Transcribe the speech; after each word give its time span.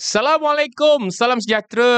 Assalamualaikum, 0.00 1.12
salam 1.12 1.44
sejahtera. 1.44 1.92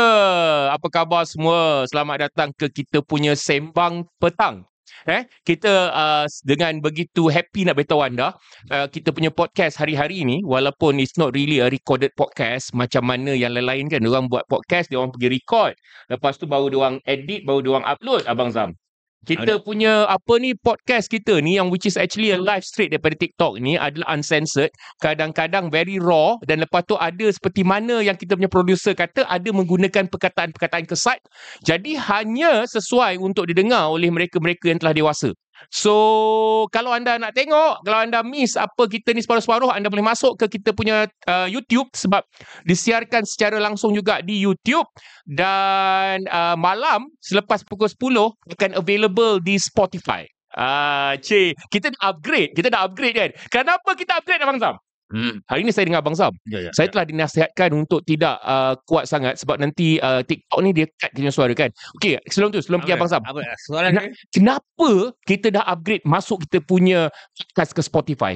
Apa 0.74 0.90
khabar 0.90 1.22
semua? 1.22 1.86
Selamat 1.86 2.26
datang 2.26 2.50
ke 2.50 2.66
kita 2.66 2.98
punya 2.98 3.38
sembang 3.38 4.10
petang. 4.18 4.66
Eh, 5.06 5.22
kita 5.46 5.70
uh, 5.94 6.26
dengan 6.42 6.82
begitu 6.82 7.30
happy 7.30 7.62
nak 7.62 7.78
beritahu 7.78 8.02
anda, 8.02 8.34
uh, 8.74 8.90
kita 8.90 9.14
punya 9.14 9.30
podcast 9.30 9.78
hari-hari 9.78 10.26
ini 10.26 10.42
walaupun 10.42 10.98
it's 10.98 11.14
not 11.14 11.30
really 11.30 11.62
a 11.62 11.70
recorded 11.70 12.10
podcast 12.18 12.74
macam 12.74 13.06
mana 13.06 13.38
yang 13.38 13.54
lain-lain 13.54 13.86
kan, 13.86 14.02
orang 14.02 14.26
buat 14.26 14.50
podcast, 14.50 14.90
dia 14.90 14.98
orang 14.98 15.14
pergi 15.14 15.38
record. 15.38 15.78
Lepas 16.10 16.42
tu 16.42 16.50
baru 16.50 16.74
dia 16.74 16.82
orang 16.82 16.98
edit, 17.06 17.46
baru 17.46 17.62
dia 17.62 17.70
orang 17.70 17.86
upload 17.86 18.26
abang 18.26 18.50
Zam. 18.50 18.74
Kita 19.22 19.62
punya 19.62 20.02
apa 20.10 20.34
ni 20.42 20.50
podcast 20.58 21.06
kita 21.06 21.38
ni 21.38 21.54
yang 21.54 21.70
which 21.70 21.86
is 21.86 21.94
actually 21.94 22.34
a 22.34 22.38
live 22.42 22.66
straight 22.66 22.90
daripada 22.90 23.14
TikTok 23.14 23.62
ni 23.62 23.78
adalah 23.78 24.18
uncensored, 24.18 24.74
kadang-kadang 24.98 25.70
very 25.70 26.02
raw 26.02 26.34
dan 26.42 26.58
lepas 26.58 26.82
tu 26.90 26.98
ada 26.98 27.30
seperti 27.30 27.62
mana 27.62 28.02
yang 28.02 28.18
kita 28.18 28.34
punya 28.34 28.50
producer 28.50 28.98
kata 28.98 29.22
ada 29.30 29.46
menggunakan 29.54 30.10
perkataan-perkataan 30.10 30.90
kesat. 30.90 31.22
Jadi 31.62 31.94
hanya 32.02 32.66
sesuai 32.66 33.22
untuk 33.22 33.46
didengar 33.46 33.94
oleh 33.94 34.10
mereka-mereka 34.10 34.74
yang 34.74 34.82
telah 34.82 34.90
dewasa. 34.90 35.30
So 35.68 36.66
kalau 36.74 36.90
anda 36.90 37.20
nak 37.20 37.36
tengok, 37.36 37.84
kalau 37.86 37.98
anda 38.02 38.24
miss 38.24 38.58
apa 38.58 38.88
kita 38.88 39.14
ni 39.14 39.22
separuh-separuh, 39.22 39.70
anda 39.70 39.92
boleh 39.92 40.04
masuk 40.04 40.40
ke 40.40 40.58
kita 40.58 40.74
punya 40.74 41.06
uh, 41.28 41.46
YouTube 41.46 41.92
sebab 41.94 42.24
disiarkan 42.66 43.22
secara 43.28 43.60
langsung 43.62 43.94
juga 43.94 44.24
di 44.24 44.42
YouTube 44.42 44.86
dan 45.28 46.24
uh, 46.26 46.56
malam 46.58 47.06
selepas 47.22 47.62
pukul 47.62 47.86
10 47.86 48.56
akan 48.58 48.70
available 48.78 49.38
di 49.38 49.60
Spotify. 49.60 50.26
Ah, 50.52 50.62
uh, 50.62 51.12
cik, 51.16 51.56
kita 51.72 51.88
dah 51.96 52.12
upgrade, 52.12 52.52
kita 52.52 52.68
dah 52.68 52.84
upgrade 52.84 53.16
kan. 53.16 53.30
Kenapa 53.48 53.96
kita 53.96 54.20
upgrade 54.20 54.44
Abang 54.44 54.60
Sam? 54.60 54.76
Hmm. 55.12 55.44
Hari 55.44 55.60
ini 55.60 55.72
saya 55.76 55.84
dengan 55.84 56.00
Abang 56.00 56.16
Sam. 56.16 56.32
Ya, 56.48 56.64
ya, 56.64 56.70
saya 56.72 56.88
ya. 56.88 56.92
telah 56.96 57.04
dinasihatkan 57.04 57.68
untuk 57.76 58.00
tidak 58.08 58.40
uh, 58.40 58.72
kuat 58.88 59.04
sangat 59.04 59.36
sebab 59.36 59.60
nanti 59.60 60.00
uh, 60.00 60.24
TikTok 60.24 60.60
ni 60.64 60.72
dia 60.72 60.88
cut 60.96 61.12
kita 61.12 61.28
suara 61.28 61.52
kan. 61.52 61.68
Okey, 62.00 62.16
sebelum 62.32 62.48
tu, 62.48 62.64
sebelum 62.64 62.80
pergi 62.80 62.96
Abang 62.96 63.12
Sam. 63.12 63.20
Apa, 63.28 63.44
soalan 63.68 63.92
Ken- 63.92 64.16
kenapa 64.32 65.12
kita 65.28 65.52
dah 65.52 65.68
upgrade 65.68 66.00
masuk 66.08 66.48
kita 66.48 66.64
punya 66.64 67.12
podcast 67.36 67.76
ke 67.76 67.82
Spotify? 67.84 68.34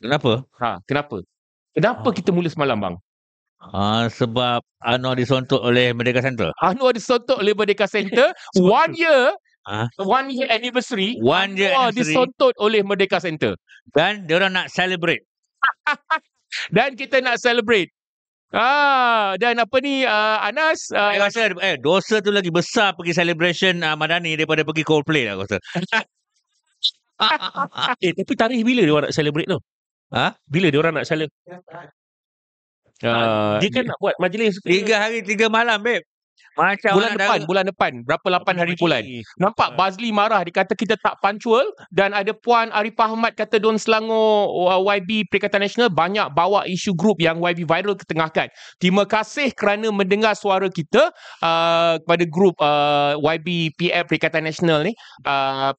Kenapa? 0.00 0.40
Ha, 0.64 0.80
kenapa? 0.88 1.20
Kenapa 1.76 2.08
ha. 2.08 2.16
kita 2.16 2.32
mula 2.32 2.48
semalam 2.48 2.80
bang? 2.80 2.96
Ha, 3.60 4.08
sebab 4.08 4.64
Anwar 4.80 5.16
disontok 5.20 5.60
oleh 5.60 5.92
Merdeka 5.92 6.24
Center. 6.24 6.48
Anwar 6.64 6.96
disontok 6.96 7.44
oleh 7.44 7.52
Merdeka 7.52 7.84
Center. 7.84 8.32
one 8.56 8.96
year 8.96 9.36
Ha? 9.64 9.88
One 9.96 10.28
year 10.28 10.44
anniversary. 10.52 11.16
One 11.24 11.56
year 11.56 11.72
anniversary. 11.72 12.12
disontot 12.12 12.52
oleh 12.60 12.84
Merdeka 12.84 13.16
Center. 13.16 13.56
Dan 13.96 14.28
dia 14.28 14.36
orang 14.36 14.52
nak 14.52 14.68
celebrate. 14.68 15.24
dan 16.76 16.94
kita 16.94 17.20
nak 17.20 17.40
celebrate. 17.40 17.90
Ah, 18.54 19.34
dan 19.42 19.58
apa 19.58 19.82
ni 19.82 20.06
uh, 20.06 20.38
Anas 20.38 20.86
uh, 20.94 21.10
saya 21.10 21.26
rasa 21.26 21.50
eh 21.58 21.74
dosa 21.74 22.22
tu 22.22 22.30
lagi 22.30 22.54
besar 22.54 22.94
pergi 22.94 23.10
celebration 23.10 23.82
uh, 23.82 23.98
Madani 23.98 24.38
daripada 24.38 24.62
pergi 24.62 24.86
Coldplay 24.86 25.26
lah 25.26 25.34
aku 25.34 25.50
rasa. 25.50 25.58
eh 28.06 28.14
tapi 28.14 28.32
tarikh 28.38 28.62
bila 28.62 28.86
dia 28.86 28.94
orang 28.94 29.10
nak 29.10 29.16
celebrate 29.18 29.50
tu? 29.50 29.58
Ha? 30.14 30.38
Bila 30.46 30.70
dia 30.70 30.78
orang 30.78 31.02
nak 31.02 31.06
celebrate? 31.10 31.34
Uh, 33.02 33.58
dia 33.58 33.68
kan 33.74 33.90
nak 33.90 33.98
buat 33.98 34.14
majlis 34.22 34.62
tiga 34.62 35.02
hari 35.02 35.26
tiga 35.26 35.50
malam 35.50 35.82
babe. 35.82 36.06
Macam 36.54 36.92
bulan 36.94 37.12
depan, 37.18 37.38
dah... 37.38 37.46
bulan 37.50 37.64
depan. 37.66 37.92
Berapa 38.06 38.26
lapan 38.30 38.54
hari 38.62 38.74
bulan. 38.78 39.02
Nampak 39.42 39.74
Bazli 39.74 40.14
marah. 40.14 40.46
Dia 40.46 40.62
kata 40.62 40.78
kita 40.78 40.94
tak 40.98 41.18
punctual. 41.18 41.66
Dan 41.90 42.14
ada 42.14 42.30
Puan 42.30 42.70
Arifah 42.70 43.10
Ahmad 43.10 43.34
kata 43.34 43.58
Don 43.58 43.74
Selangor 43.74 44.50
uh, 44.70 44.78
YB 44.78 45.26
Perikatan 45.26 45.66
Nasional 45.66 45.90
banyak 45.90 46.30
bawa 46.30 46.62
isu 46.70 46.94
grup 46.94 47.18
yang 47.18 47.42
YB 47.42 47.66
viral 47.66 47.98
ketengahkan. 47.98 48.46
Terima 48.78 49.02
kasih 49.02 49.50
kerana 49.50 49.90
mendengar 49.90 50.38
suara 50.38 50.70
kita 50.70 51.10
uh, 51.42 51.98
kepada 51.98 52.24
grup 52.30 52.54
uh, 52.62 53.18
YB 53.18 53.74
PF 53.74 54.04
Perikatan 54.06 54.46
Nasional 54.46 54.86
ni. 54.86 54.92
Uh, 55.26 55.74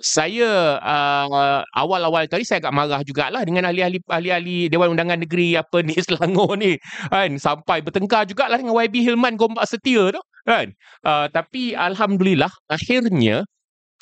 saya 0.00 0.80
uh, 0.80 1.60
awal-awal 1.76 2.24
tadi 2.24 2.42
saya 2.42 2.64
agak 2.64 2.72
marah 2.72 3.00
jugalah 3.04 3.44
dengan 3.44 3.68
ahli-ahli 3.68 4.00
ahli-ahli 4.08 4.72
Dewan 4.72 4.96
Undangan 4.96 5.20
Negeri 5.20 5.54
apa 5.60 5.84
ni 5.84 5.94
Selangor 6.04 6.56
ni 6.56 6.80
kan. 7.12 7.30
Sampai 7.36 7.84
bertengkar 7.84 8.24
jugalah 8.24 8.56
dengan 8.56 8.74
YB 8.74 9.04
Hilman 9.04 9.36
Gombak 9.36 9.68
Setia 9.68 10.08
tu 10.10 10.20
kan. 10.48 10.72
Uh, 11.04 11.28
tapi 11.28 11.76
alhamdulillah 11.76 12.50
akhirnya 12.72 13.44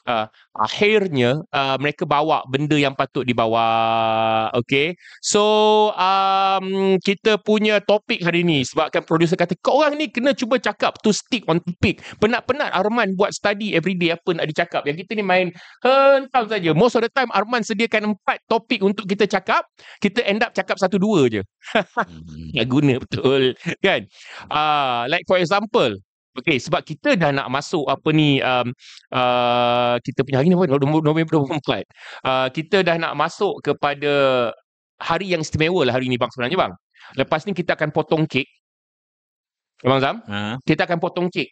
uh, 0.07 0.27
akhirnya 0.55 1.41
uh, 1.51 1.77
mereka 1.81 2.05
bawa 2.05 2.45
benda 2.47 2.77
yang 2.77 2.95
patut 2.95 3.25
dibawa 3.27 3.67
okay? 4.55 4.95
So 5.25 5.43
um, 5.97 6.99
kita 7.03 7.41
punya 7.43 7.81
topik 7.83 8.23
hari 8.23 8.45
ni 8.45 8.63
sebabkan 8.63 9.03
producer 9.03 9.35
kata 9.35 9.57
kau 9.59 9.81
orang 9.83 9.99
ni 9.99 10.07
kena 10.13 10.37
cuba 10.37 10.61
cakap 10.61 11.01
to 11.03 11.11
stick 11.11 11.43
on 11.49 11.59
topic 11.63 12.03
penat-penat 12.21 12.75
Arman 12.75 13.15
buat 13.15 13.33
study 13.33 13.73
everyday 13.73 14.15
apa 14.15 14.31
nak 14.35 14.47
dicakap. 14.51 14.83
Yang 14.85 15.07
kita 15.07 15.13
ni 15.19 15.25
main 15.25 15.49
hentam 15.83 16.45
saja. 16.51 16.71
Most 16.75 16.99
of 16.99 17.03
the 17.07 17.11
time 17.11 17.31
Arman 17.33 17.63
sediakan 17.63 18.15
empat 18.15 18.43
topik 18.51 18.83
untuk 18.83 19.07
kita 19.07 19.25
cakap. 19.31 19.65
Kita 20.03 20.23
end 20.27 20.43
up 20.43 20.53
cakap 20.53 20.77
satu 20.77 20.99
dua 21.01 21.31
je. 21.31 21.43
Hmm. 22.09 22.51
tak 22.57 22.67
guna 22.69 22.95
betul 22.99 23.53
kan? 23.85 24.01
Uh, 24.49 25.05
like 25.13 25.25
for 25.29 25.37
example 25.37 25.93
Okey, 26.37 26.61
sebab 26.61 26.85
kita 26.85 27.17
dah 27.17 27.33
nak 27.33 27.49
masuk 27.49 27.89
apa 27.89 28.09
ni 28.13 28.39
um, 28.45 28.71
uh, 29.11 29.97
kita 30.05 30.23
punya 30.23 30.39
hari 30.39 30.53
ni 30.53 30.55
apa 30.55 30.69
November 30.77 31.49
24. 31.49 31.83
Uh, 32.23 32.47
kita 32.53 32.85
dah 32.85 32.97
nak 33.01 33.17
masuk 33.19 33.59
kepada 33.65 34.13
hari 35.01 35.33
yang 35.33 35.43
istimewa 35.43 35.83
lah 35.87 35.97
hari 35.97 36.07
ni 36.07 36.21
bang 36.21 36.31
sebenarnya 36.31 36.59
bang. 36.59 36.73
Lepas 37.17 37.43
ni 37.49 37.57
kita 37.57 37.75
akan 37.75 37.91
potong 37.91 38.29
kek. 38.29 38.47
Abang 39.83 40.03
Zam? 40.03 40.17
Ha? 40.27 40.59
Kita 40.63 40.85
akan 40.85 40.99
potong 40.99 41.27
kek. 41.31 41.49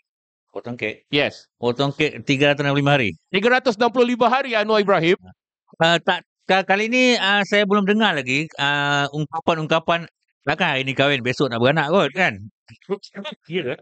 Potong 0.50 0.74
kek? 0.78 1.06
Yes. 1.10 1.46
Potong 1.56 1.94
kek 1.94 2.26
365 2.26 2.86
hari. 2.86 3.10
365 3.34 3.80
hari 4.26 4.50
Anwar 4.54 4.82
Ibrahim. 4.82 5.16
Uh, 5.82 5.98
tak 6.02 6.22
kali 6.46 6.86
ni 6.86 7.18
uh, 7.18 7.42
saya 7.42 7.66
belum 7.66 7.82
dengar 7.86 8.14
lagi 8.14 8.46
uh, 8.54 9.10
ungkapan-ungkapan 9.10 10.06
takkan 10.46 10.78
hari 10.78 10.86
ni 10.86 10.94
kahwin 10.94 11.26
besok 11.26 11.50
nak 11.50 11.58
beranak 11.58 11.90
kot 11.90 12.10
kan? 12.14 12.38
Ya. 13.50 13.78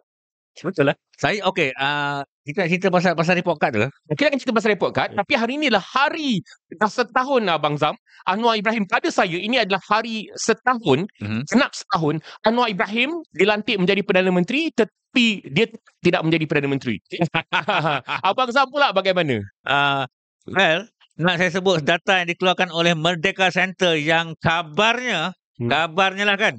Betul 0.63 0.95
lah. 0.95 0.97
Saya 1.19 1.43
okey, 1.51 1.75
uh, 1.75 2.23
kita 2.47 2.63
nak 2.63 2.69
cerita 2.71 2.89
pasal 2.93 3.13
pasal 3.19 3.35
report 3.35 3.59
card 3.59 3.73
tu. 3.75 3.83
Kita 4.15 4.31
akan 4.31 4.39
cerita 4.39 4.55
pasal 4.55 4.71
report 4.79 4.93
card, 4.95 5.11
okay. 5.11 5.19
tapi 5.19 5.33
hari 5.35 5.53
ini 5.59 5.67
adalah 5.73 5.83
hari 5.83 6.31
dah 6.71 6.91
setahun 6.91 7.43
Abang 7.51 7.75
Zam. 7.75 7.99
Anwar 8.25 8.57
Ibrahim 8.57 8.89
pada 8.89 9.11
saya 9.11 9.37
ini 9.37 9.59
adalah 9.61 9.83
hari 9.85 10.31
setahun, 10.39 11.11
mm-hmm. 11.21 11.45
genap 11.51 11.77
setahun 11.77 12.25
Anwar 12.47 12.73
Ibrahim 12.73 13.21
dilantik 13.37 13.77
menjadi 13.77 14.01
Perdana 14.01 14.33
Menteri 14.33 14.73
tetapi 14.73 15.45
dia 15.51 15.67
tidak 16.01 16.23
menjadi 16.25 16.45
Perdana 16.49 16.71
Menteri. 16.71 16.97
Abang 18.29 18.51
Zam 18.55 18.71
pula 18.71 18.95
bagaimana? 18.95 19.43
Uh, 19.67 20.09
well, 20.49 20.89
nak 21.19 21.37
saya 21.39 21.51
sebut 21.51 21.83
data 21.85 22.23
yang 22.23 22.29
dikeluarkan 22.31 22.71
oleh 22.75 22.97
Merdeka 22.97 23.51
Center 23.51 23.95
yang 23.95 24.35
kabarnya, 24.41 25.37
hmm. 25.61 25.69
kabarnya 25.69 26.25
lah 26.27 26.39
kan, 26.41 26.59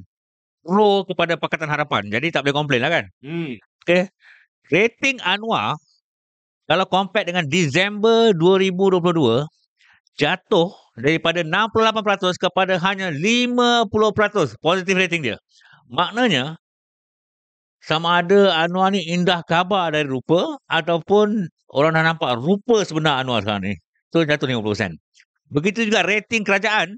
pro 0.65 1.05
kepada 1.05 1.37
Pakatan 1.37 1.69
Harapan. 1.69 2.09
Jadi 2.09 2.33
tak 2.33 2.41
boleh 2.41 2.55
komplain 2.57 2.81
lah 2.81 2.91
kan. 2.91 3.05
Hmm. 3.21 3.61
Okay. 3.85 4.09
Rating 4.73 5.21
Anwar 5.21 5.77
kalau 6.65 6.89
compare 6.89 7.29
dengan 7.29 7.45
Disember 7.45 8.33
2022 8.33 9.45
jatuh 10.17 10.73
daripada 10.97 11.45
68% 11.45 12.41
kepada 12.41 12.81
hanya 12.81 13.13
50% 13.13 14.57
positif 14.57 14.95
rating 14.97 15.21
dia. 15.21 15.37
Maknanya 15.93 16.57
sama 17.85 18.25
ada 18.25 18.65
Anwar 18.65 18.89
ni 18.89 19.05
indah 19.05 19.45
khabar 19.45 19.93
dari 19.93 20.09
rupa 20.09 20.57
ataupun 20.65 21.45
orang 21.69 21.93
dah 21.93 22.03
nampak 22.09 22.41
rupa 22.41 22.81
sebenar 22.81 23.21
Anwar 23.21 23.45
sekarang 23.45 23.69
ni. 23.69 23.73
So 24.09 24.25
jatuh 24.25 24.49
50%. 24.49 24.97
Begitu 25.53 25.93
juga 25.93 26.01
rating 26.01 26.41
kerajaan 26.41 26.97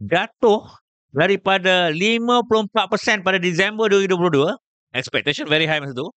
jatuh 0.00 0.64
daripada 1.12 1.92
54% 1.92 3.20
pada 3.20 3.38
Disember 3.38 3.86
2022. 3.92 4.52
Expectation 4.92 5.44
very 5.48 5.68
high 5.68 5.80
masa 5.80 5.96
tu. 5.96 6.08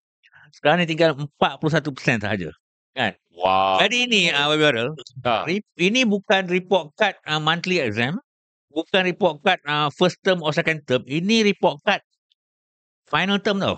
Sekarang 0.55 0.79
ni 0.83 0.87
tinggal 0.87 1.15
41% 1.39 2.23
sahaja. 2.23 2.49
Kan? 2.95 3.11
Wow. 3.35 3.83
Jadi 3.83 4.07
ini 4.07 4.21
uh, 4.31 4.47
Webber, 4.47 4.95
ha. 5.27 5.43
ini 5.75 6.07
bukan 6.07 6.47
report 6.47 6.95
card 6.95 7.19
uh, 7.27 7.43
monthly 7.43 7.83
exam. 7.83 8.15
Bukan 8.71 9.03
report 9.03 9.43
card 9.43 9.59
uh, 9.67 9.91
first 9.91 10.19
term 10.23 10.39
or 10.39 10.55
second 10.55 10.87
term. 10.87 11.03
Ini 11.03 11.43
report 11.43 11.83
card 11.83 11.99
final 13.11 13.39
term 13.43 13.59
tau. 13.59 13.75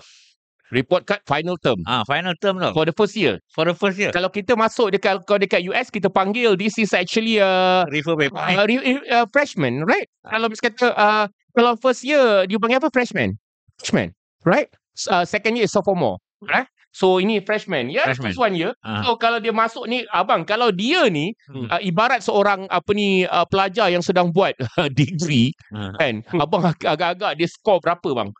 Report 0.68 1.02
card 1.08 1.24
final 1.24 1.56
term. 1.56 1.80
Ah, 1.88 2.04
final 2.04 2.36
term 2.36 2.60
tau. 2.60 2.76
For 2.76 2.84
the 2.84 2.92
first 2.92 3.16
year. 3.16 3.40
For 3.48 3.64
the 3.64 3.72
first 3.72 3.96
year. 3.96 4.12
Kalau 4.12 4.28
kita 4.28 4.52
masuk 4.52 4.92
dekat 4.92 5.24
kalau 5.24 5.40
dekat 5.40 5.64
US 5.72 5.88
kita 5.88 6.12
panggil 6.12 6.60
this 6.60 6.76
is 6.76 6.92
actually 6.92 7.40
a 7.40 7.84
refer 7.88 8.16
paper. 8.16 8.36
A, 8.36 8.68
a, 8.68 8.92
a 9.08 9.18
freshman, 9.32 9.88
right? 9.88 10.08
Ah. 10.28 10.36
Kalau 10.36 10.46
kita 10.52 10.62
kata 10.68 10.86
uh, 10.92 11.24
kalau 11.56 11.72
first 11.80 12.04
year 12.04 12.44
dia 12.44 12.60
panggil 12.60 12.84
apa 12.84 12.92
freshman? 12.92 13.40
Freshman, 13.80 14.12
right? 14.44 14.68
Uh, 15.08 15.24
second 15.24 15.56
year 15.56 15.64
is 15.64 15.72
sophomore. 15.72 16.20
Eh? 16.52 16.68
So 16.92 17.20
ini 17.20 17.44
freshman 17.44 17.92
ya 17.92 18.08
freshman. 18.08 18.32
one 18.34 18.54
year. 18.56 18.72
Uh. 18.80 19.04
So 19.04 19.20
kalau 19.20 19.38
dia 19.38 19.52
masuk 19.52 19.86
ni 19.86 20.02
abang 20.10 20.42
kalau 20.42 20.72
dia 20.72 21.06
ni 21.08 21.36
hmm. 21.48 21.68
uh, 21.68 21.80
ibarat 21.84 22.24
seorang 22.24 22.64
apa 22.68 22.90
ni 22.96 23.28
uh, 23.28 23.44
pelajar 23.46 23.92
yang 23.92 24.02
sedang 24.02 24.32
buat 24.32 24.56
degree 24.98 25.52
uh. 25.72 25.92
kan 26.00 26.24
abang 26.40 26.64
agak-agak 26.64 27.38
dia 27.38 27.48
score 27.48 27.80
berapa 27.80 28.08
bang? 28.24 28.30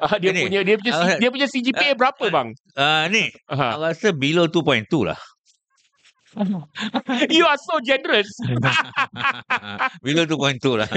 Ah, 0.00 0.16
dia 0.16 0.32
Ini, 0.32 0.42
punya 0.48 0.60
dia 0.64 0.76
punya 0.80 0.92
ah, 0.96 1.16
dia 1.20 1.28
punya 1.28 1.46
CGPA 1.46 1.92
berapa 1.92 2.24
bang? 2.32 2.48
Uh, 2.72 3.04
ni, 3.12 3.28
aku 3.52 3.84
rasa 3.84 4.08
below 4.16 4.48
2.2 4.48 4.88
lah. 5.04 5.20
You 7.36 7.42
are 7.42 7.58
so 7.58 7.82
generous. 7.82 8.30
below 10.06 10.24
2.2 10.24 10.78
lah. 10.78 10.88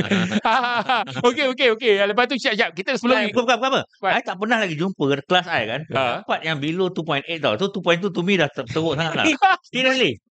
okey 1.28 1.46
okey 1.58 1.68
okey. 1.74 1.92
Lepas 2.06 2.26
tu 2.30 2.38
siap 2.38 2.54
siap. 2.54 2.70
Kita 2.78 2.96
sebelum 3.02 3.34
Bukan, 3.34 3.44
bukan, 3.44 3.56
bukan 3.58 3.70
apa. 3.74 3.82
What? 3.98 4.12
I 4.14 4.22
tak 4.22 4.36
pernah 4.38 4.58
lagi 4.62 4.76
jumpa 4.78 5.04
kelas 5.26 5.48
I 5.50 5.62
kan. 5.66 5.82
Ha. 5.90 6.22
Dapat 6.22 6.40
yang 6.46 6.58
below 6.62 6.94
2.8 6.94 7.26
tau. 7.42 7.54
Tu 7.58 7.68
2.2 7.82 8.14
to 8.14 8.22
me 8.22 8.34
dah 8.38 8.50
ter- 8.54 8.70
teruk 8.70 8.94
sangat 8.94 9.14
lah. 9.18 9.26
Seriously. 9.66 10.22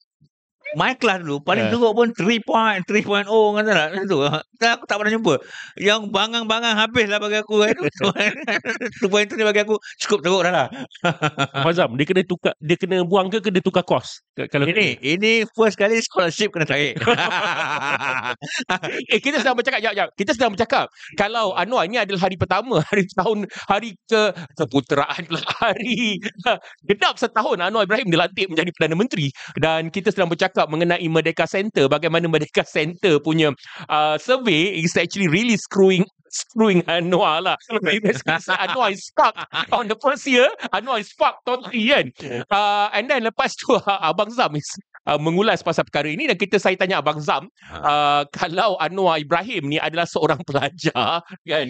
My 0.72 0.96
class 0.96 1.20
dulu 1.20 1.44
paling 1.44 1.68
Ha. 1.68 1.72
teruk 1.72 1.92
pun 1.92 2.08
3.3.0 2.16 3.28
kata 3.28 3.70
tak. 3.70 3.88
Macam 3.92 4.04
tu. 4.08 4.18
Aku 4.62 4.84
tak 4.86 4.96
pernah 5.02 5.12
jumpa. 5.12 5.34
Yang 5.76 6.00
bangang-bangang 6.08 6.74
habis 6.78 7.06
lah 7.10 7.18
bagi 7.20 7.38
aku. 7.38 7.60
kan. 7.60 7.76
2.2 9.04 9.36
ni 9.36 9.44
bagi 9.44 9.60
aku 9.62 9.76
cukup 10.00 10.18
teruk 10.24 10.40
dah 10.48 10.52
lah. 10.52 10.66
Fazam, 11.62 11.94
dia 11.98 12.06
kena 12.08 12.22
tukar 12.24 12.54
dia 12.62 12.76
kena 12.78 13.04
buang 13.04 13.28
ke 13.28 13.42
kena 13.42 13.60
tukar 13.60 13.84
kos? 13.84 14.24
Kalau 14.48 14.64
Ini 14.64 14.96
ini 15.04 15.44
first 15.52 15.76
kali 15.76 16.00
scholarship 16.00 16.54
kena 16.54 16.64
tarik. 16.64 16.96
eh 19.12 19.20
kita 19.20 19.44
sedang 19.44 19.58
bercakap 19.58 19.80
jap 19.84 19.92
jap. 19.92 20.08
Kita 20.16 20.32
sedang 20.32 20.56
bercakap 20.56 20.88
kalau 21.18 21.52
Anwar 21.52 21.84
ni 21.86 22.00
adalah 22.00 22.26
hari 22.26 22.36
pertama, 22.40 22.80
hari 22.88 23.04
tahun 23.12 23.44
hari 23.68 23.90
ke 24.08 24.32
keputeraan 24.56 25.28
hari 25.60 26.16
genap 26.86 27.18
setahun 27.18 27.60
Anwar 27.60 27.84
Ibrahim 27.84 28.08
dilantik 28.08 28.48
menjadi 28.48 28.70
Perdana 28.72 28.96
Menteri 28.96 29.28
dan 29.60 29.92
kita 29.92 30.14
sedang 30.14 30.32
bercakap 30.32 30.61
mengenai 30.68 31.06
Merdeka 31.08 31.48
Center 31.48 31.88
bagaimana 31.88 32.28
Merdeka 32.28 32.62
Center 32.66 33.18
punya 33.18 33.54
uh, 33.88 34.16
survey 34.18 34.76
is 34.78 34.94
actually 34.98 35.26
really 35.30 35.56
screwing 35.56 36.06
screwing 36.32 36.80
Anwar 36.88 37.44
lah. 37.44 37.56
Anwar 37.68 38.88
is 38.90 39.04
stuck 39.04 39.36
on 39.76 39.86
the 39.86 39.96
first 40.00 40.24
year. 40.26 40.48
Anwar 40.72 40.98
is 40.98 41.12
fucked 41.12 41.44
totally 41.44 41.92
kan. 41.92 42.06
Uh, 42.48 42.88
and 42.96 43.06
then 43.12 43.28
lepas 43.28 43.52
tu 43.60 43.76
Abang 44.08 44.32
Zam 44.32 44.56
is 44.56 44.66
uh, 45.06 45.18
mengulas 45.18 45.60
pasal 45.64 45.86
perkara 45.86 46.08
ini 46.10 46.30
dan 46.30 46.36
kita 46.38 46.58
saya 46.58 46.78
tanya 46.78 47.02
Abang 47.02 47.18
Zam 47.18 47.48
uh, 47.70 48.22
kalau 48.30 48.78
Anwar 48.78 49.18
Ibrahim 49.18 49.70
ni 49.70 49.78
adalah 49.78 50.06
seorang 50.06 50.40
pelajar 50.48 51.22
kan? 51.24 51.66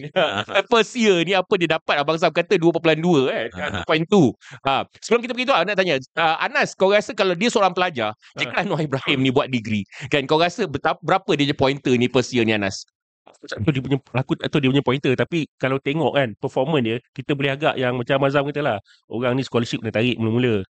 First 0.68 0.96
year 0.96 1.24
ni 1.24 1.32
apa 1.36 1.52
dia 1.56 1.78
dapat? 1.78 2.00
Abang 2.00 2.18
Zam 2.20 2.32
kata 2.32 2.56
2.2 2.56 2.82
kan? 2.82 3.84
2.2 3.88 4.32
ha. 4.66 4.84
sebelum 5.00 5.20
kita 5.24 5.32
pergi 5.36 5.48
tu 5.48 5.54
nak 5.54 5.76
tanya 5.76 5.96
uh, 6.18 6.36
Anas 6.42 6.76
kau 6.76 6.92
rasa 6.92 7.16
kalau 7.16 7.36
dia 7.36 7.48
seorang 7.48 7.72
pelajar 7.72 8.12
jika 8.36 8.64
Anwar 8.64 8.84
Ibrahim 8.84 9.24
ni 9.24 9.30
buat 9.32 9.48
degree 9.48 9.84
kan? 10.12 10.24
Kau 10.28 10.40
rasa 10.40 10.68
betapa, 10.68 11.00
berapa 11.04 11.30
dia 11.36 11.52
je 11.52 11.56
pointer 11.56 11.94
ni 11.96 12.08
first 12.08 12.32
year 12.32 12.44
ni 12.44 12.56
Anas? 12.56 12.84
Aku 13.22 13.70
dia 13.70 13.82
punya 13.82 13.98
aku 14.18 14.34
tak 14.34 14.50
tahu 14.50 14.60
dia 14.62 14.70
punya 14.70 14.84
pointer 14.84 15.12
tapi 15.14 15.46
kalau 15.54 15.78
tengok 15.78 16.14
kan 16.14 16.28
performance 16.38 16.84
dia 16.84 16.96
kita 17.14 17.38
boleh 17.38 17.54
agak 17.54 17.74
yang 17.78 17.94
macam 17.94 18.18
Azam 18.26 18.46
kata 18.50 18.60
lah 18.62 18.76
orang 19.06 19.38
ni 19.38 19.42
scholarship 19.46 19.78
kena 19.78 19.94
tarik 19.94 20.18
mula-mula 20.18 20.66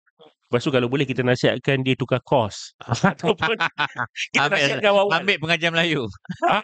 lepas 0.52 0.60
tu 0.60 0.68
kalau 0.68 0.84
boleh 0.84 1.02
kita 1.02 1.24
nasihatkan 1.24 1.80
dia 1.80 1.96
tukar 1.96 2.20
kos 2.20 2.76
ataupun 3.08 3.56
kita 4.32 4.44
Ambil- 4.44 4.60
nasihatkan 4.60 4.90
awal 4.92 5.08
Ambil 5.10 5.36
pengajian 5.38 5.72
Melayu. 5.72 6.04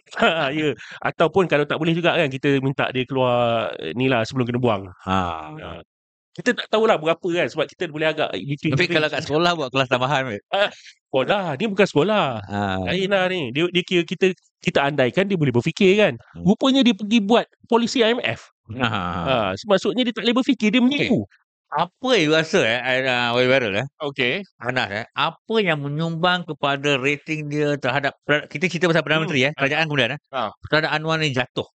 ya 0.52 0.68
ataupun 1.00 1.44
kalau 1.44 1.64
tak 1.64 1.76
boleh 1.76 1.92
juga 1.92 2.12
kan 2.12 2.28
kita 2.28 2.60
minta 2.60 2.90
dia 2.90 3.02
keluar 3.02 3.72
eh, 3.74 3.94
ni 3.94 4.06
lah 4.06 4.22
sebelum 4.22 4.44
kena 4.44 4.58
buang 4.58 4.82
Ha. 5.02 5.80
kita 6.30 6.52
tak 6.54 6.68
tahulah 6.68 6.94
berapa 6.94 7.16
kan 7.24 7.48
sebab 7.48 7.64
kita 7.66 7.88
boleh 7.88 8.08
agak 8.08 8.28
between 8.36 8.70
Tapi 8.70 8.86
kalau 8.86 9.08
kat 9.08 9.22
sekolah 9.22 9.52
buat 9.54 9.68
kelas 9.68 9.88
tambahan. 9.88 10.22
weh. 10.28 10.40
sekolah 11.02 11.56
dia 11.56 11.66
bukan 11.66 11.86
sekolah 11.86 12.24
Ha. 12.44 12.60
lain 12.84 13.08
lah 13.08 13.24
ni 13.26 13.40
dia, 13.50 13.64
dia 13.66 13.82
kira 13.82 14.02
kita 14.04 14.26
kita 14.60 14.84
andaikan 14.84 15.24
dia 15.24 15.34
boleh 15.34 15.50
berfikir 15.50 15.96
kan 15.96 16.14
Hmm. 16.36 16.44
rupanya 16.44 16.82
dia 16.82 16.92
pergi 16.92 17.18
buat 17.20 17.42
polisi 17.64 18.00
IMF 18.00 18.52
Ha. 18.68 18.84
ha, 18.84 19.34
maksudnya 19.64 20.04
dia 20.04 20.12
tak 20.12 20.22
boleh 20.22 20.36
berfikir 20.36 20.68
dia 20.68 20.78
menipu 20.78 21.24
Apa 21.68 22.16
yang 22.16 22.24
you 22.24 22.32
rasa 22.32 22.64
eh, 22.64 23.04
uh, 23.04 23.36
viral 23.36 23.76
eh? 23.76 23.86
okay 24.00 24.40
Anas 24.56 24.88
eh, 24.88 25.04
apa 25.12 25.54
yang 25.60 25.84
menyumbang 25.84 26.48
kepada 26.48 26.96
rating 26.96 27.52
dia 27.52 27.76
terhadap 27.76 28.16
kita 28.48 28.72
cerita 28.72 28.88
pasal 28.88 29.04
Perdana 29.04 29.20
Hmm. 29.20 29.24
Menteri 29.28 29.40
eh, 29.44 29.52
kerajaan 29.52 29.84
kemudian 29.84 30.10
eh. 30.16 30.20
Ah. 30.32 30.48
Terhadap 30.72 30.96
Anwar 30.96 31.20
ni 31.20 31.28
jatuh. 31.36 31.68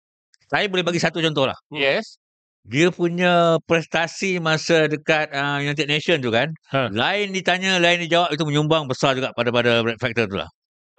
Saya 0.49 0.65
boleh 0.65 0.81
bagi 0.81 0.97
satu 0.97 1.21
contoh 1.21 1.45
lah. 1.45 1.57
yes 1.69 2.17
Dia 2.65 2.89
punya 2.89 3.61
prestasi 3.69 4.39
masa 4.39 4.87
dekat 4.87 5.29
uh, 5.35 5.59
United 5.59 5.85
Nation 5.85 6.17
tu 6.23 6.31
kan. 6.31 6.47
Ha. 6.71 6.87
Lain 6.95 7.35
ditanya, 7.35 7.75
lain 7.75 7.99
dijawab 8.07 8.31
itu 8.31 8.43
menyumbang 8.47 8.87
besar 8.87 9.13
juga 9.19 9.35
pada 9.35 9.51
pada 9.51 9.83
factor 9.99 10.25
tu 10.31 10.39
lah. 10.39 10.47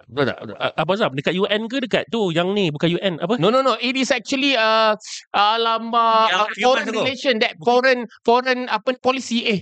Betul 0.05 0.25
tak? 0.31 0.37
A- 0.61 0.75
Abang 0.85 0.97
Zam 1.01 1.11
dekat 1.17 1.33
UN 1.33 1.65
ke 1.65 1.77
dekat 1.81 2.03
tu? 2.13 2.29
Yang 2.29 2.47
ni 2.53 2.65
bukan 2.69 2.89
UN 3.01 3.13
apa? 3.17 3.41
No, 3.41 3.49
no, 3.49 3.65
no. 3.65 3.73
It 3.81 3.97
is 3.97 4.13
actually 4.13 4.53
uh, 4.53 4.93
alamak 5.33 6.29
uh, 6.29 6.45
human 6.53 6.61
foreign 6.61 6.87
relation 6.93 7.33
that 7.41 7.57
foreign 7.61 7.99
foreign 8.21 8.69
apa 8.69 8.93
policy. 9.01 9.45
Eh 9.49 9.59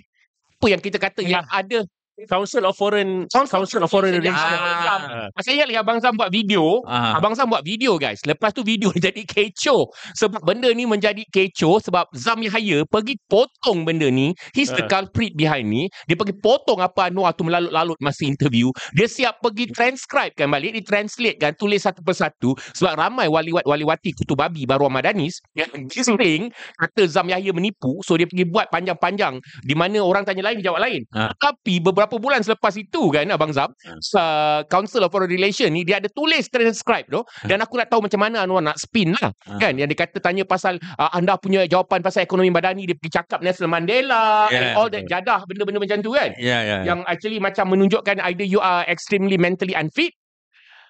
apa 0.63 0.71
yang 0.71 0.79
kita 0.79 0.95
kata 0.95 1.19
yang 1.27 1.43
ada 1.51 1.83
Council 2.13 2.61
of 2.69 2.77
Foreign 2.77 3.25
Council 3.25 3.57
Council 3.57 3.81
of 3.81 3.89
Foreign 3.89 4.13
Relations. 4.13 4.37
Ah. 4.37 5.25
Ah. 5.33 5.41
Saya 5.41 5.57
ingat 5.57 5.67
lagi 5.73 5.79
Abang 5.81 5.97
Sam 5.97 6.13
buat 6.13 6.29
video 6.29 6.85
Ah. 6.85 7.17
Abang 7.17 7.33
Sam 7.33 7.49
buat 7.49 7.65
video 7.65 7.97
guys 7.97 8.21
Lepas 8.21 8.53
tu 8.53 8.61
video 8.61 8.93
jadi 9.01 9.17
kecoh 9.25 9.89
Sebab 10.13 10.45
benda 10.45 10.69
ni 10.69 10.85
menjadi 10.85 11.25
kecoh 11.25 11.81
Sebab 11.81 12.13
Zam 12.13 12.37
Yahya 12.45 12.85
pergi 12.85 13.17
potong 13.25 13.81
benda 13.81 14.13
ni 14.13 14.29
He's 14.53 14.69
the 14.69 14.85
Ah. 14.85 14.89
culprit 15.01 15.33
behind 15.33 15.65
ni 15.65 15.89
Dia 16.05 16.13
pergi 16.13 16.37
potong 16.37 16.85
apa 16.85 17.09
Anwar 17.09 17.33
tu 17.33 17.49
melalut-lalut 17.49 17.97
masa 17.97 18.29
interview 18.29 18.69
Dia 18.93 19.09
siap 19.09 19.41
pergi 19.41 19.73
transcribe 19.73 20.37
kan 20.37 20.53
balik 20.53 20.77
Dia 20.77 20.85
translate 20.85 21.41
kan 21.41 21.57
Tulis 21.57 21.81
satu 21.81 22.05
persatu 22.05 22.53
Sebab 22.77 22.93
ramai 22.93 23.25
waliwat 23.25 23.65
waliwati 23.65 24.13
kutu 24.13 24.37
babi 24.37 24.69
Baru 24.69 24.85
Ahmadanis 24.85 25.41
Yang 25.57 25.71
disering 25.97 26.53
Kata 26.77 27.09
Zam 27.09 27.25
Yahya 27.25 27.49
menipu 27.57 28.05
So 28.05 28.13
dia 28.21 28.29
pergi 28.29 28.45
buat 28.45 28.69
panjang-panjang 28.69 29.41
Di 29.65 29.73
mana 29.73 29.97
orang 30.05 30.21
tanya 30.21 30.45
lain 30.45 30.61
Dia 30.61 30.69
jawab 30.69 30.85
lain 30.85 31.01
Ah. 31.09 31.33
Tapi 31.33 31.81
beberapa 31.81 32.02
bulan 32.07 32.41
selepas 32.41 32.73
itu 32.75 33.07
kan 33.09 33.27
Abang 33.29 33.51
Zam 33.51 33.69
uh, 33.69 34.61
Council 34.67 35.03
of 35.03 35.09
Foreign 35.09 35.29
Relations 35.29 35.69
ni 35.69 35.83
dia 35.83 35.99
ada 35.99 36.07
tulis 36.07 36.43
transcribe 36.47 37.07
tu 37.07 37.21
dan 37.43 37.59
aku 37.59 37.79
nak 37.79 37.87
tahu 37.87 38.05
macam 38.05 38.19
mana 38.19 38.43
Anwar 38.43 38.63
nak 38.63 38.77
spin 38.77 39.15
lah 39.15 39.31
Ah. 39.43 39.59
kan? 39.59 39.75
Yang 39.75 39.93
dia 39.93 39.99
kata 40.07 40.17
tanya 40.19 40.43
pasal 40.43 40.79
uh, 40.95 41.11
anda 41.11 41.35
punya 41.35 41.63
jawapan 41.65 41.99
pasal 41.99 42.23
ekonomi 42.23 42.47
badani 42.49 42.83
dia 42.83 42.95
pergi 42.95 43.19
cakap 43.19 43.39
Nelson 43.43 43.67
Mandela 43.67 44.47
Yeah, 44.47 44.57
and 44.57 44.67
all 44.75 44.87
that 44.87 45.03
jadah 45.05 45.43
benda-benda 45.45 45.79
macam 45.79 45.99
tu 45.99 46.11
kan? 46.15 46.31
Ya, 46.39 46.59
ya. 46.63 46.77
yang 46.83 47.03
actually 47.03 47.39
macam 47.39 47.67
menunjukkan 47.69 48.19
either 48.27 48.43
you 48.43 48.59
are 48.59 48.83
extremely 48.87 49.35
mentally 49.35 49.73
unfit 49.73 50.11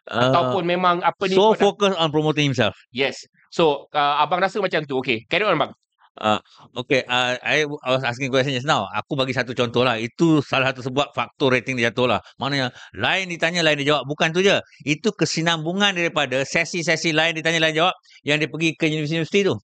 Uh, 0.04 0.20
ataupun 0.20 0.68
memang 0.68 1.00
apa 1.00 1.32
ni 1.32 1.36
so 1.40 1.56
focus 1.56 1.96
on 1.96 2.12
promoting 2.12 2.52
himself. 2.52 2.76
yes. 2.92 3.24
So 3.48 3.88
uh, 3.96 4.20
abang 4.20 4.44
rasa 4.44 4.60
macam 4.60 4.84
tu. 4.84 5.00
Okay 5.00 5.24
carry 5.32 5.48
on 5.48 5.56
bang 5.56 5.72
Okay, 6.78 7.02
uh, 7.10 7.34
I, 7.42 7.66
I 7.66 7.90
was 7.90 8.06
asking 8.06 8.30
question 8.30 8.54
just 8.54 8.70
now. 8.70 8.86
Aku 8.94 9.18
bagi 9.18 9.34
satu 9.34 9.58
contoh 9.58 9.82
lah. 9.82 9.98
Itu 9.98 10.46
salah 10.46 10.70
satu 10.70 10.86
sebab 10.86 11.10
faktor 11.18 11.58
rating 11.58 11.74
dia 11.74 11.90
jatuh 11.90 12.06
lah. 12.06 12.20
Maknanya 12.38 12.70
lain 12.94 13.34
ditanya, 13.34 13.66
lain 13.66 13.82
dijawab. 13.82 14.06
Bukan 14.06 14.30
tu 14.30 14.46
je. 14.46 14.62
Itu 14.86 15.10
kesinambungan 15.18 15.98
daripada 15.98 16.46
sesi-sesi 16.46 17.18
lain 17.18 17.34
ditanya, 17.34 17.58
lain 17.58 17.76
jawab 17.82 17.96
yang 18.22 18.38
dia 18.38 18.46
pergi 18.46 18.78
ke 18.78 18.86
universiti 18.94 19.42
tu. 19.42 19.58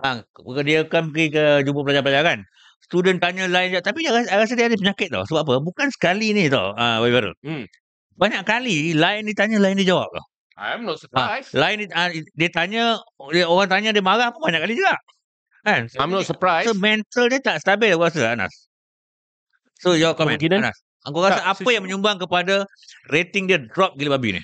Ha, 0.00 0.22
dia 0.62 0.86
kan 0.86 1.10
pergi 1.10 1.26
ke 1.34 1.44
jumpa 1.66 1.80
pelajar-pelajar 1.82 2.22
kan. 2.22 2.38
Student 2.86 3.18
tanya 3.18 3.50
lain 3.50 3.74
jawab. 3.74 3.84
Tapi 3.90 3.98
dia 4.06 4.14
rasa, 4.14 4.54
dia 4.54 4.70
ada 4.70 4.78
penyakit 4.78 5.10
tau. 5.10 5.26
Sebab 5.26 5.42
apa? 5.42 5.54
Bukan 5.58 5.90
sekali 5.90 6.30
ni 6.30 6.46
tau. 6.46 6.70
Uh, 6.78 7.02
Wayward. 7.02 7.34
Hmm. 7.42 7.66
Banyak 8.14 8.46
kali 8.46 8.94
lain 8.94 9.26
ditanya, 9.26 9.58
lain 9.58 9.74
dijawab 9.74 10.06
tau. 10.14 10.26
I'm 10.60 10.84
not 10.84 11.00
Ha, 11.00 11.40
surprised 11.40 11.56
lain 11.56 11.88
uh, 11.88 12.12
dia 12.36 12.50
tanya, 12.52 13.00
dia, 13.32 13.48
orang 13.48 13.64
tanya 13.72 13.96
dia 13.96 14.04
marah 14.04 14.28
pun 14.28 14.44
banyak 14.44 14.60
kali 14.60 14.76
juga. 14.76 14.92
Kan? 15.60 15.86
I'm 15.96 16.08
not 16.08 16.24
surprised 16.24 16.66
So 16.66 16.74
mental 16.74 17.28
dia 17.28 17.38
tak 17.38 17.60
stabil 17.60 17.92
aku 17.92 18.04
rasa 18.04 18.32
Anas. 18.32 18.52
So 19.76 19.92
your 19.92 20.12
comment 20.12 20.36
Kemungkinan- 20.36 20.64
Anas. 20.64 20.78
Aku 21.00 21.16
rasa 21.18 21.40
Tak, 21.40 21.56
apa 21.56 21.68
yang 21.70 21.84
menyumbang 21.84 22.16
kepada 22.16 22.68
rating 23.08 23.48
dia 23.48 23.56
drop 23.56 23.96
gila 23.96 24.16
babi 24.16 24.36
ni? 24.36 24.42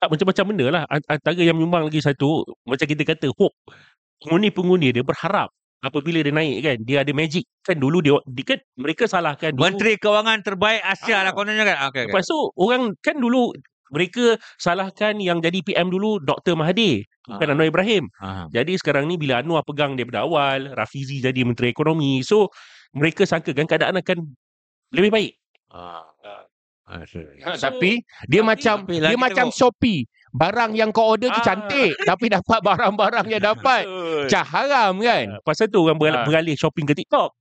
tak 0.00 0.08
macam-macam 0.08 0.44
benda 0.48 0.66
lah 0.72 0.82
Ant- 0.88 1.04
antara 1.06 1.36
yang 1.36 1.52
menyumbang 1.52 1.84
lagi 1.84 2.00
satu 2.00 2.40
macam 2.64 2.88
kita 2.88 3.04
kata 3.04 3.28
hope 3.36 3.52
pengundi-pengundi 4.18 4.96
dia 4.96 5.04
berharap 5.04 5.52
apabila 5.78 6.24
dia 6.24 6.32
naik 6.32 6.56
kan 6.64 6.76
dia 6.80 7.04
ada 7.04 7.12
magic 7.12 7.44
kan 7.60 7.76
dulu 7.76 8.00
dia, 8.00 8.16
dia 8.24 8.44
kan 8.48 8.58
mereka 8.74 9.04
salahkan 9.04 9.52
dulu 9.52 9.68
Menteri 9.68 10.00
Kewangan 10.00 10.40
terbaik 10.40 10.80
Asia 10.80 11.20
Ah. 11.20 11.28
lah 11.28 11.32
kononnya 11.32 11.68
kan. 11.68 11.76
Okay, 11.92 12.08
okay. 12.08 12.10
Lepas 12.10 12.24
tu 12.24 12.38
orang 12.56 12.96
kan 12.98 13.14
dulu 13.14 13.52
mereka 13.88 14.24
salahkan 14.56 15.16
yang 15.16 15.38
jadi 15.38 15.60
PM 15.60 15.88
dulu 15.88 16.18
Dr. 16.18 16.54
Mahathir 16.54 17.04
bukan 17.24 17.44
Ah. 17.44 17.52
Anwar 17.52 17.66
Ibrahim. 17.66 18.04
Ah. 18.16 18.48
Jadi 18.48 18.76
sekarang 18.76 19.04
ni 19.04 19.14
bila 19.14 19.38
Anwar 19.38 19.60
pegang 19.62 19.94
daripada 19.94 20.24
awal, 20.24 20.72
Rafizi 20.72 21.18
jadi 21.18 21.44
Menteri 21.44 21.68
Ekonomi. 21.68 22.20
So 22.22 22.48
mereka 22.90 23.22
sangkakan 23.22 23.64
keadaan 23.64 23.96
akan 23.96 24.32
lebih 24.90 25.10
baik. 25.10 25.32
Ha, 25.68 26.00
So, 27.04 27.20
tapi 27.60 28.00
dia 28.24 28.40
tapi- 28.40 28.48
macam 28.48 28.76
tapi 28.82 28.96
dia 28.96 29.18
macam 29.20 29.46
tengok. 29.52 29.58
Shopee. 29.60 30.08
Barang 30.28 30.72
yang 30.72 30.88
kau 30.88 31.12
order 31.12 31.28
tu 31.28 31.40
Ah. 31.40 31.44
cantik 31.44 31.92
tapi 32.02 32.32
dapat 32.40 32.60
barang-barang 32.60 33.28
yang 33.28 33.44
dapat 33.44 33.84
cah 34.24 34.44
haram 34.46 34.96
kan. 34.98 35.36
Pasal 35.44 35.68
tu 35.68 35.84
orang 35.84 36.00
beralih, 36.00 36.20
Ah. 36.20 36.24
beralih 36.24 36.56
shopping 36.56 36.84
ke 36.84 36.96
TikTok. 36.96 37.36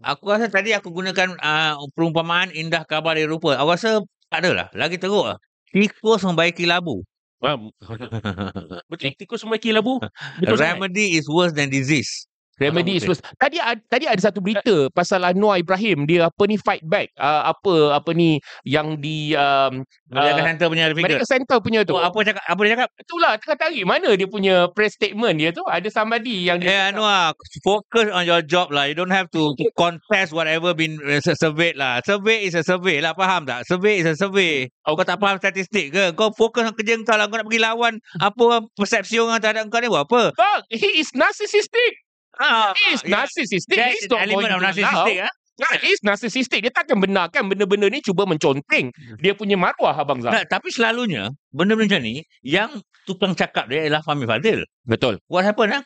Aku 0.00 0.28
rasa 0.28 0.48
tadi 0.48 0.72
aku 0.72 0.88
gunakan 0.90 1.36
uh, 1.36 1.80
perumpamaan 1.92 2.52
indah 2.52 2.84
kabar 2.84 3.16
dari 3.16 3.24
rupa. 3.24 3.56
Aku 3.56 3.72
rasa 3.72 4.00
tak 4.28 4.44
ada 4.44 4.50
lah. 4.52 4.66
Lagi 4.72 4.96
teruk 4.96 5.28
lah. 5.28 5.36
Tikus 5.70 6.22
membaiki 6.26 6.66
labu. 6.66 7.02
Ah, 7.40 7.56
Betul. 8.90 9.14
Tikus 9.16 9.40
membaiki 9.46 9.70
labu. 9.72 10.02
Betul 10.42 10.58
sangat. 10.58 10.76
Remedy 10.82 11.16
is 11.16 11.30
worse 11.30 11.54
than 11.54 11.70
disease. 11.70 12.29
Remedy 12.60 13.00
is 13.00 13.08
first. 13.08 13.24
Tadi 13.40 13.56
ad- 13.56 13.82
tadi 13.88 14.04
ada 14.04 14.20
satu 14.20 14.44
berita 14.44 14.92
pasal 14.92 15.24
Anwar 15.24 15.56
Ibrahim 15.56 16.04
dia 16.04 16.28
apa 16.28 16.42
ni 16.44 16.60
fight 16.60 16.84
back 16.84 17.08
uh, 17.16 17.48
apa 17.48 17.96
apa 17.96 18.10
ni 18.12 18.36
yang 18.68 19.00
di 19.00 19.32
um, 19.32 19.80
Medical 20.12 20.44
uh, 20.44 20.48
Center 20.52 20.66
punya 20.68 20.84
figure. 20.92 21.06
Medical 21.08 21.28
Center 21.28 21.56
punya 21.64 21.80
tu. 21.88 21.96
Oh, 21.96 22.04
apa 22.04 22.18
cakap? 22.20 22.44
Apa 22.44 22.60
dia 22.62 22.70
cakap? 22.76 22.88
Itulah 23.00 23.32
tengah 23.40 23.56
tarik 23.56 23.84
mana 23.88 24.10
dia 24.12 24.28
punya 24.28 24.68
press 24.76 24.92
statement 24.94 25.40
dia 25.40 25.50
tu 25.56 25.64
ada 25.64 25.88
somebody 25.88 26.44
yang 26.44 26.60
Eh, 26.60 26.68
dia 26.68 26.92
Anwar, 26.92 27.32
focus 27.64 28.12
on 28.12 28.28
your 28.28 28.44
job 28.44 28.68
lah. 28.68 28.84
You 28.84 28.94
don't 28.98 29.14
have 29.14 29.32
to, 29.32 29.56
to 29.56 29.64
contest 29.80 30.36
whatever 30.36 30.76
been 30.76 31.00
uh, 31.00 31.24
sur- 31.24 31.38
surveyed 31.40 31.80
lah. 31.80 32.04
Survey 32.04 32.44
is 32.44 32.52
a 32.52 32.60
survey 32.60 33.00
lah, 33.00 33.16
faham 33.16 33.48
tak? 33.48 33.64
Survey 33.64 34.04
is 34.04 34.06
a 34.06 34.12
survey. 34.12 34.68
Oh, 34.84 34.98
kau 34.98 35.06
tak 35.06 35.16
faham 35.16 35.40
statistik 35.40 35.96
ke? 35.96 36.12
Kau 36.12 36.28
fokus 36.34 36.68
on 36.68 36.76
kerja 36.76 37.00
kau 37.06 37.16
lah. 37.16 37.30
Kau 37.30 37.40
nak 37.40 37.46
pergi 37.48 37.62
lawan 37.62 37.96
apa 38.20 38.68
persepsi 38.76 39.16
orang 39.16 39.40
terhadap 39.40 39.64
kau 39.72 39.80
ni 39.80 39.88
buat 39.88 40.04
apa? 40.04 40.36
Bang, 40.36 40.60
he 40.68 41.00
is 41.00 41.14
narcissistic. 41.16 42.09
Ah, 42.38 42.70
He 42.76 42.94
is 42.94 43.02
yeah. 43.02 43.26
narcissistic. 43.26 43.76
That 43.76 43.90
He's 43.96 44.06
not 44.06 44.22
element 44.22 44.46
going 44.46 44.54
of 44.54 44.60
narcissistic 44.62 45.18
ah. 45.26 45.32
Yeah, 45.60 45.76
he 45.76 45.92
is 45.92 46.00
narcissistic. 46.00 46.64
Dia 46.64 46.72
takkan 46.72 46.96
benarkan 47.04 47.52
benda-benda 47.52 47.92
ni 47.92 48.00
cuba 48.00 48.24
menconteng 48.24 48.88
dia 49.20 49.36
punya 49.36 49.60
maruah 49.60 49.92
Abang 49.92 50.24
Zah. 50.24 50.32
Nah, 50.32 50.44
tapi 50.48 50.72
selalunya 50.72 51.28
benda-benda 51.52 52.00
macam 52.00 52.02
ni 52.08 52.24
yang 52.40 52.80
tukang 53.04 53.36
cakap 53.36 53.68
dia 53.68 53.84
ialah 53.84 54.00
Fahmi 54.00 54.24
Fadil. 54.24 54.64
Betul. 54.88 55.20
What 55.28 55.44
happened 55.44 55.76
ah? 55.76 55.84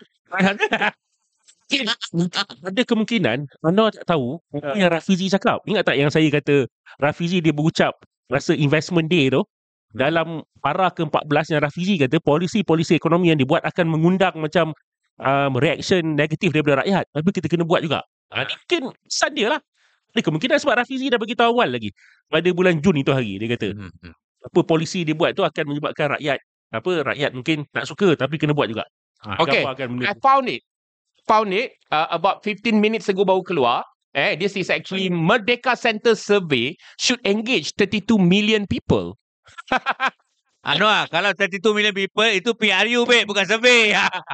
Ada 2.63 2.83
kemungkinan 2.87 3.51
anda 3.67 3.85
tak 3.91 4.07
tahu 4.15 4.39
apa 4.55 4.79
yang 4.79 4.95
Rafizi 4.95 5.27
cakap. 5.27 5.59
Ingat 5.67 5.91
tak 5.91 5.97
yang 5.99 6.11
saya 6.15 6.31
kata 6.31 6.71
Rafizi 7.03 7.43
dia 7.43 7.51
berucap 7.51 7.99
rasa 8.31 8.55
investment 8.55 9.11
day 9.11 9.27
tu 9.27 9.43
dalam 9.91 10.47
para 10.63 10.91
ke-14 10.95 11.59
yang 11.59 11.61
Rafizi 11.67 11.99
kata 11.99 12.23
polisi-polisi 12.23 12.95
ekonomi 12.95 13.35
yang 13.35 13.43
dibuat 13.43 13.67
akan 13.67 13.91
mengundang 13.91 14.39
macam 14.39 14.71
um, 15.21 15.53
reaction 15.59 16.17
negatif 16.19 16.51
daripada 16.51 16.83
rakyat. 16.83 17.05
Tapi 17.11 17.29
kita 17.31 17.47
kena 17.51 17.65
buat 17.67 17.85
juga. 17.85 18.03
Ha, 18.35 18.47
ni 18.49 18.55
mungkin 18.55 18.83
pesan 19.07 19.31
dia 19.37 19.49
lah. 19.55 19.61
Ada 20.15 20.21
kemungkinan 20.23 20.57
sebab 20.63 20.75
Rafizi 20.79 21.11
dah 21.11 21.19
bagi 21.19 21.35
tahu 21.35 21.59
awal 21.59 21.75
lagi. 21.75 21.91
Pada 22.31 22.47
bulan 22.55 22.79
Jun 22.79 22.99
itu 22.99 23.11
hari 23.11 23.39
dia 23.39 23.51
kata 23.51 23.75
Hmm, 23.75 23.91
hmm. 23.91 24.15
apa 24.47 24.61
polisi 24.63 25.03
dia 25.03 25.15
buat 25.17 25.35
tu 25.35 25.43
akan 25.43 25.65
menyebabkan 25.75 26.15
rakyat 26.19 26.39
apa 26.75 26.91
rakyat 27.15 27.31
mungkin 27.35 27.67
tak 27.71 27.87
suka 27.87 28.15
tapi 28.15 28.39
kena 28.39 28.55
buat 28.55 28.71
juga. 28.71 28.87
Ha, 29.27 29.43
Okay. 29.43 29.63
benda 29.65 30.11
I 30.11 30.15
found 30.23 30.47
it. 30.51 30.63
Found 31.25 31.51
it 31.57 31.75
uh, 31.89 32.07
about 32.13 32.45
15 32.45 32.77
minutes 32.77 33.09
ago 33.09 33.25
baru 33.25 33.41
keluar. 33.41 33.83
Eh, 34.15 34.39
this 34.39 34.55
is 34.55 34.71
actually 34.71 35.11
Merdeka 35.11 35.75
Center 35.75 36.15
survey 36.15 36.79
should 37.03 37.19
engage 37.27 37.75
32 37.75 38.15
million 38.15 38.63
people. 38.71 39.19
Anwar, 40.65 41.13
kalau 41.13 41.37
32 41.37 41.77
million 41.77 41.93
people 41.93 42.25
itu 42.33 42.57
PRU 42.57 43.05
babe, 43.05 43.29
bukan 43.29 43.45
survey. 43.45 43.93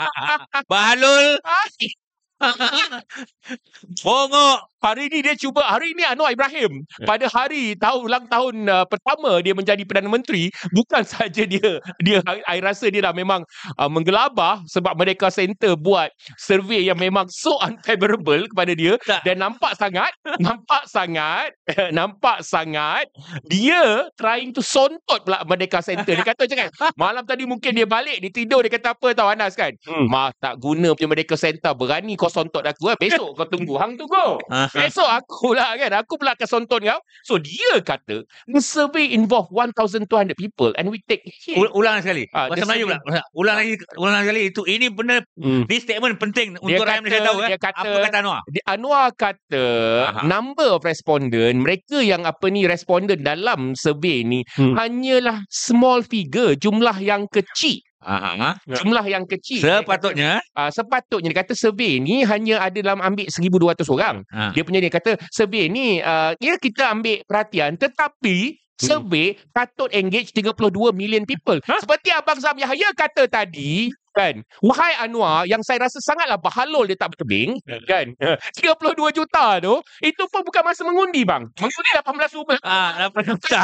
Bahalul. 0.70 1.42
Bongok. 4.04 4.58
Hari 4.80 5.12
ni 5.12 5.20
dia 5.20 5.36
cuba 5.36 5.60
hari 5.60 5.92
ni 5.92 6.00
Anwar 6.08 6.32
Ibrahim 6.32 6.88
pada 7.04 7.28
hari 7.28 7.76
tahun 7.76 8.00
ulang 8.00 8.24
tahun 8.32 8.64
uh, 8.64 8.88
pertama 8.88 9.36
dia 9.44 9.52
menjadi 9.52 9.84
Perdana 9.84 10.08
Menteri 10.08 10.48
bukan 10.72 11.04
saja 11.12 11.44
dia 11.44 11.84
dia 12.00 12.24
I 12.48 12.64
rasa 12.64 12.88
dia 12.88 13.04
dah 13.04 13.12
memang 13.12 13.44
uh, 13.76 13.90
menggelabah 13.92 14.64
sebab 14.64 14.96
Merdeka 14.96 15.28
Center 15.28 15.76
buat 15.76 16.08
survey 16.40 16.88
yang 16.88 16.96
memang 16.96 17.28
so 17.28 17.60
unfavorable 17.60 18.48
kepada 18.48 18.72
dia 18.72 18.96
Tak. 19.04 19.20
dan 19.28 19.44
nampak 19.44 19.76
sangat 19.76 20.16
nampak 20.48 20.88
sangat 20.88 21.52
nampak 21.92 22.40
sangat 22.40 23.04
dia 23.52 24.08
trying 24.16 24.56
to 24.56 24.64
sontot 24.64 25.20
pula 25.28 25.44
Merdeka 25.44 25.84
Center 25.84 26.16
dia 26.16 26.24
kata 26.24 26.48
macam 26.48 26.56
kan 26.56 26.70
malam 26.96 27.24
tadi 27.28 27.44
mungkin 27.44 27.76
dia 27.76 27.84
balik 27.84 28.16
dia 28.24 28.32
tidur 28.32 28.64
dia 28.64 28.72
kata 28.72 28.96
apa 28.96 29.12
tahu 29.12 29.28
Anas 29.28 29.52
kan 29.52 29.76
Hmm. 29.84 30.08
mah 30.08 30.32
tak 30.40 30.56
guna 30.56 30.96
punya 30.96 31.08
Merdeka 31.12 31.36
Center 31.36 31.76
berani 31.76 32.16
kau 32.16 32.29
sontot 32.30 32.62
aku 32.62 32.88
eh. 32.88 32.96
besok 32.96 33.34
kau 33.34 33.44
tunggu 33.44 33.74
hang 33.76 33.94
tunggu 33.94 34.38
Ah, 34.46 34.70
Besok 34.70 35.06
aku 35.06 35.52
lah 35.52 35.74
kan. 35.74 35.90
Aku 35.96 36.14
pula 36.14 36.32
akan 36.32 36.46
sonton 36.46 36.80
kau. 36.80 37.00
So 37.22 37.36
dia 37.36 37.78
kata, 37.80 38.22
the 38.46 38.60
survey 38.60 39.10
involve 39.10 39.50
1,200 39.50 40.06
people 40.34 40.70
and 40.74 40.88
we 40.88 41.02
take 41.02 41.20
hit. 41.24 41.54
Ul- 41.54 41.72
ulang 41.72 42.00
sekali. 42.00 42.30
Ah, 42.30 42.46
Bahasa 42.46 42.62
dia 42.62 42.66
Melayu 42.66 42.84
pula. 42.86 43.20
Ulang 43.32 43.56
lagi 43.56 43.72
ulang 43.96 44.14
lagi 44.22 44.42
itu 44.46 44.62
ini 44.64 44.86
benar 44.88 45.22
Hmm. 45.34 45.64
This 45.64 45.82
statement 45.82 46.16
penting 46.16 46.52
Dia 46.52 46.60
untuk 46.60 46.84
rakyat 46.84 47.00
Malaysia 47.00 47.24
tahu 47.24 47.38
eh. 47.38 47.48
dia 47.48 47.58
kata- 47.58 47.80
Apa 47.80 47.96
kata 48.02 48.18
Anwar? 48.20 48.40
Di- 48.46 48.64
Anwar 48.64 49.06
kata 49.10 49.64
Aha. 50.06 50.20
number 50.22 50.68
of 50.70 50.82
respondent 50.82 51.56
mereka 51.56 51.98
yang 51.98 52.22
apa 52.22 52.46
ni 52.46 52.64
respondent 52.64 53.20
dalam 53.20 53.72
survey 53.74 54.20
ni 54.20 54.44
Hmm. 54.52 54.76
hanyalah 54.76 55.42
small 55.48 56.02
figure 56.02 56.54
jumlah 56.54 56.94
yang 56.98 57.24
kecil 57.26 57.80
Aha. 58.00 58.56
Ya. 58.64 58.80
jumlah 58.80 59.04
yang 59.04 59.28
kecil 59.28 59.60
Sepatutnya 59.60 60.40
kata, 60.40 60.56
uh, 60.56 60.70
sepatutnya 60.72 61.28
dia 61.32 61.38
kata 61.44 61.52
survey 61.52 62.00
ni 62.00 62.24
hanya 62.24 62.64
ada 62.64 62.80
dalam 62.80 63.04
ambil 63.04 63.28
1200 63.28 63.84
orang 63.92 64.16
ah, 64.32 64.50
dia 64.56 64.64
punya 64.64 64.80
dia 64.80 64.88
kata 64.88 65.20
survey 65.28 65.68
ni 65.68 66.00
uh, 66.00 66.32
ya 66.40 66.56
kita 66.56 66.88
ambil 66.88 67.20
perhatian 67.28 67.76
tetapi 67.76 68.56
survey 68.80 69.36
patut 69.52 69.92
engage 69.92 70.32
32 70.32 70.96
million 70.96 71.28
people. 71.28 71.60
Ha? 71.68 71.84
Seperti 71.84 72.08
Abang 72.16 72.40
Zam 72.40 72.56
Yahya 72.56 72.96
kata 72.96 73.28
tadi 73.28 73.92
kan. 74.14 74.42
Wahai 74.62 74.94
Anwar 75.02 75.46
yang 75.46 75.62
saya 75.62 75.86
rasa 75.86 76.02
sangatlah 76.02 76.38
bahalul 76.38 76.86
dia 76.86 76.98
tak 76.98 77.14
bertebing 77.16 77.58
kan. 77.86 78.12
32 78.58 79.16
juta 79.16 79.46
tu 79.62 79.74
itu 80.02 80.22
pun 80.30 80.42
bukan 80.44 80.62
masa 80.66 80.82
mengundi 80.86 81.22
bang. 81.22 81.46
Mengundi 81.58 81.90
18 81.94 82.38
rumah. 82.38 82.58
ah, 82.66 83.08
dapat 83.08 83.22
juta. 83.34 83.60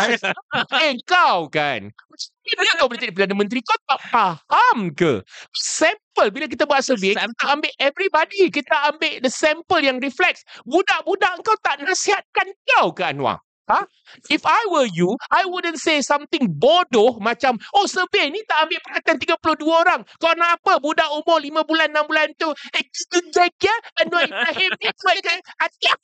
Eh 0.82 0.94
kau 1.06 1.50
kan. 1.50 1.90
Bila 2.46 2.70
kau 2.78 2.86
boleh 2.86 3.00
jadi 3.02 3.12
Perdana 3.12 3.34
Menteri 3.36 3.60
kau 3.60 3.76
tak 3.90 4.00
faham 4.08 4.94
ke? 4.94 5.20
Sample 5.52 6.30
bila 6.30 6.46
kita 6.46 6.64
buat 6.64 6.80
survey 6.82 7.12
kita 7.18 7.46
ambil 7.50 7.72
everybody. 7.82 8.48
Kita 8.48 8.94
ambil 8.94 9.18
the 9.20 9.30
sample 9.30 9.82
yang 9.82 9.98
reflects. 9.98 10.46
Budak-budak 10.64 11.42
kau 11.42 11.58
tak 11.60 11.82
nasihatkan 11.82 12.46
kau 12.74 12.94
ke 12.94 13.02
Anwar? 13.02 13.45
Ha? 13.66 13.82
If 14.30 14.46
I 14.46 14.62
were 14.70 14.86
you, 14.86 15.18
I 15.34 15.42
wouldn't 15.46 15.82
say 15.82 15.98
something 15.98 16.46
bodoh 16.54 17.18
macam, 17.18 17.58
oh 17.74 17.90
survey 17.90 18.30
ni 18.30 18.38
tak 18.46 18.70
ambil 18.70 18.78
perhatian 18.86 19.16
32 19.18 19.66
orang. 19.66 20.00
Kau 20.22 20.30
nak 20.38 20.62
apa? 20.62 20.78
Budak 20.78 21.10
umur 21.10 21.42
5 21.42 21.66
bulan, 21.66 21.90
6 21.90 22.06
bulan 22.06 22.28
tu. 22.38 22.50
Eh, 22.74 22.82
gugu 22.86 23.18
gagah. 23.34 23.78
Anwar 24.02 24.22
Ibrahim 24.22 24.70
ni 24.78 24.86
buat 25.02 25.16
ke? 25.18 25.34
Atiak. 25.66 25.98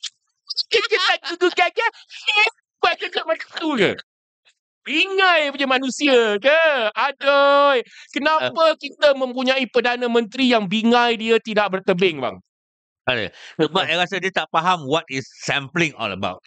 Kita 0.67 0.85
tak. 0.91 1.19
Eh, 1.23 2.49
buat 2.83 2.93
ke 2.99 3.07
macam 3.23 3.49
tu 3.55 3.69
ke? 3.79 3.91
Bingai 4.83 5.47
punya 5.55 5.67
manusia 5.67 6.35
ke? 6.43 6.63
Aduh. 6.91 7.79
Kenapa 8.11 8.75
kita 8.75 9.15
mempunyai 9.15 9.63
Perdana 9.71 10.11
Menteri 10.11 10.51
yang 10.51 10.67
bingai 10.67 11.15
dia 11.15 11.39
tidak 11.39 11.79
bertebing 11.79 12.19
bang? 12.19 12.35
Ada. 13.07 13.31
Sebab 13.59 13.83
saya 13.87 13.97
rasa 13.99 14.15
dia 14.19 14.31
tak 14.31 14.47
faham 14.51 14.83
what 14.87 15.07
is 15.07 15.23
sampling 15.43 15.95
all 15.95 16.11
about. 16.11 16.43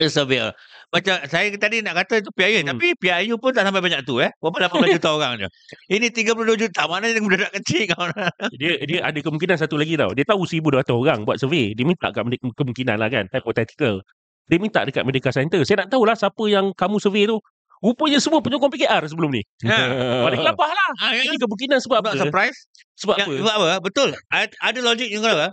Surveyor. 0.00 0.50
Macam 0.90 1.22
saya 1.26 1.50
tadi 1.54 1.78
nak 1.78 1.94
kata 2.02 2.18
itu 2.18 2.30
PIU. 2.30 2.62
Hmm. 2.62 2.74
Tapi 2.74 2.94
PIU 2.94 3.34
pun 3.38 3.50
tak 3.50 3.62
sampai 3.62 3.78
banyak 3.78 4.02
tu 4.02 4.18
eh. 4.18 4.30
Berapa 4.38 4.66
18 4.82 4.98
juta 4.98 5.08
orang 5.10 5.32
je. 5.38 5.48
Ini 5.86 6.10
32 6.10 6.34
juta. 6.58 6.86
Mana 6.86 7.10
yang 7.10 7.22
budak 7.22 7.50
kecil 7.54 7.86
kau. 7.90 8.06
Dia 8.60 8.78
dia 8.82 9.00
ada 9.02 9.18
kemungkinan 9.18 9.54
satu 9.54 9.74
lagi 9.74 9.94
tau. 9.94 10.10
Dia 10.10 10.22
tahu 10.22 10.42
1200 10.42 10.90
orang 10.90 11.18
buat 11.22 11.38
survey. 11.38 11.74
Dia 11.74 11.82
minta 11.82 12.10
kat 12.10 12.22
Merdeka- 12.22 12.54
kemungkinan 12.54 12.96
lah 12.98 13.06
kan. 13.06 13.24
Hypothetical. 13.30 14.02
Dia 14.44 14.58
minta 14.58 14.82
dekat 14.82 15.02
Merdeka 15.02 15.30
Center. 15.30 15.62
Saya 15.62 15.86
nak 15.86 15.94
tahulah 15.94 16.14
siapa 16.14 16.42
yang 16.46 16.74
kamu 16.74 16.98
survey 16.98 17.24
tu. 17.24 17.38
Rupanya 17.78 18.16
semua 18.16 18.40
penyokong 18.40 18.72
PKR 18.72 19.02
sebelum 19.06 19.28
ni. 19.28 19.42
Ha. 19.66 19.76
Balik 20.24 20.40
kelapah 20.40 20.70
lah. 20.72 20.88
Ah, 21.00 21.12
Ini 21.12 21.36
kemungkinan 21.36 21.78
sebab 21.78 22.00
Sebab 22.00 22.12
apa? 22.12 22.18
surprise. 22.18 22.58
Sebab 22.96 23.16
Yang, 23.18 23.28
apa? 23.28 23.36
sebab 23.42 23.54
apa? 23.54 23.68
Betul. 23.82 24.08
Ad- 24.32 24.56
Ada 24.58 24.78
logik 24.80 25.08
yang 25.10 25.20
kau 25.20 25.30
tahu. 25.30 25.42
ah. 25.44 25.52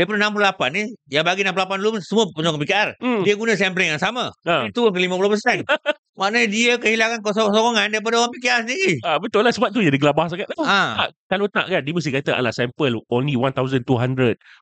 Daripada 0.00 0.32
68 0.32 0.72
ni, 0.72 0.82
yang 1.12 1.28
bagi 1.28 1.44
68 1.44 1.76
dulu 1.76 2.00
semua 2.00 2.24
penyokong 2.32 2.62
PKR. 2.64 2.88
Hmm. 3.04 3.20
Dia 3.20 3.36
guna 3.36 3.52
sampling 3.52 3.92
yang 3.92 4.00
sama. 4.00 4.32
Ha. 4.48 4.72
Itu 4.72 4.88
ke 4.88 4.96
50%. 4.96 5.68
Maknanya 6.20 6.48
dia 6.48 6.72
kehilangan 6.80 7.20
kosong-kosongan 7.20 7.92
daripada 7.92 8.24
orang 8.24 8.32
PKR 8.32 8.64
sendiri. 8.64 8.96
Ah, 9.04 9.20
betul 9.20 9.44
lah 9.44 9.52
sebab 9.52 9.76
tu 9.76 9.84
dia 9.84 9.92
gelabah 9.92 10.32
sangat. 10.32 10.48
Ha. 10.56 10.80
Tak, 11.04 11.08
kalau 11.28 11.46
tak 11.52 11.68
kan 11.68 11.80
dia 11.84 11.92
mesti 11.92 12.10
kata 12.10 12.34
alah 12.34 12.50
sample 12.50 12.98
only 13.12 13.38
1200 13.38 13.86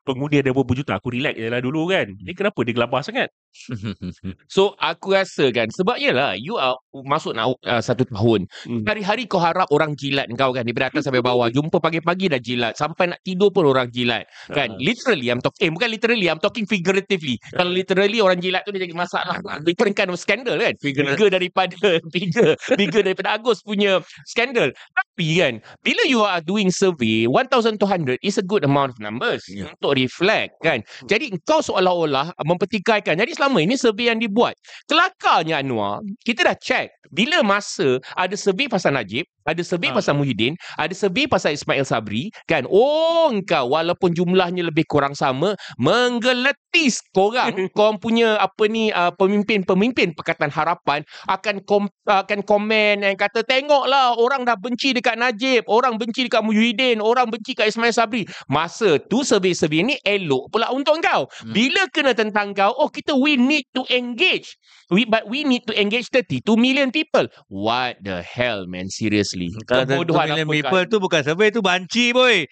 pengundi 0.05 0.37
ada 0.37 0.53
berapa 0.53 0.71
juta 0.77 1.01
aku 1.01 1.09
relax 1.09 1.33
je 1.33 1.49
lah 1.49 1.57
dulu 1.57 1.89
kan 1.89 2.13
ni 2.21 2.31
kenapa 2.37 2.61
dia 2.61 2.77
gelabah 2.77 3.01
sangat 3.01 3.33
So 4.53 4.73
aku 4.79 5.13
rasa 5.13 5.49
kan 5.53 5.69
sebab 5.69 5.99
yelah 6.01 6.33
you 6.37 6.57
are 6.57 6.77
masuk 7.05 7.37
nak 7.37 7.53
uh, 7.65 7.81
satu 7.81 8.05
tahun. 8.09 8.49
Hmm. 8.65 8.83
Hari-hari 8.85 9.29
kau 9.29 9.41
harap 9.41 9.69
orang 9.69 9.93
jilat 9.93 10.29
kau 10.37 10.53
kan 10.53 10.65
daripada 10.65 10.93
atas 10.93 11.05
sampai 11.05 11.21
bawah. 11.21 11.49
Jumpa 11.55 11.81
pagi-pagi 11.81 12.31
dah 12.31 12.41
jilat. 12.41 12.73
Sampai 12.77 13.13
nak 13.13 13.19
tidur 13.25 13.53
pun 13.53 13.67
orang 13.67 13.89
jilat. 13.91 14.25
Kan? 14.51 14.75
Ah. 14.75 14.79
Literally 14.79 15.27
I'm 15.29 15.41
talking. 15.41 15.69
Eh 15.69 15.71
bukan 15.73 15.89
literally. 15.89 16.27
I'm 16.29 16.41
talking 16.41 16.65
figuratively. 16.65 17.37
Kalau 17.53 17.71
literally 17.71 18.19
orang 18.21 18.39
jilat 18.41 18.63
tu 18.65 18.71
dia 18.73 18.85
jadi 18.85 18.95
masalah. 18.95 19.41
Different 19.65 19.95
kind 19.97 20.09
of 20.09 20.17
scandal 20.17 20.57
kan. 20.57 20.73
Figure 20.81 21.29
daripada 21.29 21.77
figure. 22.15 22.53
Figure 22.75 23.03
daripada 23.05 23.37
Agus 23.37 23.61
punya 23.61 24.01
skandal. 24.25 24.73
Tapi 24.95 25.27
kan, 25.39 25.53
bila 25.85 26.01
you 26.07 26.23
are 26.23 26.41
doing 26.41 26.73
survey, 26.73 27.27
1,200 27.27 28.17
is 28.23 28.39
a 28.39 28.45
good 28.45 28.63
amount 28.65 28.95
of 28.95 28.97
numbers 28.99 29.43
Ya. 29.49 29.71
untuk 29.71 29.95
reflect 29.97 30.55
kan. 30.63 30.81
Jadi 31.05 31.33
kau 31.43 31.59
seolah-olah 31.63 32.35
mempertikaikan. 32.43 33.17
Jadi 33.19 33.38
selama 33.39 33.63
ini 33.63 33.79
survey 33.79 34.11
yang 34.11 34.19
dibuat. 34.19 34.59
Kelakarnya 34.83 35.63
Anwar, 35.63 36.03
kita 36.27 36.43
dah 36.43 36.57
check. 36.59 36.91
Bila 37.09 37.41
masa 37.41 37.97
ada 38.13 38.35
survey 38.37 38.69
pasal 38.69 38.93
Najib, 38.93 39.25
ada 39.41 39.65
survey 39.65 39.89
Ha. 39.89 39.97
pasal 39.97 40.13
Muhyiddin, 40.13 40.53
ada 40.77 40.93
survey 40.93 41.25
pasal 41.25 41.57
Ismail 41.57 41.81
Sabri, 41.81 42.29
kan. 42.45 42.69
Oh, 42.69 43.33
engkau 43.33 43.73
walaupun 43.73 44.13
jumlahnya 44.13 44.69
lebih 44.69 44.85
kurang 44.85 45.17
sama, 45.17 45.57
menggeletis 45.81 47.01
korang, 47.09 47.49
korang 47.77 47.97
punya 47.97 48.37
apa 48.37 48.69
ni 48.69 48.93
uh, 48.93 49.09
pemimpin-pemimpin 49.17 50.13
Pakatan 50.13 50.53
Harapan 50.53 51.01
akan 51.25 51.65
kom, 51.65 51.89
akan 52.05 52.45
komen 52.45 53.01
yang 53.01 53.17
kata 53.17 53.41
tengoklah 53.41 54.13
orang 54.21 54.45
dah 54.45 54.53
benci 54.53 54.93
dekat 54.93 55.17
Najib, 55.17 55.65
orang 55.65 55.97
benci 55.97 56.29
dekat 56.29 56.45
Muhyiddin, 56.45 57.01
orang 57.01 57.33
benci 57.33 57.57
dekat 57.57 57.73
Ismail 57.73 57.95
Sabri. 57.95 58.23
Masa 58.45 59.01
tu 59.01 59.25
survey-survey 59.25 59.81
ni 59.81 59.95
elok 60.05 60.53
pula 60.53 60.69
untuk 60.69 61.01
kau. 61.01 61.25
Hmm. 61.25 61.57
Bila 61.57 61.89
kena 61.89 62.13
tentang 62.13 62.53
kau, 62.53 62.69
oh 62.77 62.93
kita 62.93 63.17
we 63.29 63.37
need 63.37 63.69
to 63.77 63.85
engage. 63.93 64.57
We 64.89 65.05
but 65.05 65.29
we 65.29 65.45
need 65.45 65.69
to 65.69 65.73
engage 65.77 66.09
32 66.09 66.41
million 66.57 66.89
people. 66.89 67.29
What 67.45 68.01
the 68.01 68.25
hell 68.25 68.65
man, 68.65 68.89
seriously. 68.89 69.53
Kalau 69.69 69.85
Kebodohan 69.85 70.33
million 70.33 70.49
apa 70.49 70.55
people 70.57 70.81
kan? 70.81 70.89
tu 70.89 70.97
bukan 70.97 71.21
survey 71.21 71.53
tu 71.53 71.61
banci 71.61 72.09
boy. 72.09 72.49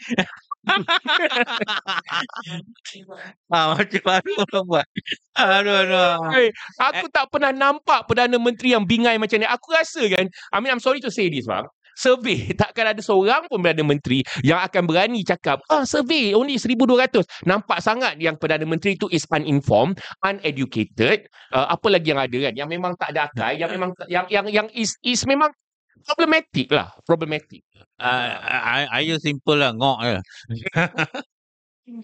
ah, 3.56 3.72
macam 3.72 4.04
mana 4.04 4.32
orang 4.36 4.68
buat? 4.68 4.84
Aduh, 5.40 5.88
aduh. 5.88 6.20
Hey, 6.28 6.52
aku 6.76 7.08
tak 7.08 7.32
pernah 7.32 7.56
nampak 7.56 8.04
Perdana 8.04 8.36
Menteri 8.36 8.76
yang 8.76 8.84
bingai 8.84 9.16
macam 9.16 9.40
ni. 9.40 9.48
Aku 9.48 9.72
rasa 9.72 10.04
kan, 10.12 10.28
I 10.28 10.60
mean 10.60 10.76
I'm 10.76 10.84
sorry 10.84 11.00
to 11.02 11.08
say 11.08 11.32
this 11.32 11.48
bang. 11.48 11.64
Survey, 11.98 12.54
takkan 12.54 12.94
ada 12.94 13.02
seorang 13.02 13.50
pun 13.50 13.58
Perdana 13.58 13.82
Menteri 13.82 14.22
yang 14.46 14.62
akan 14.62 14.86
berani 14.86 15.26
cakap, 15.26 15.66
ah 15.74 15.82
survey 15.82 16.38
only 16.38 16.62
1,200. 16.62 17.26
Nampak 17.50 17.82
sangat 17.82 18.22
yang 18.22 18.38
Perdana 18.38 18.70
Menteri 18.70 18.94
tu 19.02 19.10
is 19.10 19.26
uninformed, 19.34 19.98
uneducated. 20.22 21.26
Uh, 21.50 21.74
apa 21.74 21.88
lagi 21.90 22.14
yang 22.14 22.22
ada 22.22 22.38
kan? 22.38 22.54
Yang 22.54 22.70
memang 22.70 22.94
tak 23.02 23.18
ada 23.18 23.26
akal, 23.26 23.58
yang 23.58 23.74
memang 23.74 23.92
yang 24.06 24.30
yang 24.30 24.46
yang 24.46 24.68
is 24.78 24.94
is 25.02 25.26
memang 25.26 25.50
problematic 26.06 26.70
lah, 26.70 26.94
problematic. 27.02 27.66
Ah, 27.98 28.86
I, 28.86 29.02
I 29.02 29.02
use 29.10 29.26
simple 29.26 29.58
lah, 29.58 29.74
ngok 29.74 29.98
je. 30.06 30.18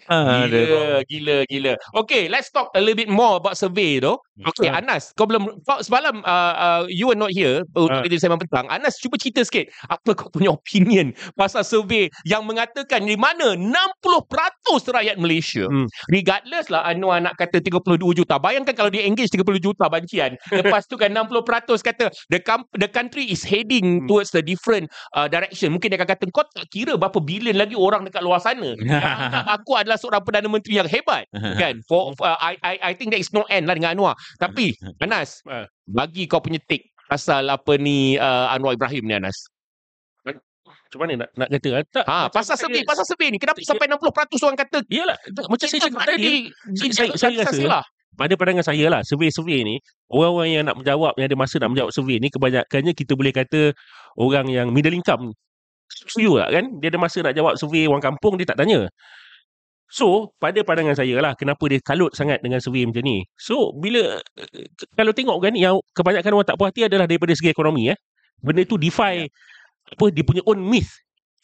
Aduh. 0.07 0.47
Gila, 0.47 0.83
gila, 1.05 1.37
gila. 1.51 1.73
Okay, 2.03 2.31
let's 2.31 2.47
talk 2.49 2.71
a 2.71 2.79
little 2.79 2.95
bit 2.95 3.11
more 3.11 3.35
about 3.37 3.59
survey 3.59 3.99
tu. 3.99 4.15
Okay, 4.47 4.71
Ah. 4.71 4.79
Anas, 4.79 5.11
kau 5.13 5.27
belum 5.27 5.61
kau 5.61 5.77
semalam 5.83 6.23
uh, 6.23 6.53
uh, 6.55 6.81
you 6.89 7.05
were 7.05 7.19
not 7.19 7.29
here 7.29 7.61
untuk 7.75 8.07
uh. 8.07 8.17
sembang 8.17 8.41
petang. 8.41 8.65
Anas 8.71 8.97
cuba 8.97 9.19
cerita 9.19 9.43
sikit 9.43 9.69
apa 9.91 10.15
kau 10.15 10.31
punya 10.31 10.49
opinion 10.55 11.11
pasal 11.35 11.61
survey 11.61 12.07
yang 12.25 12.47
mengatakan 12.47 13.03
di 13.05 13.13
mana 13.13 13.53
60% 13.53 14.89
rakyat 14.89 15.19
Malaysia 15.19 15.65
Hmm. 15.67 15.85
regardless 16.09 16.67
lah 16.71 16.83
Anwar 16.87 17.19
nak 17.21 17.35
kata 17.37 17.59
32 17.61 17.99
juta. 18.15 18.39
Bayangkan 18.39 18.73
kalau 18.73 18.89
dia 18.89 19.03
engage 19.05 19.29
30 19.29 19.59
juta 19.61 19.85
bancian. 19.91 20.33
Lepas 20.63 20.87
tu 20.87 20.95
kan 20.97 21.11
60% 21.13 21.83
kata 21.83 22.09
the 22.31 22.39
com- 22.41 22.65
the 22.79 22.87
country 22.87 23.27
is 23.27 23.43
heading 23.43 23.83
Hmm. 24.03 24.07
towards 24.09 24.31
the 24.31 24.41
different 24.41 24.87
uh, 25.13 25.27
direction. 25.27 25.69
Mungkin 25.75 25.91
dia 25.93 25.99
akan 25.99 26.09
kata 26.09 26.23
kau 26.31 26.47
tak 26.47 26.71
kira 26.71 26.95
berapa 26.95 27.19
bilion 27.19 27.53
lagi 27.59 27.75
orang 27.75 28.07
dekat 28.07 28.23
luar 28.23 28.39
sana. 28.39 28.73
Yang 28.81 29.03
anggap 29.03 29.43
aku 29.73 29.81
adalah 29.81 29.97
seorang 29.97 30.21
Perdana 30.21 30.45
Menteri 30.45 30.77
yang 30.77 30.85
hebat 30.85 31.25
kan 31.57 31.81
for, 31.83 32.13
for 32.13 32.23
uh, 32.23 32.37
I, 32.37 32.53
I 32.61 32.73
I 32.79 32.93
think 32.93 33.09
there 33.09 33.17
is 33.17 33.33
no 33.33 33.41
end 33.49 33.65
lah 33.65 33.73
dengan 33.73 33.97
Anwar 33.97 34.13
tapi 34.37 34.77
Anas 35.01 35.41
Ah. 35.43 35.65
bagi 35.83 36.29
kau 36.29 36.37
punya 36.37 36.61
take 36.61 36.93
pasal 37.03 37.49
apa 37.49 37.73
ni 37.75 38.13
uh, 38.15 38.47
Anwar 38.47 38.73
Ibrahim 38.73 39.03
ni 39.03 39.17
Anas 39.17 39.49
Macam 40.23 40.99
mana 41.01 41.25
nak, 41.25 41.29
nak 41.35 41.49
kata? 41.51 41.69
ah? 41.73 41.83
Tak, 41.91 42.05
ha 42.05 42.17
pasal 42.29 42.53
saya- 42.53 42.69
survey 42.69 42.81
pasal 42.85 43.01
survey 43.03 43.27
ni 43.27 43.41
kenapa 43.41 43.57
saya- 43.59 43.73
sampai 43.73 43.89
60% 43.89 44.45
orang 44.45 44.59
kata 44.59 44.77
Iyalah, 44.85 45.17
macam 45.43 45.65
saya 45.65 45.81
cakap 45.81 46.01
tadi, 46.05 46.53
di 46.69 46.87
saya- 46.93 47.17
saya- 47.17 47.33
saya 47.41 47.49
rasa- 47.49 47.65
lah. 47.67 47.83
pada 48.13 48.33
pandangan 48.37 48.61
saya 48.61 48.85
lah, 48.87 49.01
survey-survey 49.01 49.65
ni, 49.65 49.81
orang-orang 50.07 50.49
yang 50.53 50.63
nak 50.63 50.77
menjawab, 50.77 51.17
yang 51.17 51.25
ada 51.25 51.33
masa 51.33 51.57
nak 51.57 51.73
menjawab 51.73 51.89
survey 51.89 52.21
ni, 52.21 52.29
kebanyakannya 52.29 52.93
kita 52.93 53.17
boleh 53.17 53.33
kata 53.33 53.73
orang 54.15 54.45
yang 54.47 54.69
middle 54.69 54.93
income. 54.93 55.33
Setuju 55.89 56.37
tak 56.37 56.49
kan? 56.53 56.65
Dia 56.77 56.93
ada 56.93 56.99
masa 57.01 57.17
nak 57.25 57.33
jawab 57.33 57.53
survey 57.57 57.89
orang 57.89 58.05
kampung, 58.05 58.37
dia 58.37 58.45
tak 58.45 58.61
tanya. 58.61 58.85
So, 59.93 60.33
pada 60.41 60.57
pandangan 60.65 60.97
saya 60.97 61.21
lah, 61.21 61.37
kenapa 61.37 61.61
dia 61.69 61.77
kalut 61.85 62.17
sangat 62.17 62.41
dengan 62.41 62.57
survey 62.57 62.81
macam 62.89 63.05
ni. 63.05 63.21
So, 63.37 63.77
bila, 63.77 64.17
eh, 64.41 64.65
kalau 64.97 65.13
tengok 65.13 65.37
kan, 65.37 65.53
yang 65.53 65.77
kebanyakan 65.93 66.33
orang 66.33 66.47
tak 66.49 66.57
puas 66.57 66.73
hati 66.73 66.89
adalah 66.89 67.05
daripada 67.05 67.29
segi 67.37 67.53
ekonomi. 67.53 67.93
eh. 67.93 67.97
Benda 68.41 68.65
tu 68.65 68.81
defy, 68.81 69.29
apa, 69.93 70.05
dia 70.09 70.25
punya 70.25 70.41
own 70.49 70.65
myth. 70.65 70.89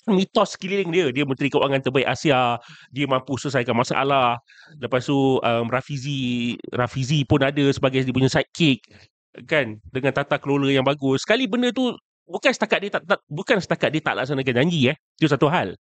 Mitos 0.09 0.57
sekeliling 0.57 0.89
dia. 0.89 1.05
Dia 1.13 1.21
Menteri 1.29 1.53
Keuangan 1.53 1.85
terbaik 1.85 2.09
Asia. 2.09 2.57
Dia 2.89 3.05
mampu 3.05 3.38
selesaikan 3.38 3.77
masalah. 3.77 4.41
Lepas 4.81 5.05
tu 5.05 5.38
um, 5.38 5.65
Rafizi 5.69 6.57
Rafizi 6.73 7.21
pun 7.29 7.45
ada 7.45 7.62
sebagai 7.69 8.01
dia 8.01 8.15
punya 8.15 8.31
sidekick 8.31 8.81
kan 9.45 9.77
dengan 9.93 10.09
tata 10.09 10.41
kelola 10.41 10.73
yang 10.73 10.81
bagus. 10.81 11.21
Sekali 11.21 11.45
benda 11.45 11.69
tu 11.69 11.93
bukan 12.25 12.49
setakat 12.49 12.79
dia 12.81 12.91
tak, 12.97 13.03
tak 13.05 13.19
bukan 13.29 13.62
setakat 13.62 13.89
dia 13.93 14.01
tak 14.01 14.17
laksanakan 14.17 14.55
janji 14.65 14.89
eh. 14.89 14.97
Itu 15.21 15.29
satu 15.29 15.45
hal. 15.45 15.77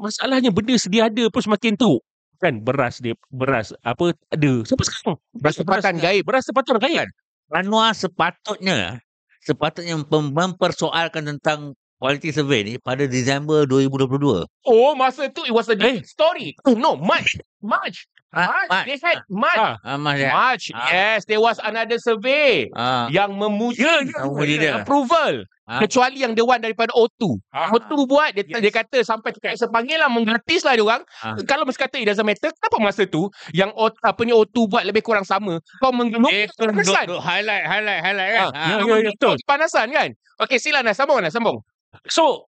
Masalahnya 0.00 0.48
benda 0.48 0.72
sedia 0.74 1.06
ada 1.06 1.24
pun 1.28 1.44
semakin 1.44 1.76
teruk. 1.76 2.00
Kan 2.40 2.64
beras 2.64 2.98
dia 2.98 3.12
beras 3.28 3.76
apa 3.84 4.16
ada 4.26 4.50
sampai 4.64 4.84
sekarang. 4.88 5.16
Beras 5.30 5.54
tempatan 5.54 5.92
Beras- 5.92 6.00
gaib. 6.00 6.22
Beras 6.24 6.44
tempatan 6.48 6.76
gaib. 6.80 7.08
Anwar 7.52 7.92
sepatutnya 7.92 9.04
sepatutnya 9.40 10.00
mem- 10.00 10.32
mempersoalkan 10.32 11.28
tentang 11.28 11.76
quality 11.96 12.32
survey 12.32 12.64
ni 12.64 12.74
pada 12.76 13.04
Disember 13.04 13.68
2022. 13.68 14.48
Oh 14.64 14.92
masa 14.94 15.28
tu 15.28 15.44
it 15.44 15.52
was 15.52 15.68
a 15.68 15.76
Eh. 15.76 16.00
story. 16.02 16.56
Oh, 16.64 16.72
no, 16.72 16.96
March. 16.96 17.36
March. 17.60 18.08
Ah, 18.30 18.62
March. 18.64 18.86
They 18.86 18.96
had 18.96 19.18
March. 19.26 19.58
Ah. 19.58 19.74
Ah, 19.82 20.14
ya. 20.14 20.30
March. 20.30 20.70
Ah. 20.70 20.86
Yes, 20.86 21.26
there 21.26 21.38
was 21.38 21.58
another 21.60 21.98
survey 21.98 22.70
Ah, 22.70 23.10
yang 23.10 23.34
memuji 23.34 23.82
Ya, 23.82 23.98
ya, 24.00 24.22
memuji 24.22 24.54
dia. 24.56 24.72
approval. 24.78 25.42
Ah. 25.66 25.82
Kecuali 25.82 26.22
yang 26.22 26.34
dewan 26.34 26.58
daripada 26.58 26.94
O2. 26.94 27.38
Ah. 27.50 27.70
O2 27.70 27.90
buat 28.04 28.30
dia, 28.30 28.42
Yes. 28.42 28.58
dia 28.60 28.72
kata 28.72 28.98
sampai 29.02 29.30
terpaksa 29.30 29.66
panggil 29.66 29.98
lah 29.98 30.06
menggratis 30.06 30.62
lah 30.62 30.74
dia 30.74 30.82
orang. 30.82 31.02
Ah. 31.18 31.34
Kalau 31.42 31.66
mesti 31.66 31.78
kata 31.80 31.98
it 31.98 32.06
doesn't 32.06 32.22
matter, 32.22 32.54
kenapa 32.54 32.78
masa 32.78 33.02
tu 33.02 33.26
yang 33.50 33.74
O, 33.74 33.90
apa 33.90 34.20
ni 34.22 34.30
O2 34.30 34.66
buat 34.66 34.82
lebih 34.82 35.02
kurang 35.02 35.26
sama? 35.26 35.58
Kau 35.78 35.90
menggeluk 35.90 36.30
Eh, 36.30 36.46
kepanasan. 36.48 37.10
duk- 37.10 37.18
duk- 37.18 37.22
highlight 37.22 37.66
highlight 37.66 38.00
highlight 38.00 38.30
kan. 38.32 38.46
Ah, 38.46 38.50
Ah. 38.50 38.54
ya, 38.54 38.70
ya, 38.70 38.74
menggeluk 38.80 39.14
betul. 39.14 39.34
kepanasan 39.42 39.86
kan? 39.90 40.08
Okey 40.38 40.58
sila 40.58 40.82
Nas, 40.82 40.94
sambung 40.94 41.18
Nas, 41.18 41.34
sambung. 41.34 41.58
So 42.06 42.46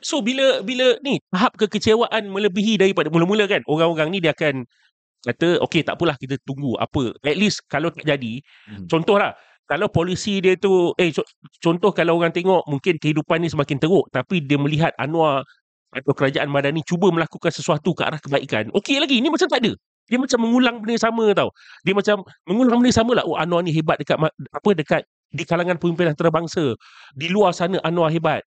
so 0.00 0.22
bila 0.22 0.62
bila 0.62 0.98
ni 1.02 1.22
tahap 1.28 1.54
kekecewaan 1.54 2.26
melebihi 2.26 2.78
daripada 2.78 3.10
mula-mula 3.10 3.44
kan 3.46 3.62
orang-orang 3.66 4.10
ni 4.10 4.18
dia 4.18 4.30
akan 4.30 4.66
kata 5.20 5.60
okey 5.68 5.84
tak 5.84 6.00
apalah 6.00 6.16
kita 6.16 6.40
tunggu 6.48 6.76
apa. 6.80 7.12
At 7.20 7.36
least 7.36 7.64
kalau 7.68 7.92
tak 7.92 8.08
jadi 8.08 8.40
Hmm. 8.68 8.88
contohlah 8.88 9.36
kalau 9.68 9.86
polisi 9.86 10.42
dia 10.42 10.56
tu 10.58 10.90
eh 10.98 11.14
co- 11.14 11.28
contoh 11.62 11.92
kalau 11.94 12.18
orang 12.18 12.34
tengok 12.34 12.66
mungkin 12.66 12.98
kehidupan 12.98 13.44
ni 13.44 13.48
semakin 13.52 13.78
teruk 13.78 14.08
tapi 14.10 14.42
dia 14.42 14.58
melihat 14.58 14.90
Anwar 14.98 15.46
atau 15.94 16.12
kerajaan 16.14 16.50
Madani 16.50 16.82
cuba 16.82 17.10
melakukan 17.14 17.50
sesuatu 17.54 17.94
ke 17.94 18.02
arah 18.02 18.18
kebaikan 18.18 18.70
okey 18.74 18.98
lagi 18.98 19.20
ni 19.22 19.28
macam 19.30 19.46
tak 19.46 19.62
ada. 19.62 19.72
Dia 20.10 20.18
macam 20.18 20.42
mengulang 20.42 20.82
benda 20.82 20.98
yang 20.98 21.04
sama 21.06 21.24
tau. 21.36 21.54
Dia 21.86 21.94
macam 21.94 22.26
mengulang 22.42 22.82
benda 22.82 22.90
yang 22.90 23.00
sama 23.04 23.12
lah 23.14 23.24
oh 23.28 23.38
Anwar 23.38 23.62
ni 23.62 23.70
hebat 23.70 23.94
dekat 24.00 24.18
apa 24.26 24.70
dekat 24.74 25.02
di 25.30 25.46
kalangan 25.46 25.78
pemimpin 25.78 26.10
antarabangsa. 26.10 26.74
Di 27.14 27.30
luar 27.30 27.54
sana 27.54 27.78
Anwar 27.86 28.10
hebat. 28.10 28.42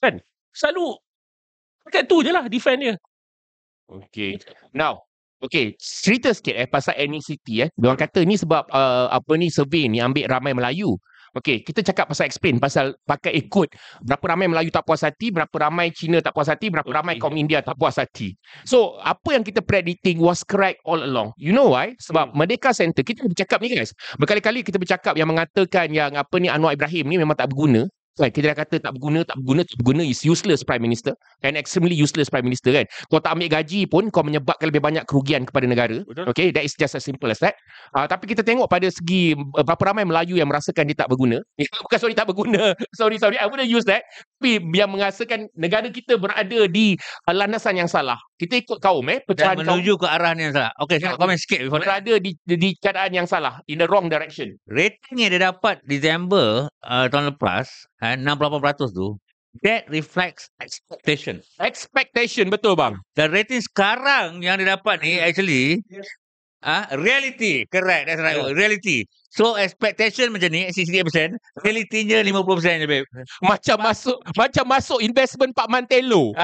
Kan? 0.00 0.24
Selalu 0.56 0.96
dekat 1.84 2.08
tu 2.08 2.24
je 2.24 2.30
lah 2.32 2.48
defend 2.48 2.80
dia. 2.80 2.94
Okey. 3.92 4.40
Now, 4.72 5.04
okey, 5.42 5.76
cerita 5.78 6.30
sikit 6.30 6.54
eh 6.54 6.68
pasal 6.70 6.94
ethnicity 6.96 7.66
eh. 7.66 7.68
Diorang 7.74 7.98
kata 7.98 8.22
ni 8.22 8.38
sebab 8.38 8.70
uh, 8.70 9.10
apa 9.10 9.32
ni 9.36 9.50
survey 9.50 9.90
ni 9.90 9.98
ambil 9.98 10.30
ramai 10.30 10.54
Melayu. 10.54 10.96
Okey, 11.32 11.64
kita 11.64 11.80
cakap 11.80 12.12
pasal 12.12 12.28
explain 12.28 12.60
pasal 12.60 12.92
pakai 13.08 13.32
ikut 13.32 13.72
berapa 14.04 14.20
ramai 14.20 14.52
Melayu 14.52 14.68
tak 14.68 14.84
puas 14.84 15.00
hati, 15.00 15.32
berapa 15.32 15.52
ramai 15.56 15.88
Cina 15.88 16.20
tak 16.20 16.36
puas 16.36 16.44
hati, 16.44 16.68
berapa 16.68 16.84
ramai 16.92 17.16
Okey. 17.16 17.24
kaum 17.24 17.34
India 17.40 17.64
tak 17.64 17.80
puas 17.80 17.96
hati. 17.96 18.36
So, 18.68 19.00
apa 19.00 19.32
yang 19.32 19.40
kita 19.40 19.64
predicting 19.64 20.20
was 20.20 20.44
correct 20.44 20.84
all 20.84 21.00
along. 21.00 21.32
You 21.40 21.56
know 21.56 21.72
why? 21.72 21.96
Sebab 22.04 22.36
Merdeka 22.36 22.76
Center 22.76 23.00
kita 23.00 23.24
bercakap 23.24 23.64
ni 23.64 23.72
guys. 23.72 23.96
Berkali-kali 24.20 24.60
kita 24.60 24.76
bercakap 24.76 25.16
yang 25.16 25.32
mengatakan 25.32 25.88
yang 25.88 26.12
apa 26.20 26.36
ni 26.36 26.52
Anwar 26.52 26.76
Ibrahim 26.76 27.08
ni 27.08 27.16
memang 27.16 27.32
tak 27.32 27.48
berguna. 27.48 27.88
Kan, 28.12 28.28
kita 28.28 28.52
dah 28.52 28.56
kata 28.60 28.76
tak 28.76 28.92
berguna, 28.92 29.24
tak 29.24 29.40
berguna, 29.40 29.64
tak 29.64 29.76
berguna 29.80 30.02
is 30.04 30.20
useless 30.20 30.60
Prime 30.60 30.84
Minister. 30.84 31.16
An 31.40 31.56
extremely 31.56 31.96
useless 31.96 32.28
Prime 32.28 32.44
Minister 32.44 32.68
kan. 32.68 32.84
Kau 33.08 33.24
tak 33.24 33.32
ambil 33.32 33.48
gaji 33.48 33.88
pun 33.88 34.12
kau 34.12 34.20
menyebabkan 34.20 34.68
lebih 34.68 34.84
banyak 34.84 35.08
kerugian 35.08 35.48
kepada 35.48 35.64
negara. 35.64 36.04
Betul. 36.04 36.28
Okay, 36.28 36.52
that 36.52 36.60
is 36.60 36.76
just 36.76 36.92
as 36.92 37.00
simple 37.00 37.32
as 37.32 37.40
that. 37.40 37.56
Uh, 37.96 38.04
tapi 38.04 38.28
kita 38.28 38.44
tengok 38.44 38.68
pada 38.68 38.84
segi 38.92 39.32
uh, 39.32 39.64
berapa 39.64 39.80
ramai 39.80 40.04
Melayu 40.04 40.36
yang 40.36 40.52
merasakan 40.52 40.92
dia 40.92 40.96
tak 41.00 41.08
berguna. 41.08 41.40
Bukan 41.88 41.98
sorry 41.98 42.12
tak 42.12 42.28
berguna. 42.28 42.76
Sorry, 43.00 43.16
sorry. 43.16 43.40
I 43.40 43.48
wouldn't 43.48 43.72
use 43.72 43.88
that. 43.88 44.04
Tapi 44.42 44.58
yang 44.74 44.90
merasakan 44.90 45.46
negara 45.54 45.86
kita 45.86 46.18
berada 46.18 46.66
di 46.66 46.98
uh, 46.98 47.30
landasan 47.30 47.78
yang 47.78 47.86
salah. 47.86 48.18
Kita 48.34 48.58
ikut 48.58 48.82
kaum 48.82 49.06
eh. 49.06 49.22
Dan 49.22 49.30
Pecahan 49.30 49.54
kaum 49.62 49.78
menuju 49.78 50.02
ke 50.02 50.06
arah 50.10 50.34
yang 50.34 50.50
salah. 50.50 50.74
Okey, 50.82 50.98
saya 50.98 51.14
nak 51.14 51.22
komen 51.22 51.38
sikit 51.38 51.62
before 51.62 51.78
berada 51.78 52.18
di, 52.18 52.34
di, 52.42 52.54
di 52.58 52.74
keadaan 52.74 53.14
yang 53.14 53.30
salah. 53.30 53.62
In 53.70 53.78
the 53.78 53.86
wrong 53.86 54.10
direction. 54.10 54.58
Rating 54.66 55.14
yang 55.14 55.30
dia 55.30 55.54
dapat 55.54 55.78
Disember 55.86 56.66
uh, 56.82 57.06
tahun 57.06 57.38
lepas, 57.38 57.70
uh, 58.02 58.18
68% 58.18 58.90
tu, 58.90 59.14
That 59.62 59.84
reflects 59.86 60.48
expectation. 60.58 61.44
Expectation 61.60 62.48
betul 62.48 62.72
bang. 62.72 62.96
Dan 63.12 63.36
rating 63.36 63.60
sekarang 63.60 64.40
yang 64.40 64.56
dia 64.56 64.80
dapat 64.80 65.04
ni 65.04 65.20
actually 65.20 65.84
ah 66.62 66.86
reality. 66.94 67.66
Correct. 67.68 68.06
That's 68.08 68.22
right. 68.22 68.38
Yeah. 68.38 68.54
Reality. 68.54 69.04
So 69.32 69.56
expectation 69.56 70.28
macam 70.28 70.52
ni 70.52 70.68
68%, 70.68 71.36
realitinya 71.64 72.20
50% 72.20 72.84
je 72.84 72.86
babe. 72.86 73.06
Macam 73.40 73.76
masuk 73.80 74.20
macam 74.36 74.64
masuk 74.68 75.00
investment 75.00 75.56
Pak 75.56 75.68
Mantelo. 75.68 76.32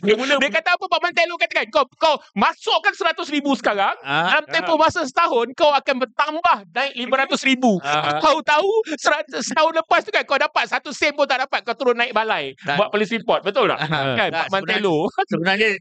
Dia 0.00 0.16
mula 0.16 0.40
Dia 0.40 0.48
kata 0.48 0.80
apa 0.80 0.84
Pak 0.88 1.00
Mantelo 1.04 1.36
katakan 1.36 1.68
kau 1.68 1.84
kau 2.00 2.16
masukkan 2.32 2.88
100 2.88 3.20
ribu 3.36 3.52
sekarang 3.52 3.92
Ah, 4.00 4.40
dalam 4.40 4.48
tempoh 4.48 4.80
masa 4.80 5.04
setahun 5.04 5.52
kau 5.52 5.68
akan 5.76 6.08
bertambah 6.08 6.56
naik 6.72 6.92
500 7.36 7.48
ribu. 7.52 7.76
Ah. 7.84 8.16
Kau 8.16 8.40
tahu 8.40 8.68
setahun 8.96 9.72
lepas 9.76 10.00
tu 10.00 10.08
kan 10.08 10.24
kau 10.24 10.40
dapat 10.40 10.72
satu 10.72 10.88
sen 10.96 11.12
pun 11.12 11.28
tak 11.28 11.44
dapat 11.44 11.60
kau 11.68 11.76
turun 11.76 12.00
naik 12.00 12.16
balai 12.16 12.56
Tak. 12.64 12.80
buat 12.80 12.88
police 12.88 13.12
report 13.12 13.44
betul 13.44 13.68
tak? 13.68 13.76
Ah, 13.76 14.16
kan 14.16 14.28
tak, 14.32 14.48
Pak 14.48 14.48
Mantelo. 14.48 15.04
sebenarnya 15.28 15.76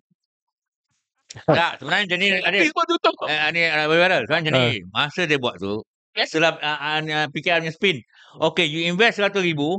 tak, 1.46 1.78
sebenarnya 1.78 2.04
macam 2.10 2.18
ni 2.18 2.28
ada 2.34 2.58
Habis 2.58 2.74
pun 2.74 2.86
tutup. 2.89 3.15
Eh, 3.30 3.38
ni 3.54 3.62
uh, 3.70 3.86
viral 3.86 4.24
kan 4.26 4.42
macam 4.42 4.54
ni. 4.58 4.82
Masa 4.89 5.30
dia 5.30 5.38
buat 5.38 5.62
tu, 5.62 5.86
setelah 6.18 6.58
uh, 6.58 7.00
uh, 7.06 7.28
PKR 7.30 7.62
punya 7.62 7.74
spin. 7.74 7.98
Okay, 8.42 8.65
you 8.65 8.89
invest 8.89 9.22
100 9.22 9.38
ribu, 9.46 9.78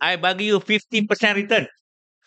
I 0.00 0.20
bagi 0.20 0.52
you 0.52 0.60
15% 0.60 1.08
return. 1.40 1.64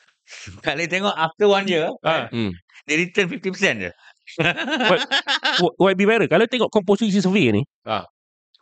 Kalau 0.65 0.83
tengok 0.89 1.13
after 1.13 1.47
one 1.47 1.69
year, 1.69 1.93
Ah. 2.01 2.27
Hmm. 2.33 2.51
dia 2.89 2.97
return 2.97 3.29
50% 3.29 3.83
je. 3.87 3.91
YB 5.77 6.01
viral. 6.03 6.27
Kalau 6.27 6.45
tengok 6.49 6.73
komposisi 6.73 7.21
survey 7.21 7.53
ni, 7.53 7.61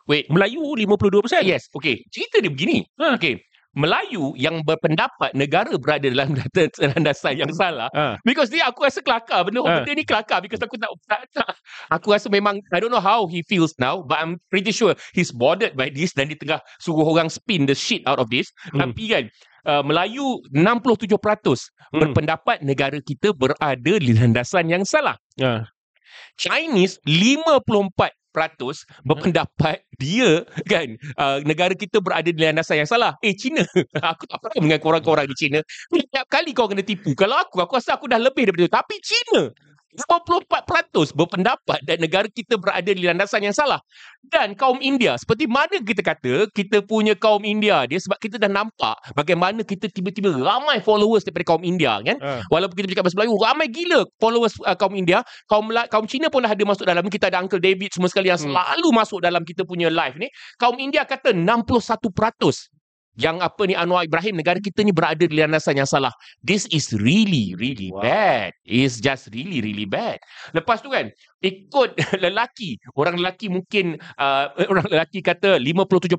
Wait. 0.06 0.30
Melayu 0.30 0.62
52%. 0.62 1.42
Yes, 1.42 1.66
okay. 1.74 1.98
Cerita 2.14 2.38
dia 2.38 2.46
begini. 2.46 2.86
Ha. 3.02 3.18
Okay. 3.18 3.42
Melayu 3.76 4.32
yang 4.40 4.64
berpendapat 4.64 5.36
negara 5.36 5.76
berada 5.76 6.08
dalam 6.08 6.32
landasan 6.96 7.36
yang 7.36 7.52
salah 7.52 7.92
Ah. 7.92 8.16
because 8.24 8.48
dia 8.48 8.64
aku 8.64 8.88
rasa 8.88 9.04
kelakar 9.04 9.44
benda 9.44 9.60
Ah. 9.62 9.84
benda 9.84 9.92
ni 9.92 10.02
kelakar 10.02 10.40
because 10.40 10.64
aku 10.64 10.80
tak, 10.80 10.88
tak, 11.04 11.20
tak 11.36 11.48
aku 11.92 12.16
rasa 12.16 12.32
memang 12.32 12.64
I 12.72 12.80
don't 12.80 12.88
know 12.88 13.04
how 13.04 13.28
he 13.28 13.44
feels 13.44 13.76
now 13.76 14.00
but 14.00 14.16
I'm 14.16 14.40
pretty 14.48 14.72
sure 14.72 14.96
he's 15.12 15.28
bothered 15.28 15.76
by 15.76 15.92
this 15.92 16.16
dan 16.16 16.32
dia 16.32 16.40
tengah 16.40 16.64
suruh 16.80 17.04
orang 17.04 17.28
spin 17.28 17.68
the 17.68 17.76
shit 17.76 18.00
out 18.08 18.16
of 18.16 18.32
this 18.32 18.48
Hmm. 18.72 18.80
tapi 18.80 19.12
kan 19.12 19.24
uh, 19.68 19.84
Melayu 19.84 20.40
67% 20.50 21.12
Hmm. 21.86 22.02
berpendapat 22.02 22.64
negara 22.66 22.98
kita 22.98 23.30
berada 23.30 23.92
di 24.00 24.10
landasan 24.10 24.66
yang 24.66 24.82
salah 24.82 25.14
Ah. 25.36 25.68
Chinese 26.34 26.96
54% 27.04 27.60
berpendapat 29.02 29.80
dia 30.02 30.44
kan 30.68 30.92
uh, 31.16 31.38
negara 31.42 31.72
kita 31.72 32.04
berada 32.04 32.28
di 32.28 32.36
landasan 32.36 32.84
yang 32.84 32.90
salah. 32.90 33.16
Eh 33.24 33.32
China, 33.32 33.64
aku 34.12 34.28
tak 34.28 34.38
faham 34.44 34.68
dengan 34.68 34.80
korang-korang 34.80 35.24
di 35.24 35.36
China. 35.36 35.58
Setiap 35.88 36.26
kali 36.28 36.52
kau 36.52 36.68
kena 36.68 36.84
tipu. 36.84 37.16
Kalau 37.16 37.40
aku, 37.40 37.64
aku 37.64 37.80
rasa 37.80 37.96
aku 37.96 38.06
dah 38.06 38.20
lebih 38.20 38.52
daripada 38.52 38.68
itu. 38.68 38.72
Tapi 38.72 38.94
China 39.00 39.40
54% 39.96 41.16
berpendapat 41.16 41.78
dan 41.82 41.96
negara 41.98 42.28
kita 42.28 42.60
berada 42.60 42.86
di 42.86 43.02
landasan 43.02 43.42
yang 43.42 43.56
salah. 43.56 43.80
Dan 44.26 44.58
kaum 44.58 44.82
India, 44.82 45.14
seperti 45.16 45.46
mana 45.46 45.78
kita 45.80 46.02
kata, 46.02 46.50
kita 46.50 46.82
punya 46.82 47.14
kaum 47.14 47.46
India 47.46 47.86
dia 47.86 47.98
sebab 48.02 48.18
kita 48.18 48.36
dah 48.36 48.50
nampak 48.50 48.98
bagaimana 49.14 49.62
kita 49.62 49.86
tiba-tiba 49.88 50.34
ramai 50.34 50.82
followers 50.82 51.22
daripada 51.22 51.56
kaum 51.56 51.62
India 51.62 52.02
kan. 52.02 52.18
Ah. 52.20 52.42
Walaupun 52.50 52.74
kita 52.74 52.86
bercakap 52.90 53.04
bahasa 53.06 53.18
Melayu, 53.18 53.34
ramai 53.38 53.66
gila 53.70 54.00
followers 54.18 54.54
uh, 54.66 54.74
kaum 54.74 54.92
India. 54.98 55.22
Kaum 55.46 55.70
kaum 55.88 56.04
Cina 56.10 56.26
pun 56.28 56.42
dah 56.44 56.52
ada 56.52 56.64
masuk 56.66 56.84
dalam. 56.84 57.06
Kita 57.06 57.30
ada 57.30 57.38
Uncle 57.40 57.62
David 57.62 57.94
semua 57.94 58.10
sekali 58.10 58.28
yang 58.28 58.36
Hmm. 58.36 58.52
selalu 58.52 58.88
masuk 58.92 59.18
dalam 59.24 59.42
kita 59.48 59.64
punya 59.64 59.88
live 59.88 60.20
ni. 60.20 60.28
Kaum 60.60 60.76
India 60.76 61.08
kata 61.08 61.32
61% 61.32 62.75
yang 63.16 63.40
apa 63.40 63.64
ni 63.64 63.72
Anwar 63.72 64.04
Ibrahim 64.04 64.36
negara 64.36 64.60
kita 64.60 64.84
ni 64.84 64.92
berada 64.92 65.24
di 65.24 65.32
landasan 65.32 65.80
yang 65.80 65.88
salah. 65.88 66.12
This 66.44 66.68
is 66.70 66.92
really 66.92 67.56
really 67.56 67.88
Wow. 67.90 68.04
bad. 68.04 68.52
It's 68.68 69.00
just 69.00 69.32
really 69.32 69.64
really 69.64 69.88
bad. 69.88 70.20
Lepas 70.52 70.84
tu 70.84 70.92
kan 70.92 71.08
ikut 71.40 71.96
lelaki, 72.24 72.76
orang 72.96 73.16
lelaki 73.16 73.48
mungkin 73.48 73.96
uh, 74.20 74.52
orang 74.72 74.86
lelaki 74.92 75.24
kata 75.24 75.56
57% 75.58 76.12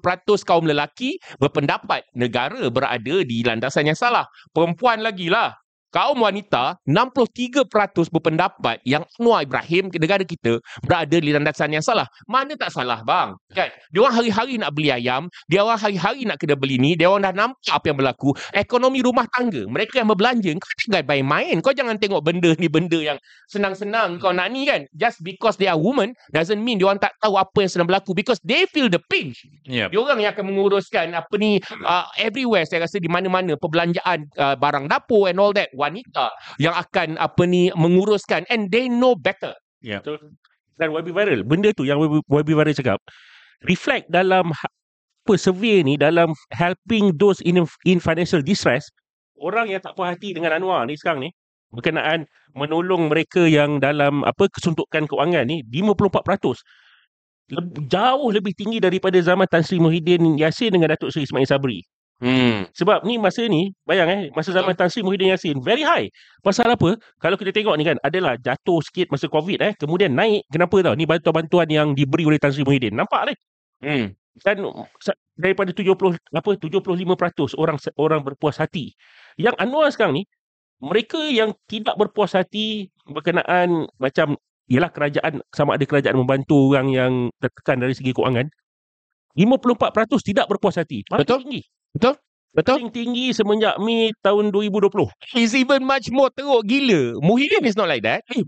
kaum 0.48 0.66
lelaki 0.66 1.22
berpendapat 1.38 2.04
negara 2.18 2.68
berada 2.74 3.16
di 3.24 3.46
landasan 3.46 3.88
yang 3.90 3.98
salah. 3.98 4.26
Perempuan 4.52 5.06
lagi 5.06 5.30
lah. 5.30 5.54
Kaum 5.88 6.20
wanita 6.20 6.76
63% 6.84 7.72
berpendapat 8.12 8.84
yang 8.84 9.08
Anwar 9.16 9.48
Ibrahim 9.48 9.88
negara 9.96 10.24
kita 10.28 10.60
berada 10.84 11.16
di 11.16 11.32
landasan 11.32 11.72
yang 11.72 11.84
salah. 11.84 12.04
Mana 12.28 12.60
tak 12.60 12.76
salah 12.76 13.02
bang? 13.08 13.40
Kan? 13.56 13.72
Dia 13.96 14.00
orang 14.04 14.16
hari-hari 14.20 14.60
nak 14.60 14.76
beli 14.76 14.92
ayam, 14.92 15.32
dia 15.48 15.64
orang 15.64 15.80
hari-hari 15.80 16.28
nak 16.28 16.44
kena 16.44 16.60
beli 16.60 16.76
ni, 16.76 17.00
dia 17.00 17.08
orang 17.08 17.32
dah 17.32 17.34
nampak 17.34 17.72
apa 17.72 17.86
yang 17.88 17.98
berlaku. 18.04 18.36
Ekonomi 18.52 19.00
rumah 19.00 19.24
tangga, 19.32 19.64
mereka 19.72 20.04
yang 20.04 20.12
berbelanja, 20.12 20.52
kau 20.60 20.72
jangan 20.84 21.04
main-main. 21.08 21.56
Kau 21.64 21.72
jangan 21.72 21.96
tengok 21.96 22.20
benda 22.20 22.52
ni 22.60 22.68
benda 22.68 23.00
yang 23.00 23.18
senang-senang 23.48 24.20
kau 24.20 24.36
nak 24.36 24.52
ni 24.52 24.68
kan. 24.68 24.84
Just 24.92 25.24
because 25.24 25.56
they 25.56 25.72
are 25.72 25.80
women 25.80 26.12
doesn't 26.36 26.60
mean 26.60 26.78
dia 26.78 26.92
orang 26.92 27.00
tak 27.00 27.16
tahu 27.24 27.40
apa 27.40 27.64
yang 27.64 27.72
sedang 27.72 27.88
berlaku 27.88 28.12
because 28.12 28.44
they 28.44 28.68
feel 28.68 28.92
the 28.92 29.00
pinch. 29.08 29.48
Yep. 29.64 29.96
Dia 29.96 30.00
orang 30.04 30.20
yang 30.20 30.32
akan 30.36 30.46
menguruskan 30.52 31.16
apa 31.16 31.34
ni 31.40 31.64
uh, 31.88 32.06
everywhere 32.20 32.68
saya 32.68 32.84
rasa 32.84 33.00
di 33.00 33.08
mana-mana 33.08 33.56
perbelanjaan 33.56 34.28
uh, 34.36 34.56
barang 34.60 34.92
dapur 34.92 35.32
and 35.32 35.40
all 35.40 35.56
that 35.56 35.72
wanita 35.78 36.34
yang 36.58 36.74
akan 36.74 37.22
apa 37.22 37.46
ni 37.46 37.70
menguruskan 37.78 38.44
and 38.50 38.74
they 38.74 38.90
know 38.90 39.14
better. 39.14 39.54
Dan 40.78 40.94
YB 40.94 41.14
viral. 41.14 41.42
Benda 41.46 41.70
tu 41.74 41.86
yang 41.86 42.02
YB, 42.02 42.26
YB 42.26 42.50
viral 42.58 42.74
cakap. 42.74 43.00
Reflect 43.66 44.10
dalam 44.10 44.50
ha- 44.54 44.74
apa 45.28 45.36
survey 45.36 45.84
ni 45.84 46.00
dalam 46.00 46.32
helping 46.56 47.12
those 47.20 47.44
in 47.44 47.60
in 47.84 48.00
financial 48.00 48.40
distress. 48.40 48.88
Orang 49.38 49.68
yang 49.68 49.84
tak 49.84 49.94
puas 49.94 50.16
hati 50.16 50.32
dengan 50.32 50.56
Anwar 50.56 50.88
ni 50.88 50.96
sekarang 50.96 51.28
ni 51.28 51.30
berkenaan 51.76 52.24
menolong 52.56 53.12
mereka 53.12 53.44
yang 53.44 53.84
dalam 53.84 54.24
apa 54.24 54.48
kesuntukan 54.48 55.04
keuangan 55.06 55.46
ni 55.46 55.68
54%. 55.68 56.56
Leb, 57.48 57.68
jauh 57.92 58.30
lebih 58.32 58.56
tinggi 58.56 58.80
daripada 58.80 59.16
zaman 59.20 59.48
Tan 59.48 59.64
Sri 59.64 59.80
Muhyiddin 59.80 60.36
Yassin 60.40 60.72
dengan 60.72 60.96
Datuk 60.96 61.12
Seri 61.12 61.28
Ismail 61.28 61.48
Sabri. 61.48 61.80
Hmm. 62.18 62.66
Sebab 62.74 63.06
ni 63.06 63.22
masa 63.22 63.46
ni, 63.46 63.78
bayang 63.86 64.10
eh, 64.10 64.34
masa 64.34 64.50
zaman 64.50 64.74
Tan 64.74 64.90
Sri 64.90 65.06
Muhyiddin 65.06 65.38
Yassin, 65.38 65.62
very 65.62 65.86
high. 65.86 66.10
Pasal 66.42 66.66
apa? 66.74 66.98
Kalau 67.22 67.38
kita 67.38 67.54
tengok 67.54 67.78
ni 67.78 67.86
kan, 67.86 68.02
adalah 68.02 68.34
jatuh 68.42 68.82
sikit 68.82 69.14
masa 69.14 69.30
COVID 69.30 69.60
eh, 69.62 69.74
kemudian 69.78 70.18
naik. 70.18 70.50
Kenapa 70.50 70.82
tau? 70.82 70.98
Ni 70.98 71.06
bantuan-bantuan 71.06 71.70
yang 71.70 71.94
diberi 71.94 72.26
oleh 72.26 72.42
Tan 72.42 72.50
Sri 72.50 72.66
Muhyiddin. 72.66 72.98
Nampak 72.98 73.22
ni? 73.30 73.34
Hmm. 73.86 74.08
Dan 74.42 74.66
daripada 75.38 75.70
70 75.70 75.94
apa 76.34 76.50
75% 76.58 77.54
orang 77.58 77.78
orang 78.02 78.22
berpuas 78.26 78.58
hati. 78.58 78.98
Yang 79.38 79.56
Anwar 79.62 79.90
sekarang 79.94 80.18
ni, 80.18 80.24
mereka 80.82 81.22
yang 81.30 81.54
tidak 81.70 81.98
berpuas 81.98 82.34
hati 82.34 82.90
berkenaan 83.06 83.86
macam 84.02 84.38
ialah 84.68 84.90
kerajaan 84.92 85.42
sama 85.54 85.78
ada 85.78 85.86
kerajaan 85.86 86.18
membantu 86.18 86.74
orang 86.74 86.88
yang 86.92 87.14
tertekan 87.40 87.80
dari 87.82 87.96
segi 87.96 88.12
keuangan 88.12 88.52
54% 89.38 89.94
tidak 90.26 90.50
berpuas 90.50 90.82
hati. 90.82 91.06
Paling 91.06 91.24
Betul. 91.24 91.40
tinggi. 91.46 91.62
Да, 92.02 92.16
Betul? 92.56 92.80
Paling 92.80 92.92
tinggi 92.96 93.26
semenjak 93.36 93.78
Mei 93.78 94.10
tahun 94.24 94.50
2020. 94.50 95.10
It's 95.38 95.54
even 95.54 95.84
much 95.86 96.10
more 96.10 96.32
teruk 96.34 96.66
gila. 96.66 97.20
Muhyiddin 97.22 97.64
is 97.68 97.78
not 97.78 97.86
like 97.86 98.02
that. 98.02 98.24
Eh, 98.34 98.42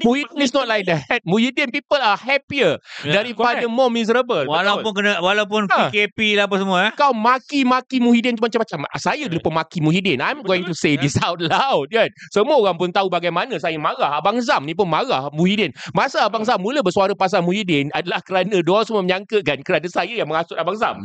Muhyiddin 0.00 0.40
is 0.40 0.54
not 0.54 0.64
like 0.64 0.86
that. 0.88 1.02
Muhyiddin 1.30 1.68
people 1.68 2.00
are 2.00 2.16
happier 2.16 2.80
Ya, 3.04 3.20
daripada 3.20 3.68
more 3.68 3.92
miserable. 3.92 4.48
Walaupun 4.48 4.92
kena 4.96 5.20
walaupun 5.20 5.68
Ha. 5.70 5.92
PKP 5.92 6.34
lah 6.40 6.48
apa 6.48 6.56
semua 6.58 6.78
eh. 6.88 6.92
kau 6.96 7.12
maki-maki 7.12 8.00
Muhyiddin 8.00 8.34
tu 8.34 8.42
macam-macam. 8.42 8.88
Saya 8.96 9.28
dulu 9.28 9.52
pemaki 9.52 9.78
Muhyiddin. 9.84 10.18
I'm 10.24 10.40
going 10.40 10.64
to 10.64 10.74
say 10.74 10.96
this 10.96 11.14
out 11.26 11.38
loud 11.38 11.86
kan. 11.92 12.08
Semua 12.32 12.56
orang 12.58 12.80
pun 12.80 12.90
tahu 12.90 13.12
bagaimana 13.12 13.54
saya 13.60 13.76
marah. 13.76 14.18
Abang 14.18 14.40
Zam 14.40 14.64
ni 14.64 14.72
pun 14.72 14.88
marah 14.88 15.28
Muhyiddin. 15.30 15.70
Masa 15.92 16.24
Abang 16.24 16.42
Zam 16.48 16.58
mula 16.58 16.80
bersuara 16.80 17.12
pasal 17.12 17.44
Muhyiddin 17.44 17.92
adalah 17.92 18.24
kerana 18.24 18.56
dia 18.64 18.72
orang 18.72 18.86
semua 18.88 19.02
menyangkakan 19.04 19.58
kerana 19.62 19.86
saya 19.86 20.10
yang 20.16 20.26
mengasut 20.26 20.56
Abang 20.56 20.80
Zam. 20.80 21.04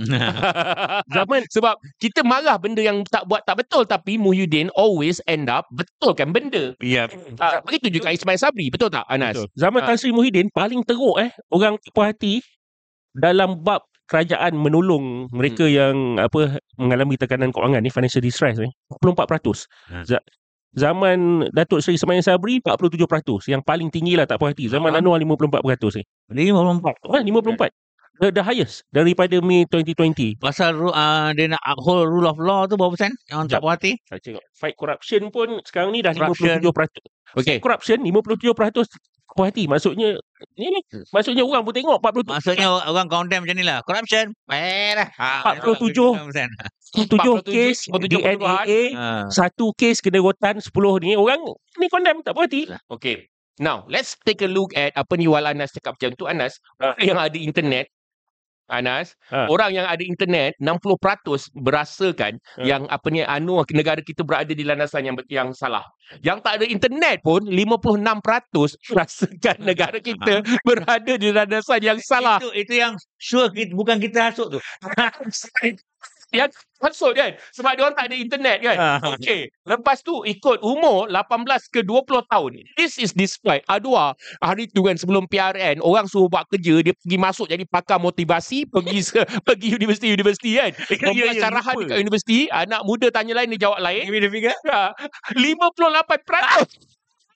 Zaman 1.16 1.44
sebab 1.52 1.76
kita 2.00 2.24
marah 2.36 2.58
benda 2.58 2.82
yang 2.82 3.08
tak 3.08 3.24
buat 3.24 3.42
tak 3.42 3.58
betul 3.58 3.84
tapi 3.84 4.16
Muhyiddin 4.16 4.68
always 4.74 5.24
end 5.26 5.48
up 5.48 5.64
betulkan 5.72 6.30
benda. 6.30 6.76
Ya. 6.80 7.08
Uh, 7.36 7.60
begitu 7.64 7.88
juga 7.90 8.12
Ismail 8.12 8.36
Sabri, 8.36 8.68
betul 8.68 8.90
tak 8.90 9.08
Anas? 9.08 9.40
Betul. 9.40 9.48
Zaman 9.56 9.80
Ah. 9.80 9.88
Tan 9.88 9.96
Sri 9.96 10.12
Muhyiddin 10.12 10.52
paling 10.52 10.84
teruk 10.84 11.16
eh 11.18 11.32
orang 11.48 11.80
puas 11.92 12.12
hati 12.12 12.44
dalam 13.12 13.60
bab 13.60 13.82
kerajaan 14.06 14.54
menolong 14.54 15.32
mereka 15.32 15.66
yang 15.66 16.20
apa 16.20 16.60
mengalami 16.76 17.16
tekanan 17.16 17.50
keuangan 17.50 17.80
ni 17.80 17.90
financial 17.90 18.22
distress 18.22 18.60
ni 18.60 18.70
44%. 19.02 19.66
Ha. 19.90 20.06
Z- 20.06 20.22
zaman 20.76 21.48
Datuk 21.50 21.80
Seri 21.80 21.96
Ismail 21.96 22.22
Sabri 22.22 22.60
47%. 22.60 23.48
Yang 23.48 23.64
paling 23.64 23.90
tinggi 23.90 24.14
lah 24.14 24.28
tak 24.28 24.38
puas 24.38 24.52
hati. 24.52 24.68
Zaman 24.68 24.92
Ha. 24.92 25.00
Anwar 25.00 25.18
54% 25.18 25.96
ni. 25.96 26.04
Dia 26.36 26.52
54. 26.52 27.02
Oh, 27.02 27.18
54. 27.18 27.72
The, 28.16 28.32
the 28.32 28.44
highest 28.44 28.88
daripada 28.96 29.44
Mei 29.44 29.68
2020. 29.68 30.40
Pasal 30.40 30.80
uh, 30.80 31.36
dia 31.36 31.52
nak 31.52 31.60
uphold 31.68 32.08
rule 32.08 32.28
of 32.32 32.40
law 32.40 32.64
tu 32.64 32.80
berapa 32.80 32.96
persen? 32.96 33.12
Yang 33.28 33.36
orang 33.36 33.48
tak 33.52 33.60
puas 33.60 33.74
hati? 33.76 33.92
Saya 34.08 34.20
tengok 34.24 34.44
fight 34.56 34.76
corruption 34.80 35.22
pun 35.36 35.48
sekarang 35.68 35.92
ni 35.92 36.00
dah 36.00 36.16
Corruption. 36.16 36.64
57%. 36.64 37.44
Okey. 37.44 37.58
Corruption 37.60 37.98
57% 38.00 38.56
puas 39.36 39.52
hati. 39.52 39.68
Maksudnya, 39.68 40.16
ni 40.56 40.68
lah. 40.72 40.84
Maksudnya 41.12 41.44
orang 41.44 41.68
pun 41.68 41.76
tengok 41.76 42.00
47, 42.00 42.32
Maksudnya 42.32 42.68
orang 42.88 43.08
condemn 43.12 43.44
macam 43.44 43.56
ni 43.60 43.66
lah. 43.68 43.84
Corruption. 43.84 44.32
Eh 44.48 44.96
dah. 44.96 45.08
Ha, 45.20 45.60
47. 45.60 45.92
7 46.96 47.44
kes 47.44 47.92
47 47.92 48.24
DNAA, 48.24 48.82
Ha. 48.96 49.28
satu 49.28 49.76
kes 49.76 50.00
kena 50.00 50.24
rotan 50.24 50.64
10 50.64 50.72
ni. 51.04 51.20
Orang 51.20 51.44
ni 51.76 51.92
condemn 51.92 52.24
tak 52.24 52.32
puas 52.32 52.48
hati. 52.48 52.72
Okay. 52.88 53.28
Now, 53.56 53.88
let's 53.88 54.20
take 54.28 54.44
a 54.44 54.52
look 54.52 54.76
at 54.76 54.92
apa 55.00 55.16
ni 55.16 55.32
Wal 55.32 55.48
Anas 55.48 55.72
cakap 55.72 55.96
macam 55.96 56.12
tu. 56.20 56.28
Anas, 56.28 56.60
orang 56.80 57.00
yang 57.00 57.16
ada 57.16 57.40
internet, 57.40 57.88
Anas, 58.66 59.14
Ha. 59.30 59.46
orang 59.50 59.78
yang 59.78 59.86
ada 59.86 60.02
internet 60.02 60.58
60% 60.58 61.50
berasakan 61.54 62.42
Ha. 62.58 62.66
yang 62.66 62.90
apa 62.90 63.08
ni 63.14 63.22
anu 63.22 63.62
negara 63.74 64.02
kita 64.02 64.26
berada 64.26 64.50
di 64.54 64.66
landasan 64.66 65.06
yang 65.06 65.16
yang 65.30 65.50
salah. 65.54 65.86
Yang 66.22 66.38
tak 66.46 66.54
ada 66.62 66.66
internet 66.70 67.18
pun 67.26 67.46
56% 67.46 68.78
berasakan 68.94 69.58
negara 69.62 69.98
kita 70.02 70.42
berada 70.68 71.14
di 71.18 71.30
landasan 71.30 71.82
yang 71.82 72.00
salah. 72.02 72.38
Itu, 72.42 72.52
itu 72.54 72.74
yang 72.78 72.94
sure 73.18 73.50
kita, 73.54 73.74
bukan 73.74 73.98
kita 74.02 74.30
hasut 74.34 74.58
tu. 74.58 74.60
yang 76.34 76.50
maksud 76.82 77.14
kan? 77.14 77.38
Sebab 77.54 77.72
dia 77.78 77.84
orang 77.86 77.98
tak 77.98 78.06
ada 78.10 78.16
internet 78.16 78.58
kan? 78.62 78.78
Ha. 78.78 78.88
okey 79.18 79.50
lepas 79.66 80.02
tu 80.06 80.22
ikut 80.26 80.62
umur 80.62 81.10
18 81.10 81.74
ke 81.74 81.82
20 81.82 82.06
tahun 82.30 82.52
this 82.78 83.02
is 83.02 83.12
despite 83.14 83.66
Adwa 83.66 84.14
hari 84.42 84.70
tu 84.70 84.86
kan 84.86 84.98
sebelum 84.98 85.26
PRN 85.26 85.82
orang 85.82 86.06
suruh 86.06 86.30
buat 86.30 86.46
kerja 86.52 86.82
dia 86.86 86.94
pergi 86.94 87.18
masuk 87.18 87.48
jadi 87.50 87.64
pakar 87.66 87.98
motivasi 87.98 88.70
pergi 88.70 89.00
pergi 89.48 89.68
universiti-universiti 89.76 90.52
kan? 90.58 90.72
Membuat 91.12 91.36
ya, 91.36 91.42
syarahan 91.48 91.74
lupa. 91.76 91.84
dekat 91.86 91.98
universiti 92.02 92.38
anak 92.52 92.82
muda 92.86 93.08
tanya 93.10 93.34
lain 93.38 93.54
dia 93.56 93.70
jawab 93.70 93.80
lain. 93.82 94.04
Give 94.06 94.16
me 94.16 94.22
the 94.22 94.32
figure. 94.32 94.58
Ha, 94.70 94.94
58% 95.34 96.95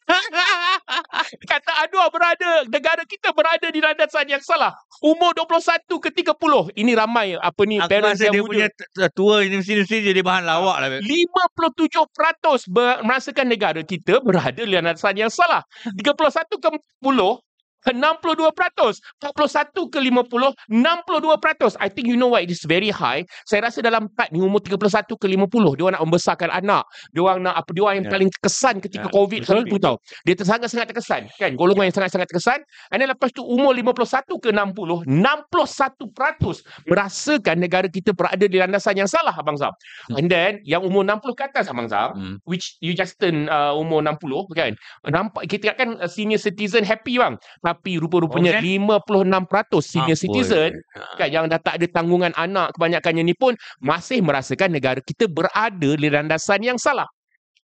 Kata 1.50 1.72
Adwa 1.86 2.10
berada 2.10 2.66
Negara 2.66 3.06
kita 3.06 3.30
berada 3.32 3.70
di 3.70 3.78
landasan 3.78 4.26
yang 4.26 4.42
salah 4.42 4.74
Umur 5.06 5.38
21 5.38 5.86
ke 6.02 6.10
30 6.12 6.74
Ini 6.76 6.92
ramai 6.98 7.38
apa 7.38 7.62
ni 7.70 7.78
Aku 7.78 7.90
Parents 7.90 8.20
yang 8.20 8.34
dia 8.34 8.44
muda 8.44 8.50
punya 8.50 9.08
tua 9.14 9.46
universiti-universiti 9.46 10.12
jadi 10.12 10.22
bahan 10.24 10.44
lawak 10.44 10.76
lah. 10.82 10.88
Beb. 10.92 11.02
57% 11.06 12.72
ber- 12.72 13.00
merasakan 13.06 13.48
negara 13.48 13.82
kita 13.84 14.20
berada 14.24 14.60
di 14.60 14.72
landasan 14.72 15.16
yang 15.16 15.32
salah. 15.32 15.64
31 15.96 16.60
ke 16.60 16.70
40 17.04 17.49
62%, 17.88 19.00
41 19.22 19.92
ke 19.92 20.00
50, 20.00 20.56
62%. 20.68 21.78
I 21.80 21.88
think 21.90 22.08
you 22.08 22.18
know 22.20 22.32
what, 22.34 22.44
it 22.44 22.52
is 22.52 22.64
very 22.68 22.90
high. 22.90 23.24
Saya 23.48 23.68
rasa 23.68 23.80
dalam 23.80 24.10
part 24.12 24.32
ni 24.32 24.40
umur 24.40 24.60
31 24.60 25.06
ke 25.16 25.26
50, 25.28 25.76
dia 25.78 25.84
orang 25.88 25.96
nak 26.00 26.04
membesarkan 26.06 26.50
anak. 26.52 26.84
Dia 27.14 27.22
orang 27.24 27.40
nak 27.46 27.56
apa 27.56 27.70
dia 27.72 27.84
orang 27.84 27.96
yang 28.02 28.08
Ya. 28.10 28.14
paling 28.16 28.30
terkesan 28.34 28.76
ketika 28.82 29.08
Ya, 29.08 29.14
COVID 29.14 29.40
betul. 29.46 29.64
tu 29.70 29.78
tau. 29.80 29.96
Dia 30.26 30.34
sangat-sangat 30.40 30.88
terkesan 30.92 31.22
kan. 31.38 31.52
Golongan 31.54 31.88
yang 31.92 31.96
sangat-sangat 31.96 32.28
terkesan. 32.32 32.60
And 32.90 33.00
then 33.00 33.10
lepas 33.12 33.30
tu 33.32 33.44
umur 33.46 33.76
51 33.76 34.40
ke 34.42 34.50
60, 34.50 35.06
61% 35.06 36.64
merasakan 36.88 37.56
negara 37.60 37.88
kita 37.88 38.12
berada 38.16 38.46
di 38.46 38.58
landasan 38.58 38.98
yang 38.98 39.10
salah 39.10 39.34
Abang 39.36 39.56
Zam. 39.60 39.72
And 40.16 40.28
then 40.28 40.60
yang 40.66 40.84
umur 40.84 41.06
60 41.06 41.36
ke 41.38 41.44
atas 41.46 41.70
Abang 41.70 41.88
Zam, 41.88 42.12
Hmm. 42.20 42.36
which 42.44 42.76
you 42.82 42.98
just 42.98 43.16
turn 43.22 43.46
uh, 43.48 43.72
umur 43.78 44.02
60 44.02 44.50
kan. 44.56 44.74
Nampak 45.06 45.46
kita 45.46 45.78
kan 45.78 46.00
uh, 46.02 46.10
senior 46.10 46.42
citizen 46.42 46.82
happy 46.84 47.22
bang. 47.22 47.38
Tapi 47.70 48.02
rupa-rupanya 48.02 48.58
Oh, 48.58 48.66
56% 48.66 49.78
senior 49.86 50.18
Apa 50.18 50.22
citizen 50.26 50.72
dia? 50.74 51.06
kan 51.22 51.28
yang 51.30 51.46
dah 51.46 51.62
tak 51.62 51.78
ada 51.78 51.86
tanggungan 51.86 52.34
anak 52.34 52.74
kebanyakannya 52.74 53.24
ni 53.30 53.36
pun 53.38 53.54
masih 53.78 54.26
merasakan 54.26 54.74
negara 54.74 54.98
kita 55.06 55.30
berada 55.30 55.90
di 55.94 56.08
landasan 56.10 56.66
yang 56.66 56.82
salah. 56.82 57.06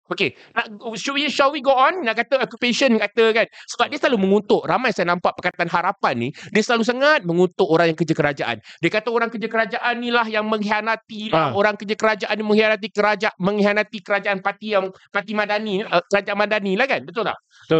Okey, 0.05 0.37
nak 0.53 0.69
should 1.01 1.17
we, 1.17 1.25
shall 1.33 1.49
we 1.49 1.65
go 1.65 1.73
on? 1.73 2.05
Nak 2.05 2.21
kata 2.21 2.37
occupation 2.37 2.93
kata 3.01 3.33
kan. 3.33 3.49
Sebab 3.73 3.89
dia 3.89 3.97
selalu 3.97 4.21
mengutuk. 4.21 4.61
Ramai 4.69 4.93
saya 4.93 5.09
nampak 5.09 5.33
Perkataan 5.33 5.65
Harapan 5.65 6.13
ni, 6.21 6.29
dia 6.53 6.61
selalu 6.61 6.85
sangat 6.85 7.25
mengutuk 7.25 7.65
orang 7.65 7.89
yang 7.89 7.97
kerja 7.97 8.13
kerajaan. 8.13 8.57
Dia 8.85 8.89
kata 8.93 9.09
orang 9.09 9.33
kerja 9.33 9.49
kerajaan 9.49 9.93
ni 9.97 10.13
lah 10.13 10.29
yang 10.29 10.45
mengkhianati. 10.45 11.33
Ah. 11.33 11.57
Orang 11.57 11.73
kerja 11.73 11.97
kerajaan 11.97 12.35
ni 12.37 12.43
mengkhianati 12.45 12.87
kerajaan 12.93 13.33
mengkhianati 13.41 13.97
kerajaan 14.05 14.37
parti 14.45 14.77
yang 14.77 14.93
parti 15.09 15.33
Madani, 15.33 15.81
uh, 15.81 16.05
kerajaan 16.05 16.37
Madani 16.37 16.77
lah 16.77 16.85
kan. 16.85 17.01
Betul 17.01 17.25
tak? 17.25 17.37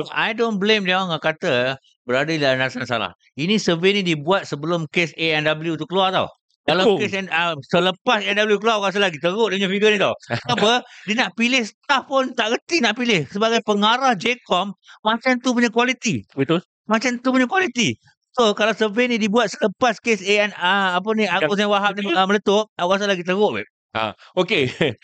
I 0.10 0.34
don't 0.34 0.58
blame 0.58 0.82
dia 0.82 0.98
orang 0.98 1.22
kata 1.22 1.78
berada 2.10 2.34
di 2.34 2.42
landasan 2.42 2.90
salah. 2.90 3.14
Ini 3.38 3.62
survey 3.62 4.02
ni 4.02 4.02
dibuat 4.02 4.50
sebelum 4.50 4.90
kes 4.90 5.14
A&W 5.14 5.78
tu 5.78 5.86
keluar 5.86 6.10
tau. 6.10 6.26
Kalau 6.66 6.84
Oh. 6.86 6.98
kes 6.98 7.14
N- 7.14 7.30
uh, 7.30 7.54
selepas 7.70 8.26
A&W 8.26 8.58
keluar 8.58 8.82
rasa 8.82 8.98
lagi 8.98 9.22
teruk 9.22 9.54
dia 9.54 9.62
punya 9.62 9.70
figure 9.70 9.92
ni 9.94 10.00
tau. 10.02 10.18
Apa? 10.54 10.82
Dia 11.06 11.16
nak 11.16 11.38
pilih 11.38 11.62
staff 11.62 12.10
pun 12.10 12.34
tak 12.34 12.58
reti 12.58 12.82
nak 12.82 12.98
pilih. 12.98 13.30
Sebagai 13.30 13.62
pengarah 13.62 14.18
JCOM 14.18 14.74
macam 15.06 15.32
tu 15.38 15.54
punya 15.54 15.70
kualiti. 15.70 16.26
Betul. 16.34 16.66
Macam 16.90 17.22
tu 17.22 17.30
punya 17.30 17.46
kualiti. 17.46 17.94
So 18.34 18.52
kalau 18.52 18.74
survey 18.74 19.08
ni 19.08 19.22
dibuat 19.22 19.54
selepas 19.54 20.02
kes 20.02 20.26
AN 20.26 20.52
uh, 20.58 20.98
apa 20.98 21.10
ni 21.14 21.24
Agus 21.24 21.54
Hussein 21.56 21.70
Wahab 21.70 21.96
ni 21.96 22.10
uh, 22.10 22.26
meletup, 22.26 22.68
aku 22.76 22.90
rasa 22.92 23.06
lagi 23.06 23.22
teruk. 23.22 23.62
Babe. 23.62 23.70
Okey. 24.36 24.68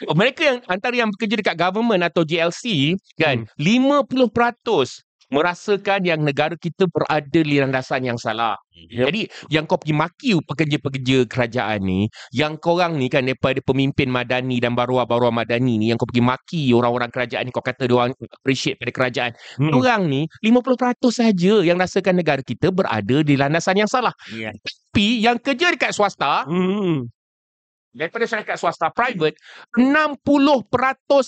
Mereka 0.00 0.40
yang 0.40 0.58
antara 0.64 0.96
yang 0.96 1.12
bekerja 1.12 1.36
dekat 1.36 1.60
government 1.60 2.00
atau 2.00 2.24
GLC 2.24 2.96
kan, 3.20 3.44
50% 3.60 4.08
merasakan 5.30 6.02
yang 6.02 6.20
negara 6.20 6.58
kita 6.58 6.90
berada 6.90 7.40
di 7.40 7.56
landasan 7.62 8.02
yang 8.06 8.18
salah. 8.18 8.58
Yep. 8.70 9.06
Jadi 9.06 9.22
yang 9.52 9.64
kau 9.68 9.78
pergi 9.78 9.94
maki 9.94 10.30
pekerja-pekerja 10.42 11.28
kerajaan 11.30 11.80
ni, 11.84 12.00
yang 12.34 12.58
korang 12.58 12.98
ni 12.98 13.06
kan 13.06 13.22
daripada 13.22 13.62
pemimpin 13.62 14.10
madani 14.10 14.58
dan 14.58 14.74
baruah-baruah 14.74 15.30
madani 15.30 15.78
ni 15.78 15.86
yang 15.92 15.98
kau 16.00 16.08
pergi 16.08 16.24
maki 16.24 16.62
orang-orang 16.74 17.10
kerajaan 17.12 17.44
ni 17.46 17.52
kau 17.54 17.62
kata 17.62 17.86
dia 17.86 17.96
orang 17.96 18.12
appreciate 18.18 18.76
pada 18.80 18.92
kerajaan. 18.92 19.32
Hmm. 19.60 19.72
Orang 19.76 20.10
ni 20.10 20.26
50% 20.42 21.10
saja 21.14 21.52
yang 21.62 21.78
rasakan 21.78 22.18
negara 22.18 22.42
kita 22.42 22.74
berada 22.74 23.22
di 23.22 23.34
landasan 23.38 23.78
yang 23.78 23.90
salah. 23.90 24.12
Ya. 24.34 24.50
Tapi 24.90 25.22
yang 25.22 25.38
kerja 25.38 25.70
dekat 25.70 25.94
swasta 25.94 26.42
Hmm. 26.50 27.10
Daripada 27.90 28.24
syarikat 28.26 28.56
swasta 28.56 28.88
private 28.90 29.34
60% 29.74 30.22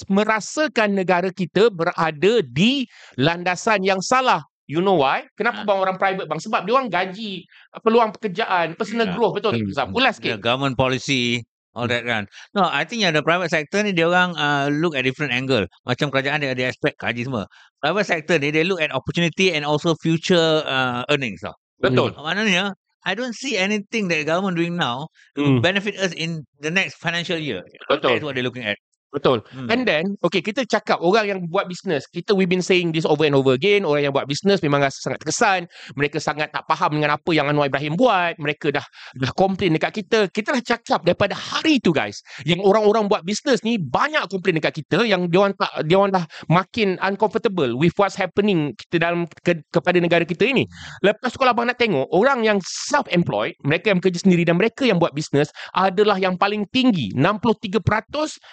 merasakan 0.09 0.88
negara 0.94 1.29
kita 1.31 1.68
berada 1.68 2.35
di 2.44 2.87
landasan 3.18 3.83
yang 3.83 3.98
salah. 4.01 4.42
You 4.70 4.79
know 4.81 4.94
why? 4.96 5.27
Kenapa 5.35 5.66
bang 5.66 5.79
orang 5.79 5.98
private 5.98 6.27
bang? 6.31 6.38
Sebab 6.38 6.64
dia 6.64 6.72
orang 6.79 6.88
gaji, 6.88 7.44
peluang 7.83 8.14
pekerjaan, 8.14 8.79
personal 8.79 9.11
Ya. 9.11 9.14
growth 9.18 9.35
betul. 9.37 9.59
Hmm. 9.59 9.68
Zam, 9.75 9.88
ulas 9.92 10.16
The 10.16 10.33
sikit. 10.33 10.40
government 10.40 10.79
policy 10.79 11.42
all 11.75 11.90
that 11.90 12.07
kan. 12.07 12.31
No, 12.55 12.68
I 12.68 12.87
think 12.87 13.03
yang 13.03 13.12
the 13.12 13.25
private 13.27 13.51
sector 13.51 13.83
ni 13.83 13.90
dia 13.92 14.07
orang 14.07 14.33
uh, 14.38 14.70
look 14.70 14.94
at 14.94 15.03
different 15.03 15.35
angle. 15.35 15.66
Macam 15.85 16.09
kerajaan 16.09 16.40
dia 16.40 16.55
dia 16.55 16.70
expect 16.70 16.96
gaji 17.03 17.27
semua. 17.27 17.44
Private 17.83 18.07
sector 18.07 18.37
ni 18.38 18.55
they 18.55 18.62
look 18.62 18.79
at 18.79 18.94
opportunity 18.94 19.51
and 19.53 19.66
also 19.66 19.92
future 19.98 20.62
uh, 20.64 21.03
earnings 21.11 21.42
tau. 21.42 21.53
Betul. 21.83 22.14
Maknanya 22.14 22.72
I 23.05 23.15
don't 23.15 23.35
see 23.35 23.57
anything 23.57 24.09
that 24.09 24.27
government 24.27 24.57
doing 24.57 24.77
now 24.77 25.09
to 25.37 25.45
Hmm. 25.45 25.61
benefit 25.61 25.97
us 25.99 26.12
in 26.12 26.45
the 26.61 26.71
next 26.71 26.97
financial 26.97 27.38
year. 27.38 27.62
Betul. 27.88 28.12
That's 28.12 28.25
what 28.25 28.35
they're 28.35 28.45
looking 28.45 28.65
at. 28.65 28.79
Betul. 29.12 29.44
Hmm. 29.53 29.68
And 29.68 29.85
then, 29.85 30.16
okay, 30.25 30.40
kita 30.40 30.64
cakap 30.64 31.05
orang 31.05 31.29
yang 31.29 31.38
buat 31.53 31.68
bisnes. 31.68 32.09
Kita 32.09 32.33
we've 32.33 32.48
been 32.48 32.64
saying 32.64 32.96
this 32.96 33.05
over 33.05 33.29
and 33.29 33.37
over 33.37 33.53
again. 33.53 33.85
Orang 33.85 34.09
yang 34.09 34.14
buat 34.16 34.25
bisnes 34.25 34.64
memang 34.64 34.81
rasa 34.81 35.05
sangat 35.05 35.20
terkesan. 35.20 35.61
Mereka 36.01 36.16
sangat 36.16 36.48
tak 36.48 36.64
faham 36.64 36.96
dengan 36.96 37.20
apa 37.20 37.31
yang 37.37 37.44
Anwar 37.53 37.68
Ibrahim 37.68 38.01
buat. 38.01 38.40
Mereka 38.40 38.72
dah 38.72 38.85
dah 39.20 39.33
komplain 39.37 39.77
dekat 39.77 40.01
kita. 40.01 40.33
Kita 40.33 40.57
dah 40.57 40.64
cakap 40.64 41.05
daripada 41.05 41.37
hari 41.37 41.77
tu 41.85 41.92
guys. 41.92 42.25
Yang 42.48 42.64
orang-orang 42.64 43.12
buat 43.12 43.20
bisnes 43.29 43.61
ni 43.61 43.77
banyak 43.77 44.25
komplain 44.33 44.57
dekat 44.57 44.81
kita 44.81 45.05
yang 45.05 45.29
dia 45.29 45.44
orang 45.44 45.55
tak 45.61 45.70
dia 45.85 45.96
orang 46.01 46.12
dah 46.16 46.25
makin 46.48 46.96
uncomfortable 47.05 47.77
with 47.77 47.92
what's 48.01 48.16
happening 48.16 48.72
kita 48.81 48.96
dalam 48.96 49.29
ke, 49.44 49.61
kepada 49.68 50.01
negara 50.01 50.25
kita 50.25 50.48
ini. 50.48 50.64
Lepas 51.05 51.37
tu 51.37 51.38
kalau 51.38 51.53
abang 51.53 51.68
nak 51.68 51.77
tengok 51.77 52.09
orang 52.16 52.48
yang 52.48 52.57
self-employed, 52.64 53.61
mereka 53.61 53.92
yang 53.92 54.01
bekerja 54.01 54.25
sendiri 54.25 54.48
dan 54.48 54.57
mereka 54.57 54.88
yang 54.88 54.96
buat 54.96 55.12
bisnes 55.12 55.53
adalah 55.77 56.16
yang 56.16 56.40
paling 56.40 56.64
tinggi. 56.72 57.12
63% 57.12 57.85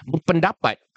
berpendapat 0.04 0.49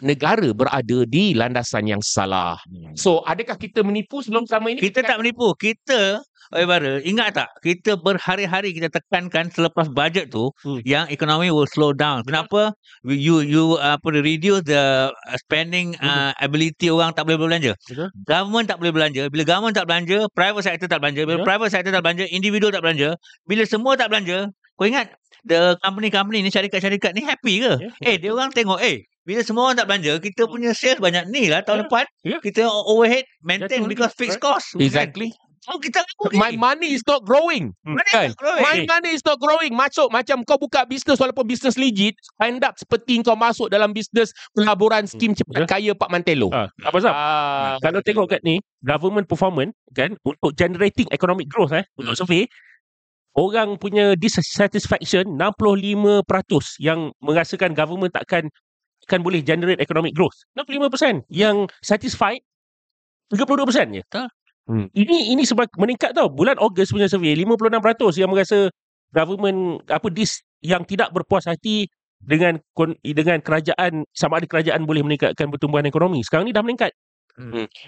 negara 0.03 0.49
berada 0.53 0.99
di 1.07 1.33
landasan 1.33 1.87
yang 1.89 2.03
salah. 2.03 2.59
So, 2.99 3.23
adakah 3.25 3.57
kita 3.57 3.81
menipu 3.87 4.21
sebelum 4.21 4.45
selama 4.47 4.75
ini? 4.75 4.81
Kita 4.83 5.03
tak 5.07 5.19
menipu. 5.23 5.55
Kita 5.57 6.21
Oi 6.53 6.69
Bara, 6.69 7.01
ingat 7.01 7.33
tak? 7.33 7.49
Kita 7.65 7.97
berhari-hari 7.97 8.77
kita 8.77 8.93
tekankan 8.93 9.49
selepas 9.49 9.89
bajet 9.89 10.29
tu 10.29 10.53
Hmm. 10.61 10.85
yang 10.85 11.09
ekonomi 11.09 11.49
will 11.49 11.65
slow 11.65 11.97
down. 11.97 12.21
Kenapa? 12.29 12.77
You 13.09 13.41
you 13.41 13.81
uh, 13.81 13.97
apa 13.97 14.09
reduce 14.13 14.61
the 14.69 15.09
uh, 15.09 15.39
spending 15.41 15.97
uh, 16.05 16.37
ability 16.45 16.93
orang 16.93 17.17
tak 17.17 17.25
boleh 17.25 17.41
belanja. 17.41 17.73
Betul. 17.89 18.13
Government 18.29 18.69
tak 18.69 18.77
boleh 18.85 18.93
belanja. 18.93 19.23
Bila 19.33 19.43
government 19.49 19.75
tak 19.81 19.87
belanja, 19.89 20.19
private 20.37 20.65
sector 20.67 20.89
tak 20.93 21.01
belanja. 21.01 21.21
Bila 21.25 21.39
Ya. 21.41 21.47
private 21.47 21.71
sector 21.73 21.91
tak 21.95 22.03
belanja, 22.05 22.25
individu 22.29 22.69
tak 22.69 22.83
belanja. 22.85 23.09
Bila 23.49 23.63
semua 23.65 23.93
tak 23.97 24.13
belanja, 24.13 24.39
kau 24.77 24.85
ingat 24.85 25.09
the 25.45 25.77
company-company 25.79 26.41
ni 26.41 26.51
syarikat-syarikat 26.51 27.13
ni 27.13 27.23
happy 27.23 27.61
ke? 27.61 27.73
Ya. 27.79 27.91
Eh, 28.05 28.17
dia 28.17 28.31
orang 28.31 28.51
tengok, 28.51 28.79
eh, 28.79 29.03
bila 29.23 29.43
semua 29.43 29.71
orang 29.71 29.79
tak 29.79 29.87
belanja, 29.87 30.13
kita 30.19 30.43
punya 30.47 30.71
sales 30.73 30.99
banyak 30.99 31.31
ni 31.31 31.47
lah 31.47 31.63
tahun 31.63 31.79
Ya. 31.79 31.85
lepas. 31.87 32.07
Ya. 32.23 32.39
Kita 32.39 32.63
overhead 32.67 33.27
maintain 33.41 33.83
Jatuh. 33.83 33.91
because 33.91 34.13
fixed 34.13 34.39
cost. 34.39 34.75
Exactly. 34.77 35.31
Oh, 35.63 35.79
kita 35.79 36.03
My 36.35 36.59
money 36.59 36.91
is 36.91 37.07
not 37.07 37.23
growing. 37.23 37.71
Hmm. 37.87 37.95
Kan? 38.11 38.35
My 38.59 38.83
Eh. 38.83 38.83
money 38.83 39.15
is 39.15 39.23
not 39.23 39.39
growing. 39.39 39.71
Masuk 39.71 40.11
macam 40.11 40.43
kau 40.43 40.59
buka 40.59 40.83
bisnes 40.83 41.15
walaupun 41.15 41.47
bisnes 41.47 41.79
legit, 41.79 42.19
end 42.43 42.67
up 42.67 42.75
seperti 42.75 43.23
kau 43.23 43.39
masuk 43.39 43.71
dalam 43.71 43.95
bisnes 43.95 44.35
pelaburan 44.51 45.07
skim 45.07 45.39
cepat 45.39 45.63
Ya. 45.63 45.67
kaya 45.71 45.93
Pak 45.95 46.11
Mantelo. 46.11 46.51
Ah, 46.51 46.67
apa 46.83 46.99
Zam? 46.99 47.15
Ah, 47.15 47.79
Kalau 47.79 48.03
tengok 48.03 48.27
kat 48.27 48.43
ni, 48.43 48.59
government 48.83 49.31
performance 49.31 49.71
kan 49.95 50.19
untuk 50.27 50.51
generating 50.59 51.07
economic 51.15 51.47
growth 51.47 51.71
eh 51.71 51.87
untuk 51.95 52.19
survey 52.19 52.51
orang 53.37 53.81
punya 53.81 54.13
dissatisfaction 54.17 55.39
65% 55.41 56.29
yang 56.81 57.13
merasakan 57.25 57.73
government 57.73 58.13
takkan 58.13 58.53
akan 59.09 59.21
boleh 59.27 59.43
generate 59.43 59.83
economic 59.83 60.15
growth. 60.15 60.37
65% 60.55 61.27
yang 61.33 61.67
satisfied 61.83 62.45
32% 63.35 63.99
je. 63.99 64.03
Betul. 64.07 64.29
Hmm. 64.63 64.87
Ini 64.95 65.35
ini 65.35 65.43
sebab 65.43 65.67
meningkat 65.75 66.15
tau. 66.15 66.31
Bulan 66.31 66.55
Ogos 66.63 66.95
punya 66.95 67.11
survey 67.11 67.35
56% 67.35 68.15
yang 68.15 68.31
merasa 68.31 68.71
government 69.11 69.83
apa 69.91 70.07
dis 70.07 70.39
yang 70.63 70.87
tidak 70.87 71.11
berpuas 71.11 71.51
hati 71.51 71.91
dengan 72.23 72.63
dengan 73.03 73.43
kerajaan 73.43 74.07
sama 74.15 74.39
ada 74.39 74.47
kerajaan 74.47 74.87
boleh 74.87 75.03
meningkatkan 75.03 75.51
pertumbuhan 75.51 75.83
ekonomi. 75.83 76.23
Sekarang 76.23 76.47
ni 76.47 76.55
dah 76.55 76.63
meningkat. 76.63 76.95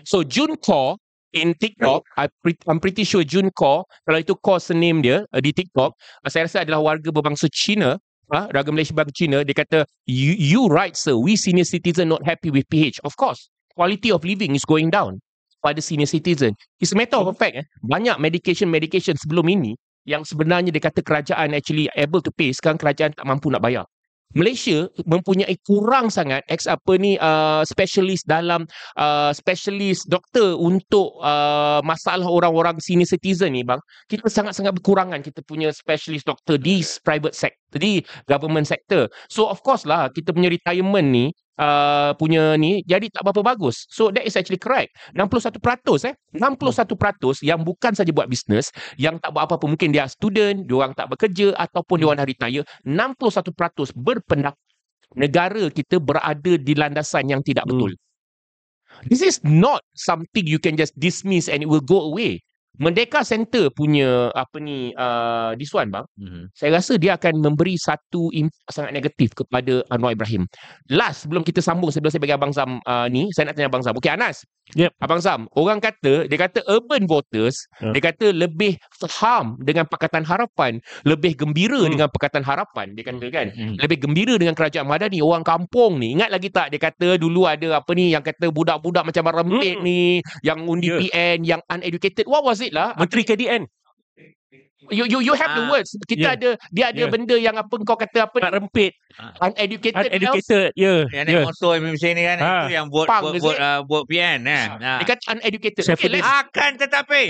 So 0.03 0.27
June 0.27 0.59
Core 0.59 0.99
in 1.35 1.53
TikTok, 1.59 2.07
I 2.17 2.31
pre- 2.41 2.63
I'm 2.71 2.79
pretty 2.79 3.03
sure 3.03 3.27
June 3.27 3.51
Core, 3.51 3.85
kalau 4.07 4.19
itu 4.23 4.39
core 4.39 4.63
surname 4.63 5.03
dia 5.03 5.27
uh, 5.35 5.43
di 5.43 5.51
TikTok, 5.51 5.91
uh, 5.93 6.31
saya 6.31 6.47
rasa 6.47 6.63
adalah 6.63 6.81
warga 6.81 7.11
berbangsa 7.11 7.51
Cina, 7.51 7.99
uh, 8.31 8.47
warga 8.55 8.71
Malaysia 8.71 8.95
berbangsa 8.95 9.19
Cina, 9.19 9.39
dia 9.43 9.53
kata, 9.53 9.83
you, 10.07 10.39
you 10.39 10.71
right 10.71 10.95
sir, 10.95 11.19
we 11.19 11.35
senior 11.35 11.67
citizen 11.67 12.09
not 12.09 12.23
happy 12.23 12.49
with 12.49 12.65
PH. 12.71 13.03
Of 13.03 13.19
course, 13.19 13.51
quality 13.75 14.15
of 14.15 14.23
living 14.23 14.55
is 14.55 14.63
going 14.65 14.95
down 14.95 15.19
pada 15.61 15.83
senior 15.83 16.09
citizen. 16.09 16.55
It's 16.79 16.95
a 16.95 16.99
matter 16.99 17.19
of 17.19 17.35
fact, 17.35 17.59
eh, 17.59 17.67
banyak 17.83 18.17
medication-medication 18.23 19.19
sebelum 19.19 19.51
ini 19.51 19.75
yang 20.05 20.23
sebenarnya 20.23 20.71
dia 20.71 20.85
kata 20.85 21.01
kerajaan 21.01 21.57
actually 21.57 21.91
able 21.99 22.21
to 22.21 22.31
pay, 22.31 22.53
sekarang 22.53 22.79
kerajaan 22.79 23.17
tak 23.17 23.25
mampu 23.25 23.49
nak 23.49 23.65
bayar. 23.65 23.89
Malaysia 24.35 24.91
mempunyai 25.07 25.55
kurang 25.63 26.11
sangat 26.11 26.43
ex 26.51 26.67
apa 26.67 26.99
ni 26.99 27.15
uh, 27.21 27.63
specialist 27.63 28.27
dalam 28.27 28.67
uh, 28.99 29.31
specialist 29.31 30.11
doktor 30.11 30.59
untuk 30.59 31.15
uh, 31.23 31.79
masalah 31.87 32.27
orang-orang 32.27 32.81
senior 32.83 33.07
citizen 33.07 33.55
ni 33.55 33.63
bang. 33.63 33.79
Kita 34.11 34.27
sangat-sangat 34.27 34.75
berkurangan 34.81 35.23
kita 35.23 35.45
punya 35.47 35.71
specialist 35.71 36.27
doktor 36.27 36.59
di 36.59 36.83
private 37.07 37.37
sector 37.37 37.79
di 37.79 38.03
government 38.27 38.67
sector. 38.67 39.07
So 39.31 39.47
of 39.47 39.63
course 39.63 39.87
lah 39.87 40.11
kita 40.11 40.35
punya 40.35 40.51
retirement 40.51 41.07
ni 41.07 41.31
uh, 41.59 42.13
punya 42.17 42.55
ni 42.59 42.83
jadi 42.87 43.11
tak 43.11 43.23
berapa 43.27 43.55
bagus 43.55 43.87
so 43.91 44.11
that 44.11 44.25
is 44.27 44.35
actually 44.39 44.61
correct 44.61 44.95
61% 45.15 45.59
eh 46.07 46.15
61% 46.37 47.43
yang 47.43 47.61
bukan 47.63 47.93
saja 47.95 48.11
buat 48.11 48.27
bisnes 48.31 48.71
yang 48.99 49.19
tak 49.19 49.35
buat 49.35 49.47
apa-apa 49.47 49.67
mungkin 49.71 49.95
dia 49.95 50.07
student 50.11 50.67
dia 50.67 50.75
orang 50.75 50.95
tak 50.95 51.11
bekerja 51.11 51.55
ataupun 51.59 52.03
dia 52.03 52.07
orang 52.11 52.19
dah 52.23 52.29
retire 52.29 52.63
61% 52.87 53.95
berpendapat 53.95 54.59
negara 55.15 55.71
kita 55.71 56.03
berada 56.03 56.53
di 56.59 56.73
landasan 56.75 57.31
yang 57.31 57.41
tidak 57.41 57.65
Hmm. 57.65 57.73
betul. 57.75 57.93
This 59.11 59.23
is 59.27 59.43
not 59.43 59.83
something 59.99 60.47
you 60.47 60.63
can 60.63 60.79
just 60.79 60.95
dismiss 60.95 61.51
and 61.51 61.67
it 61.67 61.69
will 61.69 61.83
go 61.83 61.99
away. 61.99 62.47
Merdeka 62.75 63.23
Center 63.23 63.71
punya 63.71 64.35
apa 64.35 64.59
ni 64.59 64.91
uh, 64.93 65.55
this 65.55 65.71
one 65.71 65.95
bang, 65.95 66.03
Mhm. 66.19 66.51
saya 66.51 66.75
rasa 66.75 66.99
dia 66.99 67.15
akan 67.15 67.39
memberi 67.39 67.79
satu 67.79 68.35
impak 68.35 68.67
sangat 68.67 68.91
negatif 68.91 69.31
kepada 69.31 69.87
Anwar 69.95 70.11
Ibrahim. 70.11 70.51
Last 70.91 71.23
sebelum 71.23 71.47
kita 71.47 71.63
sambung 71.63 71.95
sebelum 71.95 72.11
saya 72.11 72.19
bagi 72.19 72.35
Abang 72.35 72.51
Zam 72.51 72.83
uh, 72.83 73.07
ni, 73.07 73.31
saya 73.31 73.47
nak 73.47 73.55
tanya 73.55 73.71
Abang 73.71 73.87
Zam. 73.87 73.95
Okey 73.95 74.11
Anas. 74.11 74.43
Yep. 74.75 74.97
Abang 74.99 75.21
Zam, 75.21 75.45
orang 75.55 75.79
kata 75.79 76.25
dia 76.27 76.39
kata 76.41 76.65
urban 76.67 77.05
voters, 77.07 77.55
Ya. 77.79 77.93
dia 77.93 78.03
kata 78.11 78.33
lebih 78.33 78.81
faham 78.97 79.61
dengan 79.61 79.85
Pakatan 79.85 80.25
Harapan, 80.25 80.81
lebih 81.05 81.37
gembira 81.37 81.79
Hmm. 81.85 81.93
dengan 81.93 82.09
Pakatan 82.09 82.43
Harapan. 82.43 82.97
Dia 82.97 83.05
kata 83.07 83.27
kan, 83.29 83.47
Hmm. 83.53 83.77
lebih 83.77 84.03
gembira 84.03 84.35
dengan 84.41 84.57
kerajaan 84.57 84.89
Madani 84.89 85.21
orang 85.21 85.45
kampung 85.45 86.01
ni 86.01 86.17
ingat 86.17 86.33
lagi 86.33 86.49
tak 86.49 86.73
dia 86.73 86.81
kata 86.81 87.21
dulu 87.21 87.45
ada 87.45 87.77
apa 87.79 87.93
ni 87.93 88.17
yang 88.17 88.25
kata 88.25 88.49
budak-budak 88.51 89.05
macam 89.05 89.23
rempit 89.31 89.79
Hmm. 89.79 89.85
ni 89.85 90.25
yang 90.43 90.65
undi 90.65 90.89
Ya. 90.91 90.97
PN 90.99 91.39
yang 91.45 91.61
uneducated 91.69 92.25
what 92.25 92.41
was 92.41 92.64
it 92.65 92.73
lah. 92.73 92.97
Menteri 92.97 93.23
KDN 93.23 93.69
you 94.93 95.09
you 95.09 95.25
you 95.25 95.33
have 95.33 95.57
the 95.57 95.65
Ah, 95.65 95.73
words. 95.73 95.97
Kita 96.05 96.21
ya. 96.21 96.37
ada 96.37 96.61
dia 96.69 96.93
ada 96.93 97.01
Ya. 97.01 97.09
benda 97.09 97.33
yang 97.41 97.57
apa 97.57 97.73
kau 97.89 97.97
kata 97.97 98.29
apa 98.29 98.37
nak 98.37 98.53
rempit. 98.53 98.93
Uneducated 99.41 99.97
else? 99.97 100.13
Uneducated 100.13 100.69
ya. 100.77 101.09
Yang 101.09 101.25
ya. 101.25 101.25
naik 101.25 101.41
motor 101.49 101.73
MMC 101.81 102.05
ni 102.13 102.21
kan 102.21 102.37
Ha. 102.37 102.45
Itu 102.45 102.69
yang 102.75 102.87
buat 102.93 103.09
buat, 103.09 103.33
buat, 103.41 103.57
uh, 103.57 103.81
buat 103.89 104.05
PN 104.05 104.45
kan 104.45 104.69
ha. 104.77 105.01
dia 105.01 105.07
kata 105.09 105.25
uneducated. 105.33 105.89
Okay, 105.89 106.09
let's 106.13 106.29
Akan 106.29 106.77
tetapi. 106.77 107.23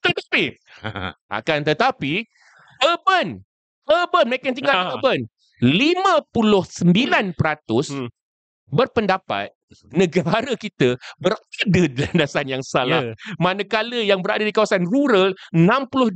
Tetapi. 0.00 0.56
Akan 1.36 1.58
tetapi 1.68 2.24
urban. 2.80 3.44
Urban 3.84 4.24
mereka 4.24 4.48
yang 4.48 4.56
tinggal 4.56 4.72
Ah. 4.72 4.96
urban. 4.96 5.28
59% 5.60 7.92
Hmm. 7.92 8.08
berpendapat 8.66 9.54
negara 9.92 10.52
kita 10.56 10.96
berada 11.18 11.40
di 11.66 12.00
landasan 12.00 12.46
yang 12.48 12.62
salah 12.64 13.12
ya 13.12 13.14
manakala 13.40 13.98
yang 14.02 14.20
berada 14.20 14.44
di 14.44 14.52
kawasan 14.54 14.84
rural 14.86 15.32
62% 15.54 16.14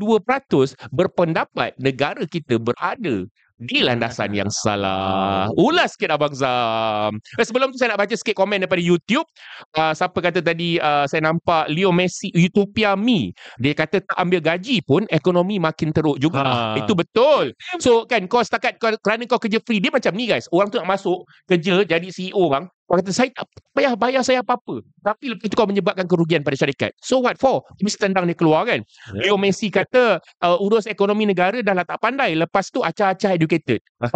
berpendapat 0.92 1.74
negara 1.80 2.22
kita 2.28 2.60
berada 2.60 3.26
di 3.56 3.80
landasan 3.80 4.36
yang 4.36 4.52
salah. 4.52 5.48
Ulas 5.56 5.96
sikit 5.96 6.12
Abang 6.12 6.36
Zam. 6.36 7.16
Eh, 7.40 7.44
sebelum 7.44 7.72
tu 7.72 7.80
saya 7.80 7.96
nak 7.96 8.04
baca 8.04 8.12
sikit 8.12 8.36
komen 8.36 8.60
daripada 8.60 8.84
YouTube. 8.84 9.24
Uh, 9.72 9.96
siapa 9.96 10.18
kata 10.20 10.44
tadi 10.44 10.76
uh, 10.76 11.08
saya 11.08 11.24
nampak 11.24 11.72
Leo 11.72 11.88
Messi 11.88 12.28
Utopia 12.36 12.92
Me. 12.94 13.32
Dia 13.56 13.72
kata 13.72 14.04
tak 14.04 14.16
ambil 14.20 14.44
gaji 14.44 14.84
pun 14.84 15.08
ekonomi 15.08 15.56
makin 15.56 15.88
teruk 15.90 16.20
juga. 16.20 16.44
Ha. 16.44 16.84
Itu 16.84 16.92
betul. 16.92 17.56
So 17.80 18.04
kan 18.04 18.28
kau 18.28 18.44
setakat 18.44 18.76
kau, 18.76 18.92
kerana 19.00 19.24
kau 19.24 19.40
kerja 19.40 19.56
free 19.64 19.80
dia 19.80 19.88
macam 19.88 20.12
ni 20.12 20.28
guys. 20.28 20.52
Orang 20.52 20.68
tu 20.68 20.76
nak 20.76 20.88
masuk 20.92 21.24
kerja 21.48 21.80
jadi 21.88 22.08
CEO 22.12 22.52
bang. 22.52 22.68
Kau 22.86 22.94
kata 22.94 23.10
saya 23.10 23.34
tak 23.34 23.50
payah 23.74 23.98
bayar 23.98 24.22
saya 24.22 24.46
apa-apa. 24.46 24.78
Tapi 25.02 25.34
lepas 25.34 25.50
itu 25.50 25.58
kau 25.58 25.66
menyebabkan 25.66 26.06
kerugian 26.06 26.46
pada 26.46 26.54
syarikat. 26.54 26.94
So 27.02 27.18
what 27.18 27.34
for? 27.34 27.66
Mesti 27.82 27.98
tendang 27.98 28.30
dia 28.30 28.38
keluar 28.38 28.62
kan. 28.62 28.86
Ya. 29.10 29.26
Leo 29.26 29.34
Messi 29.34 29.74
kata 29.74 30.22
uh, 30.22 30.56
urus 30.62 30.86
ekonomi 30.86 31.26
negara 31.26 31.58
dah 31.66 31.74
lah 31.74 31.82
tak 31.82 31.98
pandai. 31.98 32.38
Lepas 32.38 32.70
tu 32.70 32.86
acah-acah 32.86 33.34
educated. 33.34 33.82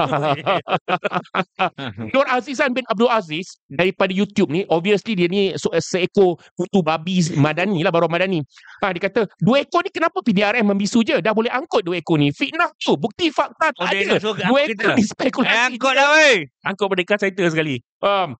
Nur 2.14 2.24
Azizan 2.30 2.70
bin 2.70 2.86
Abdul 2.86 3.10
Aziz 3.10 3.58
daripada 3.66 4.14
YouTube 4.14 4.54
ni 4.54 4.62
obviously 4.70 5.18
dia 5.18 5.26
ni 5.26 5.50
so, 5.58 5.74
seekor 5.74 6.38
kutu 6.54 6.78
babi 6.80 7.18
madani 7.34 7.82
lah 7.82 7.90
baru 7.90 8.06
madani. 8.06 8.38
Ha, 8.86 8.94
dia 8.94 9.10
kata 9.10 9.26
dua 9.42 9.66
ekor 9.66 9.82
ni 9.82 9.90
kenapa 9.90 10.22
PDRM 10.22 10.62
membisu 10.62 11.02
je? 11.02 11.18
Dah 11.18 11.34
boleh 11.34 11.50
angkut 11.50 11.82
dua 11.82 11.98
ekor 11.98 12.22
ni. 12.22 12.30
Fitnah 12.30 12.70
tu. 12.78 12.94
Bukti 12.94 13.34
fakta 13.34 13.74
tak 13.74 13.82
Oh, 13.82 13.90
dia 13.90 14.06
ada. 14.06 14.14
nak 14.14 14.22
suruh 14.22 14.38
Dua 14.38 14.58
ekor 14.62 14.94
ni 14.94 15.00
Eh, 15.00 15.06
spekulasi. 15.10 15.74
Angkut 15.74 15.92
dah 15.98 16.06
weh 16.14 16.38
angkut 16.62 16.86
Merdeka 16.86 17.18
Center 17.18 17.50
sekali 17.50 17.82
Um, 18.00 18.32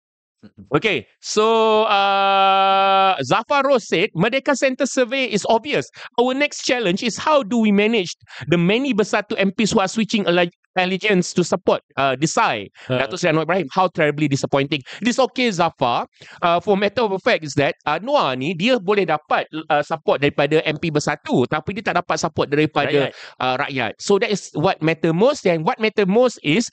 okay, 0.75 1.07
so 1.21 1.83
uh, 1.85 3.15
Zafar 3.23 3.63
Rose 3.65 3.87
said, 3.87 4.09
Merdeka 4.15 4.55
Center 4.55 4.85
survey 4.85 5.25
is 5.25 5.45
obvious. 5.49 5.89
Our 6.19 6.33
next 6.33 6.63
challenge 6.63 7.03
is 7.03 7.17
how 7.17 7.43
do 7.43 7.57
we 7.57 7.71
manage 7.71 8.15
the 8.47 8.57
many 8.57 8.93
Bersatu 8.93 9.37
MPs 9.37 9.73
who 9.73 9.79
are 9.79 9.87
switching 9.87 10.25
alle- 10.27 10.49
allegiance 10.77 11.33
to 11.33 11.43
support 11.43 11.81
uh, 11.97 12.15
Desai, 12.15 12.67
Ha. 12.87 13.03
Datuk 13.05 13.19
Seri 13.19 13.33
Anwar 13.35 13.43
Ibrahim. 13.43 13.67
How 13.71 13.87
terribly 13.87 14.27
disappointing. 14.27 14.81
This 15.01 15.19
okay, 15.19 15.51
Zafar. 15.51 16.07
Uh, 16.41 16.59
for 16.59 16.77
matter 16.77 17.01
of 17.03 17.21
fact 17.21 17.43
is 17.43 17.53
that 17.55 17.75
Anwar 17.85 18.37
ni, 18.37 18.53
dia 18.55 18.79
boleh 18.79 19.05
dapat 19.05 19.45
uh, 19.69 19.83
support 19.83 20.21
daripada 20.23 20.63
MP 20.63 20.89
Bersatu, 20.89 21.43
tapi 21.49 21.75
dia 21.75 21.91
tak 21.91 21.99
dapat 22.01 22.17
support 22.17 22.47
daripada 22.49 23.11
Rakyat. 23.11 23.39
uh, 23.43 23.55
rakyat. 23.59 23.91
So 23.99 24.17
that 24.19 24.31
is 24.31 24.49
what 24.55 24.79
matter 24.81 25.11
most 25.11 25.43
and 25.45 25.61
what 25.67 25.77
matter 25.79 26.07
most 26.07 26.39
is 26.41 26.71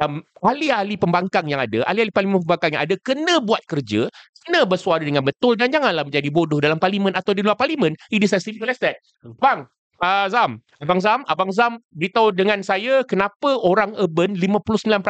um, 0.00 0.24
ahli-ahli 0.40 0.96
pembangkang 0.96 1.46
yang 1.46 1.60
ada, 1.60 1.84
ahli-ahli 1.86 2.12
parlimen 2.12 2.40
pembangkang 2.42 2.76
yang 2.76 2.82
ada 2.88 2.96
kena 3.04 3.38
buat 3.38 3.60
kerja, 3.68 4.08
kena 4.48 4.64
bersuara 4.64 5.04
dengan 5.04 5.22
betul 5.22 5.54
dan 5.54 5.68
janganlah 5.68 6.02
menjadi 6.02 6.28
bodoh 6.32 6.58
dalam 6.58 6.80
parlimen 6.80 7.12
atau 7.12 7.36
di 7.36 7.44
luar 7.44 7.56
parlimen. 7.56 7.92
It 8.08 8.24
is 8.24 8.32
as 8.32 8.42
simple 8.42 8.68
as 8.68 8.80
that. 8.80 8.96
Bang, 9.38 9.68
uh, 10.00 10.26
Zam, 10.32 10.64
Abang 10.80 11.00
Zam, 11.00 11.22
Abang 11.28 11.52
Zam 11.52 11.78
beritahu 11.92 12.32
dengan 12.32 12.64
saya 12.64 13.04
kenapa 13.04 13.60
orang 13.60 13.92
urban 14.00 14.34
59% 14.34 15.04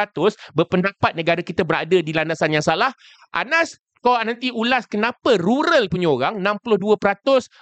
berpendapat 0.59 1.13
negara 1.15 1.41
kita 1.41 1.63
berada 1.63 2.03
di 2.03 2.11
landasan 2.11 2.51
yang 2.51 2.65
salah. 2.67 2.91
Anas, 3.31 3.79
kau 4.03 4.19
nanti 4.19 4.51
ulas 4.51 4.91
kenapa 4.91 5.39
rural 5.39 5.87
punya 5.87 6.11
orang 6.11 6.43
62% 6.43 6.91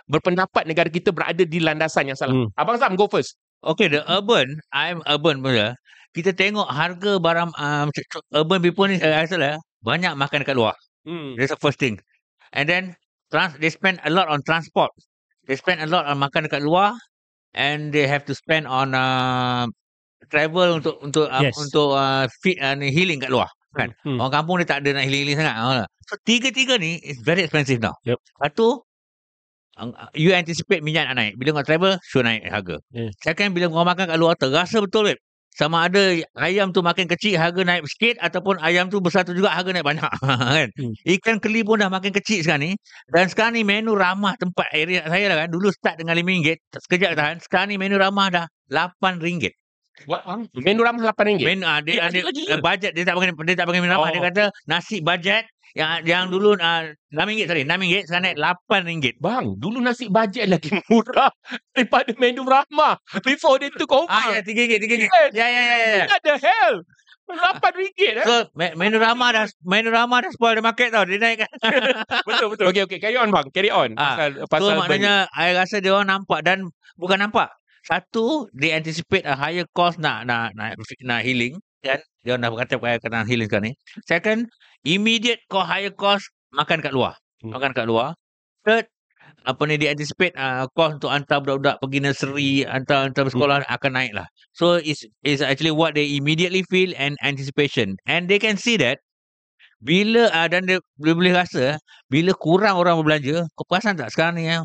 berpendapat 0.09 0.65
negara 0.65 0.89
kita 0.89 1.13
berada 1.13 1.45
di 1.45 1.59
landasan 1.61 2.09
yang 2.09 2.19
salah. 2.19 2.35
Hmm. 2.35 2.49
Abang 2.57 2.81
Zam, 2.81 2.97
go 2.97 3.07
first. 3.07 3.37
Okay 3.59 3.91
the 3.91 4.07
urban 4.07 4.63
I'm 4.71 5.03
urban 5.11 5.43
pun 5.43 5.75
Kita 6.17 6.33
tengok 6.33 6.69
harga 6.69 7.21
barang 7.21 7.51
um, 7.57 7.87
c- 7.93 8.29
Urban 8.33 8.61
people 8.65 8.89
ni 8.89 8.97
Saya 9.01 9.23
rasa 9.25 9.37
lah 9.37 9.57
Banyak 9.85 10.15
makan 10.17 10.45
dekat 10.45 10.57
luar 10.57 10.75
Hmm. 11.09 11.41
That's 11.41 11.55
the 11.55 11.61
first 11.61 11.81
thing 11.81 11.97
And 12.53 12.69
then 12.69 12.93
trans, 13.33 13.57
They 13.57 13.73
spend 13.73 14.03
a 14.05 14.11
lot 14.13 14.29
on 14.29 14.45
transport 14.45 14.93
They 15.49 15.57
spend 15.57 15.81
a 15.81 15.89
lot 15.89 16.05
on 16.05 16.21
makan 16.21 16.45
dekat 16.51 16.61
luar 16.61 16.93
And 17.57 17.95
they 17.97 18.05
have 18.05 18.29
to 18.29 18.37
spend 18.37 18.69
on 18.69 18.93
uh, 18.93 19.65
Travel 20.29 20.83
untuk 20.83 21.01
untuk 21.01 21.31
uh, 21.33 21.41
Yes. 21.41 21.57
untuk 21.57 21.97
uh, 21.97 22.29
fit, 22.45 22.61
uh, 22.61 22.77
ni, 22.77 22.93
healing 22.93 23.23
kat 23.23 23.33
luar 23.33 23.49
kan. 23.73 23.95
Hmm. 24.03 24.19
Orang 24.19 24.35
kampung 24.43 24.59
ni 24.61 24.67
tak 24.67 24.83
ada 24.83 24.99
nak 24.99 25.07
healing-healing 25.07 25.39
sangat. 25.39 25.55
Ha. 25.55 25.87
So 26.11 26.19
tiga-tiga 26.27 26.77
ni 26.77 26.99
is 27.01 27.23
very 27.23 27.47
expensive 27.47 27.79
now. 27.79 27.95
Yep. 28.05 28.19
Satu 28.43 28.83
you 30.19 30.35
anticipate 30.35 30.83
minyak 30.83 31.07
nak 31.09 31.17
naik. 31.17 31.33
Bila 31.39 31.63
kau 31.63 31.65
travel, 31.65 31.95
sure 32.03 32.27
naik 32.27 32.43
harga. 32.51 32.83
Yeah. 32.91 33.15
Second, 33.23 33.55
bila 33.55 33.71
kau 33.71 33.87
makan 33.87 34.11
kat 34.11 34.19
luar, 34.19 34.35
terasa 34.35 34.83
betul 34.83 35.15
weh. 35.15 35.19
Sama 35.59 35.91
ada 35.91 36.15
ayam 36.39 36.71
tu 36.71 36.87
makin 36.87 37.11
kecil, 37.11 37.35
harga 37.35 37.67
naik 37.67 37.83
sikit 37.91 38.15
ataupun 38.23 38.63
ayam 38.63 38.87
tu 38.87 39.03
besar 39.03 39.27
tu 39.27 39.35
juga 39.35 39.51
harga 39.51 39.75
naik 39.75 39.83
banyak. 39.83 40.07
kan? 40.55 40.69
Hmm. 40.79 40.95
Ikan 41.03 41.43
keli 41.43 41.67
pun 41.67 41.83
dah 41.83 41.91
makin 41.91 42.15
kecil 42.15 42.47
sekarang 42.47 42.63
ni. 42.63 42.73
Dan 43.11 43.27
sekarang 43.27 43.59
ni 43.59 43.67
menu 43.67 43.99
ramah 43.99 44.39
tempat 44.39 44.71
area 44.71 45.03
saya 45.11 45.35
lah 45.35 45.37
kan. 45.43 45.49
Dulu 45.51 45.75
start 45.75 45.99
dengan 45.99 46.15
RM5, 46.15 46.63
sekejap 46.79 47.11
tahan. 47.19 47.37
Sekarang 47.43 47.75
ni 47.75 47.77
menu 47.77 47.99
ramah 47.99 48.31
dah 48.31 48.47
RM8. 48.71 49.51
What? 50.07 50.23
Menu 50.55 50.87
ramah 50.87 51.11
RM8. 51.11 51.43
Menu 51.43 51.67
ah, 51.67 51.83
dia, 51.83 51.91
Eh, 51.91 51.99
dia, 51.99 52.03
ada 52.07 52.19
lagi 52.31 52.43
dia, 52.47 52.55
ke? 52.55 52.63
budget 52.63 52.91
dia 52.95 53.03
tak 53.03 53.15
pakai 53.19 53.29
dia 53.43 53.57
tak 53.59 53.67
pakai 53.67 53.81
menu 53.83 53.91
ramah. 53.91 54.09
Dia 54.15 54.21
Oh. 54.23 54.27
kata 54.31 54.45
nasi 54.71 55.03
budget 55.03 55.43
yang 55.77 55.91
yang 56.05 56.25
dulu 56.33 56.57
uh, 56.57 56.83
RM6 57.13 57.49
sorry, 57.49 57.65
RM6 57.69 58.09
sekarang 58.09 58.25
naik 58.25 58.39
RM8. 58.69 59.17
Bang, 59.21 59.45
dulu 59.61 59.79
nasi 59.83 60.09
bajet 60.09 60.49
lagi 60.49 60.73
murah 60.89 61.33
daripada 61.77 62.13
menu 62.17 62.45
ramah. 62.45 62.97
Before 63.25 63.61
they 63.61 63.73
took 63.73 63.93
over. 63.93 64.09
Ah 64.09 64.33
ya 64.33 64.41
RM3, 64.41 64.81
RM3. 64.81 64.95
Yes. 65.09 65.31
Ya 65.37 65.47
ya 65.49 65.63
ya 65.63 65.77
ya. 65.77 66.05
What 66.09 66.23
the 66.25 66.37
hell? 66.41 66.75
RM8 67.29 68.01
eh? 68.01 68.25
So 68.25 68.37
me- 68.57 68.77
menu 68.77 68.97
ramah 68.97 69.29
dah 69.37 69.45
menu 69.61 69.93
ramah 69.93 70.25
dah 70.25 70.31
spoil 70.33 70.57
the 70.57 70.65
market 70.65 70.89
tau. 70.95 71.05
Dia 71.05 71.21
naikkan. 71.21 71.51
betul 72.29 72.47
betul. 72.57 72.67
Okay 72.73 72.83
okay, 72.89 72.99
carry 73.01 73.17
on 73.21 73.29
bang, 73.29 73.47
carry 73.53 73.69
on. 73.69 73.93
Ah, 74.01 74.17
Pasal 74.17 74.31
So 74.41 74.47
pasal 74.49 74.73
maknanya 74.81 75.29
I 75.37 75.53
rasa 75.53 75.85
dia 75.85 75.93
orang 75.93 76.09
nampak 76.09 76.41
dan 76.45 76.73
bukan 76.97 77.21
nampak. 77.21 77.53
Satu, 77.89 78.53
they 78.53 78.77
anticipate 78.77 79.25
a 79.25 79.33
higher 79.33 79.65
cost 79.73 79.97
nak 79.97 80.29
nak 80.29 80.53
nak, 80.53 80.77
nak 81.01 81.21
healing 81.25 81.57
kan. 81.89 82.01
Dia 82.25 82.37
dah 82.37 82.51
berkata 82.53 82.77
kena 83.01 83.25
healing 83.25 83.49
sekarang 83.49 83.67
ni. 83.71 83.73
Second, 84.05 84.41
immediate 84.85 85.41
cost 85.49 85.67
higher 85.73 85.95
cost 85.95 86.29
makan 86.53 86.85
kat 86.85 86.93
luar. 86.93 87.17
Hmm. 87.41 87.57
Makan 87.57 87.73
kat 87.73 87.87
luar. 87.89 88.13
Third, 88.67 88.85
apa 89.49 89.63
ni 89.65 89.81
dia 89.81 89.95
anticipate 89.97 90.35
uh, 90.37 90.69
cost 90.77 91.01
untuk 91.01 91.11
hantar 91.13 91.41
budak-budak 91.41 91.77
pergi 91.81 91.99
nursery, 92.05 92.53
hantar 92.69 93.09
hantar 93.09 93.25
sekolah 93.33 93.65
akan 93.65 93.93
naik 93.97 94.13
lah. 94.13 94.27
So 94.53 94.77
it's 94.77 95.09
it's 95.25 95.41
actually 95.41 95.73
what 95.73 95.97
they 95.97 96.05
immediately 96.17 96.65
feel 96.69 96.93
and 97.01 97.17
anticipation. 97.25 97.97
And 98.05 98.29
they 98.29 98.37
can 98.43 98.61
see 98.61 98.77
that 98.83 99.01
bila 99.79 100.29
uh, 100.35 100.49
dan 100.51 100.67
dia 100.67 100.83
boleh, 100.99 101.15
boleh 101.15 101.33
rasa 101.39 101.79
bila 102.11 102.35
kurang 102.35 102.77
orang 102.77 102.99
berbelanja, 102.99 103.47
kau 103.55 103.65
perasan 103.69 103.95
tak 103.95 104.11
sekarang 104.11 104.35
ni 104.43 104.51
eh, 104.51 104.63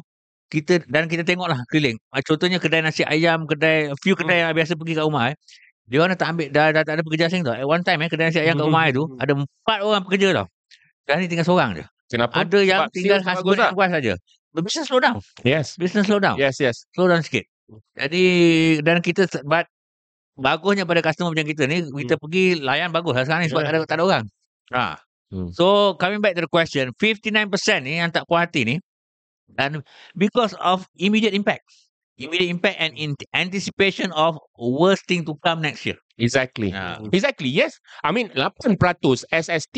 kita 0.49 0.81
dan 0.89 1.05
kita 1.05 1.21
tengoklah 1.25 1.57
keliling. 1.69 1.97
Contohnya 2.25 2.57
kedai 2.57 2.81
nasi 2.81 3.05
ayam, 3.05 3.45
kedai 3.45 3.93
few 4.01 4.17
kedai 4.17 4.41
yang 4.45 4.53
biasa 4.57 4.73
pergi 4.77 4.93
kat 4.97 5.05
rumah 5.05 5.33
eh. 5.33 5.35
Dia 5.89 5.97
orang 5.99 6.15
dah 6.15 6.19
tak 6.19 6.29
ambil 6.31 6.47
dah, 6.49 6.65
dah 6.71 6.83
tak 6.87 6.93
ada 6.99 7.03
pekerja 7.03 7.25
asing 7.27 7.43
tau. 7.43 7.53
At 7.53 7.67
one 7.67 7.83
time 7.83 7.99
eh 8.03 8.09
kedai 8.09 8.31
nasi 8.31 8.39
ayam 8.39 8.55
kat 8.55 8.65
rumah 8.67 8.87
tu 8.97 9.03
Hmm. 9.03 9.19
ada 9.19 9.31
empat 9.35 9.79
orang 9.83 10.03
pekerja 10.07 10.27
tau. 10.31 10.47
Sekarang 11.03 11.19
ni 11.19 11.27
tinggal 11.27 11.47
seorang 11.47 11.69
je. 11.75 11.83
Kenapa? 12.07 12.33
Ada 12.39 12.59
yang 12.63 12.79
Sebab 12.85 12.91
tinggal 12.95 13.19
husband 13.25 13.59
and 13.59 13.75
wife 13.75 13.91
saja. 13.91 14.13
Business 14.53 14.85
slow 14.85 15.01
down. 15.01 15.17
Yes. 15.41 15.75
Business 15.81 16.05
slow 16.05 16.21
down. 16.21 16.37
Yes, 16.37 16.61
yes. 16.61 16.85
Slow 16.93 17.09
down 17.09 17.25
sikit. 17.25 17.43
Jadi 17.97 18.25
dan 18.85 19.01
kita 19.01 19.25
but 19.43 19.65
bagusnya 20.37 20.85
pada 20.85 21.01
customer 21.01 21.33
macam 21.33 21.45
kita 21.45 21.65
ni 21.65 21.81
kita 22.05 22.21
pergi 22.21 22.61
layan 22.61 22.93
bagus 22.93 23.17
lah 23.17 23.23
sekarang 23.25 23.43
ni 23.45 23.49
sebab 23.49 23.61
Yeah. 23.65 23.69
tak 23.73 23.77
ada 23.81 23.87
tak 23.89 23.97
ada 23.97 24.03
orang. 24.05 24.23
Ha. 24.73 24.85
Hmm. 25.33 25.49
So 25.57 25.97
coming 25.97 26.21
back 26.21 26.37
to 26.37 26.45
the 26.45 26.51
question, 26.51 26.93
59% 27.01 27.49
ni 27.81 27.97
yang 27.97 28.13
tak 28.13 28.29
puas 28.29 28.45
hati 28.45 28.61
ni 28.61 28.75
and 29.57 29.81
because 30.13 30.53
of 30.61 30.85
immediate 30.97 31.33
impact. 31.33 31.65
Immediate 32.13 32.53
impact 32.53 32.77
and 32.77 32.93
in 32.93 33.17
anticipation 33.33 34.13
of 34.13 34.37
worst 34.53 35.09
thing 35.09 35.25
to 35.25 35.33
come 35.41 35.65
next 35.65 35.81
year. 35.85 35.97
Exactly. 36.21 36.69
Ha. 36.69 37.01
Exactly, 37.09 37.49
yes. 37.49 37.73
I 38.05 38.13
mean 38.13 38.29
8% 38.37 38.77
SST 39.33 39.77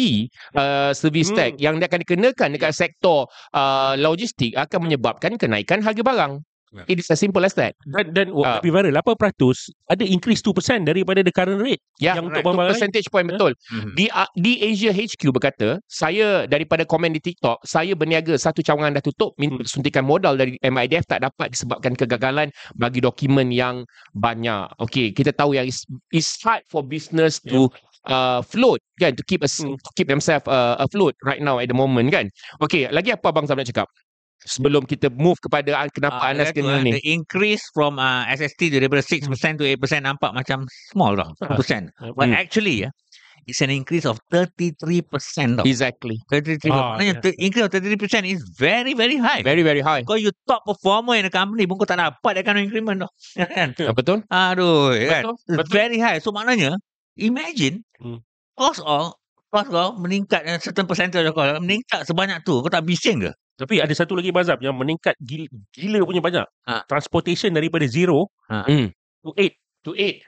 uh, 0.52 0.92
service 0.92 1.32
Hmm. 1.32 1.40
tax 1.40 1.52
yang 1.64 1.80
akan 1.80 2.04
dikenakan 2.04 2.60
dekat 2.60 2.76
sektor 2.76 3.32
uh, 3.56 3.96
logistik 3.96 4.52
akan 4.60 4.92
menyebabkan 4.92 5.40
kenaikan 5.40 5.80
harga 5.80 6.04
barang. 6.04 6.44
Ya. 6.76 6.84
It 6.92 7.00
is 7.00 7.08
as 7.08 7.24
simple 7.24 7.40
as 7.42 7.56
that. 7.56 7.72
Dan, 7.88 8.12
dan 8.12 8.28
Ah. 8.36 8.60
lebih 8.60 8.76
viral 8.76 8.92
8% 8.92 9.56
ada 9.88 10.04
increase 10.04 10.44
2% 10.44 10.84
daripada 10.84 11.24
the 11.24 11.32
current 11.32 11.58
rate. 11.58 11.80
Ya, 11.98 12.12
Yang 12.12 12.16
yang 12.20 12.26
untuk 12.28 12.42
barang 12.44 12.58
lain? 12.60 12.70
percentage 12.76 13.08
point 13.08 13.28
betul. 13.32 13.52
Mhm. 13.72 13.92
Di 13.96 14.06
uh, 14.12 14.28
di 14.36 14.54
Asia 14.60 14.92
HQ 14.92 15.32
berkata, 15.32 15.80
saya 15.88 16.44
daripada 16.46 16.84
komen 16.84 17.16
di 17.16 17.24
TikTok, 17.24 17.64
saya 17.64 17.96
berniaga 17.96 18.36
satu 18.36 18.60
cawangan 18.60 19.00
dah 19.00 19.04
tutup, 19.04 19.32
minta 19.40 19.64
Hmm. 19.64 19.72
suntikan 19.72 20.04
modal 20.04 20.36
dari 20.36 20.60
MIDF 20.60 21.08
tak 21.08 21.24
dapat 21.24 21.56
disebabkan 21.56 21.96
kegagalan 21.96 22.52
bagi 22.76 23.00
dokumen 23.00 23.56
yang 23.56 23.88
banyak. 24.12 24.68
Okay, 24.78 25.16
kita 25.16 25.32
tahu 25.32 25.56
yang 25.56 25.64
it's, 25.64 25.88
it's 26.12 26.36
hard 26.44 26.60
for 26.68 26.84
business 26.84 27.40
to 27.40 27.72
uh, 28.06 28.44
float 28.44 28.84
kan 29.00 29.16
to 29.16 29.24
keep 29.24 29.40
us 29.42 29.64
Hmm. 29.64 29.80
to 29.80 29.90
keep 29.96 30.06
themselves 30.06 30.44
uh, 30.46 30.76
afloat 30.78 31.16
right 31.24 31.40
now 31.40 31.56
at 31.58 31.72
the 31.72 31.78
moment 31.78 32.12
kan. 32.12 32.28
Okay, 32.60 32.92
lagi 32.92 33.16
apa 33.16 33.32
abang 33.32 33.48
Sam 33.48 33.56
nak 33.56 33.66
cakap? 33.66 33.88
Sebelum 34.46 34.86
kita 34.86 35.10
move 35.10 35.42
kepada 35.42 35.74
ah, 35.74 35.90
kenapa 35.90 36.22
Ah, 36.22 36.30
Anas 36.30 36.54
kena 36.54 36.78
ah, 36.78 36.86
ni. 36.86 36.94
The 36.94 37.04
increase 37.10 37.66
from 37.74 37.98
uh, 37.98 38.30
SST 38.30 38.70
tu 38.70 38.78
daripada 38.78 39.02
6% 39.02 39.26
to 39.58 39.66
8% 39.66 40.06
nampak 40.06 40.32
macam 40.32 40.70
small 40.94 41.18
tau. 41.18 41.34
Ah. 41.42 41.58
Percent. 41.58 41.90
But 42.14 42.30
Hmm. 42.30 42.38
actually 42.38 42.86
ya, 42.86 42.90
it's 43.46 43.60
an 43.60 43.70
increase 43.70 44.06
of 44.06 44.22
33% 44.30 45.58
tau. 45.58 45.66
Exactly. 45.66 46.22
33%. 46.30 46.70
Ah, 46.70 46.94
Maknanya 46.94 47.22
the 47.22 47.34
increase 47.42 47.66
of 47.66 47.74
33% 47.74 48.26
is 48.26 48.46
very 48.54 48.94
very 48.94 49.18
high. 49.18 49.42
Very 49.42 49.66
very 49.66 49.82
high. 49.82 50.06
Kau 50.06 50.14
you 50.14 50.30
top 50.46 50.62
performer 50.64 51.18
in 51.18 51.26
the 51.26 51.34
company 51.34 51.66
pun 51.66 51.78
kau 51.78 51.90
tak 51.90 51.98
dapat 51.98 52.32
that 52.38 52.44
kind 52.46 52.62
of 52.62 52.64
increment 52.66 53.02
tau. 53.02 53.12
Kan? 53.58 53.74
Ah, 53.82 53.94
Betul? 53.98 54.22
Aduh, 54.30 54.94
kan? 54.94 55.22
Betul. 55.26 55.36
It's 55.42 55.58
Betul. 55.66 55.74
very 55.74 55.98
high. 55.98 56.22
So 56.22 56.30
maknanya, 56.30 56.78
imagine 57.18 57.82
Hmm. 57.98 58.22
cost 58.54 58.86
of 58.86 59.18
cost 59.50 59.72
kau 59.72 59.96
meningkat 59.98 60.46
certain 60.60 60.86
percentage 60.86 61.26
kau 61.32 61.42
meningkat 61.58 62.06
sebanyak 62.06 62.46
tu. 62.46 62.62
Kau 62.62 62.70
tak 62.70 62.86
bising 62.86 63.26
ke? 63.26 63.32
Tapi 63.56 63.80
ada 63.80 63.94
satu 63.96 64.20
lagi 64.20 64.36
mazhab 64.36 64.60
yang 64.60 64.76
meningkat 64.76 65.16
gila, 65.24 65.48
gila 65.72 66.04
punya 66.04 66.22
banyak. 66.22 66.48
Ah. 66.68 66.84
Transportation 66.86 67.56
daripada 67.56 67.88
zero. 67.88 68.28
Hmm. 68.52 68.92
to 69.24 69.32
eight. 69.40 69.56
To 69.88 69.96
eight. 69.96 70.28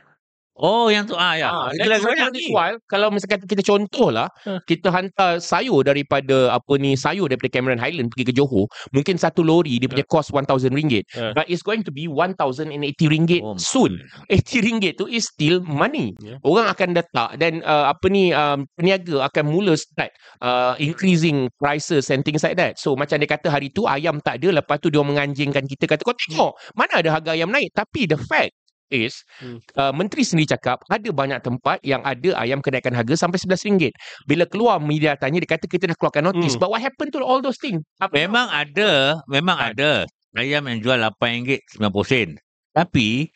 Oh, 0.57 0.89
yang 0.89 1.05
tu 1.05 1.13
ah 1.13 1.37
ya. 1.37 1.47
Ah, 1.49 1.69
Itu 1.69 1.85
lagi 1.85 2.01
banyak 2.01 2.81
kalau 2.89 3.13
misalkan 3.13 3.45
kita 3.45 3.61
contoh 3.61 4.09
lah 4.09 4.25
Huh. 4.41 4.57
kita 4.65 4.89
hantar 4.89 5.37
sayur 5.37 5.85
daripada 5.85 6.49
apa 6.51 6.73
ni 6.77 6.97
sayur 6.97 7.29
daripada 7.29 7.49
Cameron 7.53 7.77
Highland 7.77 8.09
pergi 8.13 8.25
ke 8.29 8.33
Johor 8.33 8.65
mungkin 8.89 9.17
satu 9.17 9.41
lori 9.41 9.77
dia 9.77 9.85
punya 9.85 10.05
cost 10.07 10.29
RM1000 10.31 11.03
Huh. 11.13 11.31
but 11.37 11.45
it's 11.45 11.61
going 11.61 11.81
to 11.85 11.91
be 11.93 12.09
RM1080 12.09 13.39
Oh, 13.43 13.55
soon. 13.57 14.01
RM80 14.29 14.97
tu 14.97 15.05
is 15.05 15.29
still 15.29 15.61
money. 15.63 16.13
Yeah. 16.21 16.39
orang 16.41 16.67
akan 16.71 16.89
letak 16.97 17.29
dan 17.37 17.61
uh, 17.61 17.91
apa 17.91 18.05
ni 18.09 18.31
um, 18.33 18.65
peniaga 18.73 19.27
akan 19.29 19.43
mula 19.47 19.73
start 19.77 20.09
uh, 20.41 20.73
increasing 20.77 21.47
prices 21.59 22.09
and 22.09 22.23
things 22.23 22.41
like 22.41 22.57
that. 22.57 22.79
So 22.81 22.97
macam 22.97 23.19
dia 23.21 23.29
kata 23.29 23.51
hari 23.51 23.69
tu 23.69 23.85
ayam 23.85 24.17
tak 24.23 24.41
ada 24.41 24.61
lepas 24.63 24.77
tu 24.81 24.89
dia 24.89 25.03
menganjingkan. 25.03 25.65
Kita 25.67 25.85
kata 25.85 26.01
kau 26.01 26.15
tengok 26.15 26.53
mana 26.73 27.03
ada 27.03 27.09
harga 27.13 27.31
ayam 27.35 27.51
naik? 27.51 27.73
Tapi 27.73 28.07
the 28.07 28.17
fact 28.17 28.53
is 28.89 29.21
Hmm. 29.37 29.59
uh, 29.75 29.91
menteri 29.91 30.23
sendiri 30.23 30.55
cakap 30.55 30.79
ada 30.87 31.09
banyak 31.11 31.39
tempat 31.41 31.77
yang 31.83 31.99
ada 32.01 32.33
ayam 32.39 32.63
kenaikan 32.63 32.91
harga 32.91 33.13
sampai 33.15 33.37
RM11 33.37 33.91
bila 34.25 34.47
keluar 34.47 34.79
media 34.79 35.13
tanya 35.13 35.43
dia 35.43 35.49
kata 35.49 35.67
kita 35.67 35.91
dah 35.91 35.95
keluarkan 35.95 36.31
notis 36.31 36.55
Hmm. 36.55 36.61
but 36.63 36.69
what 36.71 36.79
happened 36.79 37.11
to 37.11 37.19
all 37.19 37.39
those 37.39 37.59
things 37.59 37.83
Apa- 37.99 38.15
Memang 38.15 38.47
ada, 38.49 39.19
memang 39.27 39.57
Kan? 39.59 39.67
ada 39.75 39.91
ayam 40.35 40.63
yang 40.69 40.79
jual 40.79 40.99
RM8.90. 41.01 42.37
Tapi 42.71 43.27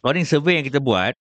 according 0.00 0.24
survey 0.24 0.56
yang 0.56 0.66
kita 0.66 0.80
buat 0.80 1.12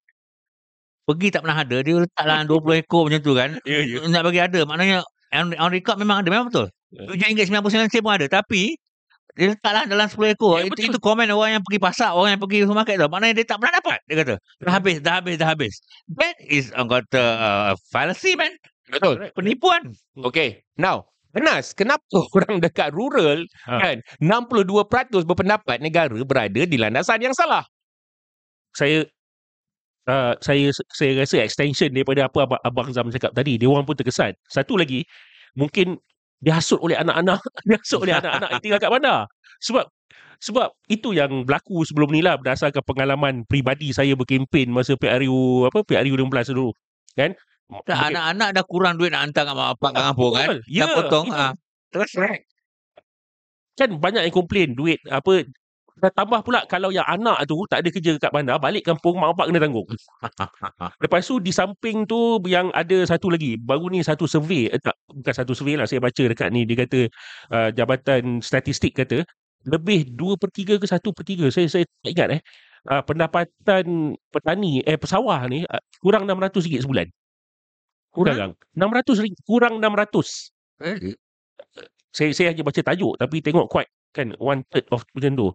pergi 1.05 1.27
tak 1.29 1.45
pernah 1.45 1.61
ada, 1.61 1.77
dia 1.83 1.93
letak 2.01 2.23
dalam 2.23 2.47
20 2.49 2.81
ekor 2.81 3.05
macam 3.05 3.21
tu 3.21 3.33
kan. 3.35 3.49
Ya, 3.67 3.79
ya. 3.83 4.01
Nak 4.09 4.21
bagi 4.25 4.41
ada, 4.41 4.59
maknanya 4.65 5.05
on, 5.35 5.53
on 5.59 5.69
record 5.69 5.99
memang 5.99 6.23
ada, 6.23 6.29
memang 6.33 6.47
betul. 6.49 6.67
Ya. 6.89 7.05
RM7.99 7.29 7.91
sen 7.91 8.01
pun 8.01 8.13
ada, 8.15 8.25
tapi 8.25 8.73
dia 9.35 9.51
letaklah 9.51 9.83
dalam 9.83 10.07
10 10.07 10.31
ekor. 10.31 10.63
Ya, 10.63 10.71
itu, 10.71 10.79
betul. 10.79 10.95
itu 10.95 10.99
komen 11.03 11.27
orang 11.27 11.59
yang 11.59 11.63
pergi 11.67 11.79
pasar, 11.83 12.15
orang 12.15 12.39
yang 12.39 12.41
pergi 12.41 12.63
supermarket 12.63 12.95
tu. 13.03 13.07
Maknanya 13.11 13.33
dia 13.35 13.45
tak 13.45 13.57
pernah 13.59 13.73
dapat. 13.83 13.99
Dia 14.07 14.15
kata, 14.23 14.35
dah 14.63 14.73
habis, 14.73 14.97
dah 15.03 15.13
habis, 15.19 15.35
dah 15.35 15.47
habis. 15.51 15.73
That 16.15 16.35
is, 16.39 16.71
orang 16.71 17.03
kata, 17.03 17.23
uh, 17.35 17.73
fallacy 17.91 18.39
man. 18.39 18.55
betul 18.85 19.17
Penipuan. 19.33 19.97
Okay, 20.29 20.61
now 20.79 21.09
Anas, 21.35 21.75
kenapa 21.75 22.15
orang 22.39 22.63
dekat 22.63 22.95
rural 22.95 23.43
Ha. 23.67 23.75
kan 23.81 23.97
62% 24.23 25.27
berpendapat 25.27 25.83
negara 25.83 26.15
berada 26.23 26.61
di 26.63 26.77
landasan 26.79 27.19
yang 27.19 27.35
salah? 27.35 27.67
Saya 28.71 29.03
uh, 30.07 30.33
saya 30.39 30.71
saya 30.95 31.11
rasa 31.19 31.43
extension 31.43 31.91
daripada 31.91 32.31
apa 32.31 32.47
abang, 32.47 32.61
abang 32.63 32.87
Zam 32.95 33.11
cakap 33.11 33.35
tadi. 33.35 33.59
Dia 33.59 33.67
orang 33.67 33.83
pun 33.83 33.99
terkesan. 33.99 34.31
Satu 34.47 34.79
lagi, 34.79 35.03
mungkin 35.59 35.99
dihasut 36.45 36.77
oleh 36.77 36.93
anak-anak, 36.95 37.41
dihasut 37.67 38.05
oleh 38.05 38.13
anak-anak 38.13 38.49
yang 38.53 38.61
tinggal 38.61 38.79
kat 38.79 38.91
bandar. 38.93 39.19
Sebab 39.65 39.85
sebab 40.37 40.67
itu 40.91 41.15
yang 41.15 41.47
berlaku 41.47 41.81
sebelum 41.87 42.13
ni 42.13 42.21
lah 42.21 42.37
berdasarkan 42.37 42.83
pengalaman 42.85 43.47
peribadi 43.49 43.89
saya 43.89 44.13
berkempen 44.13 44.69
masa 44.69 44.93
PRU 44.93 45.65
apa 45.65 45.81
PRU 45.81 46.13
16 46.13 46.53
dulu. 46.53 46.69
Kan? 47.17 47.33
Anak-anak 47.89 48.53
dah 48.53 48.65
kurang 48.67 49.01
duit 49.01 49.09
nak 49.09 49.25
hantar 49.25 49.49
kat 49.49 49.55
mak 49.57 49.67
bapak 49.73 49.89
kat 49.89 50.03
kampung 50.05 50.33
kan. 50.37 50.47
Ya, 50.69 50.85
Dah 50.85 50.95
potong. 51.01 51.27
Ah. 51.33 51.51
Terus 51.89 52.11
kan 53.75 53.89
banyak 53.99 54.21
yang 54.29 54.35
komplain 54.35 54.71
duit 54.77 55.01
apa 55.09 55.43
tambah 55.95 56.43
pula 56.43 56.67
kalau 56.67 56.91
yang 56.91 57.07
anak 57.07 57.47
tu 57.47 57.63
tak 57.71 57.79
ada 57.79 57.89
kerja 57.89 58.19
kat 58.19 58.31
bandar 58.35 58.59
balik 58.59 58.83
kampung 58.83 59.15
mak 59.15 59.31
bapak 59.35 59.47
kena 59.47 59.59
tanggung. 59.63 59.87
Lepas 61.03 61.23
tu 61.23 61.39
di 61.39 61.55
samping 61.55 62.03
tu 62.03 62.43
yang 62.51 62.67
ada 62.75 63.07
satu 63.07 63.31
lagi 63.31 63.55
baru 63.55 63.87
ni 63.87 64.03
satu 64.03 64.27
survey 64.27 64.67
eh, 64.67 64.79
tak 64.83 64.99
bukan 65.07 65.33
satu 65.33 65.55
survey 65.55 65.79
lah 65.79 65.87
saya 65.87 66.03
baca 66.03 66.19
dekat 66.19 66.51
ni 66.51 66.67
dia 66.67 66.83
kata 66.83 66.99
uh, 67.55 67.69
jabatan 67.71 68.43
statistik 68.43 68.91
kata 68.99 69.23
lebih 69.65 70.13
2 70.13 70.35
per 70.35 70.51
3 70.51 70.83
ke 70.83 70.85
1 70.85 70.99
per 70.99 71.23
3 71.23 71.55
saya 71.55 71.67
saya 71.71 71.83
tak 71.87 72.11
ingat 72.11 72.27
eh 72.37 72.41
uh, 72.91 73.01
pendapatan 73.07 74.19
petani 74.29 74.83
eh 74.83 74.99
pesawah 74.99 75.47
ni 75.47 75.63
uh, 75.63 75.81
kurang 76.03 76.27
RM600 76.27 76.83
sebulan. 76.83 77.07
Kurang? 78.11 78.59
RM600 78.75 79.31
kurang 79.47 79.79
600. 79.79 80.51
Eh? 80.83 81.15
Saya 82.11 82.31
saya 82.35 82.51
hanya 82.51 82.63
baca 82.67 82.83
tajuk 82.83 83.15
tapi 83.15 83.39
tengok 83.39 83.71
quite 83.71 83.91
kan 84.15 84.31
one 84.39 84.63
third 84.71 84.87
of 84.95 85.03
macam 85.11 85.35
tu. 85.35 85.47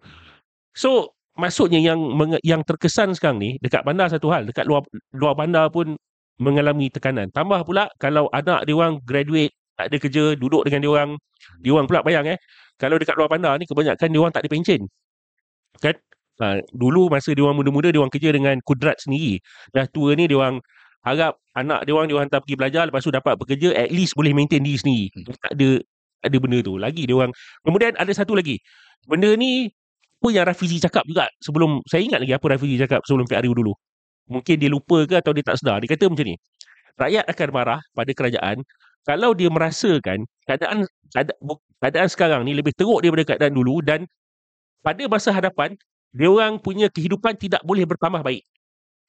So 0.76 1.16
maksudnya 1.40 1.80
yang 1.80 1.98
yang 2.44 2.60
terkesan 2.68 3.16
sekarang 3.16 3.40
ni 3.40 3.56
dekat 3.64 3.80
bandar 3.88 4.12
satu 4.12 4.28
hal, 4.28 4.44
dekat 4.44 4.68
luar 4.68 4.84
luar 5.16 5.32
bandar 5.32 5.72
pun 5.72 5.96
mengalami 6.36 6.92
tekanan. 6.92 7.32
Tambah 7.32 7.64
pula 7.64 7.88
kalau 7.96 8.28
anak 8.36 8.68
dia 8.68 8.76
orang 8.76 9.00
graduate 9.04 9.56
tak 9.80 9.88
ada 9.88 9.96
kerja, 9.96 10.24
duduk 10.36 10.68
dengan 10.68 10.80
dia 10.84 10.92
orang, 10.92 11.10
dia 11.64 11.72
orang 11.72 11.88
pula 11.88 12.04
bayang 12.04 12.28
eh. 12.28 12.38
Kalau 12.76 13.00
dekat 13.00 13.16
luar 13.16 13.32
bandar 13.32 13.56
ni 13.56 13.64
kebanyakan 13.64 14.08
dia 14.12 14.20
orang 14.20 14.32
tak 14.32 14.44
ada 14.44 14.50
pencen. 14.52 14.80
Kan? 15.80 15.96
Ha, 16.40 16.64
dulu 16.72 17.12
masa 17.12 17.32
dia 17.32 17.44
orang 17.44 17.56
muda-muda 17.56 17.88
dia 17.92 18.00
orang 18.00 18.12
kerja 18.12 18.32
dengan 18.32 18.56
kudrat 18.64 19.00
sendiri. 19.00 19.40
Dah 19.72 19.88
tua 19.88 20.12
ni 20.16 20.28
dia 20.28 20.36
orang 20.36 20.60
harap 21.00 21.40
anak 21.56 21.88
dia 21.88 21.92
orang 21.96 22.06
dia 22.08 22.16
orang 22.16 22.28
hantar 22.28 22.40
pergi 22.44 22.56
belajar 22.60 22.82
lepas 22.88 23.00
tu 23.00 23.12
dapat 23.12 23.34
bekerja 23.40 23.72
at 23.72 23.88
least 23.88 24.12
boleh 24.16 24.32
maintain 24.36 24.60
diri 24.60 24.76
sendiri. 24.80 25.06
Hmm. 25.12 25.24
Tak 25.32 25.52
ada 25.56 25.70
ada 26.20 26.36
benda 26.36 26.58
tu. 26.60 26.76
Lagi 26.76 27.08
dia 27.08 27.16
orang. 27.16 27.32
Kemudian 27.64 27.96
ada 27.96 28.12
satu 28.12 28.36
lagi. 28.36 28.60
Benda 29.08 29.32
ni 29.36 29.68
apa 30.20 30.28
yang 30.36 30.44
Rafizi 30.44 30.76
cakap 30.76 31.08
juga 31.08 31.32
sebelum 31.40 31.80
saya 31.88 32.04
ingat 32.04 32.20
lagi 32.20 32.36
apa 32.36 32.46
Rafizi 32.52 32.76
cakap 32.76 33.00
sebelum 33.08 33.24
PRU 33.24 33.52
dulu. 33.56 33.72
Mungkin 34.30 34.56
dia 34.60 34.70
lupa 34.70 35.08
ke 35.08 35.16
atau 35.18 35.32
dia 35.32 35.42
tak 35.42 35.56
sedar. 35.58 35.80
Dia 35.80 35.88
kata 35.90 36.12
macam 36.12 36.26
ni. 36.28 36.36
Rakyat 37.00 37.24
akan 37.24 37.48
marah 37.56 37.80
pada 37.96 38.12
kerajaan 38.12 38.60
kalau 39.08 39.32
dia 39.32 39.48
merasakan 39.48 40.28
keadaan 40.44 40.84
keadaan 41.80 42.08
sekarang 42.12 42.44
ni 42.44 42.52
lebih 42.52 42.76
teruk 42.76 43.00
daripada 43.00 43.24
keadaan 43.34 43.56
dulu 43.56 43.80
dan 43.80 44.04
pada 44.84 45.08
masa 45.08 45.32
hadapan 45.32 45.72
dia 46.12 46.28
orang 46.28 46.60
punya 46.60 46.92
kehidupan 46.92 47.40
tidak 47.40 47.64
boleh 47.64 47.88
bertambah 47.88 48.20
baik. 48.20 48.44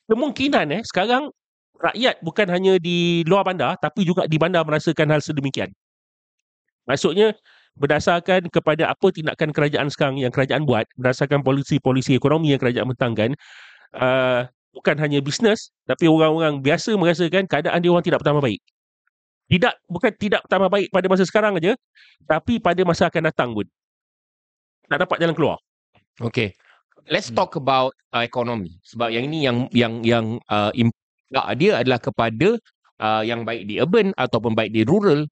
Kemungkinan 0.07 0.79
eh 0.79 0.81
sekarang 0.87 1.27
rakyat 1.75 2.23
bukan 2.23 2.47
hanya 2.47 2.73
di 2.77 3.25
luar 3.27 3.43
bandar 3.43 3.75
tapi 3.81 4.07
juga 4.07 4.29
di 4.29 4.37
bandar 4.39 4.63
merasakan 4.63 5.11
hal 5.11 5.19
sedemikian. 5.19 5.73
Maksudnya 6.89 7.37
berdasarkan 7.77 8.51
kepada 8.51 8.91
apa 8.91 9.07
tindakan 9.15 9.55
kerajaan 9.55 9.87
sekarang 9.87 10.19
yang 10.19 10.33
kerajaan 10.33 10.67
buat 10.67 10.85
berdasarkan 10.99 11.39
polisi-polisi 11.41 12.19
ekonomi 12.19 12.51
yang 12.51 12.59
kerajaan 12.59 12.91
bentangkan 12.91 13.29
uh, 13.95 14.43
bukan 14.75 14.95
hanya 14.99 15.23
bisnes 15.23 15.71
tapi 15.87 16.07
orang-orang 16.07 16.59
biasa 16.59 16.95
merasakan 16.99 17.47
keadaan 17.47 17.79
dia 17.79 17.91
orang 17.91 18.03
tidak 18.03 18.19
bertambah 18.23 18.43
baik. 18.43 18.61
Tidak 19.51 19.73
bukan 19.87 20.11
tidak 20.15 20.41
bertambah 20.47 20.69
baik 20.71 20.87
pada 20.91 21.07
masa 21.11 21.23
sekarang 21.27 21.53
aja 21.59 21.73
tapi 22.27 22.59
pada 22.59 22.81
masa 22.83 23.07
akan 23.07 23.23
datang 23.31 23.49
pun. 23.55 23.67
Tak 24.87 25.07
dapat 25.07 25.17
jalan 25.23 25.35
keluar. 25.35 25.57
Okay. 26.19 26.51
Let's 27.09 27.31
hmm. 27.31 27.39
talk 27.39 27.57
about 27.57 27.95
uh, 28.13 28.23
ekonomi 28.23 28.77
sebab 28.83 29.09
yang 29.11 29.25
ini 29.31 29.47
yang 29.47 29.57
yang 29.73 29.93
yang 30.05 30.25
uh, 30.51 30.71
impak 30.75 31.47
dia 31.57 31.81
adalah 31.81 31.99
kepada 31.99 32.59
uh, 33.01 33.23
yang 33.25 33.43
baik 33.47 33.65
di 33.67 33.81
urban 33.81 34.13
ataupun 34.15 34.53
baik 34.53 34.71
di 34.71 34.85
rural 34.85 35.25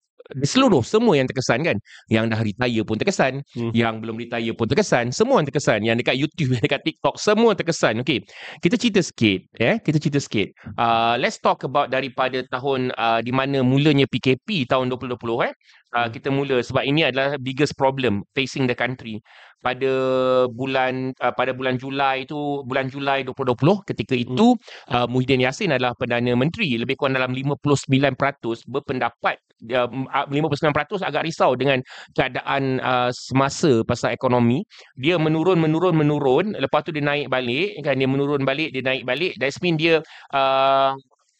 seluruh 0.45 0.85
semua 0.85 1.17
yang 1.17 1.25
terkesan 1.25 1.65
kan? 1.65 1.77
Yang 2.11 2.25
dah 2.31 2.39
retire 2.45 2.83
pun 2.85 2.95
terkesan 2.99 3.33
hmm. 3.55 3.71
yang 3.73 3.99
belum 4.03 4.15
retire 4.19 4.53
pun 4.53 4.65
terkesan 4.69 5.11
semua 5.15 5.41
yang 5.41 5.47
terkesan. 5.47 5.79
Yang 5.85 5.95
dekat 6.05 6.15
YouTube 6.15 6.49
yang 6.55 6.63
dekat 6.63 6.81
TikTok 6.85 7.15
semua 7.17 7.51
terkesan. 7.57 8.01
Okey 8.03 8.23
kita 8.59 8.75
cerita 8.75 9.01
sikit 9.01 9.39
ya? 9.57 9.75
Eh? 9.75 9.75
kita 9.81 9.97
cerita 9.97 10.19
sikit. 10.21 10.47
Uh, 10.75 11.15
let's 11.17 11.39
talk 11.39 11.63
about 11.65 11.89
daripada 11.89 12.43
tahun 12.51 12.91
uh, 12.95 13.19
di 13.23 13.31
mana 13.33 13.61
mulanya 13.63 14.05
PKP 14.05 14.67
tahun 14.69 14.91
2020 14.91 15.47
eh 15.49 15.53
uh, 15.95 16.07
kita 16.09 16.29
mula 16.29 16.61
sebab 16.61 16.83
ini 16.85 17.07
adalah 17.07 17.37
biggest 17.39 17.73
problem 17.77 18.25
facing 18.37 18.69
the 18.69 18.77
country. 18.77 19.21
Pada 19.59 19.91
bulan 20.47 21.11
uh, 21.19 21.35
pada 21.35 21.51
bulan 21.51 21.75
Julai 21.75 22.23
itu 22.23 22.63
bulan 22.63 22.87
Julai 22.87 23.27
2020 23.27 23.91
ketika 23.91 24.15
hmm. 24.15 24.23
itu 24.23 24.47
uh, 24.95 25.03
Muhyiddin 25.11 25.43
Yassin 25.43 25.75
adalah 25.75 25.91
perdana 25.99 26.31
menteri 26.31 26.79
lebih 26.79 26.95
kurang 26.95 27.19
dalam 27.19 27.35
59% 27.35 28.15
berpendapat 28.71 29.35
uh, 29.75 29.89
59% 30.31 31.03
agak 31.03 31.27
risau 31.27 31.59
dengan 31.59 31.83
keadaan 32.15 32.79
uh, 32.79 33.11
semasa 33.11 33.83
pasal 33.83 34.15
ekonomi. 34.15 34.63
Dia 34.95 35.19
menurun 35.19 35.59
menurun 35.59 35.91
menurun 35.91 36.55
lepas 36.55 36.87
tu 36.87 36.95
dia 36.95 37.03
naik 37.03 37.27
balik 37.27 37.83
kan 37.83 37.99
dia 37.99 38.07
menurun 38.07 38.47
balik 38.47 38.71
dia 38.71 38.79
naik 38.79 39.03
balik. 39.03 39.35
That 39.43 39.51
mean 39.59 39.75
dia 39.75 39.99
uh, 40.31 40.95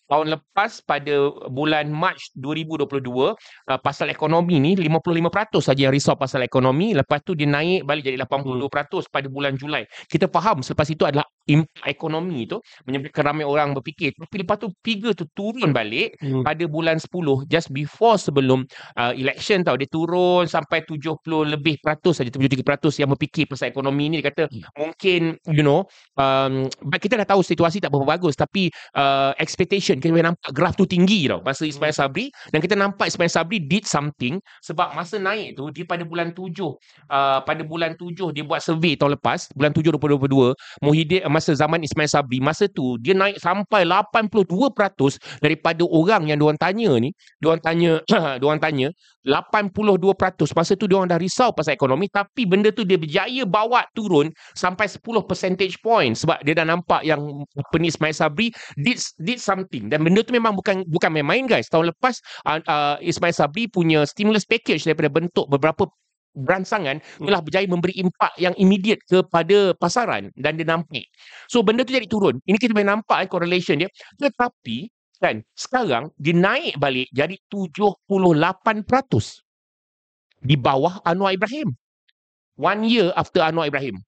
tahun 0.10 0.34
lepas 0.34 0.82
pada 0.84 1.30
bulan 1.54 1.94
Mac 1.94 2.18
2022 2.34 2.90
uh, 3.06 3.34
pasal 3.80 4.10
ekonomi 4.10 4.58
ni 4.58 4.74
55% 4.74 5.62
saja 5.62 5.88
yang 5.88 5.94
risau 5.94 6.18
pasal 6.18 6.42
ekonomi. 6.42 6.98
Lepas 6.98 7.22
tu 7.22 7.38
dia 7.38 7.46
naik 7.46 7.86
balik 7.86 8.10
jadi 8.10 8.18
82% 8.26 9.14
pada 9.14 9.28
bulan 9.30 9.54
Julai. 9.54 9.86
Kita 10.10 10.26
faham 10.26 10.66
selepas 10.66 10.90
itu 10.90 11.06
adalah 11.06 11.30
impak 11.50 11.86
ekonomi 11.90 12.46
tu 12.46 12.62
menyebabkan 12.86 13.34
ramai 13.34 13.46
orang 13.46 13.74
berfikir 13.74 14.14
tapi 14.14 14.46
lepas 14.46 14.62
tu 14.62 14.70
figure 14.86 15.18
tu 15.18 15.26
turun 15.34 15.74
balik 15.74 16.16
hmm. 16.22 16.46
pada 16.46 16.64
bulan 16.70 17.02
10 17.02 17.50
just 17.50 17.74
before 17.74 18.22
sebelum 18.22 18.64
uh, 18.96 19.14
election 19.18 19.66
tau 19.66 19.76
dia 19.76 19.90
turun 19.90 20.46
sampai 20.46 20.86
70 20.86 21.26
lebih 21.58 21.82
peratus 21.82 22.22
saja 22.22 22.30
73% 22.30 23.02
yang 23.02 23.10
berfikir 23.10 23.50
pasal 23.50 23.74
ekonomi 23.74 24.14
ni 24.14 24.22
dia 24.22 24.30
kata 24.30 24.44
hmm. 24.48 24.78
mungkin 24.78 25.22
you 25.50 25.66
know 25.66 25.84
um, 26.16 26.70
kita 27.02 27.18
dah 27.20 27.28
tahu 27.28 27.42
situasi 27.42 27.82
tak 27.82 27.90
berapa 27.90 28.06
bagus 28.06 28.38
tapi 28.38 28.70
uh, 28.94 29.34
expectation 29.42 29.98
kita 29.98 30.14
boleh 30.14 30.30
nampak 30.30 30.52
graf 30.54 30.78
tu 30.78 30.86
tinggi 30.86 31.26
tau 31.26 31.42
masa 31.42 31.66
Ismail 31.66 31.92
hmm. 31.92 32.00
Sabri 32.00 32.26
dan 32.54 32.60
kita 32.62 32.76
nampak 32.78 33.10
Ismail 33.10 33.32
Sabri 33.32 33.58
did 33.58 33.90
something 33.90 34.38
sebab 34.62 34.94
masa 34.94 35.18
naik 35.18 35.58
tu 35.58 35.74
dia 35.74 35.84
pada 35.84 36.06
bulan 36.06 36.32
7 36.32 36.46
uh, 36.46 37.40
pada 37.42 37.62
bulan 37.66 37.98
7 37.98 38.36
dia 38.36 38.44
buat 38.46 38.62
survey 38.62 38.94
tahun 38.94 39.18
lepas 39.18 39.50
bulan 39.58 39.72
7 39.74 39.90
2022 39.98 40.86
Muhyiddin 40.86 41.22
uh, 41.26 41.32
masa 41.40 41.56
zaman 41.56 41.80
Ismail 41.80 42.12
Sabri 42.12 42.44
masa 42.44 42.68
tu 42.68 43.00
dia 43.00 43.16
naik 43.16 43.40
sampai 43.40 43.88
82% 43.88 44.44
daripada 45.40 45.88
orang 45.88 46.28
yang 46.28 46.38
diorang 46.44 46.60
tanya 46.60 46.92
ni. 47.00 47.16
Diorang 47.40 47.64
tanya 47.64 48.04
diorang 48.44 48.60
tanya 48.60 48.92
82% 49.24 50.52
masa 50.56 50.76
tu 50.76 50.88
diorang 50.88 51.08
dah 51.08 51.20
risau 51.20 51.56
pasal 51.56 51.76
ekonomi 51.76 52.08
tapi 52.12 52.48
benda 52.48 52.72
tu 52.72 52.84
dia 52.84 53.00
berjaya 53.00 53.44
bawa 53.48 53.88
turun 53.96 54.32
sampai 54.56 54.88
10 54.88 55.00
percentage 55.24 55.80
point 55.80 56.16
sebab 56.16 56.44
dia 56.44 56.56
dah 56.60 56.68
nampak 56.68 57.04
yang 57.08 57.44
penis 57.72 57.96
Ismail 58.00 58.16
Sabri 58.16 58.48
did 58.80 59.00
did 59.20 59.40
something. 59.40 59.92
Dan 59.92 60.08
benda 60.08 60.24
tu 60.24 60.32
memang 60.32 60.56
bukan 60.56 60.88
bukan 60.88 61.12
main-main 61.12 61.44
guys. 61.48 61.68
Tahun 61.68 61.92
lepas 61.92 62.20
uh, 62.48 62.60
uh, 62.64 62.96
Ismail 63.04 63.36
Sabri 63.36 63.68
punya 63.68 64.08
stimulus 64.08 64.48
package 64.48 64.88
daripada 64.88 65.12
bentuk 65.12 65.46
beberapa 65.52 65.88
beransangan 66.36 67.02
hmm. 67.02 67.26
telah 67.26 67.42
berjaya 67.42 67.66
memberi 67.66 67.94
impak 67.98 68.34
yang 68.38 68.54
immediate 68.56 69.02
kepada 69.10 69.74
pasaran 69.76 70.30
dan 70.38 70.56
dia 70.56 70.68
nampak 70.68 71.06
so 71.50 71.66
benda 71.66 71.82
tu 71.84 71.94
jadi 71.94 72.06
turun 72.06 72.38
ini 72.46 72.58
kita 72.62 72.74
boleh 72.74 72.88
nampak 72.88 73.26
eh, 73.26 73.28
correlation 73.30 73.82
dia 73.82 73.90
tetapi 74.22 74.90
kan 75.20 75.44
sekarang 75.58 76.14
dia 76.16 76.36
naik 76.38 76.80
balik 76.80 77.10
jadi 77.12 77.36
78% 77.52 78.06
di 80.40 80.56
bawah 80.56 81.04
Anwar 81.04 81.36
Ibrahim 81.36 81.76
one 82.56 82.82
year 82.88 83.12
after 83.20 83.44
Anwar 83.44 83.68
Ibrahim 83.68 84.00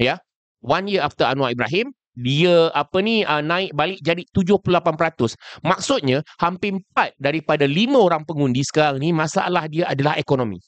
ya 0.00 0.16
yeah? 0.16 0.18
one 0.64 0.88
year 0.88 1.04
after 1.04 1.28
Anwar 1.28 1.52
Ibrahim 1.52 1.92
dia 2.14 2.70
apa 2.70 3.02
ni 3.02 3.26
uh, 3.26 3.42
naik 3.42 3.74
balik 3.74 3.98
jadi 3.98 4.22
78%. 4.30 5.34
Maksudnya 5.66 6.22
hampir 6.38 6.78
4 6.94 7.18
daripada 7.18 7.66
5 7.66 7.90
orang 7.98 8.22
pengundi 8.22 8.62
sekarang 8.62 9.02
ni 9.02 9.10
masalah 9.10 9.66
dia 9.66 9.90
adalah 9.90 10.14
ekonomi. 10.14 10.62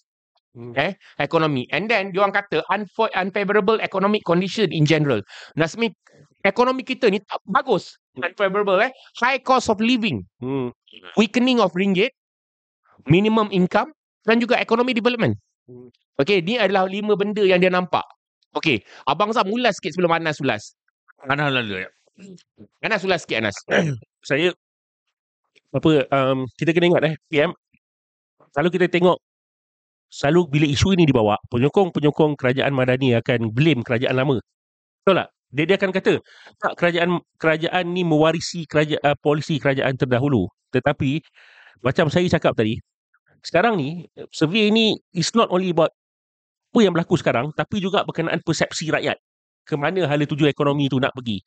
Eh, 0.57 0.97
ekonomi. 1.21 1.69
And 1.69 1.85
then 1.85 2.17
dia 2.17 2.25
orang 2.25 2.33
kata 2.33 2.65
unfa- 2.73 3.13
unfavorable 3.13 3.77
economic 3.85 4.25
condition 4.25 4.73
in 4.73 4.89
general. 4.89 5.21
Nasmi 5.53 5.93
ekonomi 6.49 6.81
kita 6.81 7.13
ni 7.13 7.21
tak 7.21 7.45
bagus. 7.45 8.01
Unfavorable 8.17 8.81
eh. 8.81 8.89
High 9.21 9.45
cost 9.45 9.69
of 9.69 9.77
living. 9.85 10.25
Hmm. 10.41 10.73
Weakening 11.21 11.61
of 11.61 11.77
ringgit, 11.77 12.17
minimum 13.05 13.53
income 13.53 13.93
dan 14.25 14.41
juga 14.41 14.57
economy 14.57 14.97
development. 14.97 15.37
Hmm. 15.69 15.93
Okay, 16.17 16.41
ni 16.41 16.57
adalah 16.57 16.89
lima 16.89 17.13
benda 17.21 17.45
yang 17.45 17.61
dia 17.61 17.69
nampak. 17.69 18.05
Okay, 18.57 18.81
Abang 19.05 19.37
Zam 19.37 19.53
ulas 19.53 19.77
sikit 19.77 19.93
sebelum 19.93 20.17
Anas 20.17 20.41
ulas. 20.41 20.73
Anas 21.29 21.53
lalu 21.53 21.85
ya. 21.85 21.89
Anas 22.81 23.05
ulas 23.05 23.29
sikit 23.29 23.45
Anas. 23.45 23.57
Saya 24.25 24.57
apa 25.77 26.09
um, 26.09 26.49
kita 26.57 26.73
kena 26.73 26.89
ingat 26.89 27.05
eh 27.05 27.15
PM 27.29 27.53
kalau 28.57 28.73
kita 28.73 28.89
tengok 28.89 29.21
selalu 30.11 30.41
bila 30.51 30.67
isu 30.69 30.95
ini 30.95 31.05
dibawa 31.09 31.37
penyokong-penyokong 31.51 32.39
kerajaan 32.39 32.73
Madani 32.73 33.17
akan 33.19 33.51
blame 33.51 33.83
kerajaan 33.83 34.17
lama. 34.17 34.39
Betul 35.03 35.15
tak? 35.23 35.29
Dia, 35.55 35.65
dia 35.65 35.77
akan 35.79 35.91
kata 35.95 36.15
tak 36.59 36.73
kerajaan 36.75 37.11
kerajaan 37.39 37.85
ni 37.95 38.03
mewarisi 38.03 38.67
kerajaan 38.67 39.03
uh, 39.03 39.17
polisi 39.19 39.63
kerajaan 39.63 39.95
terdahulu. 39.95 40.51
Tetapi 40.75 41.23
macam 41.87 42.11
saya 42.11 42.27
cakap 42.27 42.59
tadi 42.59 42.79
sekarang 43.47 43.79
ni 43.79 44.11
survey 44.35 44.75
ini 44.75 44.99
is 45.15 45.31
not 45.39 45.47
only 45.55 45.71
about 45.71 45.95
apa 46.75 46.79
yang 46.83 46.93
berlaku 46.93 47.17
sekarang 47.17 47.55
tapi 47.55 47.81
juga 47.81 48.03
berkenaan 48.05 48.43
persepsi 48.43 48.91
rakyat 48.91 49.17
ke 49.65 49.75
mana 49.79 50.05
hala 50.05 50.29
tuju 50.29 50.45
ekonomi 50.51 50.91
tu 50.91 51.01
nak 51.01 51.15
pergi. 51.15 51.41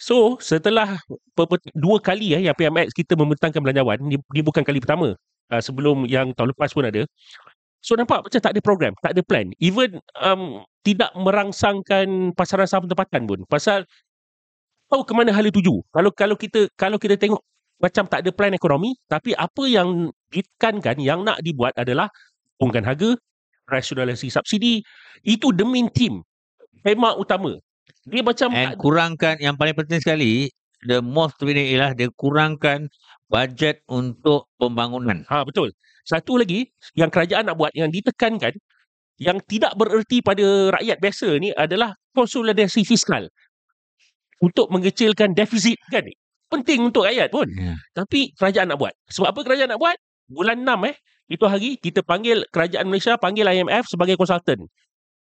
So, 0.00 0.40
setelah 0.40 0.96
dua 1.76 2.00
kali 2.00 2.32
eh, 2.32 2.48
yang 2.48 2.56
PMX 2.56 2.96
kita 2.96 3.20
membentangkan 3.20 3.60
belanjawan, 3.60 4.00
ni, 4.00 4.16
ni 4.16 4.40
bukan 4.40 4.64
kali 4.64 4.80
pertama. 4.80 5.12
Uh, 5.52 5.60
sebelum 5.60 6.08
yang 6.08 6.32
tahun 6.32 6.56
lepas 6.56 6.72
pun 6.72 6.88
ada. 6.88 7.04
So 7.80 7.96
nampak 7.96 8.28
macam 8.28 8.40
tak 8.40 8.52
ada 8.52 8.60
program, 8.60 8.92
tak 9.00 9.16
ada 9.16 9.22
plan. 9.24 9.48
Even 9.56 10.00
um, 10.20 10.64
tidak 10.84 11.08
merangsangkan 11.16 12.36
pasaran 12.36 12.68
saham 12.68 12.88
tempatan 12.88 13.24
pun. 13.24 13.40
Pasal 13.48 13.88
tahu 14.92 15.04
ke 15.04 15.12
mana 15.16 15.32
hala 15.32 15.48
tuju. 15.48 15.80
Kalau 15.88 16.10
kalau 16.12 16.36
kita 16.36 16.68
kalau 16.76 17.00
kita 17.00 17.16
tengok 17.16 17.40
macam 17.80 18.04
tak 18.04 18.20
ada 18.20 18.30
plan 18.36 18.52
ekonomi, 18.52 18.92
tapi 19.08 19.32
apa 19.32 19.64
yang 19.64 20.12
ditekankan 20.28 21.00
yang 21.00 21.24
nak 21.24 21.40
dibuat 21.40 21.72
adalah 21.80 22.12
turunkan 22.60 22.84
harga, 22.84 23.16
rasionalisasi 23.72 24.28
subsidi. 24.28 24.84
Itu 25.24 25.56
the 25.56 25.64
main 25.64 25.88
team. 25.88 26.20
Tema 26.84 27.16
utama. 27.16 27.56
Dia 28.04 28.20
macam 28.20 28.52
And 28.52 28.76
kurangkan 28.76 29.40
yang 29.40 29.56
paling 29.56 29.76
penting 29.76 30.00
sekali 30.00 30.52
the 30.84 31.04
most 31.04 31.36
ini 31.44 31.76
ialah 31.76 31.92
dia 31.92 32.08
kurangkan 32.16 32.88
bajet 33.28 33.84
untuk 33.88 34.48
pembangunan. 34.56 35.24
Ha 35.28 35.44
betul. 35.44 35.72
Satu 36.04 36.40
lagi 36.40 36.68
yang 36.96 37.12
kerajaan 37.12 37.48
nak 37.48 37.56
buat 37.60 37.72
yang 37.76 37.92
ditekankan 37.92 38.56
yang 39.20 39.36
tidak 39.44 39.76
bererti 39.76 40.24
pada 40.24 40.72
rakyat 40.80 40.96
biasa 40.96 41.28
ni 41.36 41.52
adalah 41.52 41.92
konsolidasi 42.16 42.88
fiskal. 42.88 43.28
Untuk 44.40 44.72
mengecilkan 44.72 45.36
defisit 45.36 45.76
kan 45.92 46.08
penting 46.50 46.88
untuk 46.88 47.06
rakyat 47.06 47.28
pun. 47.30 47.46
Yeah. 47.52 47.78
tapi 47.94 48.32
kerajaan 48.34 48.72
nak 48.74 48.80
buat. 48.80 48.96
Sebab 49.12 49.28
apa 49.30 49.40
kerajaan 49.44 49.70
nak 49.76 49.80
buat? 49.80 49.96
Bulan 50.30 50.64
6 50.64 50.90
eh 50.90 50.96
itu 51.30 51.44
hari 51.46 51.78
kita 51.78 52.02
panggil 52.02 52.42
kerajaan 52.50 52.90
Malaysia 52.90 53.14
panggil 53.14 53.46
IMF 53.46 53.86
sebagai 53.86 54.18
konsultan. 54.18 54.66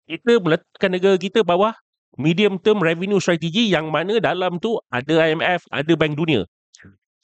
Kita 0.05 0.39
meletakkan 0.39 0.91
negara 0.93 1.17
kita 1.17 1.41
bawah 1.41 1.73
medium 2.21 2.61
term 2.61 2.85
revenue 2.85 3.19
strategy 3.19 3.73
yang 3.73 3.89
mana 3.89 4.21
dalam 4.21 4.61
tu 4.61 4.77
ada 4.93 5.25
IMF 5.25 5.65
ada 5.73 5.93
Bank 5.97 6.15
Dunia. 6.21 6.45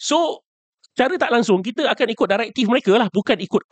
So 0.00 0.40
cara 0.92 1.14
tak 1.16 1.30
langsung 1.32 1.64
kita 1.64 1.88
akan 1.88 2.06
ikut 2.12 2.26
direktif 2.28 2.64
mereka 2.68 2.92
lah 2.96 3.08
bukan 3.08 3.40
ikut 3.40 3.62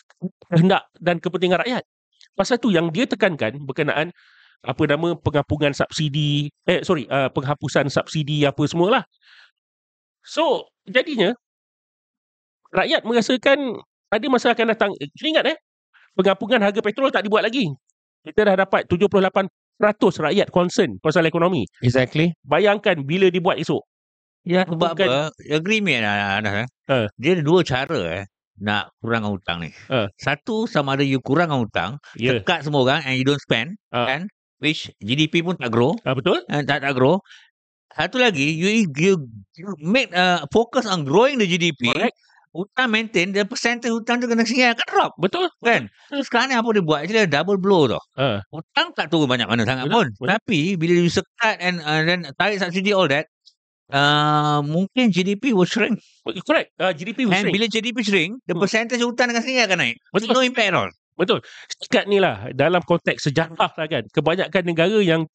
kehendak 0.49 0.89
dan 0.97 1.21
kepentingan 1.21 1.61
rakyat. 1.61 1.85
Pasal 2.33 2.57
tu 2.57 2.73
yang 2.73 2.89
dia 2.89 3.05
tekankan 3.05 3.61
berkenaan 3.65 4.13
apa 4.61 4.83
nama 4.85 5.17
penghapusan 5.17 5.73
subsidi 5.73 6.53
eh 6.69 6.85
sorry 6.85 7.09
uh, 7.09 7.33
penghapusan 7.33 7.89
subsidi 7.93 8.45
apa 8.45 8.61
semualah. 8.65 9.05
So 10.25 10.69
jadinya 10.89 11.33
rakyat 12.73 13.05
merasakan 13.05 13.81
ada 14.11 14.27
masa 14.29 14.53
akan 14.53 14.67
datang. 14.73 14.91
Eh, 15.01 15.09
kita 15.17 15.27
ingat 15.33 15.45
eh 15.53 15.57
penghapusan 16.17 16.61
harga 16.61 16.81
petrol 16.81 17.13
tak 17.13 17.25
dibuat 17.25 17.45
lagi. 17.45 17.69
Kita 18.21 18.45
dah 18.45 18.57
dapat 18.69 18.85
78% 18.85 19.49
rakyat 20.29 20.49
concern 20.53 21.01
pasal 21.01 21.25
ekonomi. 21.25 21.65
Exactly. 21.81 22.37
bayangkan 22.45 23.01
bila 23.01 23.33
dibuat 23.33 23.57
esok 23.57 23.81
Ya 24.43 24.65
sebab 24.65 24.97
Bukan- 24.97 25.09
apa? 25.09 25.21
Agreement 25.53 26.01
lah 26.01 26.41
Anas. 26.41 26.55
Eh. 26.65 26.67
Ha. 26.89 26.97
Dia 27.21 27.31
ada 27.37 27.43
dua 27.45 27.61
cara 27.61 28.01
eh 28.21 28.25
nak 28.61 28.93
kurangkan 29.01 29.33
hutang 29.33 29.59
ni. 29.65 29.71
Ha. 29.89 30.09
Satu 30.17 30.65
sama 30.65 30.97
ada 30.97 31.05
you 31.05 31.21
kurangkan 31.21 31.65
hutang, 31.65 31.91
ya 32.17 32.41
cut 32.41 32.61
semua 32.61 32.85
orang 32.85 33.01
and 33.05 33.17
you 33.17 33.25
don't 33.25 33.41
spend 33.41 33.77
Ha. 33.93 34.05
kan 34.05 34.21
which 34.61 34.93
GDP 35.01 35.41
pun 35.41 35.57
tak 35.57 35.73
grow, 35.73 35.97
ah, 36.05 36.13
betul 36.13 36.41
uh, 36.45 36.63
tak 36.65 36.85
tak 36.85 36.93
grow. 36.93 37.21
Satu 37.91 38.21
lagi 38.21 38.53
you 38.53 38.85
you, 38.93 39.13
you 39.57 39.69
make 39.81 40.13
uh, 40.13 40.45
focus 40.53 40.85
on 40.85 41.03
growing 41.09 41.41
the 41.41 41.49
GDP. 41.49 41.89
Correct. 41.91 42.17
Hutang 42.51 42.91
maintain 42.91 43.31
the 43.31 43.47
percentage 43.47 43.95
hutang 43.95 44.19
tu 44.19 44.27
kena 44.27 44.43
singgah 44.43 44.75
akan 44.75 44.87
drop 44.91 45.13
betul 45.17 45.47
kan. 45.63 45.87
So 46.11 46.19
sekarang 46.21 46.51
ni 46.51 46.57
apa 46.59 46.67
dia 46.75 46.83
buat? 46.83 47.01
Actually 47.07 47.31
double 47.31 47.57
blow 47.57 47.87
tau. 47.87 48.03
ah 48.19 48.43
Hutang 48.51 48.91
tak 48.93 49.07
turun 49.07 49.31
banyak 49.31 49.47
mana 49.47 49.63
sangat 49.63 49.87
Betul, 49.87 50.11
pun. 50.13 50.27
betul. 50.27 50.29
Tapi 50.35 50.61
bila 50.75 50.93
you 50.99 51.07
sekat 51.09 51.63
and 51.63 51.79
uh, 51.81 52.03
then 52.03 52.27
tarik 52.35 52.59
subsidi 52.59 52.91
all 52.91 53.07
that, 53.07 53.31
uh, 53.93 54.59
mungkin 54.65 55.11
GDP 55.11 55.53
will 55.55 55.67
shrink. 55.69 55.99
correct 56.47 56.73
ah, 56.79 56.95
GDP 56.95 57.27
will 57.27 57.35
And 57.35 57.49
shrink 57.49 57.55
bila 57.55 57.67
GDP 57.67 57.99
shrink, 58.07 58.31
the 58.47 58.55
Hmm. 58.55 58.63
percentage 58.63 59.03
hutang 59.03 59.31
dengan 59.31 59.43
sendiri 59.43 59.67
akan 59.67 59.79
naik. 59.83 59.97
Betul. 60.15 60.35
No 60.35 60.43
impact 60.43 60.69
at 60.71 60.77
all. 60.79 60.91
Betul. 61.19 61.39
Setakat 61.69 62.05
ni 62.09 62.19
lah 62.23 62.49
dalam 62.57 62.81
konteks 62.81 63.29
sejarah 63.29 63.71
lah 63.77 63.87
kan. 63.87 64.05
Kebanyakan 64.09 64.63
negara 64.65 64.99
yang 65.05 65.29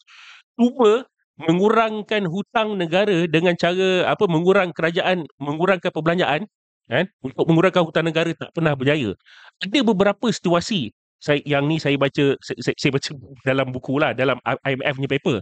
cuba 0.57 1.05
mengurangkan 1.35 2.25
hutang 2.31 2.79
negara 2.79 3.27
dengan 3.27 3.53
cara 3.59 4.07
apa 4.07 4.23
mengurang 4.25 4.71
kerajaan, 4.71 5.27
mengurangkan 5.37 5.91
perbelanjaan 5.91 6.47
kan 6.85 7.05
untuk 7.21 7.45
mengurangkan 7.49 7.83
hutang 7.85 8.05
negara 8.07 8.31
tak 8.33 8.49
pernah 8.55 8.73
berjaya. 8.77 9.13
Ada 9.61 9.83
beberapa 9.83 10.31
situasi 10.31 10.95
saya 11.19 11.41
yang 11.43 11.65
ni 11.65 11.81
saya 11.81 11.97
baca 11.97 12.37
saya, 12.39 12.59
saya, 12.61 12.75
saya 12.77 12.91
baca 12.93 13.09
dalam 13.49 13.67
buku 13.73 13.99
lah 13.99 14.15
dalam 14.15 14.39
IMF 14.45 14.93
punya 14.95 15.11
paper. 15.11 15.35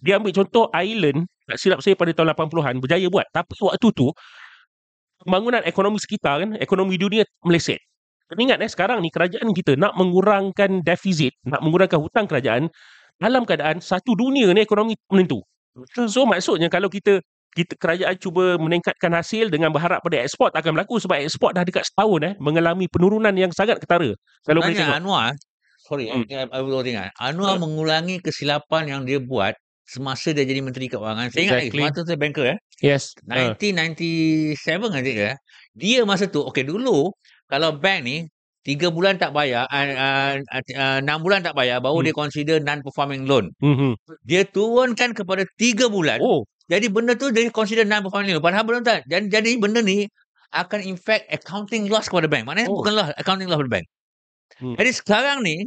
Dia 0.00 0.16
ambil 0.16 0.32
contoh 0.32 0.68
Ireland 0.72 1.28
tak 1.50 1.58
silap 1.58 1.78
saya 1.82 1.98
pada 1.98 2.14
tahun 2.14 2.30
80-an 2.32 2.74
berjaya 2.78 3.06
buat. 3.10 3.26
Tapi 3.34 3.52
waktu 3.58 3.88
tu 3.90 4.08
pembangunan 5.26 5.62
ekonomi 5.66 5.98
sekitar 6.00 6.46
kan, 6.46 6.50
ekonomi 6.56 6.96
dunia 6.96 7.26
meleset. 7.44 7.82
Kena 8.30 8.54
ingat 8.54 8.58
eh 8.62 8.70
sekarang 8.70 9.02
ni 9.02 9.10
kerajaan 9.10 9.50
kita 9.50 9.74
nak 9.74 9.98
mengurangkan 9.98 10.86
defisit, 10.86 11.34
nak 11.42 11.66
mengurangkan 11.66 11.98
hutang 11.98 12.30
kerajaan 12.30 12.70
dalam 13.18 13.42
keadaan 13.42 13.82
satu 13.82 14.14
dunia 14.14 14.54
ni 14.54 14.62
ekonomi 14.62 14.94
menentu. 15.10 15.42
So 16.08 16.24
maksudnya 16.24 16.70
kalau 16.70 16.86
kita 16.86 17.18
kita 17.50 17.74
kerajaan 17.74 18.14
cuba 18.22 18.54
meningkatkan 18.62 19.10
hasil 19.10 19.50
dengan 19.50 19.74
berharap 19.74 20.06
pada 20.06 20.22
ekspor 20.22 20.54
tak 20.54 20.62
akan 20.62 20.78
berlaku 20.78 21.02
sebab 21.02 21.18
ekspor 21.18 21.50
dah 21.50 21.66
dekat 21.66 21.82
setahun 21.82 22.20
eh 22.22 22.34
mengalami 22.38 22.86
penurunan 22.86 23.34
yang 23.34 23.50
sangat 23.50 23.82
ketara. 23.82 24.14
Kalau 24.46 24.62
boleh 24.62 24.78
Sebenarnya 24.78 24.86
tengok. 24.86 24.98
Anwar, 25.02 25.30
sorry, 25.82 26.06
Hmm. 26.06 26.22
hmm. 26.22 26.30
I, 26.30 26.46
I 26.54 26.60
will 26.62 26.78
ingat. 26.86 27.10
Anwar 27.18 27.58
Hmm. 27.58 27.66
mengulangi 27.66 28.22
kesilapan 28.22 28.94
yang 28.94 29.02
dia 29.02 29.18
buat 29.18 29.58
semasa 29.90 30.30
dia 30.30 30.46
jadi 30.46 30.62
Menteri 30.62 30.86
Keuangan. 30.86 31.34
Saya 31.34 31.42
ingat 31.42 31.66
Exactly. 31.66 31.82
lagi, 31.82 31.90
semasa 31.90 32.00
saya 32.06 32.18
banker 32.22 32.44
eh. 32.46 32.58
Yes. 32.78 33.04
Ah. 33.26 33.58
1997 33.58 34.94
kan 34.94 35.02
dia. 35.02 35.34
Dia 35.74 36.00
masa 36.06 36.30
tu, 36.30 36.46
okey 36.46 36.62
dulu 36.62 37.10
kalau 37.50 37.74
bank 37.74 38.06
ni 38.06 38.16
tiga 38.62 38.92
bulan 38.92 39.18
tak 39.18 39.32
bayar, 39.34 39.66
uh, 39.66 39.86
uh, 39.90 40.34
uh, 40.78 40.98
enam 41.02 41.18
bulan 41.24 41.42
tak 41.42 41.56
bayar, 41.58 41.82
baru 41.82 41.98
Hmm. 42.00 42.06
dia 42.06 42.14
consider 42.14 42.56
non-performing 42.62 43.26
loan. 43.26 43.50
Mhm. 43.58 43.96
Dia 44.22 44.46
turunkan 44.46 45.10
kepada 45.16 45.42
tiga 45.58 45.90
bulan. 45.90 46.22
Oh, 46.22 46.46
Jadi 46.70 46.86
benda 46.86 47.18
tu 47.18 47.34
dia 47.34 47.50
consider 47.50 47.82
non-performing 47.82 48.30
loan. 48.38 48.44
Padahal 48.46 48.62
belum 48.62 48.82
tak. 48.86 49.02
Dan 49.10 49.26
jadi 49.26 49.58
benda 49.58 49.82
ni 49.82 50.06
akan 50.54 50.86
impact 50.86 51.26
accounting 51.26 51.90
loss 51.90 52.06
kepada 52.06 52.30
bank. 52.30 52.46
Maknanya 52.46 52.70
Oh. 52.70 52.78
bukan 52.78 52.94
loss, 52.94 53.10
accounting 53.18 53.50
loss 53.50 53.58
kepada 53.58 53.74
bank. 53.80 53.86
Hmm. 54.62 54.74
Jadi 54.78 54.90
sekarang 54.94 55.38
ni, 55.42 55.66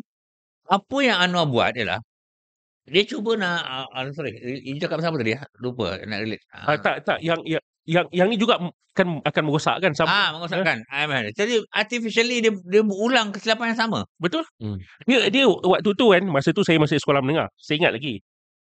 apa 0.70 0.98
yang 1.04 1.20
Anwar 1.20 1.44
buat 1.52 1.76
ialah, 1.76 2.00
dia 2.84 3.04
cuba 3.08 3.40
nak, 3.40 3.64
uh, 3.64 3.88
uh, 3.96 4.12
sorry, 4.12 4.36
you 4.44 4.76
cakap 4.76 5.00
pasal 5.00 5.16
apa 5.16 5.20
tadi? 5.24 5.40
ah? 5.40 5.48
Lupa 5.64 6.04
nak 6.04 6.20
relate. 6.20 6.44
ah, 6.52 6.76
tak 6.76 7.08
tak 7.08 7.24
yang 7.24 7.40
yang 7.48 7.64
yang, 7.88 8.06
yang 8.12 8.28
ni 8.28 8.36
juga 8.36 8.60
kan 8.94 9.24
akan 9.26 9.44
merosakkan 9.50 9.92
sama. 9.96 10.12
Ah, 10.12 10.30
mengosakkan. 10.38 10.86
IMF. 10.86 11.34
Jadi 11.34 11.54
artificially 11.74 12.44
dia 12.44 12.52
dia 12.54 12.82
ulang 12.86 13.34
kesilapan 13.34 13.74
yang 13.74 13.80
sama. 13.80 14.00
Betul? 14.22 14.46
Hmm. 14.62 14.78
Dia 15.10 15.32
dia 15.34 15.50
waktu 15.50 15.92
tu 15.98 16.14
kan 16.14 16.24
masa 16.30 16.54
tu 16.54 16.62
saya 16.62 16.78
masih 16.78 17.02
sekolah 17.02 17.24
menengah. 17.24 17.50
Saya 17.58 17.82
ingat 17.82 17.98
lagi. 17.98 18.22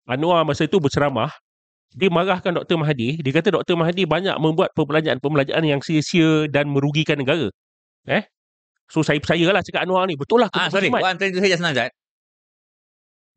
Anwar 0.09 0.45
masa 0.45 0.65
tu 0.65 0.81
berceramah 0.81 1.29
dia 1.95 2.11
marahkan 2.11 2.51
Dr. 2.51 2.75
Mahathir. 2.75 3.21
Dia 3.23 3.31
kata 3.31 3.55
Dr. 3.55 3.75
Mahathir 3.79 4.03
banyak 4.09 4.35
membuat 4.41 4.75
perbelanjaan-perbelanjaan 4.75 5.63
yang 5.63 5.79
sia-sia 5.79 6.49
dan 6.51 6.67
merugikan 6.67 7.15
negara. 7.15 7.47
Eh? 8.09 8.23
So 8.91 9.01
saya 9.01 9.17
percayalah 9.21 9.63
cakap 9.63 9.87
Anwar 9.87 10.03
ni. 10.09 10.19
Betul 10.19 10.43
lah. 10.43 10.49
Ah, 10.51 10.67
sorry. 10.67 10.89
khidmat. 10.89 11.01
What 11.05 11.11
I'm 11.15 11.19
trying 11.21 11.33
to 11.37 11.41
say 11.41 11.51
just 11.53 11.63
now 11.63 11.71
that 11.71 11.93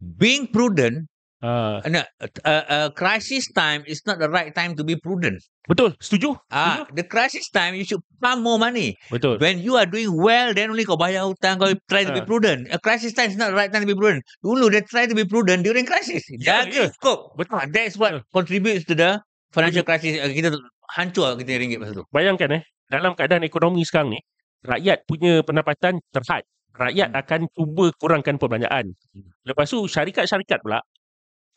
being 0.00 0.46
prudent, 0.48 1.06
Ah, 1.38 1.78
uh, 1.86 2.02
uh, 2.42 2.64
uh, 2.66 2.88
crisis 2.98 3.46
time 3.54 3.86
is 3.86 4.02
not 4.10 4.18
the 4.18 4.26
right 4.26 4.50
time 4.50 4.74
to 4.74 4.82
be 4.82 4.98
prudent. 4.98 5.38
betul. 5.70 5.94
Setuju? 6.02 6.34
Ah, 6.50 6.82
the 6.90 7.06
crisis 7.06 7.46
time 7.46 7.78
you 7.78 7.86
should 7.86 8.02
pump 8.18 8.42
more 8.42 8.58
money. 8.58 8.98
Betul. 9.06 9.38
When 9.38 9.62
you 9.62 9.78
are 9.78 9.86
doing 9.86 10.10
well, 10.18 10.50
then 10.50 10.74
only 10.74 10.82
kau 10.82 10.98
bayar 10.98 11.22
hutang, 11.30 11.62
kau 11.62 11.70
try 11.86 12.02
to 12.02 12.10
Ah. 12.10 12.18
be 12.18 12.26
prudent. 12.26 12.66
A 12.74 12.82
crisis 12.82 13.14
time 13.14 13.30
is 13.30 13.38
not 13.38 13.54
the 13.54 13.58
right 13.58 13.70
time 13.70 13.86
to 13.86 13.90
be 13.90 13.94
prudent. 13.94 14.26
Dulu 14.42 14.66
they 14.66 14.82
try 14.82 15.06
to 15.06 15.14
be 15.14 15.22
prudent 15.22 15.62
during 15.62 15.86
crisis. 15.86 16.26
Ya, 16.42 16.66
Jaga 16.66 16.74
ya. 16.74 16.84
skop. 16.98 17.38
Betul. 17.38 17.54
Ah, 17.54 17.70
That's 17.70 17.94
what 17.94 18.18
contributes 18.34 18.82
to 18.90 18.98
the 18.98 19.22
financial 19.54 19.86
crisis. 19.86 20.18
Uh, 20.18 20.34
Kita 20.34 20.58
hancur 20.98 21.38
kita 21.38 21.54
ringgit 21.54 21.78
masa 21.78 22.02
tu. 22.02 22.04
Bayangkan 22.10 22.50
eh, 22.58 22.62
dalam 22.90 23.14
keadaan 23.14 23.46
ekonomi 23.46 23.86
sekarang 23.86 24.10
ni, 24.10 24.18
rakyat 24.66 25.06
punya 25.06 25.46
pendapatan 25.46 26.02
terhad. 26.10 26.42
Rakyat 26.78 27.10
Hmm. 27.10 27.20
akan 27.20 27.40
cuba 27.50 27.86
kurangkan 27.98 28.38
perbelanjaan. 28.38 28.94
Lepas 29.42 29.66
tu 29.74 29.82
syarikat-syarikat 29.90 30.62
pula 30.62 30.78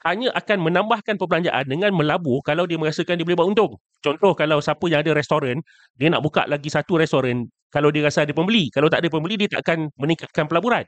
hanya 0.02 0.34
akan 0.34 0.66
menambahkan 0.66 1.14
perbelanjaan 1.22 1.70
dengan 1.70 1.94
melabur 1.94 2.42
kalau 2.42 2.66
dia 2.66 2.82
merasakan 2.82 3.22
dia 3.22 3.26
boleh 3.26 3.38
buat 3.38 3.50
untung. 3.54 3.78
Contoh 4.02 4.34
kalau 4.34 4.58
siapa 4.58 4.82
yang 4.90 5.06
ada 5.06 5.14
restoran, 5.14 5.62
dia 5.94 6.10
nak 6.10 6.26
buka 6.26 6.50
lagi 6.50 6.74
satu 6.74 6.98
restoran 6.98 7.46
kalau 7.70 7.94
dia 7.94 8.02
rasa 8.02 8.26
ada 8.26 8.34
pembeli. 8.34 8.74
Kalau 8.74 8.90
tak 8.90 9.06
ada 9.06 9.10
pembeli, 9.14 9.38
dia 9.38 9.48
tak 9.54 9.62
akan 9.62 9.94
meningkatkan 10.02 10.50
pelaburan. 10.50 10.84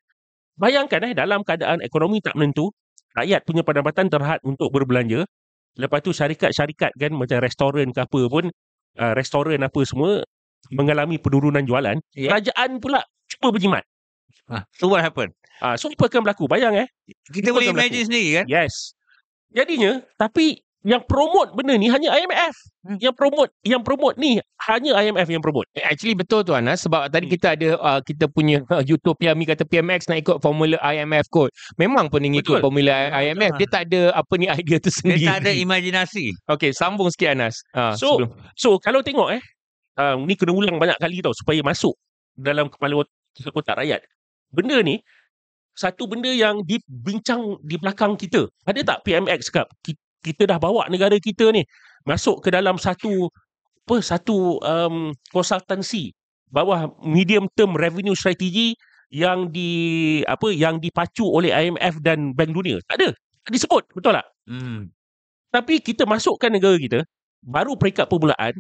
Bayangkan 0.57 1.05
eh, 1.05 1.13
dalam 1.13 1.45
keadaan 1.45 1.85
ekonomi 1.85 2.25
tak 2.25 2.33
menentu, 2.33 2.73
rakyat 3.13 3.45
punya 3.45 3.61
pendapatan 3.61 4.09
terhad 4.09 4.41
untuk 4.41 4.73
berbelanja. 4.73 5.29
Lepas 5.77 6.01
tu 6.01 6.09
syarikat-syarikat 6.13 6.93
kan 6.97 7.13
macam 7.13 7.37
restoran 7.41 7.89
ke 7.93 8.01
apa 8.01 8.21
pun, 8.29 8.49
uh, 8.97 9.13
restoran 9.17 9.61
apa 9.61 9.81
semua 9.85 10.21
mengalami 10.69 11.17
penurunan 11.17 11.65
jualan. 11.65 11.97
Ya. 12.13 12.29
Kerajaan 12.33 12.77
pula 12.81 13.01
cuba 13.29 13.53
berjimat. 13.53 13.83
Ah, 14.45 14.63
so 14.73 14.87
what 14.87 14.99
happened? 14.99 15.31
Uh, 15.57 15.75
so 15.75 15.87
apa 15.87 16.05
akan 16.05 16.21
berlaku? 16.21 16.45
Bayang 16.45 16.75
eh, 16.75 16.87
Kita 17.25 17.49
Itu 17.49 17.55
boleh 17.55 17.69
akan 17.69 17.75
berlaku. 17.75 17.87
imagine 17.87 18.05
sendiri 18.05 18.29
kan? 18.35 18.45
Yes. 18.45 18.91
Jadinya, 19.49 19.91
tapi 20.15 20.59
yang 20.83 20.99
promote 20.99 21.55
benda 21.55 21.79
ni 21.79 21.87
hanya 21.87 22.11
IMF. 22.11 22.51
Hmm. 22.83 22.99
Yang 22.99 23.15
promote 23.15 23.51
yang 23.63 23.79
promote 23.79 24.19
ni 24.19 24.35
hanya 24.67 24.99
IMF 24.99 25.29
yang 25.29 25.39
promote. 25.39 25.63
Eh, 25.71 25.79
Actually 25.79 26.11
betul 26.11 26.43
tu 26.43 26.51
Anas 26.51 26.83
sebab 26.83 27.07
tadi 27.07 27.23
Hmm. 27.23 27.33
kita 27.33 27.47
ada 27.55 27.69
uh, 27.77 27.99
kita 28.03 28.27
punya 28.27 28.59
uh, 28.67 28.83
Utopia 28.83 29.31
Mi 29.31 29.47
kata 29.47 29.63
PMX 29.63 30.11
nak 30.11 30.19
ikut 30.19 30.37
formula 30.43 30.75
IMF 30.83 31.31
kot. 31.31 31.47
Memang 31.79 32.11
pun 32.11 32.19
dia 32.19 32.35
ikut 32.35 32.59
formula 32.59 32.91
IMF. 33.15 33.55
Dia 33.55 33.67
tak 33.71 33.87
ada 33.87 34.11
apa 34.11 34.33
ni 34.35 34.51
idea 34.51 34.75
tu 34.75 34.91
Dia 34.91 34.97
sendiri. 34.99 35.23
tak 35.23 35.37
ada 35.39 35.51
imajinasi. 35.55 36.25
Okey, 36.51 36.75
sambung 36.75 37.07
sikit 37.07 37.31
Anas. 37.31 37.63
Uh, 37.71 37.95
So, 37.95 38.19
So 38.59 38.75
kalau 38.75 38.99
tengok 38.99 39.31
eh 39.31 39.43
uh, 39.95 40.19
ni 40.19 40.35
kena 40.35 40.51
ulang 40.51 40.75
banyak 40.75 40.99
kali 40.99 41.23
tau 41.23 41.31
supaya 41.31 41.63
masuk 41.63 41.95
dalam 42.35 42.67
kepala 42.67 42.99
ot- 42.99 43.13
otak 43.55 43.79
rakyat. 43.79 44.03
Benda 44.53 44.79
ni 44.85 45.01
satu 45.73 46.05
benda 46.05 46.29
yang 46.29 46.61
dibincang 46.61 47.57
di 47.65 47.75
belakang 47.81 48.13
kita. 48.13 48.45
Ada 48.69 48.85
tak 48.85 48.99
PMX 49.09 49.49
cakap 49.49 49.67
"Ki- 49.81 49.99
kita 50.21 50.45
dah 50.45 50.61
bawa 50.61 50.87
negara 50.87 51.17
kita 51.17 51.49
ni 51.49 51.65
masuk 52.05 52.45
ke 52.45 52.53
dalam 52.53 52.77
satu 52.77 53.27
apa 53.83 53.99
satu 53.99 54.63
um, 54.63 55.11
konsultansi 55.35 56.15
bawah 56.47 56.93
medium 57.03 57.49
term 57.57 57.75
revenue 57.75 58.15
strategy 58.15 58.77
yang 59.09 59.49
di 59.49 60.21
apa 60.29 60.53
yang 60.53 60.77
dipacu 60.77 61.25
oleh 61.25 61.49
IMF 61.51 61.99
dan 61.99 62.31
Bank 62.37 62.53
Dunia. 62.53 62.79
Tak 62.87 63.01
ada. 63.01 63.09
Tak 63.43 63.51
disebut, 63.51 63.83
betul 63.91 64.15
tak? 64.15 64.25
Hmm. 64.47 64.87
Tapi 65.51 65.83
kita 65.83 66.07
masukkan 66.07 66.49
negara 66.49 66.77
kita 66.79 67.03
baru 67.43 67.75
peringkat 67.75 68.07
permulaan 68.07 68.55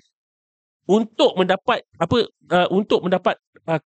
untuk 0.83 1.39
mendapat 1.39 1.81
apa 1.95 2.17
uh, 2.27 2.67
untuk 2.69 2.99
mendapat 3.07 3.39
uh, 3.65 3.79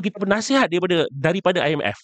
kita 0.00 0.16
penasihat 0.18 0.66
daripada 0.70 1.06
daripada 1.10 1.62
IMF 1.66 1.98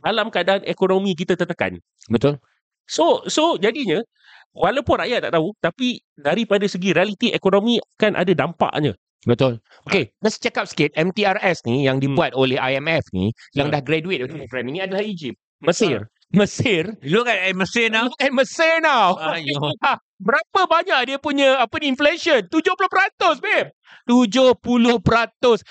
dalam 0.00 0.28
keadaan 0.28 0.60
ekonomi 0.68 1.16
kita 1.16 1.36
tertekan. 1.38 1.80
betul. 2.08 2.36
So 2.84 3.24
so 3.30 3.56
jadinya 3.56 4.04
walaupun 4.52 5.00
rakyat 5.00 5.24
tak 5.24 5.32
tahu 5.32 5.56
tapi 5.62 6.04
daripada 6.14 6.68
segi 6.68 6.92
realiti 6.92 7.32
ekonomi 7.32 7.80
kan 7.96 8.12
ada 8.12 8.32
dampaknya. 8.36 8.92
Betul. 9.24 9.56
Okey, 9.88 10.12
let's 10.20 10.36
check 10.36 10.60
up 10.60 10.68
sikit 10.68 10.92
MTRS 10.92 11.64
ni 11.64 11.88
yang 11.88 11.96
Hmm. 11.96 12.12
dibuat 12.12 12.36
oleh 12.36 12.60
IMF 12.60 13.08
ni 13.16 13.32
yang 13.56 13.72
Ya. 13.72 13.80
dah 13.80 13.80
graduate 13.80 14.20
dari 14.20 14.36
program 14.36 14.68
ini 14.68 14.84
adalah 14.84 15.00
Egypt. 15.00 15.40
Mesir. 15.64 16.04
Mesir. 16.34 16.92
Look 17.00 17.24
at 17.24 17.40
Mesir 17.56 17.88
now. 17.88 18.12
Look 18.12 18.20
at 18.20 18.32
Mesir 18.36 18.84
now. 18.84 19.16
Ayo. 19.16 19.56
Berapa 20.22 20.70
banyak 20.70 21.10
dia 21.10 21.18
punya 21.18 21.58
apa 21.58 21.74
ni 21.82 21.90
inflation? 21.90 22.46
70% 22.46 23.42
babe. 23.42 23.74
70%. 24.06 24.60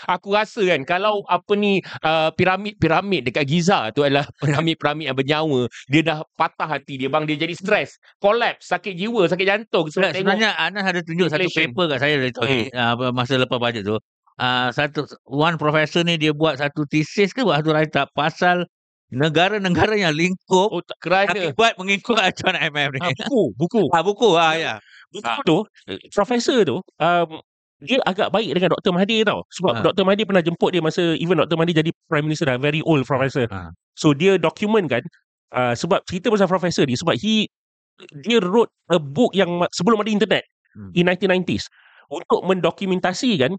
Aku 0.09 0.27
rasa 0.33 0.61
kan 0.65 0.81
kalau 0.83 1.23
apa 1.29 1.53
ni 1.53 1.79
uh, 2.03 2.33
piramid-piramid 2.33 3.29
dekat 3.29 3.45
Giza 3.45 3.93
tu 3.93 4.03
adalah 4.03 4.25
piramid-piramid 4.43 5.05
yang 5.07 5.17
bernyawa, 5.17 5.61
dia 5.87 6.01
dah 6.03 6.17
patah 6.35 6.67
hati 6.67 6.99
dia 6.99 7.09
bang 7.13 7.23
dia 7.29 7.37
jadi 7.39 7.53
stres, 7.55 8.01
collapse, 8.17 8.67
sakit 8.67 8.97
jiwa, 8.97 9.29
sakit 9.29 9.45
jantung 9.47 9.87
sebab 9.87 10.11
Sebenarnya, 10.11 10.17
tengok 10.17 10.33
sebenarnya 10.33 10.51
Anas 10.59 10.85
ada 10.89 11.01
tunjuk 11.05 11.27
satu 11.29 11.45
inflation. 11.45 11.71
paper 11.71 11.85
kat 11.87 11.99
saya 12.01 12.13
dari 12.19 12.31
hmm. 12.33 12.67
uh, 12.73 13.11
masa 13.13 13.33
lepas 13.37 13.59
bajet 13.61 13.83
tu. 13.85 13.97
Uh, 14.33 14.73
satu 14.73 15.05
one 15.29 15.61
professor 15.61 16.01
ni 16.01 16.17
dia 16.17 16.33
buat 16.33 16.57
satu 16.57 16.89
thesis 16.89 17.31
ke 17.37 17.45
buat 17.45 17.61
satu 17.61 17.69
write 17.69 17.93
up 18.01 18.09
pasal 18.17 18.65
negara-negara 19.13 19.93
yang 19.95 20.13
lingkup 20.17 20.69
oh 20.73 20.81
tak 20.81 20.97
kerana 20.99 21.53
mengikut 21.77 22.17
acuan 22.17 22.57
IMF 22.57 22.89
ni. 22.93 22.99
Ah, 22.99 23.11
buku, 23.13 23.41
buku. 23.55 23.83
Ah 23.93 24.01
buku 24.01 24.29
ah 24.35 24.53
ya. 24.57 24.73
Buku 25.13 25.31
tu 25.45 25.57
profesor 26.11 26.65
tu 26.65 26.81
um, 26.99 27.27
dia 27.83 27.99
agak 28.07 28.31
baik 28.31 28.55
dengan 28.55 28.73
Dr. 28.79 28.91
Mahathir 28.95 29.27
tau. 29.27 29.43
Sebab 29.51 29.73
Ha. 29.79 29.81
Dr. 29.85 30.03
Mahathir 30.07 30.25
pernah 30.25 30.43
jemput 30.43 30.71
dia 30.71 30.81
masa 30.81 31.13
even 31.19 31.37
Dr. 31.37 31.55
Mahathir 31.59 31.83
jadi 31.83 31.91
prime 32.07 32.25
minister 32.25 32.47
dah 32.49 32.57
very 32.57 32.81
old 32.83 33.03
professor. 33.05 33.45
Ha. 33.51 33.69
So 33.93 34.15
dia 34.17 34.39
document 34.41 34.89
kan 34.89 35.03
uh, 35.53 35.77
sebab 35.77 36.01
cerita 36.09 36.33
pasal 36.33 36.49
profesor 36.49 36.87
ni 36.89 36.97
sebab 36.97 37.13
he 37.19 37.45
dia 38.25 38.41
wrote 38.41 38.73
a 38.89 38.97
book 38.97 39.37
yang 39.37 39.61
sebelum 39.71 40.01
ada 40.01 40.09
internet 40.09 40.43
Hmm. 40.73 40.89
in 40.97 41.05
1990s 41.05 41.69
untuk 42.09 42.41
mendokumentasikan 42.49 43.53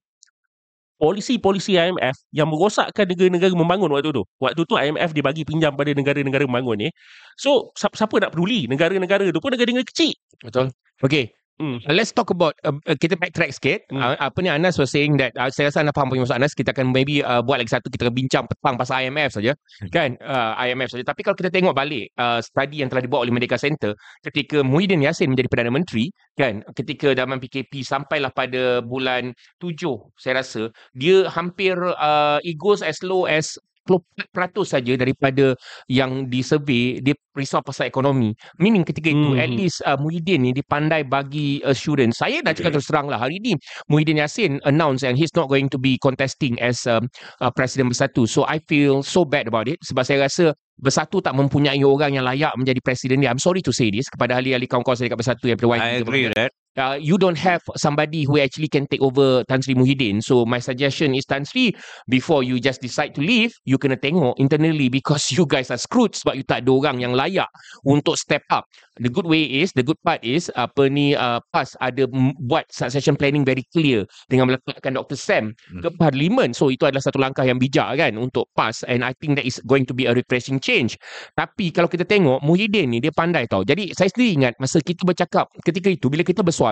polisi-polisi 0.98 1.74
IMF 1.74 2.16
yang 2.30 2.48
merosakkan 2.48 3.04
negara-negara 3.04 3.52
membangun 3.52 3.90
waktu 3.92 4.14
tu. 4.14 4.22
Waktu 4.38 4.62
tu 4.64 4.74
IMF 4.78 5.10
dia 5.10 5.24
bagi 5.24 5.42
pinjam 5.42 5.74
pada 5.74 5.90
negara-negara 5.90 6.46
membangun 6.46 6.86
ni. 6.86 6.88
So 7.34 7.74
siapa, 7.74 7.94
siapa 7.98 8.14
nak 8.22 8.30
peduli 8.32 8.70
negara-negara 8.70 9.28
tu 9.34 9.40
pun 9.42 9.50
negara-negara 9.52 9.86
kecil. 9.86 10.14
betul. 10.42 10.70
Okay, 11.02 11.34
Uh, 11.62 11.78
let's 11.94 12.10
talk 12.10 12.34
about 12.34 12.58
uh, 12.66 12.74
uh, 12.90 12.98
kita 12.98 13.14
backtrack 13.14 13.54
sikit. 13.54 13.86
Hmm. 13.86 14.02
Uh, 14.02 14.16
apa 14.18 14.38
ni 14.42 14.50
Anas 14.50 14.74
was 14.74 14.90
saying 14.90 15.14
that 15.22 15.30
uh, 15.38 15.46
saya 15.54 15.70
rasa 15.70 15.86
anda 15.86 15.94
faham 15.94 16.10
apa 16.10 16.18
maksud 16.18 16.34
Anas. 16.34 16.50
Kita 16.50 16.74
akan 16.74 16.90
maybe 16.90 17.22
uh, 17.22 17.46
buat 17.46 17.62
lagi 17.62 17.70
satu 17.70 17.86
kita 17.86 18.10
akan 18.10 18.14
bincang 18.14 18.44
petang 18.50 18.74
pasal 18.74 19.06
IMF 19.06 19.38
saja. 19.38 19.54
Kan? 19.94 20.18
Uh, 20.18 20.52
IMF 20.66 20.90
saja. 20.90 21.06
Tapi 21.06 21.22
kalau 21.22 21.38
kita 21.38 21.54
tengok 21.54 21.70
balik 21.70 22.10
uh, 22.18 22.42
study 22.42 22.82
yang 22.82 22.90
telah 22.90 23.06
dibuat 23.06 23.22
oleh 23.22 23.32
Merdeka 23.34 23.54
Center 23.54 23.94
ketika 24.26 24.66
Muhyiddin 24.66 25.06
Yassin 25.06 25.30
menjadi 25.30 25.46
Perdana 25.46 25.70
Menteri 25.70 26.10
kan 26.34 26.66
ketika 26.74 27.14
zaman 27.14 27.38
PKP 27.38 27.86
sampailah 27.86 28.34
pada 28.34 28.82
bulan 28.82 29.30
7 29.62 29.78
saya 30.18 30.42
rasa 30.42 30.74
dia 30.98 31.30
hampir 31.30 31.78
uh, 31.78 32.42
it 32.42 32.58
goes 32.58 32.82
as 32.82 32.98
low 33.06 33.30
as 33.30 33.54
24% 33.84 34.64
saja 34.64 34.92
daripada 34.96 35.52
yang 35.86 36.26
disurvey 36.28 37.04
dia 37.04 37.14
risau 37.36 37.60
pasal 37.60 37.90
ekonomi. 37.90 38.32
Meaning 38.56 38.86
ketika 38.86 39.12
itu 39.12 39.34
Hmm. 39.34 39.40
at 39.40 39.50
least 39.50 39.82
uh, 39.84 39.98
Muhyiddin 39.98 40.44
ni 40.46 40.50
dia 40.52 40.64
pandai 40.64 41.04
bagi 41.04 41.60
assurance. 41.64 42.20
Saya 42.20 42.40
dah 42.40 42.54
cakap 42.56 42.76
terus 42.78 42.88
terang 42.88 43.10
lah 43.10 43.20
hari 43.20 43.40
ni 43.40 43.56
Muhyiddin 43.90 44.20
Yassin 44.20 44.62
announce 44.64 45.04
and 45.04 45.18
he's 45.18 45.32
not 45.36 45.50
going 45.50 45.68
to 45.68 45.76
be 45.76 45.98
contesting 46.00 46.56
as 46.60 46.84
um, 46.88 47.10
uh, 47.44 47.50
Presiden 47.52 47.90
Bersatu. 47.92 48.24
So 48.24 48.48
I 48.48 48.62
feel 48.64 49.04
so 49.04 49.24
bad 49.28 49.48
about 49.50 49.68
it 49.68 49.80
sebab 49.84 50.02
saya 50.06 50.24
rasa 50.24 50.56
Bersatu 50.74 51.22
tak 51.22 51.38
mempunyai 51.38 51.78
orang 51.86 52.18
yang 52.18 52.26
layak 52.26 52.50
menjadi 52.58 52.82
presiden 52.82 53.22
dia. 53.22 53.30
I'm 53.30 53.38
sorry 53.38 53.62
to 53.62 53.70
say 53.70 53.94
this 53.94 54.10
kepada 54.10 54.42
ahli-ahli 54.42 54.66
kawan-kawan 54.66 54.98
saya 54.98 55.06
dekat 55.06 55.20
Bersatu 55.22 55.44
yang 55.46 55.58
pada 55.58 55.70
I 55.78 56.02
agree 56.02 56.26
that. 56.34 56.50
Uh, 56.78 56.98
you 57.00 57.18
don't 57.18 57.38
have 57.38 57.62
somebody 57.76 58.24
who 58.24 58.38
actually 58.38 58.68
can 58.68 58.86
take 58.86 59.02
over 59.02 59.44
Tan 59.48 59.62
Sri 59.62 59.74
Muhyiddin. 59.74 60.22
So 60.22 60.44
my 60.44 60.58
suggestion 60.58 61.14
is 61.14 61.24
Tan 61.24 61.44
Sri, 61.44 61.74
before 62.08 62.42
you 62.42 62.60
just 62.60 62.80
decide 62.80 63.14
to 63.14 63.22
leave, 63.22 63.52
you 63.64 63.78
kena 63.78 63.98
tengok 63.98 64.38
internally 64.38 64.88
because 64.88 65.30
you 65.36 65.46
guys 65.46 65.70
are 65.70 65.80
screwed 65.80 66.14
sebab 66.14 66.38
you 66.38 66.44
tak 66.46 66.66
ada 66.66 66.70
orang 66.72 67.00
yang 67.00 67.12
layak 67.14 67.48
untuk 67.86 68.18
step 68.18 68.42
up. 68.50 68.66
The 69.02 69.10
good 69.10 69.26
way 69.26 69.42
is, 69.42 69.74
the 69.74 69.82
good 69.82 69.98
part 70.06 70.22
is, 70.22 70.54
apa 70.54 70.86
ni, 70.86 71.18
uh, 71.18 71.42
PAS 71.50 71.74
ada 71.82 72.06
buat 72.38 72.70
succession 72.70 73.18
planning 73.18 73.42
very 73.42 73.66
clear 73.74 74.06
dengan 74.30 74.54
meletakkan 74.54 74.94
Dr. 74.94 75.18
Sam 75.18 75.50
ke 75.82 75.90
parlimen. 75.98 76.54
So 76.54 76.70
itu 76.70 76.86
adalah 76.86 77.02
satu 77.02 77.18
langkah 77.18 77.42
yang 77.42 77.58
bijak 77.58 77.98
kan 77.98 78.14
untuk 78.14 78.46
PAS 78.54 78.86
and 78.86 79.02
I 79.02 79.10
think 79.18 79.34
that 79.42 79.46
is 79.50 79.58
going 79.66 79.82
to 79.90 79.94
be 79.98 80.06
a 80.06 80.14
refreshing 80.14 80.62
change. 80.62 80.94
Tapi 81.34 81.74
kalau 81.74 81.90
kita 81.90 82.06
tengok 82.06 82.38
Muhyiddin 82.46 82.94
ni 82.94 83.02
dia 83.02 83.10
pandai 83.10 83.50
tau. 83.50 83.66
Jadi 83.66 83.90
saya 83.98 84.06
sendiri 84.14 84.30
ingat 84.38 84.54
masa 84.62 84.78
kita 84.78 85.02
bercakap 85.02 85.50
ketika 85.66 85.90
itu 85.90 86.06
bila 86.06 86.22
kita 86.22 86.46
bersuara 86.46 86.63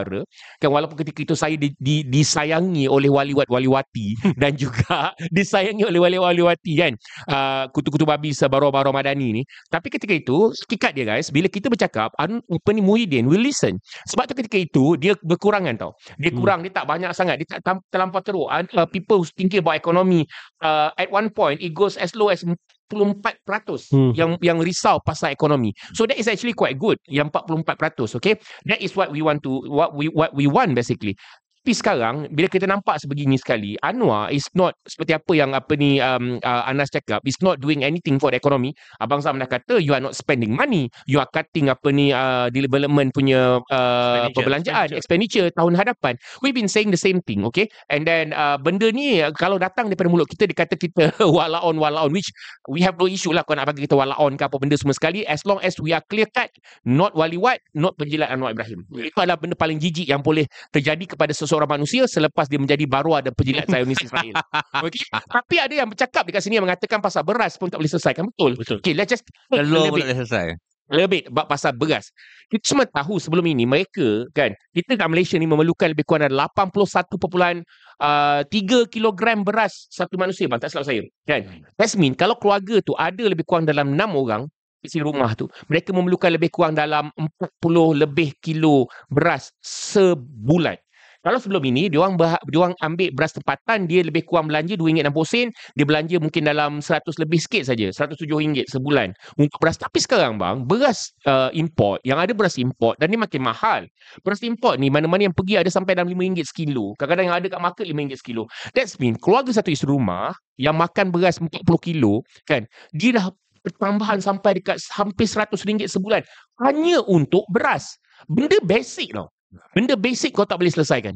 kan 0.59 0.71
walaupun 0.73 0.97
ketika 1.05 1.21
itu 1.23 1.35
saya 1.37 1.55
di, 1.61 1.77
di, 1.77 2.03
disayangi 2.09 2.89
oleh 2.89 3.13
waliwat 3.13 3.47
waliwati 3.53 4.17
dan 4.41 4.57
juga 4.57 5.13
disayangi 5.37 5.85
oleh 5.85 6.01
waliwat 6.01 6.33
waliwati 6.33 6.73
kan 6.81 6.93
uh, 7.29 7.65
kutu-kutu 7.71 8.09
babi 8.09 8.33
sebaro-baro 8.33 8.91
madani 8.95 9.41
ni. 9.41 9.43
Tapi 9.69 9.93
ketika 9.93 10.17
itu 10.17 10.51
hakikat 10.65 10.93
dia 10.97 11.05
guys 11.05 11.29
bila 11.29 11.47
kita 11.53 11.69
bercakap 11.69 12.15
apa 12.17 12.71
ni 12.73 12.81
Muhyiddin 12.81 13.29
will 13.29 13.43
listen. 13.43 13.77
Sebab 14.09 14.31
tu 14.31 14.35
ketika 14.39 14.57
itu 14.57 14.85
dia 14.97 15.13
berkurangan 15.21 15.77
tau. 15.77 15.93
Dia 16.17 16.33
Hmm. 16.33 16.41
kurang 16.41 16.59
dia 16.65 16.73
tak 16.73 16.89
banyak 16.89 17.13
sangat 17.13 17.45
dia 17.45 17.61
tak 17.61 17.85
terlampau 17.93 18.25
teruk. 18.25 18.49
Uh, 18.49 18.89
people 18.89 19.21
who's 19.21 19.35
thinking 19.37 19.61
about 19.61 19.77
economy 19.77 20.25
uh, 20.65 20.89
at 20.97 21.13
one 21.13 21.29
point 21.29 21.61
it 21.61 21.77
goes 21.77 22.01
as 22.01 22.17
low 22.17 22.33
as 22.33 22.41
44% 22.43 22.57
Hmm. 22.93 24.13
yang 24.13 24.37
yang 24.45 24.59
risau 24.61 25.01
pasal 25.01 25.33
ekonomi. 25.33 25.73
So 25.97 26.05
that 26.05 26.21
is 26.21 26.29
actually 26.29 26.53
quite 26.53 26.77
good 26.77 27.01
yang 27.09 27.33
44%, 27.33 28.17
okay? 28.21 28.37
That 28.69 28.81
is 28.85 28.93
what 28.95 29.11
we 29.11 29.25
want 29.25 29.43
to 29.49 29.65
what 29.69 29.97
we 29.97 30.13
what 30.13 30.37
we 30.37 30.47
want 30.47 30.77
basically. 30.77 31.17
Tapi 31.63 31.79
sekarang 31.79 32.27
bila 32.35 32.51
kita 32.51 32.67
nampak 32.67 32.99
sebegini 32.99 33.39
sekali, 33.39 33.79
Anwar 33.87 34.35
is 34.35 34.51
not 34.59 34.75
seperti 34.83 35.15
apa 35.15 35.31
yang 35.31 35.55
apa 35.55 35.79
ni 35.79 36.03
um, 36.03 36.43
uh, 36.43 36.67
Anas 36.67 36.91
cakap, 36.91 37.23
is 37.23 37.39
not 37.39 37.63
doing 37.63 37.87
anything 37.87 38.19
for 38.19 38.35
the 38.35 38.43
economy. 38.43 38.75
Abang 38.99 39.23
Sam 39.23 39.39
dah 39.39 39.47
kata 39.47 39.79
you 39.79 39.95
are 39.95 40.03
not 40.03 40.19
spending 40.19 40.59
money, 40.59 40.91
you 41.07 41.23
are 41.23 41.31
cutting 41.31 41.71
apa 41.71 41.95
ni 41.95 42.11
uh, 42.11 42.51
development 42.51 43.15
punya 43.15 43.63
uh, 43.63 44.27
Expenditure, 44.27 44.35
perbelanjaan, 44.35 44.87
expenditure. 44.91 45.49
tahun 45.55 45.79
hadapan. 45.79 46.19
We've 46.43 46.51
been 46.51 46.67
saying 46.67 46.91
the 46.91 46.99
same 46.99 47.23
thing, 47.23 47.47
okay? 47.47 47.71
And 47.95 48.11
then 48.11 48.35
uh, 48.35 48.59
benda 48.59 48.91
ni 48.91 49.23
uh, 49.23 49.31
kalau 49.31 49.55
datang 49.55 49.87
daripada 49.87 50.11
mulut 50.11 50.27
kita 50.27 50.51
dia 50.51 50.67
kata 50.67 50.75
kita 50.75 51.15
walaon 51.39 51.79
walaon 51.79 52.11
which 52.11 52.35
we 52.75 52.83
have 52.83 52.99
no 52.99 53.07
issue 53.07 53.31
lah 53.31 53.47
kau 53.47 53.55
nak 53.55 53.71
bagi 53.71 53.87
kita 53.87 53.95
walaon 53.95 54.35
ke 54.35 54.43
apa 54.43 54.59
benda 54.59 54.75
semua 54.75 54.99
sekali 54.99 55.23
as 55.31 55.47
long 55.47 55.63
as 55.63 55.79
we 55.79 55.95
are 55.95 56.03
clear 56.11 56.27
cut 56.35 56.51
not 56.83 57.15
waliwat 57.15 57.63
not 57.71 57.95
penjilat 57.95 58.35
Anwar 58.35 58.51
Ibrahim 58.51 58.83
itu 58.99 59.15
adalah 59.15 59.39
benda 59.39 59.55
paling 59.55 59.79
jijik 59.79 60.11
yang 60.11 60.27
boleh 60.27 60.51
terjadi 60.75 61.15
kepada 61.15 61.31
seseorang 61.53 61.77
manusia 61.77 62.09
selepas 62.09 62.49
dia 62.49 62.57
menjadi 62.57 62.89
baru 62.89 63.21
ada 63.21 63.29
penjilat 63.29 63.69
Zionis 63.69 64.01
Israel 64.01 64.33
okay? 64.89 65.05
tapi 65.13 65.61
ada 65.61 65.75
yang 65.85 65.89
bercakap 65.93 66.25
dekat 66.25 66.41
sini 66.41 66.57
yang 66.57 66.65
mengatakan 66.65 67.05
pasal 67.05 67.21
beras 67.21 67.61
pun 67.61 67.69
tak 67.69 67.77
boleh 67.77 67.93
selesaikan 67.93 68.33
betul 68.33 68.57
Betul. 68.57 68.81
okay 68.81 68.97
let's 68.97 69.13
just 69.13 69.29
Telur 69.53 69.93
pun 69.93 70.01
tak 70.01 70.09
boleh 70.09 70.19
selesai. 70.25 70.47
lebih 70.93 71.29
bab 71.33 71.49
pasal 71.49 71.73
beras. 71.73 72.13
Kita 72.53 72.65
semua 72.69 72.85
tahu 72.85 73.17
sebelum 73.17 73.45
ini 73.49 73.65
mereka 73.65 74.29
kan 74.37 74.53
kita 74.77 74.97
kat 74.97 75.09
Malaysia 75.09 75.37
ni 75.41 75.49
memerlukan 75.49 75.89
lebih 75.89 76.05
kurang 76.05 76.29
dalam 76.29 76.49
81.3 76.53 77.65
uh, 78.01 78.85
kilogram 78.93 79.41
beras 79.41 79.89
satu 79.89 80.21
manusia 80.21 80.49
bang 80.49 80.61
tak 80.61 80.73
silap 80.73 80.85
saya 80.89 81.01
kan. 81.25 81.49
That's 81.77 81.97
mean 81.97 82.13
kalau 82.13 82.37
keluarga 82.37 82.81
tu 82.85 82.93
ada 82.97 83.25
lebih 83.25 83.45
kurang 83.45 83.65
dalam 83.65 83.97
6 83.97 84.01
orang 84.17 84.49
isi 84.83 84.99
rumah 84.99 85.33
tu 85.39 85.47
mereka 85.71 85.95
memerlukan 85.95 86.29
lebih 86.29 86.51
kurang 86.51 86.75
dalam 86.75 87.09
40 87.17 88.03
lebih 88.03 88.37
kilo 88.43 88.91
beras 89.09 89.55
sebulan. 89.63 90.77
Kalau 91.23 91.39
sebelum 91.39 91.63
ini 91.63 91.87
dia 91.87 92.03
orang 92.03 92.19
dia 92.19 92.59
orang 92.59 92.75
ambil 92.83 93.15
beras 93.15 93.31
tempatan 93.31 93.87
dia 93.87 94.03
lebih 94.03 94.27
kurang 94.27 94.51
belanja 94.51 94.75
RM2.60 94.75 95.55
dia 95.79 95.87
belanja 95.87 96.17
mungkin 96.19 96.43
dalam 96.51 96.83
100 96.83 96.99
lebih 97.23 97.39
sikit 97.39 97.71
saja 97.71 97.95
RM107 97.95 98.67
sebulan. 98.67 99.15
Untuk 99.39 99.55
beras 99.63 99.79
tapi 99.79 100.03
sekarang 100.03 100.35
bang 100.43 100.67
beras 100.67 101.15
uh, 101.31 101.55
import 101.55 102.03
yang 102.03 102.19
ada 102.19 102.35
beras 102.35 102.59
import 102.59 102.99
dan 102.99 103.15
dia 103.15 103.21
makin 103.23 103.39
mahal. 103.39 103.87
Beras 104.27 104.43
import 104.43 104.83
ni 104.83 104.91
mana-mana 104.91 105.31
yang 105.31 105.35
pergi 105.35 105.63
ada 105.63 105.71
sampai 105.71 105.95
dalam 105.95 106.11
RM5 106.11 106.43
sekilo. 106.51 106.99
Kadang-kadang 106.99 107.27
yang 107.31 107.37
ada 107.39 107.47
kat 107.47 107.61
market 107.63 107.85
RM5 107.87 108.19
sekilo. 108.19 108.51
That's 108.75 108.99
mean 108.99 109.15
keluarga 109.15 109.55
satu 109.55 109.71
isi 109.71 109.87
rumah 109.87 110.35
yang 110.59 110.75
makan 110.75 111.15
beras 111.15 111.39
40 111.39 111.63
kilo 111.79 112.27
kan 112.51 112.67
dia 112.91 113.15
dah 113.15 113.31
pertambahan 113.63 114.19
sampai 114.19 114.59
dekat 114.59 114.83
hampir 114.91 115.31
RM100 115.31 115.87
sebulan 115.87 116.27
hanya 116.67 116.99
untuk 117.07 117.47
beras. 117.47 117.95
Benda 118.27 118.59
basic 118.67 119.15
tau 119.15 119.31
Benda 119.73 119.95
basic 119.95 120.33
kau 120.33 120.49
tak 120.49 120.61
boleh 120.61 120.73
selesaikan. 120.73 121.15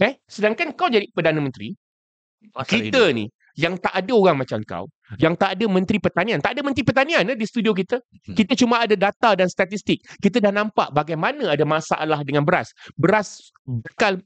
Eh? 0.00 0.16
Sedangkan 0.24 0.72
kau 0.72 0.88
jadi 0.88 1.08
Perdana 1.12 1.40
Menteri, 1.40 1.76
Pasal 2.52 2.88
kita 2.88 3.12
ini. 3.12 3.28
ni 3.28 3.34
yang 3.58 3.76
tak 3.76 3.92
ada 3.92 4.12
orang 4.16 4.40
macam 4.40 4.62
kau, 4.64 4.84
yang 5.20 5.36
tak 5.36 5.58
ada 5.58 5.64
Menteri 5.68 6.00
Pertanian, 6.00 6.40
tak 6.40 6.56
ada 6.56 6.64
Menteri 6.64 6.86
Pertanian 6.86 7.24
eh, 7.28 7.36
di 7.36 7.44
studio 7.44 7.76
kita. 7.76 8.00
Hmm. 8.00 8.36
Kita 8.36 8.56
cuma 8.56 8.80
ada 8.80 8.96
data 8.96 9.36
dan 9.36 9.50
statistik. 9.52 10.00
Kita 10.22 10.40
dah 10.40 10.54
nampak 10.54 10.94
bagaimana 10.96 11.52
ada 11.52 11.64
masalah 11.68 12.24
dengan 12.24 12.46
beras. 12.46 12.72
Beras 12.96 13.52
bakal 13.68 14.24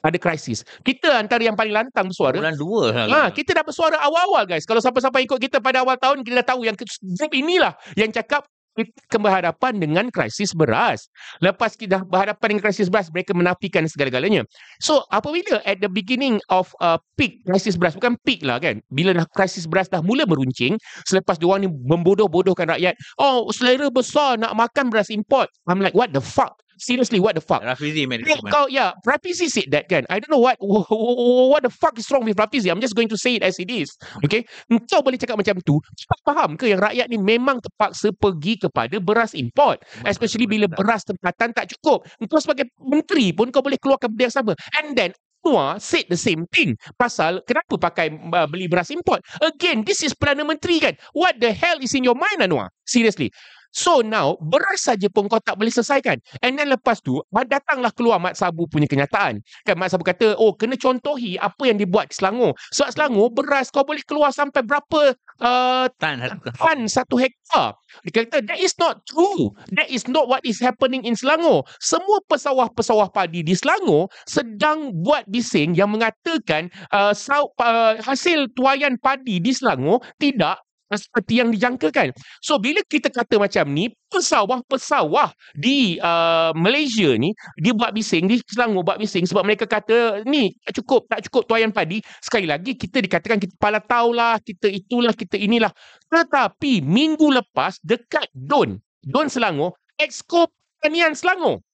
ada 0.00 0.18
krisis. 0.18 0.64
Kita 0.80 1.20
antara 1.20 1.44
yang 1.44 1.54
paling 1.54 1.74
lantang 1.74 2.08
bersuara. 2.08 2.34
Bulan 2.40 2.56
dua. 2.56 2.82
Ha, 3.06 3.30
kita 3.30 3.52
dah 3.52 3.62
bersuara 3.62 4.00
awal-awal 4.00 4.48
guys. 4.48 4.64
Kalau 4.64 4.80
siapa-siapa 4.80 5.20
ikut 5.20 5.38
kita 5.38 5.60
pada 5.60 5.84
awal 5.84 6.00
tahun, 6.00 6.24
kita 6.24 6.42
dah 6.42 6.48
tahu 6.56 6.64
yang 6.64 6.74
group 6.74 7.32
inilah 7.36 7.76
yang 7.94 8.08
cakap 8.10 8.48
kita 8.76 9.20
berhadapan 9.20 9.76
dengan 9.76 10.08
krisis 10.08 10.56
beras. 10.56 11.08
Lepas 11.44 11.76
kita 11.76 12.00
dah 12.00 12.02
berhadapan 12.06 12.56
dengan 12.56 12.62
krisis 12.70 12.88
beras, 12.88 13.12
mereka 13.12 13.36
menafikan 13.36 13.84
segala-galanya. 13.84 14.48
So, 14.80 15.04
apabila 15.12 15.60
at 15.68 15.84
the 15.84 15.90
beginning 15.92 16.40
of 16.48 16.72
uh, 16.80 16.96
peak 17.20 17.44
krisis 17.44 17.76
beras, 17.76 17.92
bukan 17.92 18.16
peak 18.24 18.40
lah 18.40 18.56
kan, 18.62 18.80
bila 18.88 19.12
dah 19.12 19.28
krisis 19.36 19.68
beras 19.68 19.92
dah 19.92 20.00
mula 20.00 20.24
meruncing, 20.24 20.80
selepas 21.04 21.36
diorang 21.36 21.66
ni 21.66 21.70
membodoh-bodohkan 21.70 22.72
rakyat, 22.72 22.96
oh, 23.20 23.50
selera 23.52 23.92
besar 23.92 24.40
nak 24.40 24.56
makan 24.56 24.88
beras 24.88 25.12
import. 25.12 25.52
I'm 25.68 25.82
like, 25.82 25.92
what 25.92 26.16
the 26.16 26.24
fuck? 26.24 26.61
Seriously, 26.78 27.20
what 27.20 27.34
the 27.34 27.44
fuck? 27.44 27.62
Rafizi 27.62 28.08
made 28.08 28.26
it. 28.26 28.40
Kau, 28.50 28.66
yeah, 28.66 28.92
Rafizi 29.06 29.48
said 29.48 29.68
that 29.70 29.88
kan. 29.88 30.06
I 30.08 30.18
don't 30.18 30.30
know 30.30 30.42
what 30.42 30.56
what 30.60 31.62
the 31.62 31.70
fuck 31.70 31.98
is 31.98 32.08
wrong 32.10 32.24
with 32.24 32.36
Rafizi. 32.36 32.70
I'm 32.70 32.80
just 32.80 32.94
going 32.94 33.08
to 33.08 33.18
say 33.18 33.36
it 33.36 33.42
as 33.42 33.58
it 33.58 33.70
is. 33.70 33.92
Okay? 34.24 34.44
Kau 34.88 35.04
boleh 35.04 35.20
cakap 35.20 35.38
macam 35.38 35.60
tu. 35.62 35.78
Kau 35.80 36.18
faham 36.26 36.56
ke 36.56 36.72
yang 36.72 36.80
rakyat 36.80 37.06
ni 37.12 37.20
memang 37.20 37.60
terpaksa 37.60 38.10
pergi 38.16 38.58
kepada 38.60 38.96
beras 38.98 39.36
import. 39.36 39.82
Especially 40.06 40.48
bila 40.48 40.66
beras 40.70 41.04
tempatan 41.06 41.54
tak 41.54 41.70
cukup. 41.76 42.08
Kau 42.26 42.40
sebagai 42.40 42.70
menteri 42.80 43.30
pun 43.34 43.52
kau 43.52 43.62
boleh 43.62 43.78
keluarkan 43.78 44.10
benda 44.12 44.28
yang 44.30 44.34
sama. 44.34 44.52
And 44.80 44.96
then, 44.96 45.12
Anwar 45.42 45.82
said 45.82 46.06
the 46.06 46.16
same 46.16 46.46
thing. 46.54 46.78
Pasal 46.94 47.42
kenapa 47.42 47.74
pakai 47.74 48.14
uh, 48.14 48.46
beli 48.46 48.70
beras 48.70 48.94
import? 48.94 49.26
Again, 49.42 49.82
this 49.82 49.98
is 50.06 50.14
Perdana 50.14 50.46
Menteri 50.46 50.78
kan. 50.78 50.94
What 51.18 51.42
the 51.42 51.50
hell 51.50 51.82
is 51.82 51.90
in 51.98 52.06
your 52.06 52.14
mind 52.14 52.38
Anwar? 52.38 52.70
Seriously. 52.86 53.34
So 53.72 54.04
now, 54.04 54.36
beras 54.38 54.84
saja 54.84 55.08
pun 55.08 55.26
kau 55.32 55.40
tak 55.40 55.56
boleh 55.56 55.72
selesaikan. 55.72 56.20
And 56.44 56.60
then 56.60 56.68
lepas 56.68 57.00
tu, 57.00 57.24
datanglah 57.32 57.90
keluar 57.96 58.20
Mat 58.20 58.36
Sabu 58.36 58.68
punya 58.68 58.84
kenyataan. 58.84 59.40
Kan 59.64 59.74
Mat 59.80 59.90
Sabu 59.90 60.04
kata, 60.04 60.36
oh 60.36 60.52
kena 60.52 60.76
contohi 60.76 61.40
apa 61.40 61.64
yang 61.64 61.80
dibuat 61.80 62.12
di 62.12 62.20
Selangor. 62.20 62.52
Sebab 62.70 62.92
Selangor, 62.92 63.32
beras 63.32 63.72
kau 63.72 63.82
boleh 63.82 64.04
keluar 64.04 64.28
sampai 64.28 64.60
berapa 64.60 65.16
uh, 65.40 65.88
tan, 65.96 66.36
tan 66.60 66.78
satu 66.84 67.16
hektar. 67.16 67.74
Dia 68.04 68.12
kata, 68.28 68.44
that 68.44 68.60
is 68.60 68.76
not 68.76 69.00
true. 69.08 69.56
That 69.72 69.88
is 69.88 70.04
not 70.04 70.28
what 70.28 70.44
is 70.44 70.60
happening 70.60 71.08
in 71.08 71.16
Selangor. 71.16 71.64
Semua 71.80 72.20
pesawah-pesawah 72.28 73.08
padi 73.08 73.40
di 73.40 73.56
Selangor 73.56 74.12
sedang 74.28 74.92
buat 75.00 75.24
bising 75.32 75.72
yang 75.72 75.88
mengatakan 75.88 76.68
uh, 76.92 77.16
uh, 77.16 77.94
hasil 78.04 78.52
tuayan 78.52 79.00
padi 79.00 79.40
di 79.40 79.56
Selangor 79.56 80.04
tidak 80.20 80.60
seperti 80.96 81.40
yang 81.40 81.48
dijangkakan. 81.52 82.12
So 82.40 82.56
bila 82.56 82.80
kita 82.86 83.08
kata 83.12 83.36
macam 83.38 83.70
ni, 83.72 83.92
pesawah-pesawah 84.12 85.32
di 85.56 85.96
uh, 85.96 86.52
Malaysia 86.52 87.16
ni 87.16 87.32
dia 87.56 87.72
buat 87.72 87.96
bising, 87.96 88.28
di 88.28 88.40
Selangor 88.44 88.84
buat 88.84 89.00
bising 89.00 89.24
sebab 89.24 89.42
mereka 89.44 89.64
kata 89.64 90.26
ni 90.28 90.52
tak 90.68 90.82
cukup, 90.82 91.08
tak 91.08 91.20
cukup 91.28 91.42
tuayan 91.48 91.72
padi. 91.72 92.04
Sekali 92.20 92.44
lagi 92.44 92.76
kita 92.76 93.00
dikatakan 93.00 93.40
kita 93.40 93.56
pala 93.56 93.80
taulah, 93.80 94.36
kita 94.40 94.68
itulah, 94.68 95.16
kita 95.16 95.40
inilah. 95.40 95.72
Tetapi 96.12 96.84
minggu 96.84 97.32
lepas 97.32 97.80
dekat 97.80 98.28
Don, 98.36 98.76
Don 99.00 99.26
Selangor, 99.32 99.76
Exco 99.96 100.48
Pertanian 100.78 101.16
Selangor. 101.16 101.64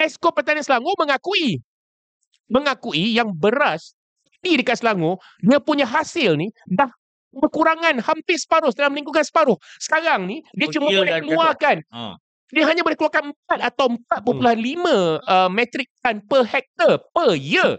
Exco 0.00 0.32
Pertanian 0.32 0.64
Selangor 0.64 0.96
mengakui 0.96 1.60
mengakui 2.50 3.14
yang 3.14 3.30
beras 3.30 3.94
di 4.42 4.58
dekat 4.58 4.82
Selangor, 4.82 5.22
dia 5.44 5.60
punya 5.62 5.86
hasil 5.86 6.34
ni 6.34 6.50
dah 6.66 6.88
kekurangan 7.30 8.02
hampir 8.02 8.36
separuh 8.36 8.74
dalam 8.74 8.94
lingkungan 8.94 9.22
separuh. 9.22 9.56
Sekarang 9.78 10.26
ni 10.26 10.42
dia 10.54 10.66
oh, 10.66 10.72
cuma 10.74 10.88
boleh 10.90 11.14
keluarkan 11.22 11.76
ha. 11.94 12.18
dia 12.50 12.64
hanya 12.66 12.82
boleh 12.82 12.98
keluarkan 12.98 13.30
4 13.46 13.70
atau 13.70 13.86
4.5 13.94 14.26
hmm. 14.26 14.86
uh, 15.22 15.48
metrik 15.50 15.88
tan 16.02 16.18
per 16.26 16.42
hektar 16.46 16.98
per 17.14 17.38
year. 17.38 17.78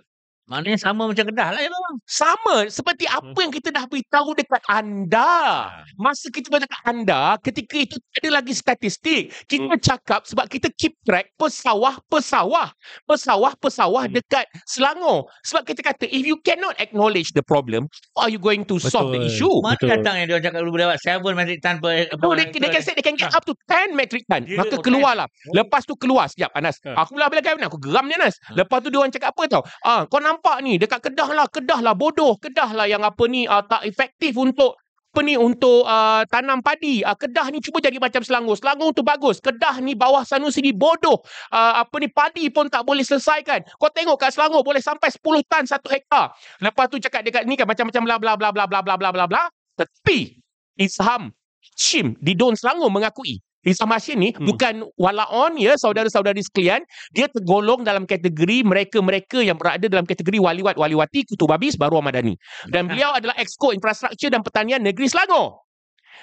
Maknanya 0.52 0.80
sama 0.84 1.08
macam 1.08 1.24
Kedah 1.32 1.49
lah 1.56 1.62
ya 1.64 1.72
bang. 1.72 1.95
Sama 2.04 2.56
seperti 2.68 3.08
apa 3.08 3.32
hmm. 3.32 3.39
yang 3.39 3.52
kita 3.56 3.72
dah 3.72 3.88
beritahu 3.88 4.36
dekat 4.36 4.60
anda. 4.68 5.32
Ha. 5.72 5.88
Masa 5.95 6.28
kita 6.28 6.52
beritahu 6.52 6.68
dekat 6.68 6.82
anda, 6.84 7.39
ketika 7.39 7.76
itu 7.80 7.95
tak 7.95 8.20
ada 8.20 8.30
lagi 8.43 8.52
statistik. 8.52 9.32
Kita 9.47 9.72
hmm. 9.72 9.80
cakap 9.80 10.28
sebab 10.28 10.52
kita 10.52 10.68
keep 10.76 10.99
track 11.08 11.32
pesawah-pesawah. 11.39 12.76
Pesawah-pesawah 13.08 14.12
hmm. 14.12 14.14
dekat 14.20 14.45
Selangor. 14.68 15.32
Sebab 15.47 15.64
kita 15.64 15.80
kata, 15.88 16.04
if 16.12 16.28
you 16.28 16.36
cannot 16.43 16.76
acknowledge 16.84 17.32
the 17.32 17.39
problem, 17.47 17.88
how 18.20 18.28
are 18.28 18.32
you 18.34 18.41
going 18.41 18.68
to 18.68 18.76
Betul. 18.76 18.91
solve 18.91 19.10
the 19.16 19.24
issue? 19.24 19.47
Mana 19.64 19.80
Betul. 19.80 19.88
datang 19.95 20.16
yang 20.20 20.28
dia 20.28 20.52
cakap 20.52 20.68
boleh 20.68 20.84
dapat 20.84 20.99
7 20.99 21.32
metric 21.32 21.60
ton 21.64 21.76
per... 21.80 22.12
No, 22.20 22.36
they, 22.36 22.52
they, 22.52 22.68
can 22.68 22.84
say 22.84 22.91
they 22.91 23.06
can 23.06 23.16
get 23.16 23.32
ha. 23.32 23.39
up 23.39 23.47
to 23.47 23.56
10 23.72 23.95
metric 23.95 24.28
ton. 24.28 24.43
Yeah, 24.43 24.60
Maka 24.60 24.76
okay. 24.76 24.84
keluarlah. 24.84 25.32
Lepas 25.56 25.88
tu 25.88 25.95
keluar. 25.95 26.28
Sekejap, 26.28 26.52
Anas. 26.60 26.76
Ha. 26.84 26.99
Aku 27.08 27.16
lah 27.16 27.32
bila 27.32 27.39
kau 27.39 27.56
Aku 27.56 27.80
geram 27.80 28.04
ni, 28.12 28.20
Anas. 28.20 28.36
Lepas 28.52 28.84
tu 28.84 28.91
dia 28.91 28.99
orang 28.99 29.14
cakap 29.16 29.32
apa 29.32 29.43
tau? 29.47 29.64
Ah, 29.86 30.04
kau 30.10 30.20
nampak 30.20 30.41
nampak 30.42 30.58
ni 30.66 30.82
dekat 30.82 31.00
Kedah 31.06 31.30
lah, 31.30 31.46
Kedah 31.46 31.80
lah 31.86 31.94
bodoh, 31.94 32.34
Kedah 32.42 32.74
lah 32.74 32.89
yang 32.89 33.06
apa 33.06 33.30
ni 33.30 33.46
uh, 33.46 33.62
tak 33.62 33.86
efektif 33.86 34.34
untuk 34.34 34.82
apa 35.12 35.28
ni 35.28 35.36
untuk 35.36 35.84
uh, 35.84 36.24
tanam 36.32 36.64
padi. 36.64 37.04
Uh, 37.04 37.14
Kedah 37.14 37.52
ni 37.52 37.60
cuba 37.60 37.84
jadi 37.84 38.00
macam 38.00 38.24
Selangor. 38.24 38.56
Selangor 38.56 38.96
tu 38.96 39.04
bagus. 39.04 39.44
Kedah 39.44 39.84
ni 39.84 39.92
bawah 39.92 40.24
Sanusi 40.24 40.64
ni 40.64 40.72
bodoh. 40.72 41.20
Uh, 41.52 41.84
apa 41.84 41.96
ni 42.00 42.08
padi 42.08 42.48
pun 42.48 42.72
tak 42.72 42.88
boleh 42.88 43.04
selesaikan. 43.04 43.60
Kau 43.76 43.92
tengok 43.92 44.16
kat 44.16 44.32
Selangor 44.34 44.64
boleh 44.64 44.80
sampai 44.80 45.12
10 45.12 45.52
tan 45.52 45.68
satu 45.68 45.92
hektar. 45.92 46.32
Lepas 46.64 46.88
tu 46.88 46.96
cakap 46.98 47.28
dekat 47.28 47.44
ni 47.44 47.60
kan 47.60 47.68
macam-macam 47.68 48.02
bla 48.08 48.16
bla 48.18 48.34
bla 48.39 48.50
bla 48.56 48.66
bla 48.66 48.80
bla 48.82 48.96
bla 48.96 49.10
bla 49.12 49.26
bla. 49.28 49.44
Tapi 49.76 50.39
Isham 50.80 51.36
Shim 51.76 52.16
di 52.24 52.32
Don 52.32 52.56
Selangor 52.56 52.88
mengakui 52.88 53.44
Isam 53.62 53.93
Hashim 53.93 54.18
ni 54.18 54.34
hmm. 54.34 54.41
bukan 54.41 54.74
walaon 54.97 55.53
ya 55.62 55.78
saudara-saudari 55.78 56.41
sekalian. 56.41 56.82
Dia 57.14 57.30
tergolong 57.30 57.86
dalam 57.86 58.09
kategori 58.09 58.66
mereka-mereka 58.66 59.45
yang 59.45 59.57
berada 59.57 59.86
dalam 59.86 60.05
kategori 60.09 60.41
waliwat 60.41 60.76
waliwati 60.82 61.30
kutu 61.30 61.45
babis 61.45 61.78
baru 61.78 62.01
Ramadhani 62.01 62.34
dan 62.74 62.89
beliau 62.89 63.14
adalah 63.14 63.38
exco 63.38 63.70
infrastruktur 63.70 64.34
dan 64.34 64.41
pertanian 64.41 64.82
negeri 64.82 65.05
Selangor. 65.05 65.62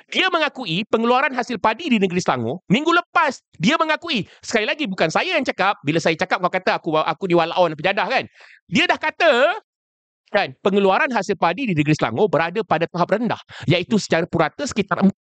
Dia 0.08 0.30
mengakui 0.32 0.86
pengeluaran 0.88 1.34
hasil 1.34 1.60
padi 1.60 1.90
di 1.90 1.98
negeri 2.02 2.18
Selangor 2.18 2.64
minggu 2.66 2.90
lepas 2.90 3.38
dia 3.60 3.78
mengakui 3.78 4.26
sekali 4.42 4.66
lagi 4.66 4.90
bukan 4.90 5.06
saya 5.06 5.38
yang 5.38 5.46
cakap. 5.46 5.78
Bila 5.86 6.02
saya 6.02 6.18
cakap 6.18 6.42
kau 6.42 6.50
kata 6.50 6.74
aku 6.74 6.98
aku 6.98 7.24
di 7.30 7.38
walaon 7.38 7.78
pejadah 7.78 8.06
kan? 8.10 8.24
Dia 8.66 8.90
dah 8.90 8.98
kata 8.98 9.62
kan? 10.30 10.54
Pengeluaran 10.62 11.10
hasil 11.10 11.34
padi 11.34 11.68
di 11.68 11.74
negeri 11.74 11.96
Selangor 11.96 12.30
berada 12.30 12.60
pada 12.62 12.86
tahap 12.86 13.18
rendah 13.18 13.40
iaitu 13.66 13.98
secara 13.98 14.24
purata 14.28 14.62
sekitar 14.64 15.02
4 15.02 15.10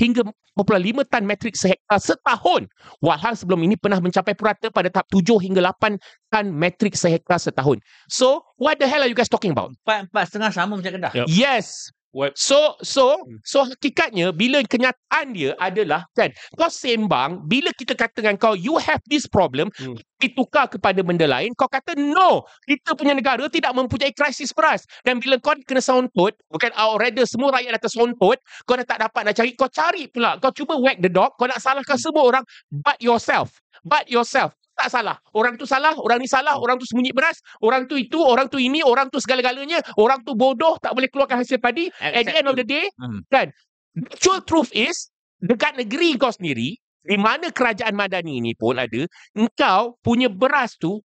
hingga 0.00 0.26
4.5 0.58 1.06
tan 1.06 1.22
metrik 1.22 1.54
sehektar 1.54 1.98
setahun. 2.02 2.66
Walhal 2.98 3.38
sebelum 3.38 3.62
ini 3.62 3.78
pernah 3.78 4.02
mencapai 4.02 4.34
purata 4.34 4.72
pada 4.74 4.90
tahap 4.90 5.06
7 5.12 5.22
hingga 5.38 5.62
8 5.62 6.00
tan 6.32 6.50
metrik 6.50 6.98
sehektar 6.98 7.38
setahun. 7.38 7.78
So 8.10 8.42
what 8.58 8.82
the 8.82 8.90
hell 8.90 9.04
are 9.04 9.10
you 9.10 9.16
guys 9.16 9.30
talking 9.30 9.54
about? 9.54 9.70
4 9.86 10.10
setengah 10.26 10.50
sama 10.50 10.74
macam 10.74 10.90
Kedah? 10.90 11.12
Yep. 11.14 11.26
yes 11.30 11.93
What? 12.14 12.38
So 12.38 12.78
so 12.78 13.26
hmm. 13.26 13.42
so 13.42 13.66
hakikatnya 13.66 14.30
bila 14.30 14.62
kenyataan 14.62 15.34
dia 15.34 15.58
adalah 15.58 16.06
kan 16.14 16.30
kau 16.54 16.70
sembang 16.70 17.42
bila 17.50 17.74
kita 17.74 17.98
katakan 17.98 18.38
kau 18.38 18.54
you 18.54 18.78
have 18.78 19.02
this 19.10 19.26
problem 19.26 19.66
hmm. 19.74 19.98
ditukar 20.22 20.70
kepada 20.70 21.02
benda 21.02 21.26
lain 21.26 21.50
kau 21.58 21.66
kata 21.66 21.98
no 21.98 22.46
kita 22.70 22.94
punya 22.94 23.18
negara 23.18 23.50
tidak 23.50 23.74
mempunyai 23.74 24.14
krisis 24.14 24.54
beras 24.54 24.86
dan 25.02 25.18
bila 25.18 25.42
kau 25.42 25.58
kena 25.66 25.82
sontut 25.82 26.38
bukan 26.54 26.70
or 26.78 27.02
rather 27.02 27.26
semua 27.26 27.50
rakyat 27.50 27.74
dah 27.74 27.82
tersontot 27.82 28.38
kau 28.62 28.78
dah 28.78 28.86
tak 28.86 29.02
dapat 29.02 29.20
nak 29.26 29.34
cari 29.34 29.50
kau 29.58 29.66
cari 29.66 30.06
pula 30.06 30.38
kau 30.38 30.54
cuba 30.54 30.78
whack 30.78 31.02
the 31.02 31.10
dog 31.10 31.34
kau 31.34 31.50
nak 31.50 31.58
salahkan 31.58 31.98
hmm. 31.98 32.04
semua 32.06 32.22
orang 32.22 32.44
but 32.70 32.94
yourself 33.02 33.58
but 33.82 34.06
yourself 34.06 34.54
tak 34.74 34.90
salah. 34.90 35.16
Orang 35.32 35.54
tu 35.54 35.64
salah, 35.64 35.94
orang 35.96 36.18
ni 36.18 36.28
salah, 36.28 36.58
orang 36.58 36.76
tu 36.76 36.86
sembunyi 36.86 37.14
beras, 37.14 37.38
orang 37.62 37.86
tu 37.86 37.94
itu, 37.94 38.18
orang 38.18 38.50
tu 38.50 38.58
ini, 38.58 38.82
orang 38.82 39.08
tu 39.08 39.22
segala-galanya, 39.22 39.80
orang 39.96 40.20
tu 40.26 40.34
bodoh, 40.34 40.76
tak 40.82 40.92
boleh 40.92 41.06
keluarkan 41.08 41.40
hasil 41.40 41.62
padi. 41.62 41.88
At 42.02 42.26
the 42.26 42.34
end 42.34 42.46
of 42.50 42.58
the 42.58 42.66
day, 42.66 42.90
hmm. 42.98 43.22
kan? 43.30 43.54
The 43.94 44.10
actual 44.10 44.42
truth 44.42 44.74
is, 44.74 45.14
dekat 45.38 45.78
negeri 45.78 46.18
kau 46.18 46.34
sendiri, 46.34 46.74
di 47.04 47.18
mana 47.20 47.54
kerajaan 47.54 47.94
madani 47.94 48.42
ni 48.42 48.52
pun 48.58 48.80
ada, 48.80 49.06
engkau 49.38 49.94
punya 50.02 50.26
beras 50.26 50.74
tu 50.80 50.98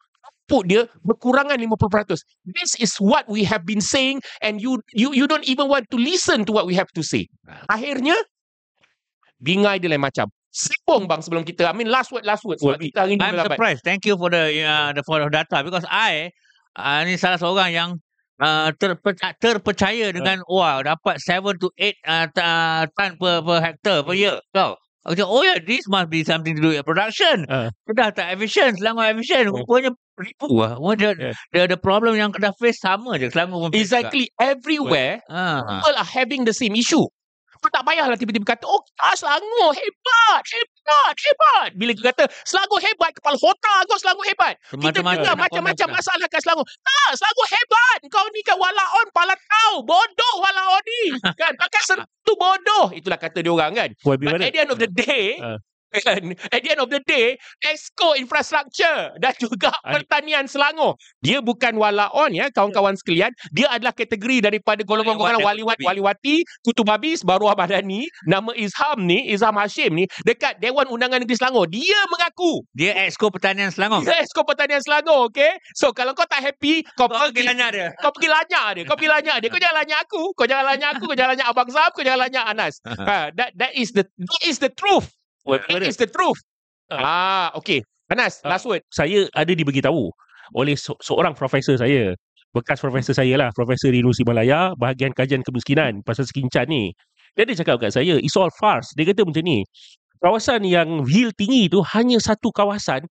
output 0.49 0.63
dia 0.65 0.81
berkurangan 1.05 1.61
50%. 1.61 2.17
This 2.49 2.73
is 2.81 2.97
what 2.97 3.29
we 3.29 3.45
have 3.45 3.69
been 3.69 3.81
saying 3.81 4.25
and 4.41 4.57
you 4.57 4.81
you 4.97 5.13
you 5.13 5.29
don't 5.29 5.45
even 5.45 5.69
want 5.69 5.85
to 5.93 5.97
listen 6.01 6.41
to 6.49 6.51
what 6.51 6.65
we 6.65 6.73
have 6.73 6.89
to 6.97 7.05
say. 7.05 7.29
Akhirnya 7.69 8.17
bingai 9.37 9.77
dia 9.77 9.93
lain 9.93 10.01
macam. 10.01 10.33
Sipong 10.49 11.05
bang 11.05 11.21
sebelum 11.21 11.45
kita. 11.45 11.69
I 11.69 11.73
mean 11.77 11.93
last 11.93 12.09
word 12.09 12.25
last 12.25 12.41
word. 12.41 12.57
Sebab 12.57 12.81
kita 12.81 13.05
hari 13.05 13.15
ni 13.15 13.21
I'm 13.21 13.37
surprised. 13.37 13.85
Thank 13.85 14.09
you 14.09 14.17
for 14.17 14.33
the 14.33 14.49
uh, 14.65 14.89
the 14.97 15.05
for 15.05 15.21
the 15.21 15.29
data 15.29 15.61
because 15.61 15.85
I 15.85 16.33
uh, 16.73 17.05
ni 17.05 17.21
salah 17.21 17.37
seorang 17.37 17.69
yang 17.69 17.89
uh, 18.41 18.73
terpercaya, 18.73 19.37
terpercaya 19.37 20.09
dengan 20.09 20.41
wah 20.49 20.81
dapat 20.81 21.21
7 21.21 21.61
to 21.61 21.69
8 21.77 22.01
uh, 22.01 22.25
tan 22.97 23.11
per, 23.21 23.45
per 23.45 23.57
hectare 23.61 24.01
per 24.01 24.15
year. 24.17 24.41
Kau. 24.55 24.73
Aku 25.07 25.15
cakap, 25.15 25.31
oh 25.31 25.41
yeah, 25.47 25.55
this 25.63 25.87
must 25.87 26.11
be 26.11 26.27
something 26.27 26.59
to 26.59 26.61
do 26.61 26.75
with 26.75 26.83
production. 26.83 27.47
Ah. 27.47 27.71
Kedah 27.87 28.11
tak 28.11 28.35
efficient, 28.35 28.83
Selangor 28.83 29.07
efficient. 29.07 29.47
Hmm. 29.47 29.63
Rupanya 29.63 29.95
ribu 30.19 30.59
lah. 30.59 30.75
Oh, 30.75 30.91
the, 30.91 31.15
Yeah. 31.15 31.33
the, 31.55 31.61
the 31.71 31.79
problem 31.79 32.19
yang 32.19 32.35
Kedah 32.35 32.51
face 32.59 32.83
sama 32.83 33.15
je. 33.15 33.31
Selangor 33.31 33.63
pun 33.63 33.71
face 33.71 33.87
juga. 33.87 34.11
Exactly 34.11 34.25
everywhere 34.43 35.23
Ah. 35.31 35.63
people 35.63 35.95
are 35.95 36.03
having 36.09 36.43
the 36.43 36.51
same 36.51 36.75
issue. 36.75 37.07
Kau 37.59 37.67
tak 37.67 37.83
payahlah 37.83 38.15
tiba-tiba 38.15 38.47
kata, 38.47 38.63
oh 38.63 38.79
kita 38.87 39.19
Selangor 39.19 39.75
hebat, 39.75 40.43
hebat, 40.47 41.15
hebat. 41.19 41.69
Bila 41.75 41.91
kita 41.91 42.15
kata 42.15 42.23
Selangor 42.47 42.79
hebat, 42.79 43.11
kepala 43.11 43.35
otak 43.35 43.79
kau 43.91 43.99
Selangor 43.99 44.23
hebat. 44.23 44.55
Kita 44.71 44.95
dengar 44.95 45.35
macam-macam 45.35 45.75
komen 45.75 45.91
masalah 45.99 46.27
kat 46.31 46.39
Selangor. 46.39 46.63
Tak, 46.63 47.09
Selangor 47.19 47.47
hebat. 47.51 47.99
Kau 48.07 48.25
ni 48.31 48.41
kan 48.47 48.55
walaon, 48.55 49.07
pala 49.11 49.35
tahu. 49.35 49.83
Bodoh 49.83 50.33
walaon 50.39 50.83
ni. 50.87 51.03
kan? 51.41 51.51
Pakai 51.59 51.81
sentuh 51.83 52.35
bodoh. 52.39 52.95
Itulah 52.95 53.19
kata 53.19 53.43
dia 53.43 53.51
orang 53.51 53.75
kan. 53.75 53.89
But 54.07 54.23
at 54.39 54.55
the 54.55 54.59
end 54.63 54.71
of 54.71 54.79
the 54.79 54.87
day, 54.87 55.35
Ah. 55.39 55.59
kan, 56.05 56.21
at 56.53 56.59
the 56.61 56.69
end 56.69 56.81
of 56.81 56.89
the 56.89 57.01
day, 57.05 57.33
Exco 57.65 58.13
Infrastructure 58.13 59.11
dan 59.23 59.33
juga 59.37 59.71
Ah. 59.79 59.95
Pertanian 59.95 60.45
Selangor. 60.49 60.97
Dia 61.23 61.39
bukan 61.39 61.77
walaon 61.77 62.33
ya, 62.33 62.49
kawan-kawan 62.51 62.97
sekalian. 62.97 63.31
Dia 63.53 63.69
adalah 63.71 63.93
kategori 63.95 64.49
daripada 64.49 64.81
golongan-golongan 64.83 65.39
waliwat, 65.45 65.77
waliwati, 65.81 66.41
kutub 66.65 66.89
habis, 66.89 67.21
baruah 67.23 67.53
badani. 67.53 68.09
Nama 68.25 68.49
Izham 68.57 69.05
ni, 69.05 69.29
Izham 69.29 69.55
Hashim 69.55 69.93
ni, 69.93 70.05
dekat 70.25 70.57
Dewan 70.59 70.89
Undangan 70.89 71.21
Negeri 71.23 71.37
Selangor. 71.37 71.69
Dia 71.69 71.99
mengaku. 72.11 72.65
Dia 72.75 72.97
exco 73.07 73.29
pertanian 73.31 73.69
Selangor. 73.71 74.03
Dia 74.03 74.19
Exco 74.19 74.41
Pertanian 74.43 74.81
Selangor, 74.83 75.29
okay? 75.31 75.55
So, 75.77 75.93
kalau 75.95 76.11
kau 76.17 76.25
tak 76.27 76.41
happy, 76.43 76.83
kau 76.97 77.07
Kau 77.07 77.29
pergi 77.29 77.45
nanya 77.45 77.67
dia. 77.71 77.87
kau 77.97 78.11
pergi 78.11 78.29
lanyak 78.29 78.65
dia. 78.75 78.83
Kau 78.85 78.95
pergi 78.97 79.09
lanyak 79.09 79.35
dia. 79.41 79.49
Kau 79.49 79.59
jangan 79.61 79.77
lanyak 79.85 79.99
aku. 80.05 80.21
Kau 80.35 80.45
jangan 80.49 80.65
lanyak 80.75 80.89
aku. 80.97 81.03
Kau 81.09 81.15
jangan 81.17 81.31
lanyak 81.37 81.47
Abang 81.49 81.69
Zab. 81.71 81.89
Kau 81.95 82.03
jangan 82.03 82.21
lanyak 82.27 82.43
Anas. 82.45 82.73
ha, 83.09 83.29
that, 83.37 83.51
that 83.55 83.71
is 83.73 83.91
the 83.95 84.03
that 84.19 84.41
is 84.43 84.59
the 84.59 84.69
truth. 84.71 85.09
That 85.57 85.71
mana? 85.71 85.85
is 85.87 85.97
the 85.97 86.05
truth. 86.05 86.37
Ah, 86.89 87.49
okay. 87.53 87.81
Anas, 88.09 88.41
Ah. 88.41 88.57
last 88.57 88.65
word. 88.65 88.81
saya 88.89 89.29
ada 89.33 89.53
diberitahu 89.53 90.09
oleh 90.57 90.73
se- 90.73 90.97
seorang 90.99 91.37
profesor 91.37 91.77
saya 91.77 92.17
bekas 92.49 92.81
profesor 92.81 93.13
saya 93.13 93.37
lah 93.37 93.53
profesor 93.53 93.93
di 93.93 94.01
Universiti 94.01 94.25
Malaya 94.25 94.73
bahagian 94.73 95.13
kajian 95.13 95.45
kemiskinan 95.45 96.01
pasal 96.01 96.25
skincan 96.25 96.65
ni 96.65 96.89
dia 97.37 97.45
ada 97.45 97.53
cakap 97.53 97.77
kat 97.77 97.93
saya 97.93 98.17
it's 98.17 98.33
all 98.33 98.49
farce 98.57 98.89
dia 98.97 99.05
kata 99.05 99.21
macam 99.21 99.45
ni 99.45 99.61
kawasan 100.17 100.65
yang 100.65 101.05
yield 101.05 101.37
tinggi 101.37 101.69
tu 101.69 101.85
hanya 101.93 102.17
satu 102.17 102.49
kawasan 102.49 103.05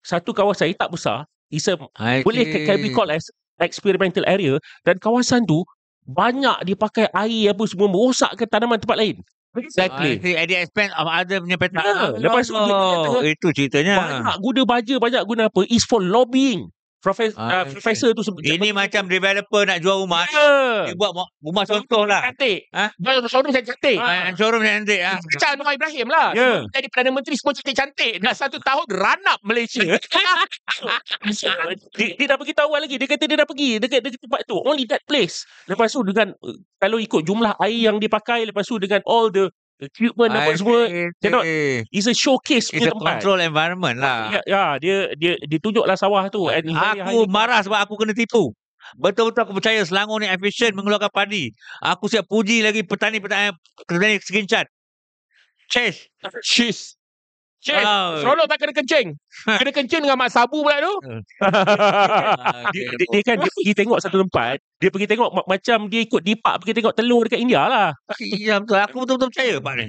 satu 0.00 0.32
kawasan 0.32 0.72
yang 0.72 0.80
tak 0.80 0.88
besar 0.88 1.28
is 1.52 1.68
a, 1.68 1.76
I 2.00 2.24
boleh 2.24 2.64
can 2.64 2.80
be 2.80 2.88
called 2.88 3.12
as 3.12 3.28
experimental 3.60 4.24
area 4.24 4.56
dan 4.88 4.96
kawasan 4.96 5.44
tu 5.44 5.60
banyak 6.08 6.64
dipakai 6.64 7.12
air 7.12 7.52
apa 7.52 7.68
semua 7.68 7.92
merosakkan 7.92 8.48
tanaman 8.48 8.80
tempat 8.80 8.96
lain 8.96 9.20
Exactly. 9.56 10.20
See. 10.20 10.36
At 10.36 10.46
the 10.50 10.56
expense 10.60 10.92
of 10.96 11.06
other 11.08 11.40
punya 11.40 11.56
petak. 11.56 11.84
Ya, 11.84 12.12
lepas 12.20 12.44
tu 12.48 12.54
oh, 12.56 13.24
itu 13.24 13.48
ceritanya. 13.56 13.94
banyak 13.96 14.36
guna 14.44 14.60
baja 14.68 14.94
banyak 15.00 15.22
guna 15.24 15.42
apa 15.48 15.64
is 15.72 15.84
for 15.88 16.04
lobbying 16.04 16.68
Profes, 17.06 17.38
Ah, 17.38 17.62
uh, 17.62 17.64
profesor 17.70 18.10
tu 18.18 18.26
sebut 18.26 18.42
Ini 18.42 18.74
macam 18.74 19.06
developer 19.06 19.62
nak 19.62 19.78
jual 19.78 20.02
rumah. 20.02 20.26
ya. 20.26 20.90
Dia 20.90 20.98
buat 20.98 21.14
rumah 21.38 21.62
contoh 21.62 22.02
lah. 22.02 22.26
Cantik. 22.34 22.66
Ha? 22.74 22.90
Jual 22.98 23.22
showroom 23.30 23.54
yang 23.54 23.62
cantik. 23.62 23.94
Ah, 24.02 24.34
showroom 24.34 24.62
yang 24.66 24.82
nanti. 24.82 24.98
Ah. 25.06 25.22
Macam 25.22 25.48
Anwar 25.54 25.78
Ibrahim 25.78 26.10
lah. 26.10 26.34
Ya. 26.34 26.66
Sebelum 26.66 26.74
Jadi 26.74 26.86
Perdana 26.90 27.10
Menteri 27.14 27.34
semua 27.38 27.54
cantik-cantik. 27.54 28.12
Dah 28.18 28.34
satu 28.34 28.58
tahun 28.58 28.90
ranap 28.90 29.38
Malaysia. 29.46 29.86
dia, 31.94 32.08
dia 32.18 32.26
dah 32.26 32.36
pergi 32.42 32.54
awal 32.58 32.80
lagi. 32.82 32.98
Dia 32.98 33.06
kata 33.06 33.24
dia 33.30 33.38
dah 33.38 33.46
pergi 33.46 33.78
dekat, 33.78 34.02
dekat 34.02 34.20
tempat 34.26 34.40
tu. 34.42 34.58
Only 34.58 34.90
that 34.90 35.06
place. 35.06 35.46
Lepas 35.70 35.94
tu 35.94 36.02
dengan 36.02 36.34
kalau 36.82 36.98
ikut 36.98 37.22
jumlah 37.22 37.54
air 37.62 37.86
yang 37.86 38.02
dipakai, 38.02 38.42
lepas 38.50 38.66
tu 38.66 38.82
dengan 38.82 38.98
all 39.06 39.30
the 39.30 39.46
equipment 39.76 40.32
apa 40.32 40.50
I 40.50 40.56
semua, 40.56 40.88
see. 40.88 41.12
cannot- 41.20 41.44
it's 41.92 42.08
a 42.08 42.16
showcase 42.16 42.72
It's 42.72 42.80
punya 42.80 42.90
a 42.90 42.94
tempat. 42.96 43.10
control 43.20 43.38
environment 43.44 43.96
lah. 44.00 44.32
Ya, 44.32 44.40
ya, 44.48 44.62
dia 44.80 44.96
dia 45.14 45.32
dia 45.36 45.58
tunjuklah 45.60 45.94
sawah 45.94 46.24
tu. 46.32 46.48
And 46.48 46.64
Aku 46.72 47.04
highly- 47.04 47.28
marah 47.28 47.60
sebab 47.60 47.84
aku 47.84 48.00
kena 48.00 48.16
tipu. 48.16 48.56
Betul-betul 48.96 49.42
aku 49.44 49.52
percaya 49.58 49.82
Selangor 49.84 50.22
ni 50.22 50.30
efisien 50.30 50.72
mengeluarkan 50.72 51.10
padi. 51.12 51.52
Aku 51.84 52.08
siap 52.08 52.24
puji 52.24 52.64
lagi 52.64 52.80
petani-petani 52.86 53.52
petani 53.84 54.16
sekincat. 54.22 54.64
Chase. 55.68 56.08
Cheese. 56.40 56.95
Cheese. 57.66 57.82
Oh. 57.82 58.22
Seronok 58.22 58.46
tak 58.46 58.58
kena 58.62 58.72
kencing. 58.72 59.06
Kena 59.58 59.70
kencing 59.74 60.00
dengan 60.06 60.14
mak 60.14 60.30
sabu 60.30 60.62
pula 60.62 60.78
tu. 60.78 60.94
Ah, 61.42 62.70
dia, 62.74 62.86
dia, 62.94 63.06
dia 63.10 63.22
kan 63.26 63.36
dia 63.42 63.50
pergi 63.50 63.72
tengok 63.74 63.98
satu 63.98 64.22
tempat, 64.22 64.62
dia 64.78 64.90
pergi 64.94 65.06
tengok 65.10 65.30
ma- 65.34 65.48
macam 65.50 65.78
dia 65.90 66.00
ikut 66.06 66.22
dipak 66.22 66.62
pergi 66.62 66.72
tengok 66.78 66.94
telur 66.94 67.26
dekat 67.26 67.42
India 67.42 67.66
lah. 67.66 67.90
Ya 68.22 68.62
betul. 68.62 68.78
Aku 68.78 68.96
betul-betul 69.02 69.28
percaya 69.34 69.54
Pak 69.58 69.74
ni. 69.82 69.86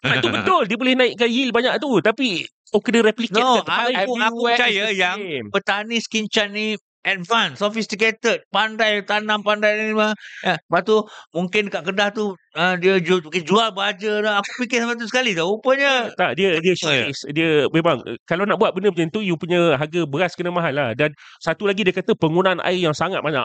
Itu 0.00 0.28
betul, 0.32 0.62
dia 0.64 0.76
boleh 0.80 0.96
naikkan 0.96 1.28
yield 1.28 1.52
banyak 1.52 1.76
tu. 1.76 2.00
Tapi 2.00 2.48
kau 2.72 2.80
kena 2.80 3.04
replicate 3.04 3.44
No, 3.44 3.60
aku, 3.60 4.16
aku 4.16 4.40
percaya 4.48 4.88
yang 4.94 5.20
petani 5.52 6.00
skincan 6.00 6.56
ni 6.56 6.80
advance, 7.04 7.60
sophisticated, 7.60 8.44
pandai 8.52 9.00
tanam, 9.04 9.40
pandai 9.40 9.76
ni 9.80 9.96
mah. 9.96 10.12
Ya, 10.44 10.60
lepas 10.60 10.82
tu 10.84 10.96
mungkin 11.32 11.72
kat 11.72 11.82
Kedah 11.86 12.12
tu 12.12 12.36
uh, 12.56 12.74
dia 12.76 13.00
jual, 13.00 13.24
jual 13.32 13.68
baja 13.72 14.20
lah. 14.20 14.44
Aku 14.44 14.64
fikir 14.64 14.84
sampai 14.84 15.00
tu 15.00 15.08
sekali 15.08 15.32
tau. 15.32 15.56
Rupanya 15.56 16.12
Tak, 16.14 16.36
dia 16.36 16.60
dia 16.60 16.74
Oh, 16.80 16.92
ya. 16.92 17.04
Dia 17.32 17.48
memang 17.68 18.00
kalau 18.24 18.48
nak 18.48 18.56
buat 18.56 18.72
benda 18.72 18.88
macam 18.92 19.12
tu 19.12 19.20
you 19.20 19.36
punya 19.36 19.76
harga 19.76 20.08
beras 20.08 20.32
kena 20.32 20.48
mahal 20.48 20.72
lah 20.72 20.88
dan 20.96 21.12
satu 21.44 21.68
lagi 21.68 21.84
dia 21.84 21.92
kata 21.92 22.16
penggunaan 22.16 22.60
air 22.64 22.80
yang 22.80 22.96
sangat 22.96 23.20
banyak. 23.20 23.44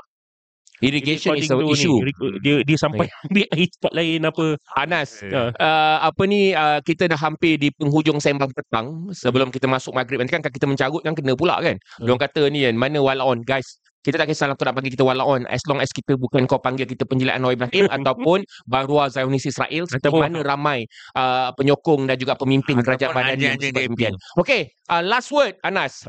Irrigation 0.83 1.39
is 1.39 1.47
an 1.47 1.63
issue. 1.71 2.03
Ni, 2.03 2.11
dia 2.43 2.55
dia 2.63 2.77
sampai 2.79 3.07
ambil 3.27 3.45
air 3.47 3.67
tempat 3.79 3.91
lain 3.95 4.19
apa. 4.27 4.45
Anas, 4.75 5.09
Ya. 5.23 5.51
uh, 5.55 5.97
apa 6.03 6.23
ni 6.27 6.51
uh, 6.51 6.83
kita 6.83 7.07
dah 7.07 7.17
hampir 7.17 7.55
di 7.55 7.71
penghujung 7.71 8.19
sembang 8.19 8.51
petang 8.51 9.07
sebelum 9.15 9.49
kita 9.49 9.65
masuk 9.65 9.95
maghrib 9.95 10.19
nanti 10.19 10.35
kan 10.35 10.43
kan 10.43 10.51
kita 10.51 10.67
mencarut 10.67 11.01
kan 11.01 11.15
kena 11.15 11.33
pula 11.33 11.63
kan. 11.63 11.79
Hmm. 11.97 12.05
Diorang 12.07 12.21
kata 12.21 12.41
ni 12.51 12.67
kan 12.67 12.75
mana 12.75 12.99
walaon 12.99 13.39
guys. 13.43 13.79
Kita 14.05 14.21
tak 14.21 14.29
kisah 14.29 14.53
kau 14.53 14.61
nak 14.69 14.77
panggil 14.77 14.93
kita 14.93 15.01
walaon 15.01 15.49
as 15.49 15.65
long 15.65 15.81
as 15.81 15.89
kita 15.89 16.13
bukan 16.13 16.45
kau 16.45 16.61
panggil 16.61 16.85
kita 16.85 17.09
penjilat 17.09 17.41
Anwar 17.41 17.57
Ibrahim 17.57 17.89
ataupun 17.97 18.45
Barua 18.69 19.09
Zionis 19.09 19.49
Israel 19.49 19.89
seperti 19.89 20.13
Ataupun- 20.13 20.29
mana 20.29 20.45
ramai 20.45 20.85
uh, 21.17 21.49
penyokong 21.57 22.05
dan 22.05 22.13
juga 22.13 22.37
pemimpin 22.37 22.85
kerajaan 22.85 23.17
Madani 23.17 23.57
yang 23.57 23.57
impian. 23.89 24.13
Okay, 24.37 24.69
uh, 24.93 25.01
last 25.01 25.33
word 25.33 25.57
Anas. 25.65 26.05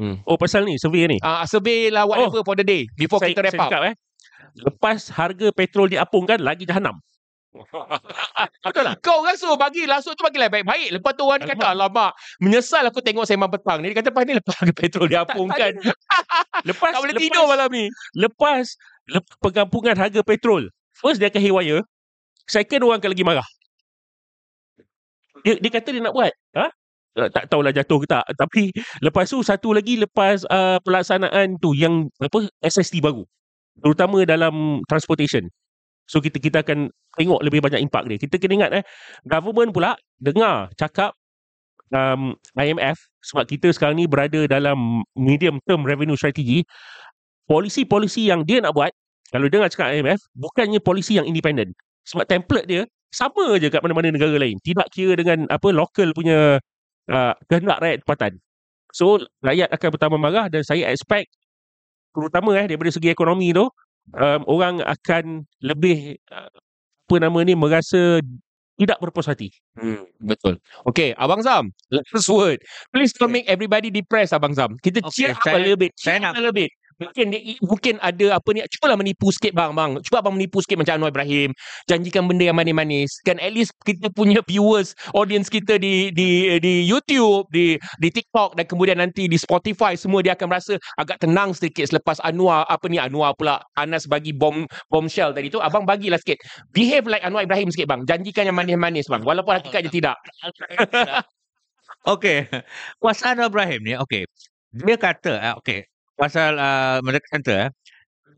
Oh 0.00 0.34
pasal 0.34 0.66
ni 0.66 0.74
survey 0.76 1.06
ni. 1.06 1.18
Uh, 1.22 1.46
survey 1.46 1.90
lah 1.90 2.02
whatever 2.08 2.42
for 2.42 2.58
the 2.58 2.66
day 2.66 2.90
before 2.98 3.22
saya, 3.22 3.30
kita 3.30 3.46
wrap 3.46 3.54
up. 3.54 3.60
cakap 3.70 3.82
eh. 3.90 3.94
Lepas 4.54 5.10
harga 5.14 5.50
petrol 5.54 5.90
diapungkan 5.90 6.42
lagi 6.42 6.66
jahanam. 6.66 6.98
Betul 8.66 8.82
lah. 8.82 8.94
Kau 8.98 9.22
orang 9.22 9.38
suruh 9.38 9.54
bagi 9.54 9.86
langsung 9.86 10.18
tu 10.18 10.26
bagilah 10.26 10.50
baik-baik. 10.50 10.98
Lepas 10.98 11.12
tu 11.14 11.22
orang 11.22 11.46
ni 11.46 11.48
kata, 11.54 11.70
alamak, 11.70 12.10
menyesal 12.42 12.82
aku 12.82 12.98
tengok 12.98 13.22
sembang 13.26 13.50
petang 13.50 13.78
ni. 13.78 13.94
Dia 13.94 14.02
kata, 14.02 14.10
pas 14.10 14.26
ni 14.26 14.34
lepas 14.34 14.54
harga 14.58 14.74
petrol 14.74 15.06
diapungkan. 15.06 15.72
Lepas 16.68 16.90
tak 16.96 17.00
boleh 17.02 17.14
lepas, 17.14 17.22
tidur 17.22 17.44
malam 17.46 17.68
ni. 17.70 17.84
Lepas 18.14 18.78
lep, 19.10 19.24
pengampungan 19.38 19.94
harga 19.94 20.20
petrol. 20.26 20.66
First 20.98 21.22
dia 21.22 21.30
akan 21.30 21.42
haywire. 21.42 21.82
Second 22.46 22.80
orang 22.90 22.98
akan 23.02 23.10
lagi 23.10 23.24
marah. 23.26 23.48
Dia, 25.44 25.60
dia 25.60 25.70
kata 25.70 25.88
dia 25.92 26.02
nak 26.02 26.14
buat. 26.14 26.32
Ha? 26.56 26.66
Uh, 27.14 27.30
tak 27.30 27.46
tahulah 27.46 27.70
jatuh 27.70 28.02
ke 28.02 28.06
tak. 28.10 28.26
Tapi 28.34 28.74
lepas 28.98 29.30
tu 29.30 29.38
satu 29.46 29.70
lagi 29.70 29.98
lepas 29.98 30.42
uh, 30.50 30.82
pelaksanaan 30.82 31.58
tu 31.62 31.70
yang 31.74 32.10
apa 32.18 32.50
SST 32.62 32.98
baru. 32.98 33.22
Terutama 33.78 34.26
dalam 34.26 34.82
transportation. 34.90 35.46
So 36.10 36.18
kita 36.20 36.42
kita 36.42 36.66
akan 36.66 36.90
tengok 37.16 37.40
lebih 37.46 37.62
banyak 37.62 37.80
impak 37.86 38.10
dia. 38.10 38.18
Kita 38.18 38.36
kena 38.42 38.54
ingat 38.66 38.70
eh 38.82 38.84
government 39.24 39.70
pula 39.70 39.94
dengar 40.18 40.74
cakap 40.74 41.14
um, 41.94 42.34
IMF 42.58 42.98
sebab 43.22 43.44
kita 43.46 43.70
sekarang 43.70 43.98
ni 43.98 44.06
berada 44.10 44.44
dalam 44.50 45.06
medium 45.14 45.62
term 45.64 45.86
revenue 45.86 46.18
strategy 46.18 46.66
polisi-polisi 47.46 48.28
yang 48.28 48.42
dia 48.42 48.60
nak 48.64 48.72
buat 48.72 48.90
kalau 49.30 49.50
dengar 49.50 49.68
cakap 49.68 49.94
IMF 49.94 50.20
bukannya 50.34 50.82
polisi 50.82 51.18
yang 51.18 51.26
independen 51.28 51.72
sebab 52.08 52.24
template 52.26 52.66
dia 52.68 52.82
sama 53.14 53.56
je 53.62 53.70
kat 53.70 53.80
mana-mana 53.80 54.10
negara 54.10 54.34
lain 54.34 54.58
tidak 54.66 54.90
kira 54.90 55.14
dengan 55.14 55.46
apa 55.48 55.70
local 55.70 56.10
punya 56.16 56.58
uh, 57.10 57.34
kehendak 57.50 57.78
rakyat 57.80 57.98
tempatan 58.04 58.32
so 58.94 59.18
rakyat 59.42 59.68
akan 59.74 59.88
bertambah 59.98 60.20
marah 60.20 60.46
dan 60.48 60.62
saya 60.62 60.88
expect 60.92 61.32
terutama 62.14 62.54
eh 62.54 62.66
daripada 62.70 62.94
segi 62.94 63.10
ekonomi 63.10 63.50
tu 63.50 63.66
um, 64.14 64.40
orang 64.46 64.84
akan 64.84 65.48
lebih 65.64 66.20
uh, 66.30 66.50
apa 67.04 67.16
nama 67.20 67.38
ni 67.44 67.52
merasa 67.52 68.20
tidak 68.74 68.98
berpuas 68.98 69.30
hati. 69.30 69.54
Hmm, 69.78 70.02
betul. 70.18 70.58
Okay, 70.82 71.14
Abang 71.14 71.46
Zam, 71.46 71.70
last 71.94 72.26
word. 72.26 72.58
Please 72.90 73.14
don't 73.14 73.30
make 73.30 73.46
everybody 73.46 73.86
depressed, 73.86 74.34
Abang 74.34 74.50
Zam. 74.50 74.74
Kita 74.82 74.98
Okay, 75.04 75.30
cheer 75.30 75.30
up 75.30 75.46
a 75.46 75.60
little 75.62 75.78
bit. 75.78 75.94
Cheer 75.94 76.18
up 76.18 76.34
a 76.34 76.42
little 76.42 76.56
bit. 76.56 76.74
Mungkin 77.10 77.26
dia, 77.32 77.40
mungkin 77.60 77.94
ada 78.00 78.26
apa 78.38 78.48
ni 78.54 78.60
cubalah 78.78 78.96
menipu 78.96 79.28
sikit 79.30 79.52
bang 79.52 79.72
bang. 79.76 80.00
Cuba 80.04 80.24
abang 80.24 80.34
menipu 80.34 80.60
sikit 80.64 80.80
macam 80.80 81.00
Anwar 81.00 81.10
Ibrahim. 81.12 81.50
Janjikan 81.90 82.24
benda 82.24 82.48
yang 82.48 82.56
manis-manis. 82.56 83.20
Kan 83.24 83.36
at 83.38 83.52
least 83.52 83.72
kita 83.84 84.08
punya 84.10 84.40
viewers 84.44 84.96
audience 85.12 85.52
kita 85.52 85.76
di 85.76 86.10
di 86.14 86.58
di 86.58 86.84
YouTube 86.84 87.48
di 87.52 87.76
di 88.00 88.08
TikTok 88.08 88.56
dan 88.58 88.64
kemudian 88.64 88.98
nanti 89.00 89.28
di 89.28 89.36
Spotify 89.36 89.94
semua 89.94 90.24
dia 90.24 90.34
akan 90.34 90.46
merasa 90.50 90.74
agak 90.96 91.20
tenang 91.22 91.52
sedikit 91.52 91.88
selepas 91.88 92.18
Anwar 92.24 92.64
apa 92.66 92.86
ni 92.88 92.96
Anwar 92.98 93.36
pula 93.36 93.60
Anas 93.76 94.08
bagi 94.08 94.34
bom 94.34 94.64
bombshell 94.88 95.32
tadi 95.36 95.48
tu. 95.52 95.60
Abang 95.60 95.86
bagilah 95.86 96.18
sikit. 96.18 96.40
Behave 96.74 97.06
like 97.06 97.22
Anwar 97.22 97.44
Ibrahim 97.46 97.70
sikit 97.70 97.86
bang. 97.86 98.02
Janjikan 98.08 98.48
yang 98.48 98.56
manis-manis 98.56 99.06
bang. 99.06 99.22
Walaupun 99.22 99.60
hakikatnya 99.60 99.90
tidak. 99.92 100.16
Okey. 102.04 102.44
Pasal 103.00 103.36
Anwar 103.36 103.48
Ibrahim 103.48 103.80
ni, 103.80 103.92
okey. 103.96 104.28
Dia 104.76 104.96
kata, 105.00 105.32
uh, 105.40 105.54
okey. 105.64 105.88
Pasal 106.14 106.56
uh, 106.56 107.02
Merdeka 107.02 107.26
Center, 107.30 107.58
eh, 107.66 107.68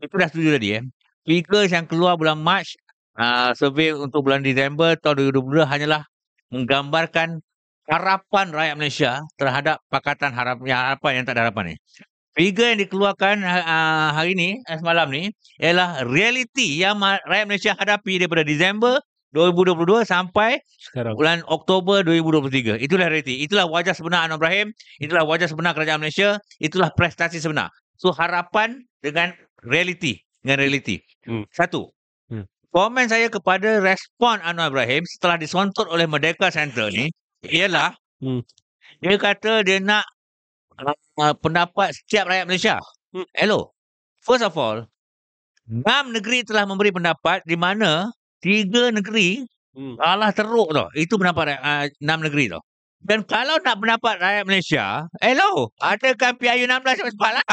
itu 0.01 0.15
dah 0.17 0.27
setuju 0.29 0.49
tadi. 0.57 0.69
Eh. 0.81 0.83
Figures 1.27 1.69
yang 1.69 1.85
keluar 1.85 2.17
bulan 2.17 2.39
Mac, 2.41 2.65
uh, 3.19 3.51
survey 3.53 3.93
untuk 3.93 4.25
bulan 4.25 4.41
Disember 4.41 4.97
tahun 4.97 5.29
2022 5.33 5.67
hanyalah 5.67 6.01
menggambarkan 6.49 7.43
harapan 7.87 8.45
rakyat 8.51 8.75
Malaysia 8.75 9.11
terhadap 9.39 9.79
Pakatan 9.87 10.31
Harap, 10.35 10.59
yang 10.63 10.79
harapan 10.79 11.21
yang 11.21 11.23
tak 11.27 11.33
ada 11.39 11.41
harapan 11.49 11.73
ni. 11.73 11.75
Figure 12.37 12.69
yang 12.69 12.79
dikeluarkan 12.85 13.41
uh, 13.41 14.13
hari 14.13 14.37
ni, 14.37 14.61
eh, 14.61 14.77
semalam 14.77 15.09
ni, 15.09 15.33
ialah 15.57 16.05
realiti 16.05 16.77
yang 16.77 17.01
rakyat 17.01 17.45
Malaysia 17.49 17.73
hadapi 17.73 18.21
daripada 18.21 18.45
Disember 18.45 19.01
2022 19.35 20.07
sampai 20.07 20.59
Sekarang. 20.79 21.13
bulan 21.17 21.43
Oktober 21.51 21.99
2023. 22.05 22.79
Itulah 22.79 23.11
realiti. 23.11 23.43
Itulah 23.43 23.67
wajah 23.67 23.91
sebenar 23.91 24.23
Anwar 24.23 24.39
Ibrahim. 24.39 24.67
Itulah 25.03 25.27
wajah 25.27 25.47
sebenar 25.51 25.75
kerajaan 25.75 25.99
Malaysia. 25.99 26.39
Itulah 26.63 26.91
prestasi 26.95 27.43
sebenar. 27.43 27.67
So 27.99 28.15
harapan 28.15 28.87
dengan 29.03 29.35
realiti. 29.67 30.23
Dengan 30.39 30.63
realiti. 30.63 31.03
Hmm. 31.27 31.43
Satu. 31.51 31.91
Hmm. 32.31 32.47
Komen 32.71 33.11
saya 33.11 33.27
kepada 33.27 33.83
respon 33.83 34.39
Anwar 34.43 34.71
Ibrahim 34.71 35.03
setelah 35.03 35.35
disontot 35.35 35.91
oleh 35.91 36.07
Merdeka 36.07 36.47
Center 36.47 36.87
ni 36.91 37.11
ialah 37.47 37.93
Hmm. 38.17 38.41
dia 38.97 39.13
kata 39.13 39.61
dia 39.61 39.77
nak 39.77 40.01
uh, 40.81 41.37
pendapat 41.37 41.93
setiap 41.93 42.25
rakyat 42.25 42.49
Malaysia. 42.49 42.81
Hmm. 43.13 43.29
Hello. 43.37 43.77
First 44.25 44.41
of 44.41 44.57
all, 44.57 44.89
enam 45.69 46.17
negeri 46.17 46.41
telah 46.41 46.65
memberi 46.65 46.89
pendapat 46.89 47.45
di 47.45 47.53
mana 47.53 48.09
tiga 48.43 48.89
negeri 48.93 49.47
Hmm. 49.77 49.93
Alah 50.01 50.33
teruk 50.33 50.73
tau. 50.73 50.89
Itu 50.97 51.21
pendapat 51.21 51.53
uh, 51.61 51.85
enam 52.01 52.25
negeri 52.25 52.49
tau. 52.49 52.65
Dan 52.97 53.21
kalau 53.29 53.61
nak 53.61 53.77
pendapat 53.77 54.17
rakyat 54.17 54.43
Malaysia, 54.49 55.05
hello, 55.21 55.69
adakan 55.77 56.33
PIU 56.41 56.65
16 56.65 57.13
cepat 57.13 57.31
lah. 57.37 57.45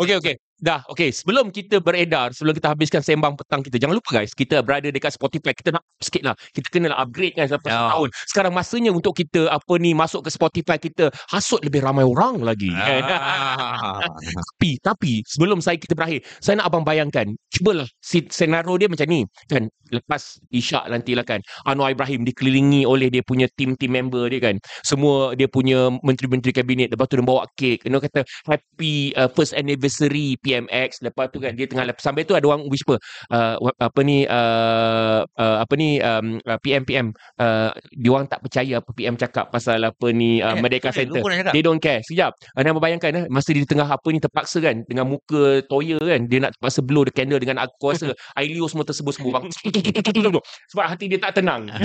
Okey 0.00 0.16
okey. 0.16 0.34
Dah, 0.58 0.82
okey. 0.90 1.14
Sebelum 1.14 1.54
kita 1.54 1.78
beredar, 1.78 2.34
sebelum 2.34 2.50
kita 2.50 2.74
habiskan 2.74 2.98
sembang 2.98 3.38
petang 3.38 3.62
kita, 3.62 3.78
jangan 3.78 3.94
lupa 3.94 4.18
guys, 4.18 4.34
kita 4.34 4.58
berada 4.58 4.90
dekat 4.90 5.14
Spotify. 5.14 5.54
Kita 5.54 5.70
nak 5.70 5.86
sikit 6.02 6.26
lah. 6.26 6.34
Kita 6.50 6.66
kena 6.66 6.90
nak 6.90 7.06
upgrade 7.06 7.38
kan 7.38 7.46
sampai 7.46 7.70
Ya. 7.70 7.78
setahun. 7.78 8.08
Sekarang 8.26 8.52
masanya 8.58 8.90
untuk 8.90 9.14
kita 9.14 9.46
apa 9.46 9.74
ni 9.78 9.94
masuk 9.94 10.26
ke 10.26 10.30
Spotify 10.34 10.74
kita 10.82 11.14
hasut 11.30 11.62
lebih 11.62 11.78
ramai 11.86 12.02
orang 12.02 12.42
lagi. 12.42 12.74
kan? 12.74 13.02
Ah. 13.06 14.02
tapi 14.58 14.70
tapi 14.82 15.12
sebelum 15.30 15.62
saya 15.62 15.78
kita 15.78 15.94
berakhir, 15.94 16.26
saya 16.42 16.58
nak 16.58 16.74
abang 16.74 16.82
bayangkan, 16.82 17.30
cubalah 17.54 17.86
senario 18.02 18.74
dia 18.82 18.90
macam 18.90 19.06
ni 19.06 19.22
kan. 19.46 19.70
Lepas 19.88 20.36
Isyak 20.52 20.84
nantilah 20.92 21.24
kan, 21.24 21.40
Anwar 21.64 21.88
Ibrahim 21.88 22.20
dikelilingi 22.20 22.84
oleh 22.84 23.08
dia 23.08 23.24
punya 23.24 23.48
tim-tim 23.56 23.88
member 23.88 24.28
dia 24.28 24.52
kan. 24.52 24.60
Semua 24.84 25.32
dia 25.32 25.48
punya 25.48 25.88
menteri-menteri 26.04 26.52
kabinet. 26.52 26.92
Lepas 26.92 27.08
tu 27.08 27.16
dia 27.16 27.24
bawa 27.24 27.48
kek. 27.56 27.88
Dia 27.88 27.96
kata 27.96 28.20
happy 28.44 29.16
uh, 29.16 29.32
first 29.32 29.56
anniversary 29.56 30.36
PMX. 30.48 31.00
Lepas 31.04 31.32
tu 31.32 31.40
kan 31.40 31.52
dia 31.56 31.64
tengah 31.64 31.88
sampai 31.96 32.28
tu 32.28 32.36
ada 32.36 32.44
orang 32.44 32.68
whisper 32.68 33.00
uh, 33.32 33.56
apa 33.80 34.00
ni 34.04 34.24
uh, 34.28 35.24
uh, 35.24 35.56
apa 35.64 35.74
ni 35.76 36.00
um, 36.00 36.40
uh, 36.44 36.58
PM 36.60 36.82
PM 36.84 37.06
uh, 37.40 37.72
dia 37.92 38.10
orang 38.12 38.26
tak 38.28 38.40
percaya 38.44 38.80
apa 38.80 38.90
PM 38.92 39.16
cakap 39.16 39.52
pasal 39.52 39.84
apa 39.84 40.08
ni 40.12 40.40
uh, 40.40 40.58
Eh, 40.58 40.62
Merdeka 40.62 40.90
Center. 40.90 41.22
They 41.54 41.62
don't 41.62 41.78
care. 41.78 42.02
Sekejap. 42.02 42.34
Anda 42.58 42.74
membayangkan 42.74 43.10
eh, 43.14 43.24
masa 43.30 43.54
dia 43.54 43.64
tengah 43.64 43.86
apa 43.86 44.08
ni 44.10 44.18
terpaksa 44.18 44.58
kan 44.58 44.82
dengan 44.90 45.06
muka 45.06 45.62
toya 45.70 46.02
kan, 46.02 46.26
dia 46.26 46.38
nak 46.42 46.58
terpaksa 46.58 46.80
blow 46.82 47.06
the 47.06 47.14
candle 47.14 47.38
dengan 47.38 47.62
aku 47.62 47.94
rasa 47.94 48.12
Ailio 48.38 48.66
semua 48.66 48.84
tersebut-sebut 48.84 49.30
bang. 49.30 49.46
Sebab 50.74 50.84
hati 50.84 51.04
dia 51.06 51.20
tak 51.22 51.38
tenang. 51.38 51.70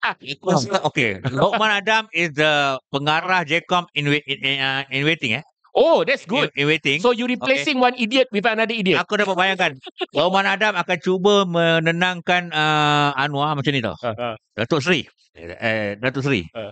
Okay, 0.00 1.20
Lokman 1.28 1.84
Adam 1.84 2.08
is 2.16 2.32
the 2.32 2.80
pengarah 2.88 3.44
JCOM 3.44 3.84
in, 3.92 4.08
wait, 4.08 4.24
in, 4.24 4.40
in, 4.40 4.56
uh, 4.56 4.80
in 4.88 5.04
waiting 5.04 5.36
eh. 5.36 5.44
Oh, 5.74 6.02
that's 6.02 6.26
good. 6.26 6.50
In, 6.56 6.64
in 6.64 6.66
waiting. 6.70 6.98
So 7.00 7.10
you 7.10 7.26
replacing 7.26 7.78
one 7.78 7.94
idiot 7.98 8.28
with 8.30 8.46
another 8.46 8.74
idiot. 8.74 9.00
Aku 9.02 9.18
dapat 9.18 9.34
bayangkan 9.36 9.72
Lokman 10.16 10.46
Adam 10.46 10.74
akan 10.76 10.98
cuba 11.02 11.46
menenangkan 11.46 12.50
uh, 12.50 13.14
Anwar 13.14 13.54
macam 13.54 13.72
ni 13.72 13.80
tau. 13.82 13.96
Ha, 14.02 14.10
ha. 14.14 14.28
Datuk 14.56 14.82
Seri. 14.82 15.06
Eh, 15.36 15.96
Datuk 15.98 16.26
Seri. 16.26 16.46
Ha. 16.54 16.70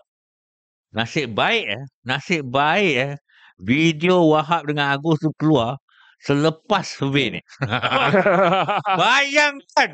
Nasib 0.97 1.37
baik 1.37 1.65
eh. 1.69 1.83
Nasib 2.05 2.49
baik 2.49 2.95
eh. 2.97 3.13
Video 3.59 4.23
Wahab 4.31 4.71
dengan 4.71 4.95
Agus 4.95 5.19
tu 5.19 5.35
keluar 5.35 5.77
selepas 6.23 6.83
survey 6.83 7.39
ni. 7.39 7.41
Bayangkan. 9.03 9.91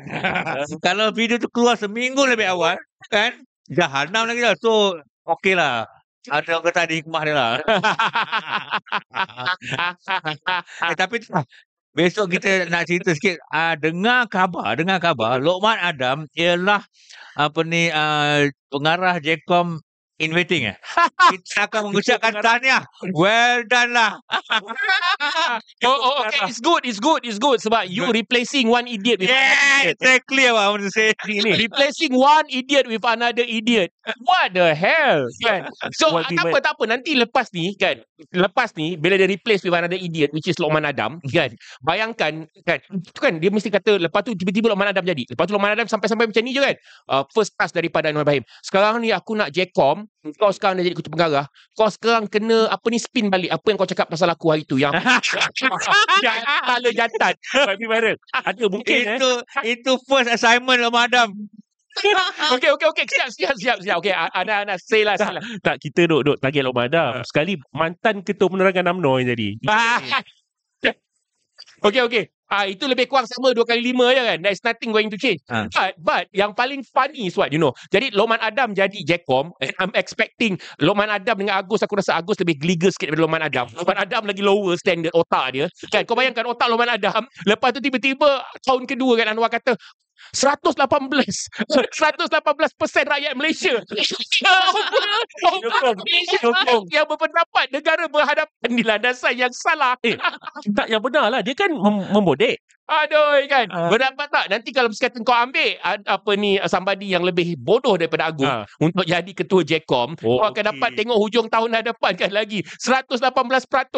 kalau 0.81 1.13
video 1.13 1.37
tu 1.37 1.49
keluar 1.53 1.77
seminggu 1.77 2.25
lebih 2.25 2.49
awal. 2.49 2.77
Kan? 3.13 3.45
Jahanam 3.69 4.29
lagi 4.29 4.41
lah. 4.41 4.55
So, 4.57 5.01
okey 5.25 5.57
lah. 5.57 5.85
Ada 6.31 6.57
orang 6.57 6.65
kata 6.71 6.79
ada 6.89 6.95
hikmah 6.97 7.21
dia 7.21 7.35
lah. 7.37 7.51
eh, 10.89 10.95
tapi 10.97 11.21
tu, 11.21 11.29
besok 11.93 12.33
kita 12.33 12.65
nak 12.69 12.89
cerita 12.89 13.13
sikit. 13.13 13.37
Uh, 13.53 13.77
dengar 13.77 14.25
khabar, 14.27 14.73
dengar 14.73 14.97
khabar. 14.97 15.37
Lokman 15.37 15.77
Adam 15.77 16.25
ialah 16.33 16.81
apa 17.37 17.59
ni 17.67 17.93
uh, 17.93 18.49
pengarah 18.73 19.21
JCOM 19.21 19.84
in 20.19 20.31
waiting 20.31 20.71
eh. 20.71 20.75
Kita 21.35 21.67
akan 21.67 21.91
mengucapkan 21.91 22.39
tahniah. 22.39 22.87
Well 23.11 23.67
done 23.67 23.91
lah. 23.91 24.15
oh, 25.89 25.97
oh, 25.99 26.15
okay. 26.27 26.47
It's 26.47 26.63
good. 26.63 26.87
It's 26.87 26.99
good. 27.03 27.27
It's 27.27 27.39
good. 27.39 27.59
Sebab 27.59 27.91
you 27.91 28.07
replacing 28.11 28.71
one 28.71 28.87
idiot 28.87 29.19
with 29.19 29.27
Yeah, 29.27 29.43
another 29.43 29.91
idiot. 29.91 29.95
exactly 29.99 30.43
what 30.47 30.63
I 30.63 30.67
want 30.71 30.83
to 30.87 30.91
say. 30.93 31.11
Replacing 31.27 32.13
one 32.15 32.47
idiot 32.47 32.85
with 32.87 33.03
another 33.03 33.43
idiot. 33.43 33.91
What 34.23 34.55
the 34.55 34.71
hell? 34.71 35.27
Kan? 35.43 35.67
So, 35.91 36.15
What 36.15 36.31
we 36.31 36.39
tak 36.39 36.47
apa, 36.47 36.57
tak 36.63 36.73
apa. 36.79 36.83
Nanti 36.87 37.11
lepas 37.17 37.51
ni, 37.51 37.75
kan? 37.75 37.99
Lepas 38.31 38.71
ni, 38.79 38.95
bila 38.95 39.19
dia 39.19 39.27
replace 39.27 39.65
with 39.67 39.75
another 39.75 39.99
idiot, 39.99 40.31
which 40.31 40.47
is 40.47 40.55
Lokman 40.61 40.87
Adam, 40.87 41.19
kan? 41.27 41.51
Bayangkan, 41.83 42.47
kan? 42.63 42.79
Itu 42.87 43.19
kan, 43.19 43.37
dia 43.43 43.51
mesti 43.51 43.67
kata, 43.67 43.99
lepas 43.99 44.23
tu 44.23 44.31
tiba-tiba 44.37 44.71
Lokman 44.71 44.89
Adam 44.95 45.03
jadi. 45.03 45.27
Lepas 45.27 45.45
tu 45.49 45.53
Lokman 45.53 45.75
Adam 45.75 45.87
sampai-sampai 45.89 46.31
macam 46.31 46.43
ni 46.45 46.55
je 46.55 46.61
kan? 46.63 46.75
Uh, 47.11 47.23
first 47.35 47.51
class 47.59 47.75
daripada 47.75 48.07
Anwar 48.09 48.23
Ibrahim. 48.23 48.45
Sekarang 48.63 49.03
ni 49.03 49.11
aku 49.11 49.35
nak 49.35 49.51
Kau 50.41 50.49
sekarang 50.49 50.81
dah 50.81 50.85
jadi 50.85 50.97
ketua 50.97 51.13
pengarah, 51.13 51.45
kau 51.77 51.85
sekarang 51.85 52.25
kena, 52.25 52.65
apa 52.69 52.85
ni, 52.89 52.97
spin 52.97 53.29
balik. 53.29 53.53
Apa 53.53 53.65
yang 53.69 53.77
kau 53.77 53.89
cakap 53.89 54.09
pasal 54.09 54.29
aku 54.33 54.49
hari 54.49 54.65
tu. 54.65 54.81
Yang 54.81 54.97
kepala 56.25 56.89
jantan. 56.91 57.33
Tapi 57.53 57.85
mana? 57.85 58.17
Ada 58.33 58.65
mungkin 58.65 58.97
eh. 59.05 59.17
itu 59.17 59.29
itu 59.63 59.91
first 60.09 60.33
assignment 60.33 60.81
Lokman 60.81 61.09
Adam. 61.09 61.29
Okey, 62.55 62.69
okey, 62.75 62.87
okey. 62.91 63.05
Siap, 63.07 63.29
siap, 63.31 63.55
siap. 63.55 63.77
siap. 63.79 63.95
Okey, 64.03 64.11
Ana, 64.11 64.67
Ana, 64.67 64.75
say 64.75 65.07
lah, 65.07 65.15
say 65.15 65.31
lah. 65.31 65.39
Tak 65.63 65.79
kita 65.79 66.11
duk 66.11 66.27
duk 66.27 66.37
target 66.43 66.67
Lokman 66.67 66.91
Adam. 66.91 67.23
Sekali 67.23 67.55
mantan 67.71 68.19
ketua 68.19 68.51
penerangan 68.51 68.91
UMNO 68.91 69.11
yang 69.23 69.27
jadi. 69.31 69.47
okay, 71.87 72.01
okay. 72.03 72.23
Ah, 72.45 72.69
itu 72.69 72.85
lebih 72.85 73.09
kurang 73.09 73.25
sama 73.25 73.57
dua 73.57 73.65
kali 73.65 73.81
lima 73.81 74.13
je 74.13 74.21
kan. 74.21 74.37
There's 74.37 74.61
nothing 74.61 74.93
going 74.93 75.09
to 75.09 75.17
change. 75.17 75.41
Ah. 75.49 75.65
But, 75.73 75.97
but 75.97 76.23
yang 76.29 76.53
paling 76.53 76.85
funny 76.85 77.25
is 77.25 77.33
what, 77.33 77.49
you 77.49 77.57
know. 77.57 77.73
Jadi 77.89 78.13
Lokman 78.13 78.37
Adam 78.37 78.77
jadi 78.77 79.01
Jackom 79.01 79.49
and 79.57 79.73
I'm 79.81 79.89
expecting 79.97 80.61
Lokman 80.77 81.09
Adam 81.09 81.41
dengan 81.41 81.65
Agus, 81.65 81.81
aku 81.81 81.97
rasa 81.97 82.21
Agus 82.21 82.37
lebih 82.37 82.61
geliga 82.61 82.93
sikit 82.93 83.09
daripada 83.09 83.25
Lokman 83.25 83.41
Adam. 83.41 83.65
Lokman 83.73 83.97
Adam 83.97 84.21
lagi 84.29 84.41
lower 84.45 84.77
standard 84.77 85.13
otak 85.17 85.45
dia. 85.57 85.65
Kan, 85.89 86.05
kau 86.05 86.13
bayangkan 86.13 86.45
otak 86.45 86.69
Lokman 86.69 86.93
Adam. 86.93 87.25
Lepas 87.49 87.69
tu 87.73 87.79
tiba-tiba 87.81 88.45
tahun 88.61 88.85
kedua 88.85 89.17
kan 89.17 89.33
Anwar 89.33 89.49
kata, 89.49 89.73
118 90.33 90.79
118% 91.69 93.05
rakyat 93.13 93.33
Malaysia. 93.37 93.75
Yang 96.93 97.05
berpendapat 97.09 97.65
negara 97.69 98.07
berhadapan 98.09 98.69
di 98.69 98.83
landasan 98.83 99.35
yang 99.37 99.53
salah. 99.53 99.97
Tak 100.73 100.87
yang 100.89 101.01
benar 101.03 101.29
lah. 101.29 101.41
Dia 101.45 101.53
kan 101.53 101.69
mem- 101.73 102.09
membodek. 102.09 102.61
Aduh 102.85 103.41
kan. 103.49 103.65
Ah. 103.73 103.89
Berdapat 103.89 104.27
tak 104.29 104.45
nanti 104.45 104.69
kalau 104.69 104.93
misalkan 104.93 105.25
kau 105.25 105.33
ambil 105.33 105.73
apa 105.81 106.31
ni 106.37 106.61
uh, 106.61 106.69
somebody 106.69 107.09
yang 107.09 107.25
lebih 107.25 107.57
bodoh 107.57 107.97
daripada 107.97 108.29
Agung 108.29 108.45
Ah. 108.45 108.61
untuk 108.77 109.01
jadi 109.03 109.31
ketua 109.33 109.65
JECOM, 109.65 110.21
Oh, 110.21 110.37
kau 110.37 110.53
akan 110.53 110.53
okey. 110.53 110.69
dapat 110.69 110.89
tengok 110.93 111.17
hujung 111.17 111.47
tahun 111.49 111.81
hadapan 111.81 112.13
kan 112.13 112.29
lagi. 112.29 112.61
118% 112.61 113.25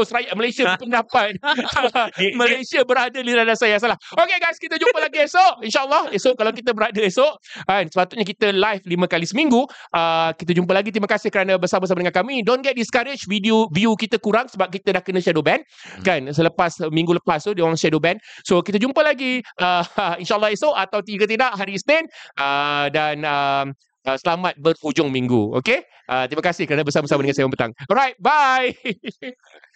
rakyat 0.08 0.34
Malaysia 0.36 0.64
berpendapat 0.72 1.36
Dia- 1.36 2.36
Malaysia 2.42 2.80
berada 2.88 3.20
di 3.20 3.32
landas 3.36 3.60
saya 3.60 3.76
salah. 3.76 4.00
Okay 4.14 4.38
guys, 4.40 4.56
kita 4.56 4.80
jumpa 4.80 4.98
lagi 5.00 5.20
esok. 5.20 5.64
InsyaAllah 5.64 6.16
esok 6.16 6.34
kalau 6.40 6.52
kita 6.56 6.72
berada 6.72 7.00
esok, 7.00 7.34
kan, 7.68 7.84
sepatutnya 7.88 8.24
kita 8.24 8.56
live 8.56 8.84
lima 8.88 9.06
kali 9.06 9.28
seminggu. 9.28 9.68
Uh, 9.92 10.32
kita 10.36 10.56
jumpa 10.56 10.72
lagi. 10.72 10.90
Terima 10.90 11.10
kasih 11.10 11.28
kerana 11.28 11.60
bersama-sama 11.60 12.00
dengan 12.00 12.16
kami. 12.16 12.40
Don't 12.40 12.64
get 12.64 12.74
discouraged 12.74 13.28
video 13.28 13.68
view 13.70 13.94
kita 13.94 14.16
kurang 14.18 14.48
sebab 14.48 14.72
kita 14.72 14.96
dah 14.96 15.04
kena 15.04 15.20
shadow 15.20 15.44
ban. 15.44 15.60
Kan, 16.02 16.32
selepas 16.32 16.80
minggu 16.88 17.20
lepas 17.20 17.44
tu 17.44 17.52
dia 17.52 17.68
orang 17.68 17.76
shadow 17.76 18.00
ban. 18.00 18.16
So 18.48 18.64
kita 18.64 18.77
jumpa 18.80 19.02
lagi 19.04 19.44
uh, 19.62 19.84
insyaAllah 20.22 20.54
esok 20.54 20.74
atau 20.74 21.00
tiga 21.04 21.26
tidak 21.28 21.54
hari 21.58 21.76
Isnin. 21.78 22.06
Uh, 22.38 22.88
dan 22.94 23.22
uh, 23.26 23.66
selamat 24.16 24.56
berhujung 24.56 25.12
minggu. 25.12 25.60
Okay? 25.60 25.84
Uh, 26.08 26.24
terima 26.32 26.40
kasih 26.40 26.64
kerana 26.64 26.88
bersama-sama 26.88 27.20
dengan 27.28 27.36
saya 27.36 27.52
petang. 27.52 27.72
Alright, 27.92 28.16
bye. 28.24 28.72